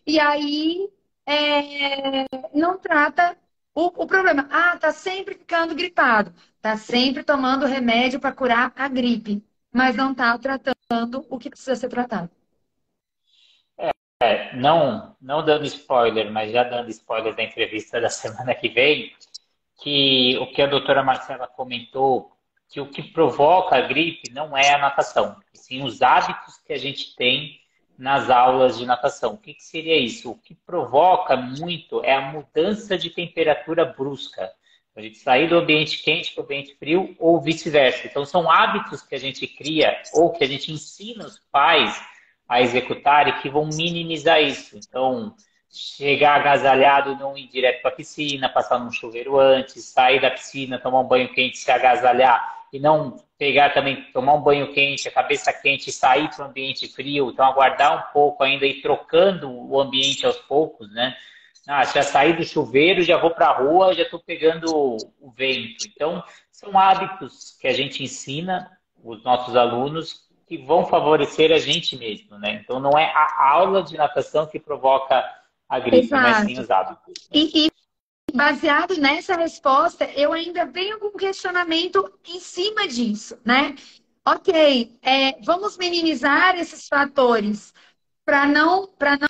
e 0.06 0.20
aí 0.20 0.88
é, 1.26 2.24
não 2.54 2.78
trata 2.78 3.36
o, 3.74 3.86
o, 4.04 4.06
problema. 4.06 4.48
Ah, 4.50 4.76
tá 4.78 4.92
sempre 4.92 5.34
ficando 5.34 5.74
gripado, 5.74 6.32
tá 6.60 6.76
sempre 6.76 7.24
tomando 7.24 7.66
remédio 7.66 8.20
para 8.20 8.32
curar 8.32 8.72
a 8.76 8.88
gripe, 8.88 9.44
mas 9.72 9.96
não 9.96 10.14
tá 10.14 10.38
tratando 10.38 11.26
o 11.28 11.38
que 11.38 11.50
precisa 11.50 11.74
ser 11.74 11.88
tratado. 11.88 12.30
É, 14.22 14.56
não, 14.56 15.14
não 15.20 15.44
dando 15.44 15.66
spoiler, 15.66 16.30
mas 16.32 16.50
já 16.50 16.62
dando 16.64 16.88
spoiler 16.88 17.34
da 17.34 17.42
entrevista 17.42 18.00
da 18.00 18.08
semana 18.08 18.54
que 18.54 18.68
vem, 18.68 19.12
que 19.78 20.36
o 20.38 20.46
que 20.46 20.62
a 20.62 20.66
doutora 20.66 21.02
Marcela 21.02 21.46
comentou, 21.46 22.32
que 22.68 22.80
o 22.80 22.86
que 22.86 23.02
provoca 23.02 23.76
a 23.76 23.80
gripe 23.80 24.30
não 24.32 24.56
é 24.56 24.74
a 24.74 24.78
natação, 24.78 25.36
e 25.54 25.58
sim 25.58 25.82
os 25.82 26.02
hábitos 26.02 26.58
que 26.58 26.72
a 26.72 26.78
gente 26.78 27.14
tem 27.14 27.60
nas 27.98 28.28
aulas 28.28 28.78
de 28.78 28.84
natação. 28.84 29.34
O 29.34 29.38
que, 29.38 29.54
que 29.54 29.62
seria 29.62 29.98
isso? 29.98 30.30
O 30.30 30.38
que 30.38 30.54
provoca 30.54 31.36
muito 31.36 32.04
é 32.04 32.14
a 32.14 32.20
mudança 32.20 32.98
de 32.98 33.10
temperatura 33.10 33.84
brusca. 33.84 34.50
A 34.94 35.02
gente 35.02 35.18
sair 35.18 35.48
do 35.48 35.58
ambiente 35.58 36.02
quente 36.02 36.32
para 36.32 36.40
o 36.40 36.44
ambiente 36.44 36.74
frio 36.76 37.14
ou 37.18 37.40
vice-versa. 37.40 38.06
Então, 38.06 38.24
são 38.24 38.50
hábitos 38.50 39.02
que 39.02 39.14
a 39.14 39.18
gente 39.18 39.46
cria 39.46 39.94
ou 40.14 40.32
que 40.32 40.42
a 40.42 40.46
gente 40.46 40.72
ensina 40.72 41.26
os 41.26 41.38
pais 41.52 42.02
a 42.48 42.62
executar 42.62 43.28
e 43.28 43.42
que 43.42 43.50
vão 43.50 43.66
minimizar 43.66 44.40
isso. 44.40 44.74
Então, 44.78 45.36
chegar 45.76 46.40
agasalhado, 46.40 47.16
não 47.16 47.36
ir 47.36 47.48
direto 47.48 47.82
para 47.82 47.90
a 47.90 47.94
piscina, 47.94 48.48
passar 48.48 48.78
num 48.78 48.90
chuveiro 48.90 49.38
antes, 49.38 49.84
sair 49.84 50.20
da 50.20 50.30
piscina, 50.30 50.78
tomar 50.78 51.00
um 51.00 51.08
banho 51.08 51.32
quente, 51.32 51.58
se 51.58 51.70
agasalhar 51.70 52.56
e 52.72 52.80
não 52.80 53.16
pegar 53.38 53.74
também, 53.74 54.02
tomar 54.12 54.34
um 54.34 54.40
banho 54.40 54.72
quente, 54.72 55.08
a 55.08 55.12
cabeça 55.12 55.52
quente 55.52 55.92
sair 55.92 56.28
para 56.30 56.46
o 56.46 56.48
ambiente 56.48 56.88
frio, 56.88 57.30
então 57.30 57.44
aguardar 57.44 58.08
um 58.08 58.12
pouco 58.12 58.42
ainda 58.42 58.66
e 58.66 58.80
trocando 58.80 59.50
o 59.50 59.78
ambiente 59.80 60.24
aos 60.24 60.38
poucos, 60.38 60.90
né? 60.92 61.14
Ah, 61.68 61.84
já 61.84 62.02
saí 62.02 62.32
do 62.32 62.44
chuveiro, 62.44 63.02
já 63.02 63.16
vou 63.16 63.30
para 63.30 63.48
a 63.48 63.58
rua, 63.58 63.92
já 63.92 64.04
estou 64.04 64.20
pegando 64.20 64.96
o 65.20 65.30
vento. 65.32 65.84
Então, 65.88 66.22
são 66.50 66.78
hábitos 66.78 67.56
que 67.60 67.66
a 67.66 67.72
gente 67.72 68.04
ensina 68.04 68.70
os 69.02 69.22
nossos 69.24 69.56
alunos 69.56 70.26
que 70.46 70.56
vão 70.56 70.86
favorecer 70.86 71.50
a 71.50 71.58
gente 71.58 71.96
mesmo, 71.96 72.38
né? 72.38 72.60
Então, 72.62 72.78
não 72.78 72.96
é 72.96 73.12
a 73.12 73.50
aula 73.50 73.82
de 73.82 73.96
natação 73.96 74.46
que 74.46 74.60
provoca 74.60 75.24
a 75.68 75.80
gripe, 75.80 76.06
Exato. 76.06 76.22
mas 76.22 76.46
sim 76.46 76.60
os 76.60 76.70
hábitos. 76.70 77.28
E, 77.32 77.66
e 77.66 77.70
baseado 78.34 78.96
nessa 78.96 79.36
resposta, 79.36 80.04
eu 80.12 80.32
ainda 80.32 80.66
venho 80.66 80.98
com 80.98 81.08
um 81.08 81.16
questionamento 81.16 82.12
em 82.26 82.40
cima 82.40 82.86
disso, 82.86 83.38
né? 83.44 83.74
Ok, 84.24 84.98
é, 85.02 85.40
vamos 85.42 85.78
minimizar 85.78 86.58
esses 86.58 86.88
fatores 86.88 87.72
para 88.24 88.46
não, 88.46 88.88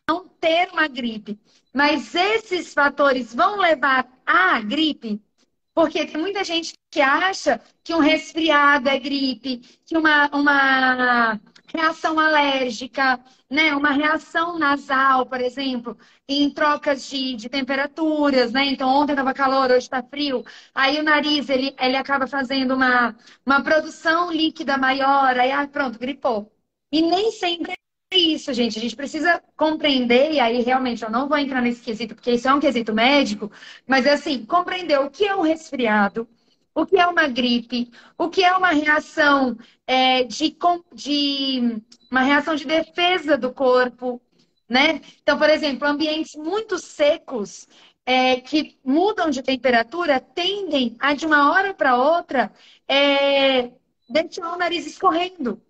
não 0.08 0.26
ter 0.40 0.70
uma 0.72 0.88
gripe. 0.88 1.38
Mas 1.72 2.14
esses 2.14 2.72
fatores 2.72 3.34
vão 3.34 3.58
levar 3.58 4.08
à 4.24 4.58
gripe? 4.60 5.20
Porque 5.74 6.06
tem 6.06 6.18
muita 6.18 6.42
gente 6.42 6.72
que 6.90 7.02
acha 7.02 7.60
que 7.84 7.94
um 7.94 7.98
resfriado 7.98 8.88
é 8.88 8.98
gripe, 8.98 9.58
que 9.84 9.98
uma, 9.98 10.28
uma 10.28 11.40
reação 11.76 12.18
alérgica, 12.18 13.20
né? 13.50 13.74
Uma 13.74 13.90
reação 13.92 14.58
nasal, 14.58 15.26
por 15.26 15.40
exemplo, 15.40 15.96
em 16.28 16.50
trocas 16.50 17.08
de, 17.08 17.34
de 17.36 17.48
temperaturas, 17.48 18.52
né? 18.52 18.64
Então, 18.66 18.88
ontem 18.88 19.12
estava 19.12 19.34
calor, 19.34 19.70
hoje 19.70 19.78
está 19.86 20.02
frio. 20.02 20.44
Aí 20.74 20.98
o 20.98 21.02
nariz, 21.02 21.48
ele, 21.48 21.74
ele 21.78 21.96
acaba 21.96 22.26
fazendo 22.26 22.74
uma, 22.74 23.16
uma 23.44 23.62
produção 23.62 24.30
líquida 24.32 24.76
maior, 24.78 25.38
aí, 25.38 25.52
ah, 25.52 25.66
pronto, 25.68 25.98
gripou. 25.98 26.50
E 26.92 27.02
nem 27.02 27.30
sempre 27.32 27.72
é 28.12 28.16
isso, 28.18 28.52
gente. 28.52 28.78
A 28.78 28.82
gente 28.82 28.96
precisa 28.96 29.42
compreender, 29.56 30.32
e 30.32 30.40
aí 30.40 30.62
realmente 30.62 31.02
eu 31.04 31.10
não 31.10 31.28
vou 31.28 31.38
entrar 31.38 31.60
nesse 31.62 31.82
quesito, 31.82 32.14
porque 32.14 32.32
isso 32.32 32.48
é 32.48 32.54
um 32.54 32.60
quesito 32.60 32.94
médico, 32.94 33.50
mas 33.86 34.06
é 34.06 34.12
assim, 34.12 34.44
compreender 34.46 34.98
o 35.00 35.10
que 35.10 35.24
é 35.26 35.34
um 35.36 35.42
resfriado, 35.42 36.28
o 36.76 36.84
que 36.84 36.98
é 36.98 37.06
uma 37.06 37.26
gripe, 37.26 37.90
o 38.18 38.28
que 38.28 38.44
é 38.44 38.54
uma 38.54 38.68
reação 38.68 39.56
é, 39.86 40.24
de, 40.24 40.54
de 40.92 41.82
uma 42.10 42.20
reação 42.20 42.54
de 42.54 42.66
defesa 42.66 43.38
do 43.38 43.50
corpo, 43.50 44.20
né? 44.68 45.00
Então, 45.22 45.38
por 45.38 45.48
exemplo, 45.48 45.88
ambientes 45.88 46.34
muito 46.34 46.78
secos 46.78 47.66
é, 48.04 48.42
que 48.42 48.78
mudam 48.84 49.30
de 49.30 49.42
temperatura 49.42 50.20
tendem 50.20 50.94
a 51.00 51.14
de 51.14 51.24
uma 51.24 51.50
hora 51.50 51.72
para 51.72 51.96
outra 51.96 52.52
é, 52.86 53.70
deixar 54.06 54.52
o 54.52 54.58
nariz 54.58 54.86
escorrendo. 54.86 55.62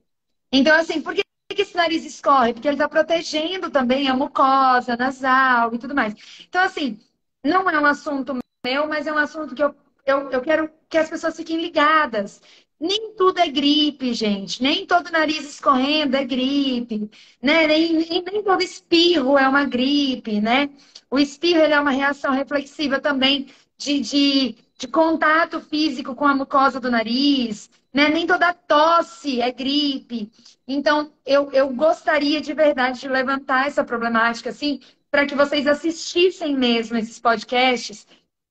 Então, 0.51 0.75
assim, 0.77 1.01
por 1.01 1.15
que 1.15 1.23
esse 1.57 1.77
nariz 1.77 2.05
escorre? 2.05 2.53
Porque 2.53 2.67
ele 2.67 2.75
está 2.75 2.89
protegendo 2.89 3.71
também 3.71 4.09
a 4.09 4.15
mucosa 4.17 4.97
nasal 4.97 5.73
e 5.73 5.79
tudo 5.79 5.95
mais. 5.95 6.15
Então, 6.49 6.63
assim, 6.65 6.99
não 7.45 7.71
é 7.71 7.81
um 7.81 7.87
assunto 7.87 8.37
meu, 8.65 8.89
mas 8.89 9.07
é 9.07 9.13
um 9.13 9.19
assunto 9.19 9.55
que 9.55 9.63
eu 9.63 9.73
eu, 10.07 10.31
eu 10.31 10.41
quero 10.41 10.71
que 10.89 10.97
as 10.97 11.11
pessoas 11.11 11.37
fiquem 11.37 11.61
ligadas. 11.61 12.41
Nem 12.79 13.15
tudo 13.15 13.41
é 13.41 13.49
gripe, 13.49 14.15
gente. 14.15 14.63
Nem 14.63 14.87
todo 14.87 15.11
nariz 15.11 15.49
escorrendo 15.49 16.17
é 16.17 16.25
gripe, 16.25 17.11
né? 17.43 17.67
Nem, 17.67 17.93
nem, 17.95 18.23
nem 18.23 18.43
todo 18.43 18.63
espirro 18.63 19.39
é 19.39 19.49
uma 19.49 19.65
gripe, 19.65 20.41
né? 20.41 20.71
O 21.11 21.19
espirro 21.19 21.61
é 21.61 21.81
uma 21.81 21.91
reação 21.91 22.33
reflexiva 22.33 23.01
também 23.01 23.49
de, 23.79 24.01
de, 24.01 24.57
de 24.79 24.89
contato 24.89 25.61
físico 25.61 26.15
com 26.15 26.27
a 26.27 26.35
mucosa 26.35 26.79
do 26.79 26.91
nariz, 26.91 27.71
né? 27.93 28.09
Nem 28.09 28.27
toda 28.27 28.53
tosse 28.53 29.41
é 29.41 29.51
gripe. 29.51 30.31
Então, 30.69 31.13
eu, 31.25 31.51
eu 31.53 31.71
gostaria 31.71 32.41
de 32.41 32.53
verdade 32.53 33.01
de 33.01 33.09
levantar 33.09 33.67
essa 33.67 33.83
problemática, 33.83 34.51
assim, 34.51 34.81
para 35.11 35.25
que 35.27 35.35
vocês 35.35 35.67
assistissem 35.67 36.55
mesmo 36.57 36.99
esses 36.99 37.19
podcasts, 37.19 38.07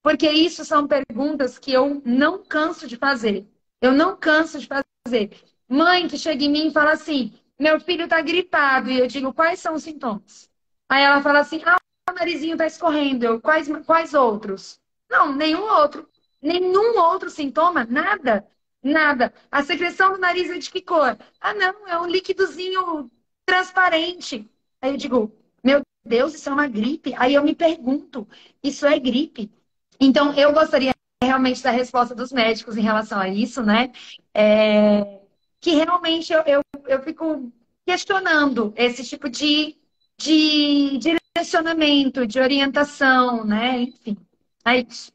porque 0.05 0.29
isso 0.29 0.63
são 0.63 0.87
perguntas 0.87 1.57
que 1.57 1.73
eu 1.73 1.99
não 2.05 2.43
canso 2.43 2.87
de 2.87 2.95
fazer. 2.95 3.43
Eu 3.81 3.91
não 3.91 4.15
canso 4.15 4.59
de 4.59 4.67
fazer. 4.67 5.31
Mãe 5.67 6.07
que 6.07 6.15
chega 6.15 6.43
em 6.45 6.51
mim 6.51 6.67
e 6.67 6.71
fala 6.71 6.91
assim: 6.91 7.33
meu 7.57 7.79
filho 7.79 8.03
está 8.03 8.21
gripado. 8.21 8.91
E 8.91 8.99
eu 8.99 9.07
digo: 9.07 9.33
quais 9.33 9.59
são 9.59 9.73
os 9.73 9.81
sintomas? 9.81 10.47
Aí 10.87 11.01
ela 11.01 11.23
fala 11.23 11.39
assim: 11.39 11.59
ah, 11.65 11.77
o 12.07 12.13
narizinho 12.13 12.53
está 12.53 12.67
escorrendo. 12.67 13.25
Eu, 13.25 13.41
quais, 13.41 13.67
quais 13.83 14.13
outros? 14.13 14.79
Não, 15.09 15.33
nenhum 15.33 15.63
outro. 15.63 16.07
Nenhum 16.39 16.99
outro 16.99 17.31
sintoma? 17.31 17.83
Nada. 17.85 18.47
Nada. 18.83 19.33
A 19.49 19.63
secreção 19.63 20.13
do 20.13 20.19
nariz 20.19 20.51
é 20.51 20.59
de 20.59 20.69
que 20.69 20.81
cor? 20.81 21.17
Ah, 21.41 21.55
não, 21.55 21.87
é 21.87 21.99
um 21.99 22.05
líquidozinho 22.05 23.09
transparente. 23.43 24.47
Aí 24.79 24.91
eu 24.91 24.97
digo: 24.97 25.35
meu 25.63 25.81
Deus, 26.05 26.35
isso 26.35 26.47
é 26.47 26.53
uma 26.53 26.67
gripe? 26.67 27.15
Aí 27.17 27.33
eu 27.33 27.43
me 27.43 27.55
pergunto: 27.55 28.27
isso 28.61 28.85
é 28.85 28.99
gripe? 28.99 29.51
Então, 29.99 30.33
eu 30.33 30.53
gostaria 30.53 30.93
realmente 31.23 31.61
da 31.63 31.71
resposta 31.71 32.13
dos 32.13 32.31
médicos 32.31 32.77
em 32.77 32.81
relação 32.81 33.19
a 33.19 33.27
isso, 33.27 33.63
né? 33.63 33.91
É, 34.33 35.19
que 35.59 35.71
realmente 35.71 36.31
eu, 36.31 36.41
eu, 36.43 36.61
eu 36.87 37.01
fico 37.01 37.51
questionando 37.85 38.73
esse 38.75 39.03
tipo 39.03 39.29
de, 39.29 39.75
de 40.17 40.97
direcionamento, 40.97 42.27
de 42.27 42.39
orientação, 42.39 43.43
né? 43.45 43.81
Enfim, 43.81 44.17
é 44.65 44.77
isso. 44.77 45.11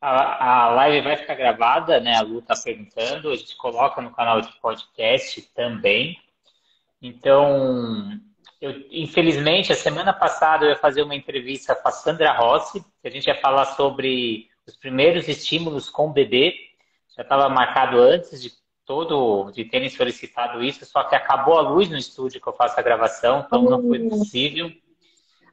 A, 0.00 0.64
a 0.64 0.70
live 0.70 1.00
vai 1.02 1.16
ficar 1.16 1.36
gravada, 1.36 2.00
né? 2.00 2.16
A 2.16 2.22
Lu 2.22 2.40
está 2.40 2.54
perguntando, 2.56 3.30
a 3.30 3.36
gente 3.36 3.56
coloca 3.56 4.00
no 4.02 4.12
canal 4.12 4.40
de 4.40 4.52
podcast 4.60 5.40
também. 5.54 6.20
Então, 7.00 8.20
eu, 8.62 8.86
infelizmente, 8.92 9.72
a 9.72 9.74
semana 9.74 10.12
passada 10.12 10.64
eu 10.64 10.70
ia 10.70 10.76
fazer 10.76 11.02
uma 11.02 11.16
entrevista 11.16 11.74
com 11.74 11.88
a 11.88 11.90
Sandra 11.90 12.32
Rossi, 12.32 12.80
que 12.80 13.08
a 13.08 13.10
gente 13.10 13.26
ia 13.26 13.34
falar 13.34 13.66
sobre 13.74 14.48
os 14.64 14.76
primeiros 14.76 15.26
estímulos 15.26 15.90
com 15.90 16.06
o 16.06 16.12
bebê. 16.12 16.54
Já 17.16 17.24
estava 17.24 17.48
marcado 17.48 17.98
antes 17.98 18.40
de 18.40 18.52
todo 18.86 19.50
de 19.50 19.64
terem 19.64 19.90
solicitado 19.90 20.62
isso, 20.62 20.86
só 20.86 21.02
que 21.02 21.16
acabou 21.16 21.58
a 21.58 21.60
luz 21.60 21.90
no 21.90 21.98
estúdio 21.98 22.40
que 22.40 22.46
eu 22.46 22.52
faço 22.52 22.78
a 22.78 22.82
gravação, 22.84 23.42
então 23.44 23.64
não 23.64 23.82
foi 23.82 24.08
possível. 24.08 24.70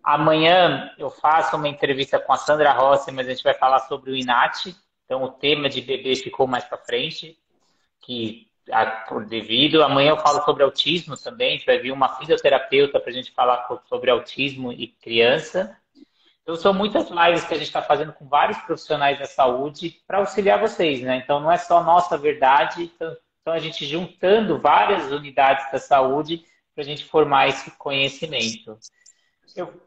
Amanhã 0.03 0.93
eu 0.99 1.09
faço 1.09 1.55
uma 1.55 1.67
entrevista 1.67 2.19
com 2.19 2.31
a 2.31 2.37
Sandra 2.37 2.73
Rossi, 2.73 3.11
mas 3.11 3.25
a 3.25 3.31
gente 3.31 3.43
vai 3.43 3.55
falar 3.55 3.79
sobre 3.79 4.11
o 4.11 4.15
INAT. 4.15 4.75
Então 5.05 5.23
o 5.23 5.31
tema 5.31 5.67
de 5.67 5.81
bebê 5.81 6.15
ficou 6.15 6.45
mais 6.45 6.63
para 6.63 6.77
frente, 6.77 7.35
que 8.01 8.48
devido. 9.27 9.83
Amanhã 9.83 10.11
eu 10.11 10.17
falo 10.17 10.43
sobre 10.43 10.63
autismo 10.63 11.17
também. 11.17 11.49
A 11.49 11.51
gente 11.53 11.65
vai 11.65 11.79
vir 11.79 11.91
uma 11.91 12.17
fisioterapeuta 12.17 12.99
para 12.99 13.09
a 13.09 13.13
gente 13.13 13.31
falar 13.31 13.67
sobre 13.87 14.11
autismo 14.11 14.71
e 14.71 14.87
criança. 14.87 15.75
Então, 16.41 16.55
são 16.55 16.73
muitas 16.73 17.09
lives 17.09 17.43
que 17.43 17.53
a 17.53 17.57
gente 17.57 17.67
está 17.67 17.81
fazendo 17.81 18.11
com 18.13 18.27
vários 18.27 18.57
profissionais 18.59 19.19
da 19.19 19.25
saúde 19.25 20.01
para 20.07 20.17
auxiliar 20.17 20.59
vocês, 20.59 21.01
né? 21.01 21.17
Então, 21.17 21.39
não 21.39 21.51
é 21.51 21.57
só 21.57 21.83
nossa 21.83 22.17
verdade. 22.17 22.83
Então, 22.83 23.15
então 23.41 23.53
a 23.53 23.59
gente 23.59 23.85
juntando 23.85 24.59
várias 24.59 25.11
unidades 25.11 25.71
da 25.71 25.79
saúde 25.79 26.43
para 26.73 26.83
a 26.83 26.85
gente 26.85 27.05
formar 27.05 27.47
esse 27.47 27.71
conhecimento. 27.71 28.77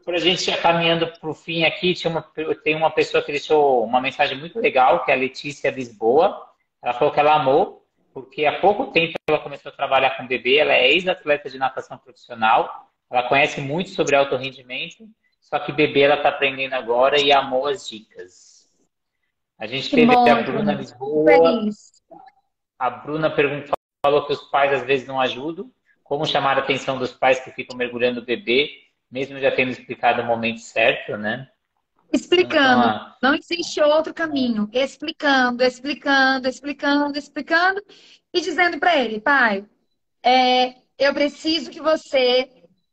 Para 0.03 0.17
a 0.17 0.19
gente 0.19 0.49
ir 0.51 0.61
caminhando 0.61 1.07
para 1.07 1.29
o 1.29 1.33
fim 1.33 1.63
aqui, 1.63 1.93
tinha 1.93 2.11
uma, 2.11 2.21
tem 2.63 2.75
uma 2.75 2.91
pessoa 2.91 3.23
que 3.23 3.31
deixou 3.31 3.83
uma 3.83 4.01
mensagem 4.01 4.37
muito 4.37 4.59
legal, 4.59 5.03
que 5.05 5.11
é 5.11 5.13
a 5.13 5.17
Letícia 5.17 5.71
Lisboa. 5.71 6.45
Ela 6.81 6.93
falou 6.93 7.13
que 7.13 7.19
ela 7.19 7.35
amou 7.35 7.82
porque 8.13 8.45
há 8.45 8.59
pouco 8.59 8.91
tempo 8.91 9.13
ela 9.27 9.39
começou 9.39 9.71
a 9.71 9.75
trabalhar 9.75 10.15
com 10.15 10.27
bebê, 10.27 10.57
ela 10.57 10.73
é 10.73 10.91
ex-atleta 10.91 11.49
de 11.49 11.57
natação 11.57 11.97
profissional, 11.97 12.89
ela 13.11 13.27
conhece 13.27 13.59
muito 13.59 13.89
sobre 13.89 14.15
alto 14.15 14.35
rendimento, 14.35 15.07
só 15.41 15.59
que 15.59 15.71
bebê 15.71 16.01
ela 16.01 16.15
está 16.15 16.29
aprendendo 16.29 16.73
agora 16.73 17.19
e 17.19 17.31
amou 17.31 17.67
as 17.67 17.87
dicas. 17.87 18.69
A 19.57 19.65
gente 19.65 19.89
que 19.89 19.95
teve 19.95 20.13
bom, 20.13 20.29
a 20.29 20.41
Bruna 20.41 20.73
Lisboa. 20.73 21.69
A 22.77 22.89
Bruna 22.89 23.29
perguntou, 23.29 23.73
falou 24.05 24.25
que 24.25 24.33
os 24.33 24.41
pais 24.49 24.73
às 24.73 24.83
vezes 24.83 25.07
não 25.07 25.19
ajudam. 25.19 25.71
Como 26.03 26.25
chamar 26.25 26.57
a 26.57 26.61
atenção 26.61 26.97
dos 26.97 27.13
pais 27.13 27.39
que 27.39 27.51
ficam 27.51 27.77
mergulhando 27.77 28.19
o 28.19 28.25
bebê, 28.25 28.69
mesmo 29.09 29.39
já 29.39 29.51
tendo 29.51 29.71
explicado 29.71 30.21
o 30.21 30.25
momento 30.25 30.59
certo, 30.59 31.15
né? 31.17 31.49
Explicando. 32.13 32.85
Então, 32.85 33.15
não 33.21 33.35
existe 33.35 33.81
outro 33.81 34.13
caminho. 34.13 34.69
Explicando, 34.71 35.63
explicando, 35.63 36.47
explicando, 36.47 37.17
explicando 37.17 37.83
e 38.31 38.39
dizendo 38.39 38.77
para 38.79 38.97
ele, 38.97 39.19
pai, 39.19 39.65
é, 40.23 40.75
eu 40.97 41.13
preciso 41.13 41.71
que 41.71 41.81
você. 41.81 42.49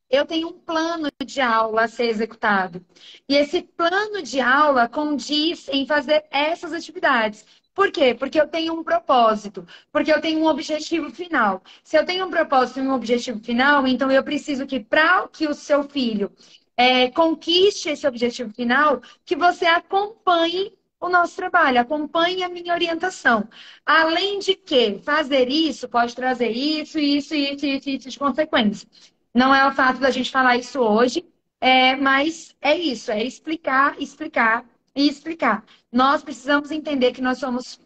Eu 0.08 0.26
tenho 0.26 0.48
um 0.48 0.58
plano 0.58 1.08
de 1.24 1.40
aula 1.40 1.84
a 1.84 1.88
ser 1.88 2.06
executado. 2.06 2.84
E 3.28 3.36
esse 3.36 3.62
plano 3.62 4.22
de 4.22 4.40
aula 4.40 4.88
condiz 4.88 5.68
em 5.68 5.86
fazer 5.86 6.24
essas 6.32 6.72
atividades. 6.72 7.44
Por 7.72 7.92
quê? 7.92 8.14
Porque 8.14 8.40
eu 8.40 8.48
tenho 8.48 8.74
um 8.74 8.82
propósito, 8.82 9.64
porque 9.92 10.12
eu 10.12 10.20
tenho 10.20 10.40
um 10.40 10.46
objetivo 10.46 11.10
final. 11.10 11.62
Se 11.84 11.96
eu 11.96 12.04
tenho 12.04 12.26
um 12.26 12.30
propósito 12.30 12.80
e 12.80 12.82
um 12.82 12.92
objetivo 12.92 13.38
final, 13.38 13.86
então 13.86 14.10
eu 14.10 14.24
preciso 14.24 14.66
que 14.66 14.80
para 14.80 15.28
que 15.28 15.46
o 15.46 15.54
seu 15.54 15.84
filho 15.84 16.32
é, 16.80 17.10
conquiste 17.10 17.90
esse 17.90 18.06
objetivo 18.06 18.54
final, 18.54 19.02
que 19.26 19.36
você 19.36 19.66
acompanhe 19.66 20.72
o 20.98 21.10
nosso 21.10 21.36
trabalho, 21.36 21.78
acompanhe 21.78 22.42
a 22.42 22.48
minha 22.48 22.72
orientação. 22.72 23.46
Além 23.84 24.38
de 24.38 24.54
que 24.54 24.98
fazer 25.04 25.48
isso 25.50 25.86
pode 25.90 26.14
trazer 26.16 26.48
isso, 26.50 26.98
isso, 26.98 27.34
isso, 27.34 27.66
isso, 27.66 27.90
isso 27.90 28.08
de 28.08 28.18
consequência. 28.18 28.88
Não 29.34 29.54
é 29.54 29.66
o 29.68 29.72
fato 29.72 30.00
da 30.00 30.10
gente 30.10 30.30
falar 30.30 30.56
isso 30.56 30.80
hoje, 30.80 31.22
é, 31.60 31.96
mas 31.96 32.56
é 32.62 32.74
isso, 32.78 33.10
é 33.12 33.22
explicar, 33.24 34.00
explicar 34.00 34.64
e 34.94 35.06
explicar. 35.06 35.64
Nós 35.92 36.22
precisamos 36.22 36.70
entender 36.70 37.12
que 37.12 37.20
nós 37.20 37.38
somos 37.38 37.78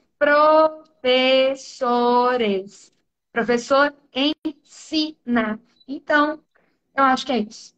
professores. 1.03 2.93
Professor 3.33 3.93
ensina. 4.15 5.61
Então, 5.89 6.41
eu 6.97 7.05
acho 7.05 7.27
que 7.27 7.33
é 7.33 7.39
isso. 7.41 7.74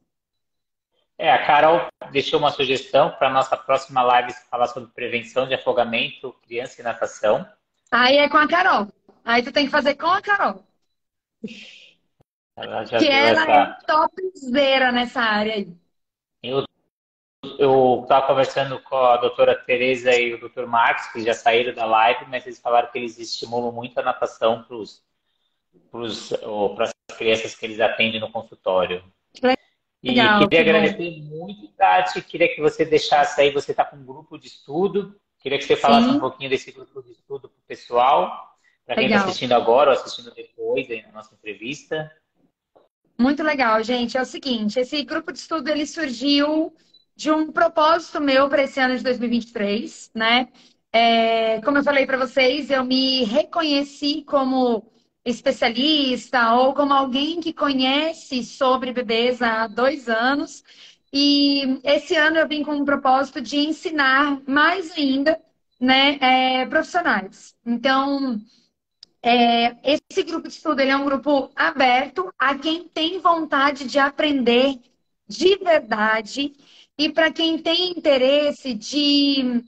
É, 1.19 1.33
a 1.33 1.47
Carol 1.47 1.87
deixou 2.11 2.39
uma 2.39 2.51
sugestão 2.51 3.11
para 3.13 3.29
a 3.29 3.33
nossa 3.33 3.57
próxima 3.57 4.03
live 4.03 4.35
falar 4.51 4.67
sobre 4.67 4.91
prevenção 4.91 5.49
de 5.49 5.55
afogamento, 5.55 6.35
criança 6.43 6.81
e 6.81 6.85
natação. 6.85 7.49
Aí 7.91 8.19
é 8.19 8.29
com 8.29 8.37
a 8.37 8.47
Carol. 8.47 8.89
Aí 9.25 9.43
tu 9.43 9.51
tem 9.51 9.65
que 9.65 9.71
fazer 9.71 9.95
com 9.95 10.07
a 10.07 10.21
Carol. 10.21 10.63
Ela 12.57 12.85
que 12.85 13.07
ela 13.07 13.43
essa... 13.43 13.53
é 13.53 13.77
topzera 13.87 14.93
nessa 14.93 15.21
área 15.21 15.55
aí. 15.55 15.69
Eu 17.59 18.01
estava 18.03 18.27
conversando 18.27 18.81
com 18.83 18.97
a 18.97 19.17
doutora 19.17 19.55
Tereza 19.55 20.15
e 20.15 20.35
o 20.35 20.41
doutor 20.41 20.67
Marcos, 20.67 21.07
que 21.07 21.23
já 21.23 21.33
saíram 21.33 21.75
da 21.75 21.85
live, 21.85 22.27
mas 22.29 22.47
eles 22.47 22.61
falaram 22.61 22.91
que 22.91 22.99
eles 22.99 23.19
estimulam 23.19 23.73
muito 23.73 23.99
a 23.99 24.03
natação 24.03 24.65
para 25.91 26.85
as 26.85 26.93
crianças 27.17 27.55
que 27.55 27.65
eles 27.65 27.81
atendem 27.81 28.21
no 28.21 28.31
consultório. 28.31 29.03
E 30.03 30.11
Legal, 30.11 30.41
queria 30.41 30.65
que 30.65 30.71
agradecer 30.71 31.21
bom. 31.21 31.47
muito, 31.47 31.69
Tati. 31.69 32.23
Queria 32.23 32.55
que 32.55 32.61
você 32.61 32.85
deixasse 32.85 33.41
aí, 33.41 33.51
você 33.51 33.71
está 33.73 33.85
com 33.85 33.97
um 33.97 34.05
grupo 34.05 34.39
de 34.39 34.47
estudo. 34.47 35.17
Queria 35.41 35.59
que 35.59 35.65
você 35.65 35.77
falasse 35.77 36.09
Sim. 36.09 36.17
um 36.17 36.21
pouquinho 36.21 36.51
desse 36.51 36.73
grupo 36.73 37.03
de 37.03 37.13
estudo 37.13 37.49
para 37.49 37.59
o 37.59 37.67
pessoal, 37.67 38.57
para 38.85 38.97
quem 38.97 39.07
está 39.07 39.25
assistindo 39.25 39.53
agora 39.53 39.91
ou 39.91 39.97
assistindo 39.97 40.35
depois 40.35 40.91
aí 40.91 41.03
na 41.03 41.13
nossa 41.13 41.35
entrevista. 41.35 42.11
Muito 43.19 43.43
legal, 43.43 43.83
gente. 43.83 44.17
É 44.17 44.23
o 44.23 44.27
seguinte, 44.27 44.79
esse 44.79 45.03
grupo 45.03 45.33
de 45.33 45.39
estudo 45.39 45.69
ele 45.69 45.87
surgiu 45.87 46.75
de 47.15 47.31
um 47.31 47.51
propósito 47.51 48.21
meu 48.21 48.49
para 48.49 48.65
esse 48.65 48.79
ano 48.79 48.97
de 48.97 49.03
2023, 49.03 50.11
né? 50.15 50.49
É, 50.93 51.61
como 51.63 51.79
eu 51.79 51.85
falei 51.85 52.07
para 52.07 52.19
vocês, 52.19 52.71
eu 52.71 52.85
me 52.85 53.25
reconheci 53.25 54.23
como 54.23 54.91
especialista 55.27 56.55
ou 56.55 56.73
como 56.73 56.95
alguém 56.95 57.41
que 57.41 57.53
conhece 57.53 58.45
sobre 58.45 58.93
bebês 58.93 59.43
há 59.43 59.67
dois 59.67 60.09
anos. 60.09 60.63
E 61.13 61.81
esse 61.85 62.15
ano 62.17 62.39
eu 62.39 62.49
vim 62.49 62.63
com 62.63 62.77
o 62.77 62.85
propósito 62.85 63.41
de 63.41 63.59
ensinar 63.59 64.41
mais 64.47 64.93
ainda 64.93 65.39
né, 65.81 66.19
é, 66.21 66.67
profissionais. 66.67 67.55
Então, 67.65 68.41
é, 69.23 69.77
esse 69.83 70.23
grupo 70.23 70.49
de 70.49 70.55
estudo 70.55 70.81
é 70.81 70.97
um 70.97 71.05
grupo 71.05 71.51
aberto 71.57 72.33
a 72.39 72.55
quem 72.55 72.89
tem 72.89 73.19
vontade 73.19 73.85
de 73.87 73.99
aprender 73.99 74.79
de 75.29 75.57
verdade 75.57 76.55
e 76.97 77.11
para 77.11 77.33
quem 77.33 77.59
tem 77.59 77.91
interesse 77.91 78.73
de 78.75 79.65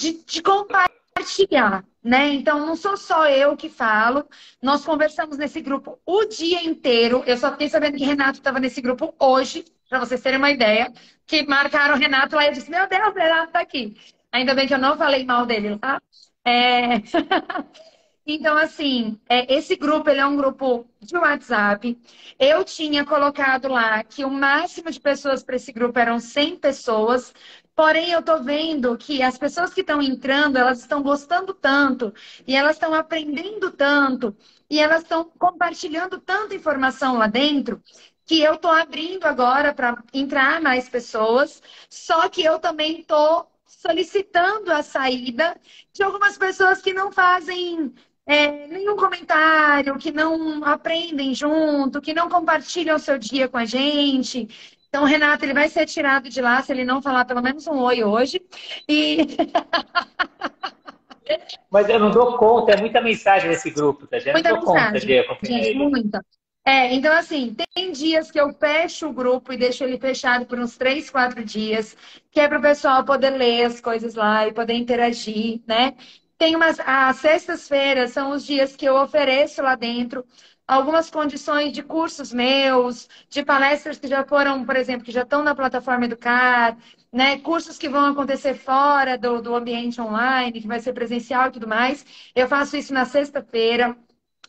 de, 0.00 0.24
de 0.24 0.42
compartilhar, 0.42 1.84
né? 2.02 2.28
Então, 2.34 2.66
não 2.66 2.76
sou 2.76 2.96
só 2.96 3.28
eu 3.28 3.56
que 3.56 3.68
falo. 3.68 4.26
Nós 4.62 4.84
conversamos 4.84 5.36
nesse 5.38 5.60
grupo 5.60 5.98
o 6.04 6.24
dia 6.24 6.62
inteiro. 6.64 7.22
Eu 7.26 7.36
só 7.36 7.52
fiquei 7.52 7.68
sabendo 7.68 7.96
que 7.96 8.04
Renato 8.04 8.38
estava 8.38 8.58
nesse 8.60 8.80
grupo 8.80 9.14
hoje, 9.18 9.64
para 9.88 10.00
vocês 10.00 10.20
terem 10.20 10.38
uma 10.38 10.50
ideia. 10.50 10.92
Que 11.26 11.46
marcaram 11.46 11.94
o 11.94 11.98
Renato 11.98 12.36
lá 12.36 12.44
e 12.44 12.48
eu 12.48 12.52
disse: 12.52 12.70
Meu 12.70 12.88
Deus, 12.88 13.08
o 13.08 13.12
Renato 13.18 13.52
tá 13.52 13.60
aqui. 13.60 13.96
Ainda 14.32 14.54
bem 14.54 14.66
que 14.66 14.74
eu 14.74 14.78
não 14.78 14.96
falei 14.96 15.24
mal 15.24 15.46
dele 15.46 15.78
lá. 15.82 16.00
É... 16.44 17.00
Então, 18.26 18.56
assim, 18.56 19.18
é, 19.28 19.52
esse 19.52 19.74
grupo 19.76 20.08
ele 20.08 20.20
é 20.20 20.26
um 20.26 20.36
grupo 20.36 20.86
de 21.00 21.16
WhatsApp. 21.16 21.98
Eu 22.38 22.64
tinha 22.64 23.04
colocado 23.04 23.66
lá 23.68 24.04
que 24.04 24.24
o 24.24 24.30
máximo 24.30 24.90
de 24.90 25.00
pessoas 25.00 25.42
para 25.42 25.56
esse 25.56 25.72
grupo 25.72 25.98
eram 25.98 26.20
100 26.20 26.56
pessoas. 26.58 27.34
Porém, 27.80 28.10
eu 28.10 28.20
estou 28.20 28.44
vendo 28.44 28.94
que 28.98 29.22
as 29.22 29.38
pessoas 29.38 29.72
que 29.72 29.80
estão 29.80 30.02
entrando, 30.02 30.58
elas 30.58 30.80
estão 30.80 31.02
gostando 31.02 31.54
tanto 31.54 32.12
e 32.46 32.54
elas 32.54 32.76
estão 32.76 32.92
aprendendo 32.92 33.70
tanto 33.70 34.36
e 34.68 34.78
elas 34.78 35.00
estão 35.00 35.24
compartilhando 35.38 36.20
tanta 36.20 36.54
informação 36.54 37.16
lá 37.16 37.26
dentro 37.26 37.82
que 38.26 38.42
eu 38.42 38.56
estou 38.56 38.70
abrindo 38.70 39.24
agora 39.24 39.72
para 39.72 40.04
entrar 40.12 40.60
mais 40.60 40.90
pessoas. 40.90 41.62
Só 41.88 42.28
que 42.28 42.44
eu 42.44 42.58
também 42.58 43.00
estou 43.00 43.50
solicitando 43.64 44.70
a 44.70 44.82
saída 44.82 45.58
de 45.90 46.02
algumas 46.02 46.36
pessoas 46.36 46.82
que 46.82 46.92
não 46.92 47.10
fazem 47.10 47.94
é, 48.26 48.66
nenhum 48.66 48.94
comentário, 48.94 49.96
que 49.96 50.12
não 50.12 50.62
aprendem 50.64 51.34
junto, 51.34 52.02
que 52.02 52.12
não 52.12 52.28
compartilham 52.28 52.96
o 52.96 53.00
seu 53.00 53.16
dia 53.16 53.48
com 53.48 53.56
a 53.56 53.64
gente. 53.64 54.46
Então, 54.90 55.04
Renato, 55.04 55.44
ele 55.44 55.54
vai 55.54 55.68
ser 55.68 55.86
tirado 55.86 56.28
de 56.28 56.40
lá 56.40 56.60
se 56.62 56.72
ele 56.72 56.84
não 56.84 57.00
falar 57.00 57.24
pelo 57.24 57.40
menos 57.40 57.64
um 57.68 57.78
oi 57.78 58.02
hoje. 58.02 58.42
E. 58.88 59.18
Mas 61.70 61.88
eu 61.88 62.00
não 62.00 62.10
dou 62.10 62.36
conta, 62.36 62.72
é 62.72 62.76
muita 62.76 63.00
mensagem 63.00 63.48
nesse 63.48 63.70
grupo, 63.70 64.04
tá? 64.08 64.18
Já 64.18 64.32
muita 64.32 64.50
não 64.50 64.60
dou 64.60 64.74
mensagem. 64.74 64.92
conta 64.92 65.06
de 65.06 65.18
acompanhar 65.20 65.62
Gente, 65.62 65.76
muita. 65.76 66.26
É, 66.66 66.92
então 66.92 67.12
assim, 67.12 67.54
tem 67.74 67.92
dias 67.92 68.32
que 68.32 68.40
eu 68.40 68.52
fecho 68.52 69.08
o 69.08 69.12
grupo 69.12 69.52
e 69.52 69.56
deixo 69.56 69.84
ele 69.84 69.96
fechado 69.96 70.44
por 70.44 70.58
uns 70.58 70.76
três, 70.76 71.08
quatro 71.08 71.44
dias, 71.44 71.96
que 72.30 72.40
é 72.40 72.48
para 72.48 72.58
o 72.58 72.62
pessoal 72.62 73.04
poder 73.04 73.30
ler 73.30 73.66
as 73.66 73.80
coisas 73.80 74.16
lá 74.16 74.48
e 74.48 74.52
poder 74.52 74.74
interagir, 74.74 75.60
né? 75.68 75.94
Tem 76.36 76.56
umas. 76.56 76.80
As 76.80 77.16
sextas-feiras 77.16 78.10
são 78.10 78.32
os 78.32 78.44
dias 78.44 78.74
que 78.74 78.86
eu 78.86 78.96
ofereço 78.96 79.62
lá 79.62 79.76
dentro 79.76 80.24
algumas 80.70 81.10
condições 81.10 81.72
de 81.72 81.82
cursos 81.82 82.32
meus, 82.32 83.08
de 83.28 83.44
palestras 83.44 83.98
que 83.98 84.06
já 84.06 84.24
foram, 84.24 84.64
por 84.64 84.76
exemplo, 84.76 85.04
que 85.04 85.10
já 85.10 85.22
estão 85.22 85.42
na 85.42 85.52
plataforma 85.52 86.04
Educar, 86.04 86.78
né? 87.12 87.38
Cursos 87.40 87.76
que 87.76 87.88
vão 87.88 88.06
acontecer 88.12 88.54
fora 88.54 89.18
do, 89.18 89.42
do 89.42 89.52
ambiente 89.52 90.00
online, 90.00 90.60
que 90.60 90.68
vai 90.68 90.78
ser 90.78 90.92
presencial 90.92 91.48
e 91.48 91.50
tudo 91.50 91.66
mais. 91.66 92.06
Eu 92.36 92.46
faço 92.46 92.76
isso 92.76 92.94
na 92.94 93.04
sexta-feira. 93.04 93.96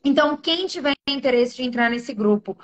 Então, 0.06 0.38
quem 0.38 0.68
tiver 0.68 0.94
interesse 1.10 1.56
de 1.56 1.64
entrar 1.64 1.90
nesse 1.90 2.14
grupo, 2.14 2.56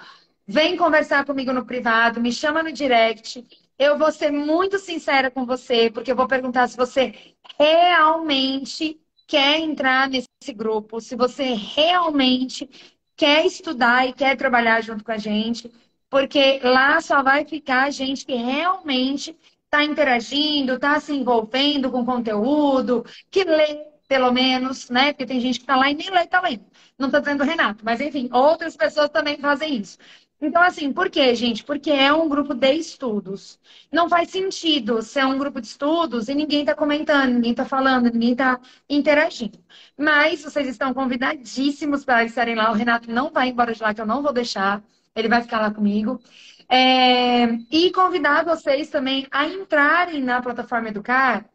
vem 0.45 0.77
conversar 0.77 1.25
comigo 1.25 1.51
no 1.51 1.65
privado, 1.65 2.21
me 2.21 2.31
chama 2.31 2.61
no 2.61 2.71
direct. 2.71 3.43
Eu 3.79 3.97
vou 3.97 4.11
ser 4.11 4.31
muito 4.31 4.77
sincera 4.77 5.31
com 5.31 5.47
você, 5.47 5.89
porque 5.89 6.11
eu 6.11 6.15
vou 6.15 6.27
perguntar 6.27 6.67
se 6.67 6.77
você 6.77 7.11
realmente 7.59 8.99
quer 9.25 9.59
entrar 9.59 10.07
nesse 10.09 10.53
grupo, 10.55 11.01
se 11.01 11.15
você 11.15 11.53
realmente 11.55 12.69
quer 13.17 13.45
estudar 13.45 14.07
e 14.07 14.13
quer 14.13 14.37
trabalhar 14.37 14.81
junto 14.81 15.03
com 15.03 15.11
a 15.11 15.17
gente, 15.17 15.71
porque 16.09 16.59
lá 16.63 17.01
só 17.01 17.23
vai 17.23 17.45
ficar 17.45 17.91
gente 17.91 18.25
que 18.25 18.35
realmente 18.35 19.35
está 19.65 19.83
interagindo, 19.83 20.75
está 20.75 20.99
se 20.99 21.13
envolvendo 21.13 21.91
com 21.91 22.05
conteúdo, 22.05 23.05
que 23.29 23.43
lê 23.43 23.85
pelo 24.07 24.31
menos, 24.31 24.89
né? 24.89 25.11
Porque 25.11 25.25
tem 25.25 25.41
gente 25.41 25.59
que 25.59 25.63
está 25.63 25.75
lá 25.75 25.89
e 25.91 25.95
nem 25.95 26.09
lê, 26.09 26.21
está 26.23 26.39
lendo. 26.41 26.65
Não 26.97 27.07
está 27.07 27.19
dizendo 27.19 27.43
Renato, 27.43 27.83
mas 27.83 27.99
enfim, 27.99 28.29
outras 28.31 28.75
pessoas 28.77 29.09
também 29.09 29.37
fazem 29.37 29.75
isso. 29.77 29.97
Então, 30.39 30.61
assim, 30.61 30.93
por 30.93 31.09
quê, 31.09 31.33
gente? 31.33 31.63
Porque 31.63 31.89
é 31.89 32.13
um 32.13 32.29
grupo 32.29 32.53
de 32.53 32.73
estudos. 32.73 33.59
Não 33.91 34.07
faz 34.07 34.29
sentido 34.29 35.01
ser 35.01 35.25
um 35.25 35.37
grupo 35.37 35.59
de 35.59 35.67
estudos 35.67 36.29
e 36.29 36.35
ninguém 36.35 36.61
está 36.61 36.75
comentando, 36.75 37.33
ninguém 37.33 37.51
está 37.51 37.65
falando, 37.65 38.11
ninguém 38.11 38.33
está 38.33 38.59
interagindo. 38.87 39.57
Mas 39.97 40.43
vocês 40.43 40.67
estão 40.67 40.93
convidadíssimos 40.93 42.05
para 42.05 42.23
estarem 42.23 42.55
lá. 42.55 42.69
O 42.71 42.75
Renato 42.75 43.11
não 43.11 43.31
vai 43.31 43.49
embora 43.49 43.73
de 43.73 43.81
lá, 43.81 43.93
que 43.93 44.01
eu 44.01 44.05
não 44.05 44.21
vou 44.21 44.31
deixar. 44.31 44.83
Ele 45.15 45.27
vai 45.27 45.41
ficar 45.41 45.59
lá 45.59 45.71
comigo. 45.71 46.21
É... 46.69 47.45
E 47.71 47.91
convidar 47.91 48.45
vocês 48.45 48.89
também 48.89 49.27
a 49.31 49.47
entrarem 49.47 50.21
na 50.23 50.41
plataforma 50.41 50.89
Educar 50.89 51.45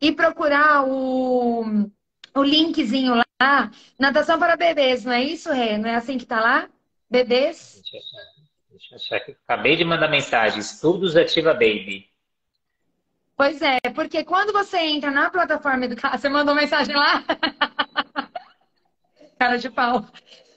e 0.00 0.12
procurar 0.12 0.84
o, 0.86 1.64
o 2.34 2.42
linkzinho 2.42 3.14
lá, 3.14 3.70
natação 3.98 4.38
para 4.38 4.56
bebês, 4.56 5.04
não 5.04 5.12
é 5.12 5.22
isso, 5.22 5.50
Rê? 5.50 5.78
Não 5.78 5.88
é 5.88 5.94
assim 5.96 6.18
que 6.18 6.24
está 6.24 6.40
lá? 6.40 6.68
Bebês? 7.10 7.82
Deixa 7.82 8.94
eu 8.94 8.96
achar 8.96 9.16
aqui. 9.16 9.36
Acabei 9.46 9.76
de 9.76 9.84
mandar 9.84 10.08
mensagem. 10.08 10.58
Estudos 10.58 11.16
Ativa 11.16 11.52
Baby. 11.52 12.08
Pois 13.36 13.60
é, 13.60 13.78
porque 13.94 14.24
quando 14.24 14.52
você 14.52 14.78
entra 14.78 15.10
na 15.10 15.30
plataforma 15.30 15.84
Educar, 15.84 16.12
você 16.18 16.28
mandou 16.28 16.54
mensagem 16.54 16.94
lá? 16.94 17.22
Cara 19.38 19.56
de 19.56 19.70
pau. 19.70 20.06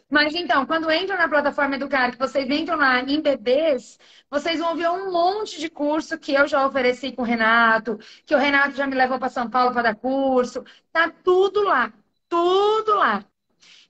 Mas 0.10 0.34
então, 0.34 0.66
quando 0.66 0.92
entram 0.92 1.18
na 1.18 1.30
plataforma 1.30 1.76
Educar, 1.76 2.12
que 2.12 2.18
vocês 2.18 2.50
entram 2.50 2.78
lá 2.78 3.00
em 3.02 3.22
bebês, 3.22 4.00
vocês 4.30 4.60
vão 4.60 4.76
ver 4.76 4.90
um 4.90 5.12
monte 5.12 5.60
de 5.60 5.70
curso 5.70 6.18
que 6.18 6.34
eu 6.34 6.48
já 6.48 6.66
ofereci 6.66 7.12
com 7.12 7.22
o 7.22 7.26
Renato, 7.26 8.00
que 8.26 8.34
o 8.34 8.38
Renato 8.38 8.76
já 8.76 8.88
me 8.88 8.96
levou 8.96 9.20
para 9.20 9.30
São 9.30 9.50
Paulo 9.50 9.72
para 9.72 9.84
dar 9.84 9.96
curso. 9.96 10.64
Tá 10.92 11.12
tudo 11.24 11.64
lá. 11.64 11.94
Tudo 12.28 12.96
lá. 12.96 13.24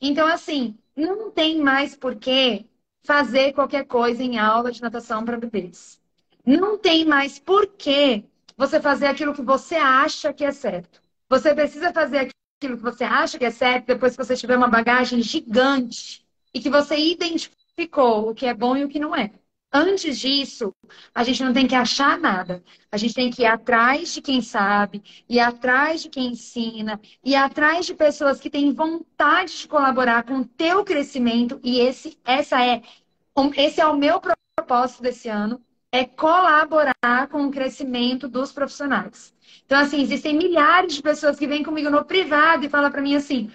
Então, 0.01 0.27
assim, 0.27 0.77
não 0.99 1.31
tem 1.31 1.61
mais 1.61 1.95
por 1.95 2.15
que 2.15 2.65
fazer 3.03 3.53
qualquer 3.53 3.85
coisa 3.85 4.21
em 4.23 4.37
aula 4.37 4.71
de 4.71 4.81
natação 4.81 5.23
para 5.23 5.37
bebês. 5.37 5.99
Não 6.45 6.77
tem 6.77 7.05
mais 7.05 7.39
por 7.39 7.67
que 7.67 8.23
você 8.57 8.81
fazer 8.81 9.07
aquilo 9.07 9.33
que 9.33 9.41
você 9.41 9.75
acha 9.75 10.33
que 10.33 10.43
é 10.43 10.51
certo. 10.51 11.01
Você 11.29 11.53
precisa 11.53 11.93
fazer 11.93 12.31
aquilo 12.59 12.77
que 12.77 12.83
você 12.83 13.03
acha 13.03 13.37
que 13.37 13.45
é 13.45 13.51
certo 13.51 13.87
depois 13.87 14.15
que 14.15 14.23
você 14.23 14.35
tiver 14.35 14.57
uma 14.57 14.67
bagagem 14.67 15.21
gigante 15.21 16.25
e 16.53 16.59
que 16.59 16.69
você 16.69 16.97
identificou 16.97 18.29
o 18.29 18.35
que 18.35 18.45
é 18.45 18.53
bom 18.53 18.75
e 18.75 18.83
o 18.83 18.89
que 18.89 18.99
não 18.99 19.15
é. 19.15 19.31
Antes 19.71 20.17
disso, 20.19 20.73
a 21.13 21.23
gente 21.23 21.43
não 21.43 21.53
tem 21.53 21.67
que 21.67 21.75
achar 21.75 22.17
nada. 22.17 22.63
A 22.91 22.97
gente 22.97 23.13
tem 23.13 23.29
que 23.29 23.43
ir 23.43 23.45
atrás 23.45 24.13
de 24.13 24.21
quem 24.21 24.41
sabe, 24.41 25.03
ir 25.29 25.39
atrás 25.39 26.01
de 26.01 26.09
quem 26.09 26.31
ensina, 26.31 26.99
ir 27.23 27.35
atrás 27.35 27.85
de 27.85 27.93
pessoas 27.93 28.39
que 28.39 28.49
têm 28.49 28.73
vontade 28.73 29.59
de 29.59 29.67
colaborar 29.67 30.23
com 30.23 30.39
o 30.39 30.45
teu 30.45 30.83
crescimento. 30.83 31.59
E 31.63 31.79
esse, 31.79 32.17
essa 32.25 32.63
é, 32.65 32.81
esse 33.57 33.79
é 33.79 33.85
o 33.85 33.95
meu 33.95 34.19
propósito 34.19 35.03
desse 35.03 35.29
ano, 35.29 35.61
é 35.91 36.03
colaborar 36.05 37.27
com 37.29 37.45
o 37.45 37.51
crescimento 37.51 38.27
dos 38.27 38.51
profissionais. 38.51 39.33
Então, 39.65 39.79
assim, 39.79 40.01
existem 40.01 40.35
milhares 40.35 40.95
de 40.95 41.01
pessoas 41.03 41.37
que 41.37 41.47
vêm 41.47 41.63
comigo 41.63 41.89
no 41.91 42.03
privado 42.05 42.65
e 42.65 42.69
falam 42.69 42.91
para 42.91 43.01
mim 43.01 43.15
assim, 43.15 43.51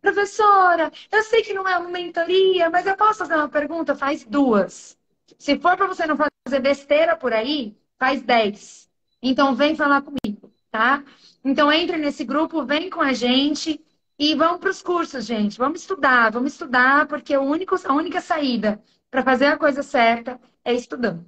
professora, 0.00 0.90
eu 1.12 1.22
sei 1.24 1.42
que 1.42 1.54
não 1.54 1.68
é 1.68 1.78
uma 1.78 1.90
mentoria, 1.90 2.70
mas 2.70 2.86
eu 2.86 2.96
posso 2.96 3.20
fazer 3.20 3.36
uma 3.36 3.48
pergunta? 3.48 3.94
Faz 3.94 4.24
duas. 4.24 4.97
Se 5.38 5.56
for 5.58 5.76
para 5.76 5.86
você 5.86 6.04
não 6.04 6.16
fazer 6.16 6.60
besteira 6.60 7.16
por 7.16 7.32
aí, 7.32 7.76
faz 7.96 8.20
10. 8.22 8.90
Então 9.22 9.54
vem 9.54 9.76
falar 9.76 10.02
comigo, 10.02 10.52
tá? 10.70 11.04
Então 11.44 11.72
entre 11.72 11.96
nesse 11.96 12.24
grupo, 12.24 12.64
vem 12.64 12.90
com 12.90 13.00
a 13.00 13.12
gente 13.12 13.80
e 14.18 14.34
vamos 14.34 14.58
para 14.58 14.70
os 14.70 14.82
cursos, 14.82 15.26
gente. 15.26 15.56
Vamos 15.56 15.82
estudar, 15.82 16.30
vamos 16.32 16.52
estudar, 16.52 17.06
porque 17.06 17.36
o 17.36 17.42
único, 17.42 17.76
a 17.86 17.92
única 17.92 18.20
saída 18.20 18.82
para 19.10 19.22
fazer 19.22 19.46
a 19.46 19.56
coisa 19.56 19.82
certa 19.82 20.40
é 20.64 20.74
estudando. 20.74 21.24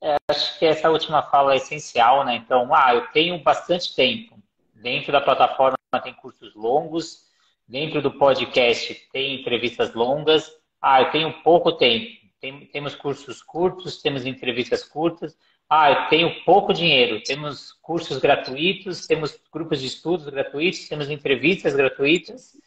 É, 0.00 0.16
acho 0.28 0.58
que 0.58 0.64
essa 0.64 0.90
última 0.90 1.22
fala 1.22 1.52
é 1.52 1.58
essencial, 1.58 2.24
né? 2.24 2.36
Então, 2.36 2.74
ah, 2.74 2.94
eu 2.94 3.06
tenho 3.08 3.40
bastante 3.42 3.94
tempo. 3.94 4.36
Dentro 4.74 5.12
da 5.12 5.20
plataforma 5.20 5.76
tem 6.02 6.14
cursos 6.14 6.54
longos, 6.56 7.26
dentro 7.68 8.02
do 8.02 8.10
podcast 8.18 8.94
tem 9.12 9.40
entrevistas 9.40 9.94
longas. 9.94 10.50
Ah, 10.80 11.02
eu 11.02 11.10
tenho 11.12 11.42
pouco 11.42 11.72
tempo 11.72 12.21
tem, 12.42 12.66
temos 12.66 12.96
cursos 12.96 13.40
curtos, 13.40 14.02
temos 14.02 14.26
entrevistas 14.26 14.82
curtas. 14.82 15.38
Ah, 15.70 15.92
eu 15.92 16.08
tenho 16.08 16.44
pouco 16.44 16.74
dinheiro. 16.74 17.22
Temos 17.22 17.72
cursos 17.80 18.18
gratuitos, 18.18 19.06
temos 19.06 19.38
grupos 19.50 19.80
de 19.80 19.86
estudos 19.86 20.28
gratuitos, 20.28 20.88
temos 20.88 21.08
entrevistas 21.08 21.74
gratuitas. 21.74 22.60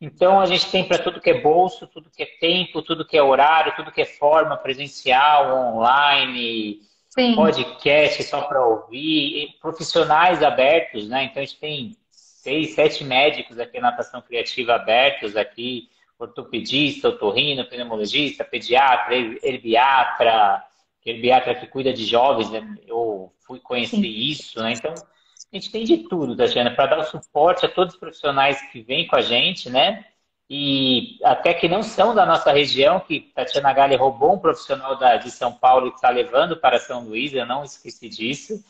Então, 0.00 0.40
a 0.40 0.46
gente 0.46 0.70
tem 0.70 0.82
para 0.88 0.98
tudo 0.98 1.20
que 1.20 1.28
é 1.28 1.40
bolso, 1.40 1.86
tudo 1.86 2.10
que 2.10 2.22
é 2.22 2.26
tempo, 2.40 2.80
tudo 2.80 3.06
que 3.06 3.18
é 3.18 3.22
horário, 3.22 3.76
tudo 3.76 3.92
que 3.92 4.00
é 4.00 4.06
forma 4.06 4.56
presencial, 4.56 5.76
online, 5.76 6.80
Sim. 7.10 7.34
podcast 7.34 8.22
só 8.22 8.42
para 8.42 8.64
ouvir, 8.64 9.58
profissionais 9.60 10.42
abertos, 10.42 11.06
né? 11.06 11.24
Então, 11.24 11.42
a 11.42 11.44
gente 11.44 11.58
tem 11.58 11.96
seis, 12.10 12.74
sete 12.74 13.04
médicos 13.04 13.58
aqui 13.58 13.78
na 13.78 13.90
natação 13.90 14.22
criativa 14.22 14.74
abertos 14.74 15.36
aqui 15.36 15.90
ortopedista, 16.18 17.08
otorrino, 17.08 17.64
pneumologista, 17.64 18.44
pediatra, 18.44 19.14
herbiatra, 19.42 20.64
herbiatra 21.04 21.54
que 21.54 21.66
cuida 21.66 21.92
de 21.92 22.04
jovens, 22.04 22.50
né? 22.50 22.76
eu 22.86 23.32
fui 23.46 23.60
conhecer 23.60 23.96
Sim. 23.96 24.02
isso, 24.02 24.60
né? 24.60 24.72
Então, 24.72 24.92
a 24.92 25.56
gente 25.56 25.70
tem 25.70 25.84
de 25.84 25.98
tudo, 25.98 26.36
Tatiana, 26.36 26.70
para 26.70 26.86
dar 26.86 26.98
o 26.98 27.04
suporte 27.04 27.64
a 27.64 27.68
todos 27.68 27.94
os 27.94 28.00
profissionais 28.00 28.60
que 28.70 28.82
vêm 28.82 29.06
com 29.06 29.16
a 29.16 29.22
gente, 29.22 29.70
né? 29.70 30.04
E 30.50 31.18
até 31.22 31.52
que 31.54 31.68
não 31.68 31.82
são 31.82 32.14
da 32.14 32.24
nossa 32.24 32.50
região, 32.52 33.00
que 33.00 33.20
Tatiana 33.34 33.72
Galli 33.72 33.96
roubou 33.96 34.34
um 34.34 34.38
profissional 34.38 34.96
da, 34.96 35.16
de 35.16 35.30
São 35.30 35.52
Paulo 35.52 35.86
e 35.86 35.90
está 35.90 36.08
levando 36.10 36.56
para 36.56 36.78
São 36.78 37.04
Luís, 37.04 37.32
eu 37.32 37.46
não 37.46 37.64
esqueci 37.64 38.08
disso. 38.08 38.62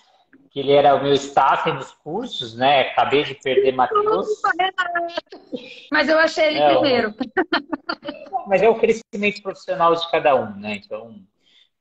Que 0.51 0.61
ele 0.61 0.73
era 0.73 0.95
o 0.95 1.03
meu 1.03 1.13
staff 1.15 1.71
nos 1.71 1.93
cursos, 1.93 2.57
né? 2.57 2.83
Acabei 2.83 3.23
de 3.23 3.35
perder 3.35 3.73
Matheus. 3.73 4.27
Mas 5.93 6.09
eu 6.09 6.19
achei 6.19 6.47
ele 6.47 6.59
é, 6.59 6.73
primeiro. 6.73 7.15
Mas 8.47 8.63
é 8.63 8.69
o 8.69 8.79
crescimento 8.79 9.43
profissional 9.43 9.95
de 9.95 10.11
cada 10.11 10.35
um, 10.35 10.57
né? 10.59 10.81
Então, 10.83 11.21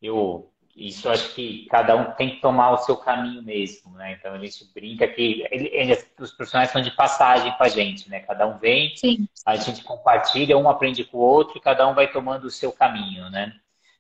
eu 0.01 0.51
isso 0.77 1.09
acho 1.09 1.33
que 1.33 1.65
cada 1.71 1.95
um 1.95 2.11
tem 2.11 2.35
que 2.35 2.39
tomar 2.39 2.69
o 2.69 2.77
seu 2.77 2.95
caminho 2.95 3.41
mesmo, 3.41 3.93
né? 3.93 4.13
Então 4.13 4.35
a 4.35 4.37
gente 4.37 4.63
brinca 4.75 5.07
que 5.07 5.43
ele, 5.49 5.69
ele, 5.73 5.97
os 6.19 6.31
profissionais 6.31 6.69
são 6.69 6.83
de 6.83 6.91
passagem 6.91 7.51
com 7.57 7.63
a 7.63 7.67
gente, 7.67 8.07
né? 8.07 8.19
Cada 8.19 8.45
um 8.45 8.59
vem, 8.59 8.95
Sim. 8.95 9.27
a 9.43 9.55
gente 9.55 9.83
compartilha, 9.83 10.55
um 10.55 10.69
aprende 10.69 11.03
com 11.03 11.17
o 11.17 11.21
outro 11.21 11.57
e 11.57 11.61
cada 11.61 11.87
um 11.87 11.95
vai 11.95 12.11
tomando 12.11 12.43
o 12.43 12.51
seu 12.51 12.71
caminho, 12.71 13.27
né? 13.31 13.53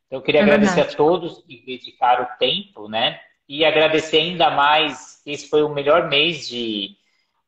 Então 0.05 0.19
eu 0.19 0.21
queria 0.21 0.41
é 0.41 0.43
agradecer 0.43 0.75
verdade. 0.75 0.93
a 0.93 0.97
todos 0.97 1.43
que 1.43 1.63
dedicaram 1.65 2.25
o 2.25 2.37
tempo, 2.37 2.87
né? 2.87 3.19
E 3.47 3.63
agradecer 3.63 4.17
ainda 4.17 4.49
mais, 4.51 5.21
esse 5.25 5.47
foi 5.49 5.63
o 5.63 5.69
melhor 5.69 6.09
mês 6.09 6.47
de, 6.47 6.97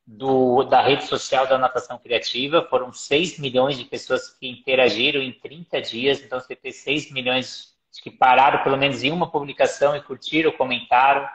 do, 0.06 0.64
da 0.64 0.82
rede 0.82 1.06
social 1.06 1.46
da 1.46 1.58
Natação 1.58 2.00
Criativa. 2.00 2.66
Foram 2.70 2.94
6 2.94 3.38
milhões 3.40 3.78
de 3.78 3.86
pessoas 3.86 4.30
que 4.30 4.48
interagiram 4.48 5.22
em 5.22 5.32
30 5.32 5.82
dias. 5.82 6.22
Então, 6.22 6.40
você 6.40 6.56
ter 6.56 6.72
6 6.72 7.12
milhões 7.12 7.76
que 8.02 8.10
pararam 8.10 8.64
pelo 8.64 8.78
menos 8.78 9.04
em 9.04 9.12
uma 9.12 9.30
publicação 9.30 9.96
e 9.96 10.02
curtiram, 10.02 10.52
comentaram 10.54 11.28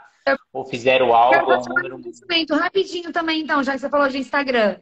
ou 0.52 0.64
fizeram 0.64 1.14
algo. 1.14 1.34
Eu 1.34 1.44
vou 1.44 1.58
um 1.58 1.64
número... 1.64 2.56
rapidinho 2.56 3.12
também, 3.12 3.42
então, 3.42 3.62
já 3.62 3.72
que 3.72 3.80
você 3.80 3.90
falou 3.90 4.08
de 4.08 4.18
Instagram. 4.18 4.78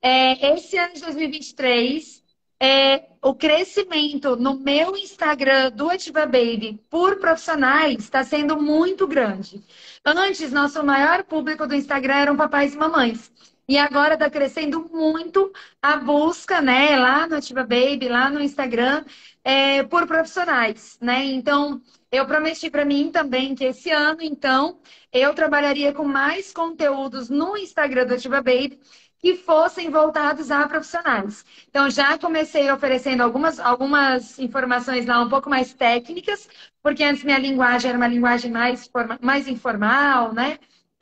É, 0.00 0.54
esse 0.54 0.78
ano 0.78 0.94
de 0.94 1.00
2023, 1.00 2.23
é, 2.60 3.04
o 3.22 3.34
crescimento 3.34 4.36
no 4.36 4.54
meu 4.54 4.96
Instagram 4.96 5.70
do 5.70 5.90
Ativa 5.90 6.26
Baby 6.26 6.80
por 6.90 7.18
profissionais 7.18 7.98
está 7.98 8.22
sendo 8.22 8.60
muito 8.60 9.06
grande. 9.06 9.62
Antes, 10.04 10.52
nosso 10.52 10.84
maior 10.84 11.24
público 11.24 11.66
do 11.66 11.74
Instagram 11.74 12.14
eram 12.14 12.36
papais 12.36 12.74
e 12.74 12.76
mamães. 12.76 13.32
E 13.66 13.78
agora 13.78 14.14
está 14.14 14.28
crescendo 14.28 14.90
muito 14.92 15.50
a 15.80 15.96
busca, 15.96 16.60
né, 16.60 16.98
lá 16.98 17.26
no 17.26 17.36
Ativa 17.36 17.62
Baby, 17.62 18.08
lá 18.10 18.28
no 18.28 18.42
Instagram, 18.42 19.04
é, 19.42 19.82
por 19.84 20.06
profissionais, 20.06 20.98
né? 21.00 21.24
Então, 21.24 21.80
eu 22.12 22.26
prometi 22.26 22.68
para 22.68 22.84
mim 22.84 23.10
também 23.10 23.54
que 23.54 23.64
esse 23.64 23.90
ano, 23.90 24.20
então, 24.20 24.78
eu 25.10 25.32
trabalharia 25.34 25.94
com 25.94 26.04
mais 26.04 26.52
conteúdos 26.52 27.30
no 27.30 27.56
Instagram 27.56 28.06
do 28.06 28.14
Ativa 28.14 28.42
Baby 28.42 28.78
que 29.24 29.36
fossem 29.38 29.88
voltados 29.90 30.50
a 30.50 30.68
profissionais. 30.68 31.46
Então, 31.70 31.88
já 31.88 32.18
comecei 32.18 32.70
oferecendo 32.70 33.22
algumas, 33.22 33.58
algumas 33.58 34.38
informações 34.38 35.06
lá 35.06 35.18
um 35.22 35.30
pouco 35.30 35.48
mais 35.48 35.72
técnicas, 35.72 36.46
porque 36.82 37.02
antes 37.02 37.24
minha 37.24 37.38
linguagem 37.38 37.88
era 37.88 37.96
uma 37.96 38.06
linguagem 38.06 38.50
mais, 38.50 38.90
mais 39.22 39.48
informal, 39.48 40.34
né? 40.34 40.58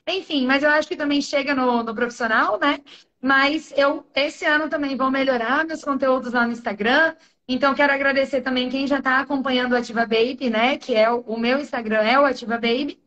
Enfim, 0.07 0.47
mas 0.47 0.63
eu 0.63 0.71
acho 0.71 0.87
que 0.87 0.95
também 0.95 1.21
chega 1.21 1.53
no, 1.53 1.83
no 1.83 1.93
profissional, 1.97 2.61
né? 2.61 2.79
Mas 3.21 3.73
eu, 3.77 4.07
esse 4.15 4.45
ano 4.45 4.69
também 4.69 4.97
vou 4.97 5.11
melhorar 5.11 5.67
meus 5.67 5.83
conteúdos 5.83 6.33
lá 6.33 6.47
no 6.47 6.53
Instagram. 6.53 7.17
Então, 7.49 7.75
quero 7.75 7.93
agradecer 7.93 8.41
também 8.41 8.69
quem 8.71 8.87
já 8.87 8.99
está 8.99 9.19
acompanhando 9.19 9.73
o 9.73 9.77
Ativa 9.77 10.07
Baby, 10.07 10.49
né? 10.49 10.79
Que 10.79 10.95
é 10.95 11.11
o, 11.11 11.23
o 11.23 11.37
meu 11.37 11.59
Instagram, 11.59 12.03
é 12.03 12.21
o 12.21 12.25
Ativa 12.25 12.55
Baby. 12.55 13.01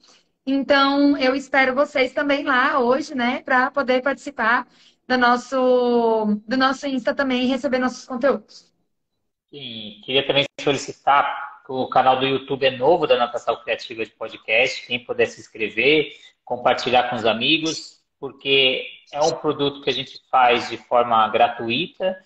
Então, 0.45 1.17
eu 1.17 1.35
espero 1.35 1.73
vocês 1.73 2.11
também 2.13 2.43
lá 2.43 2.79
hoje, 2.79 3.15
né? 3.15 3.41
Para 3.43 3.71
poder 3.71 4.01
participar 4.01 4.67
do 5.07 5.17
nosso, 5.17 6.41
do 6.47 6.57
nosso 6.57 6.87
Insta 6.87 7.13
também 7.13 7.43
e 7.43 7.47
receber 7.47 7.79
nossos 7.79 8.05
conteúdos. 8.05 8.73
Sim, 9.51 10.01
queria 10.03 10.25
também 10.25 10.45
solicitar 10.61 11.45
o 11.67 11.87
canal 11.87 12.19
do 12.19 12.25
YouTube 12.25 12.65
é 12.65 12.71
novo 12.71 13.07
da 13.07 13.17
Natação 13.17 13.55
Criativa 13.63 14.05
de 14.05 14.11
Podcast. 14.11 14.85
Quem 14.85 15.03
puder 15.03 15.25
se 15.25 15.39
inscrever, 15.39 16.11
compartilhar 16.43 17.09
com 17.09 17.15
os 17.15 17.25
amigos, 17.25 18.03
porque 18.19 18.87
é 19.11 19.21
um 19.21 19.31
produto 19.31 19.81
que 19.81 19.89
a 19.89 19.93
gente 19.93 20.21
faz 20.29 20.69
de 20.69 20.77
forma 20.77 21.27
gratuita, 21.29 22.17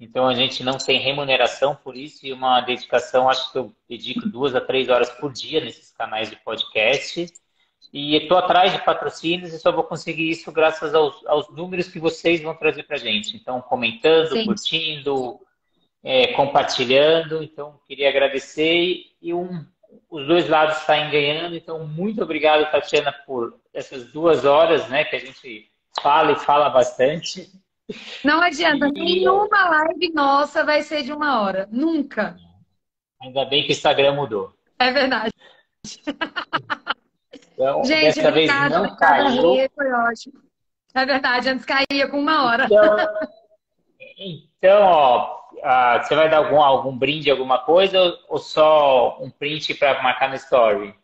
então 0.00 0.26
a 0.26 0.34
gente 0.34 0.62
não 0.62 0.78
tem 0.78 0.98
remuneração 0.98 1.74
por 1.74 1.96
isso 1.96 2.26
e 2.26 2.32
uma 2.32 2.60
dedicação, 2.60 3.28
acho 3.28 3.50
que 3.52 3.58
eu 3.58 3.72
dedico 3.88 4.28
duas 4.28 4.54
a 4.54 4.60
três 4.60 4.88
horas 4.88 5.10
por 5.10 5.32
dia 5.32 5.60
nesses 5.60 5.90
canais 5.92 6.30
de 6.30 6.36
podcast. 6.36 7.26
E 7.92 8.16
estou 8.16 8.36
atrás 8.36 8.72
de 8.72 8.84
patrocínios 8.84 9.52
e 9.52 9.58
só 9.58 9.72
vou 9.72 9.84
conseguir 9.84 10.28
isso 10.28 10.52
graças 10.52 10.94
aos, 10.94 11.26
aos 11.26 11.48
números 11.50 11.88
que 11.88 11.98
vocês 11.98 12.42
vão 12.42 12.54
trazer 12.54 12.82
para 12.82 12.96
a 12.96 12.98
gente. 12.98 13.36
Então, 13.36 13.60
comentando, 13.62 14.30
Sim. 14.30 14.44
curtindo, 14.44 15.40
é, 16.04 16.28
compartilhando. 16.28 17.42
Então, 17.42 17.80
queria 17.86 18.10
agradecer 18.10 19.06
e 19.22 19.32
um, 19.32 19.64
os 20.10 20.26
dois 20.26 20.48
lados 20.48 20.78
saem 20.78 21.10
ganhando. 21.10 21.56
Então, 21.56 21.86
muito 21.86 22.22
obrigado, 22.22 22.70
Tatiana, 22.70 23.12
por 23.26 23.58
essas 23.72 24.12
duas 24.12 24.44
horas, 24.44 24.88
né, 24.88 25.04
que 25.04 25.16
a 25.16 25.20
gente 25.20 25.70
fala 26.02 26.32
e 26.32 26.36
fala 26.36 26.68
bastante. 26.68 27.50
Não 28.22 28.42
adianta, 28.42 28.86
e... 28.88 28.92
nenhuma 28.92 29.70
live 29.70 30.12
nossa 30.12 30.62
vai 30.62 30.82
ser 30.82 31.02
de 31.02 31.12
uma 31.12 31.40
hora. 31.40 31.66
Nunca. 31.70 32.36
Ainda 33.22 33.44
bem 33.46 33.62
que 33.62 33.70
o 33.70 33.72
Instagram 33.72 34.14
mudou. 34.14 34.52
É 34.78 34.92
verdade. 34.92 35.32
Então, 37.58 37.84
gente, 37.84 38.14
dessa 38.14 38.30
vez 38.30 38.48
não 38.70 38.94
caiu. 38.94 39.68
Foi 39.74 39.92
ótimo. 39.92 40.40
É 40.94 41.04
verdade, 41.04 41.48
antes 41.48 41.66
caía 41.66 42.08
com 42.08 42.20
uma 42.20 42.44
hora. 42.44 42.66
Então, 42.66 42.96
então 44.16 44.82
ó, 44.82 45.40
ah, 45.62 46.00
você 46.00 46.14
vai 46.14 46.30
dar 46.30 46.38
algum, 46.38 46.62
algum 46.62 46.96
brinde, 46.96 47.30
alguma 47.30 47.58
coisa, 47.58 48.16
ou 48.28 48.38
só 48.38 49.18
um 49.20 49.28
print 49.28 49.74
para 49.74 50.00
marcar 50.02 50.28
no 50.28 50.36
story? 50.36 50.94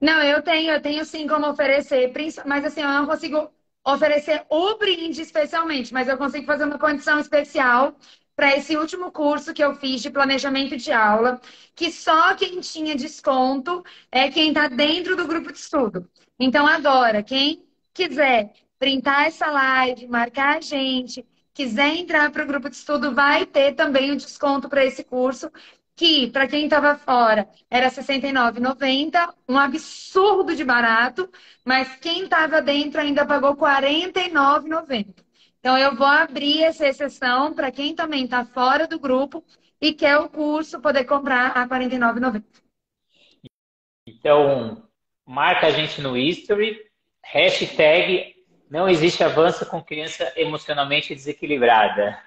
Não, 0.00 0.20
eu 0.20 0.42
tenho, 0.42 0.72
eu 0.72 0.82
tenho 0.82 1.04
sim 1.04 1.28
como 1.28 1.48
oferecer, 1.48 2.12
mas 2.44 2.64
assim, 2.64 2.82
eu 2.82 2.88
não 2.88 3.06
consigo 3.06 3.48
oferecer 3.84 4.44
o 4.48 4.76
brinde 4.76 5.22
especialmente, 5.22 5.94
mas 5.94 6.08
eu 6.08 6.18
consigo 6.18 6.44
fazer 6.44 6.64
uma 6.64 6.78
condição 6.78 7.20
especial 7.20 7.94
para 8.34 8.56
esse 8.56 8.76
último 8.76 9.10
curso 9.12 9.52
que 9.54 9.62
eu 9.62 9.74
fiz 9.76 10.00
de 10.02 10.10
planejamento 10.10 10.76
de 10.76 10.90
aula, 10.92 11.40
que 11.74 11.90
só 11.92 12.34
quem 12.34 12.60
tinha 12.60 12.94
desconto 12.94 13.84
é 14.10 14.30
quem 14.30 14.48
está 14.48 14.68
dentro 14.68 15.16
do 15.16 15.26
grupo 15.26 15.52
de 15.52 15.58
estudo. 15.58 16.08
Então, 16.38 16.66
agora, 16.66 17.22
quem 17.22 17.64
quiser 17.92 18.52
printar 18.78 19.26
essa 19.26 19.46
live, 19.50 20.08
marcar 20.08 20.56
a 20.58 20.60
gente, 20.60 21.24
quiser 21.54 21.94
entrar 21.96 22.30
para 22.30 22.42
o 22.42 22.46
grupo 22.46 22.68
de 22.68 22.76
estudo, 22.76 23.14
vai 23.14 23.46
ter 23.46 23.74
também 23.74 24.10
o 24.10 24.16
desconto 24.16 24.68
para 24.68 24.84
esse 24.84 25.04
curso, 25.04 25.50
que 25.94 26.30
para 26.30 26.48
quem 26.48 26.64
estava 26.64 26.96
fora 26.96 27.48
era 27.70 27.88
R$ 27.88 27.94
69,90, 27.94 29.34
um 29.48 29.58
absurdo 29.58 30.54
de 30.56 30.64
barato, 30.64 31.30
mas 31.64 31.96
quem 31.96 32.24
estava 32.24 32.60
dentro 32.62 33.00
ainda 33.00 33.26
pagou 33.26 33.52
R$ 33.52 33.56
49,90. 33.56 35.21
Então 35.62 35.78
eu 35.78 35.94
vou 35.94 36.08
abrir 36.08 36.64
essa 36.64 36.88
exceção 36.88 37.54
para 37.54 37.70
quem 37.70 37.94
também 37.94 38.24
está 38.24 38.44
fora 38.44 38.88
do 38.88 38.98
grupo 38.98 39.44
e 39.80 39.94
quer 39.94 40.18
o 40.18 40.28
curso 40.28 40.80
poder 40.80 41.04
comprar 41.04 41.56
a 41.56 41.62
R$ 41.62 41.68
49,90. 41.68 42.42
Então, 44.04 44.82
marca 45.24 45.68
a 45.68 45.70
gente 45.70 46.00
no 46.00 46.16
history, 46.16 46.84
hashtag 47.22 48.34
não 48.68 48.88
existe 48.88 49.22
avanço 49.22 49.64
com 49.64 49.80
criança 49.80 50.32
emocionalmente 50.34 51.14
desequilibrada. 51.14 52.20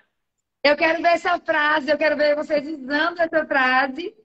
Eu 0.63 0.77
quero 0.77 1.01
ver 1.01 1.09
essa 1.09 1.37
frase, 1.37 1.91
eu 1.91 1.97
quero 1.97 2.15
ver 2.15 2.37
vocês 2.37 2.65
usando 2.65 3.19
essa 3.19 3.45
frase. 3.45 4.15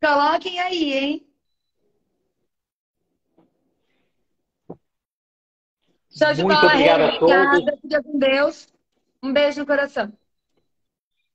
Coloquem 0.00 0.60
aí, 0.60 0.92
hein? 0.92 1.26
De 6.14 6.42
Muito 6.44 6.60
bola, 6.60 6.72
obrigado 6.72 7.00
a 7.02 7.18
todos. 7.18 7.80
Fica 7.80 8.02
com 8.02 8.18
Deus. 8.18 8.68
Um 9.22 9.32
beijo 9.32 9.60
no 9.60 9.66
coração. 9.66 10.12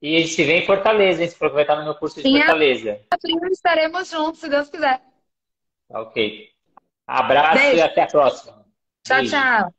E 0.01 0.15
a 0.15 0.19
gente 0.19 0.31
se 0.31 0.43
vê 0.45 0.59
em 0.59 0.65
Fortaleza, 0.65 1.21
hein? 1.21 1.29
Se 1.29 1.35
for 1.35 1.51
vai 1.51 1.63
estar 1.63 1.75
no 1.75 1.83
meu 1.83 1.95
curso 1.95 2.15
de 2.17 2.21
Sim, 2.21 2.37
Fortaleza. 2.37 2.99
Estaremos 3.51 4.09
juntos, 4.09 4.39
se 4.39 4.47
Deus 4.47 4.69
quiser. 4.69 5.01
Ok. 5.89 6.49
Abraço 7.05 7.57
beijo. 7.57 7.77
e 7.77 7.81
até 7.81 8.03
a 8.03 8.07
próxima. 8.07 8.65
Tchau, 9.03 9.17
beijo. 9.17 9.31
tchau. 9.31 9.73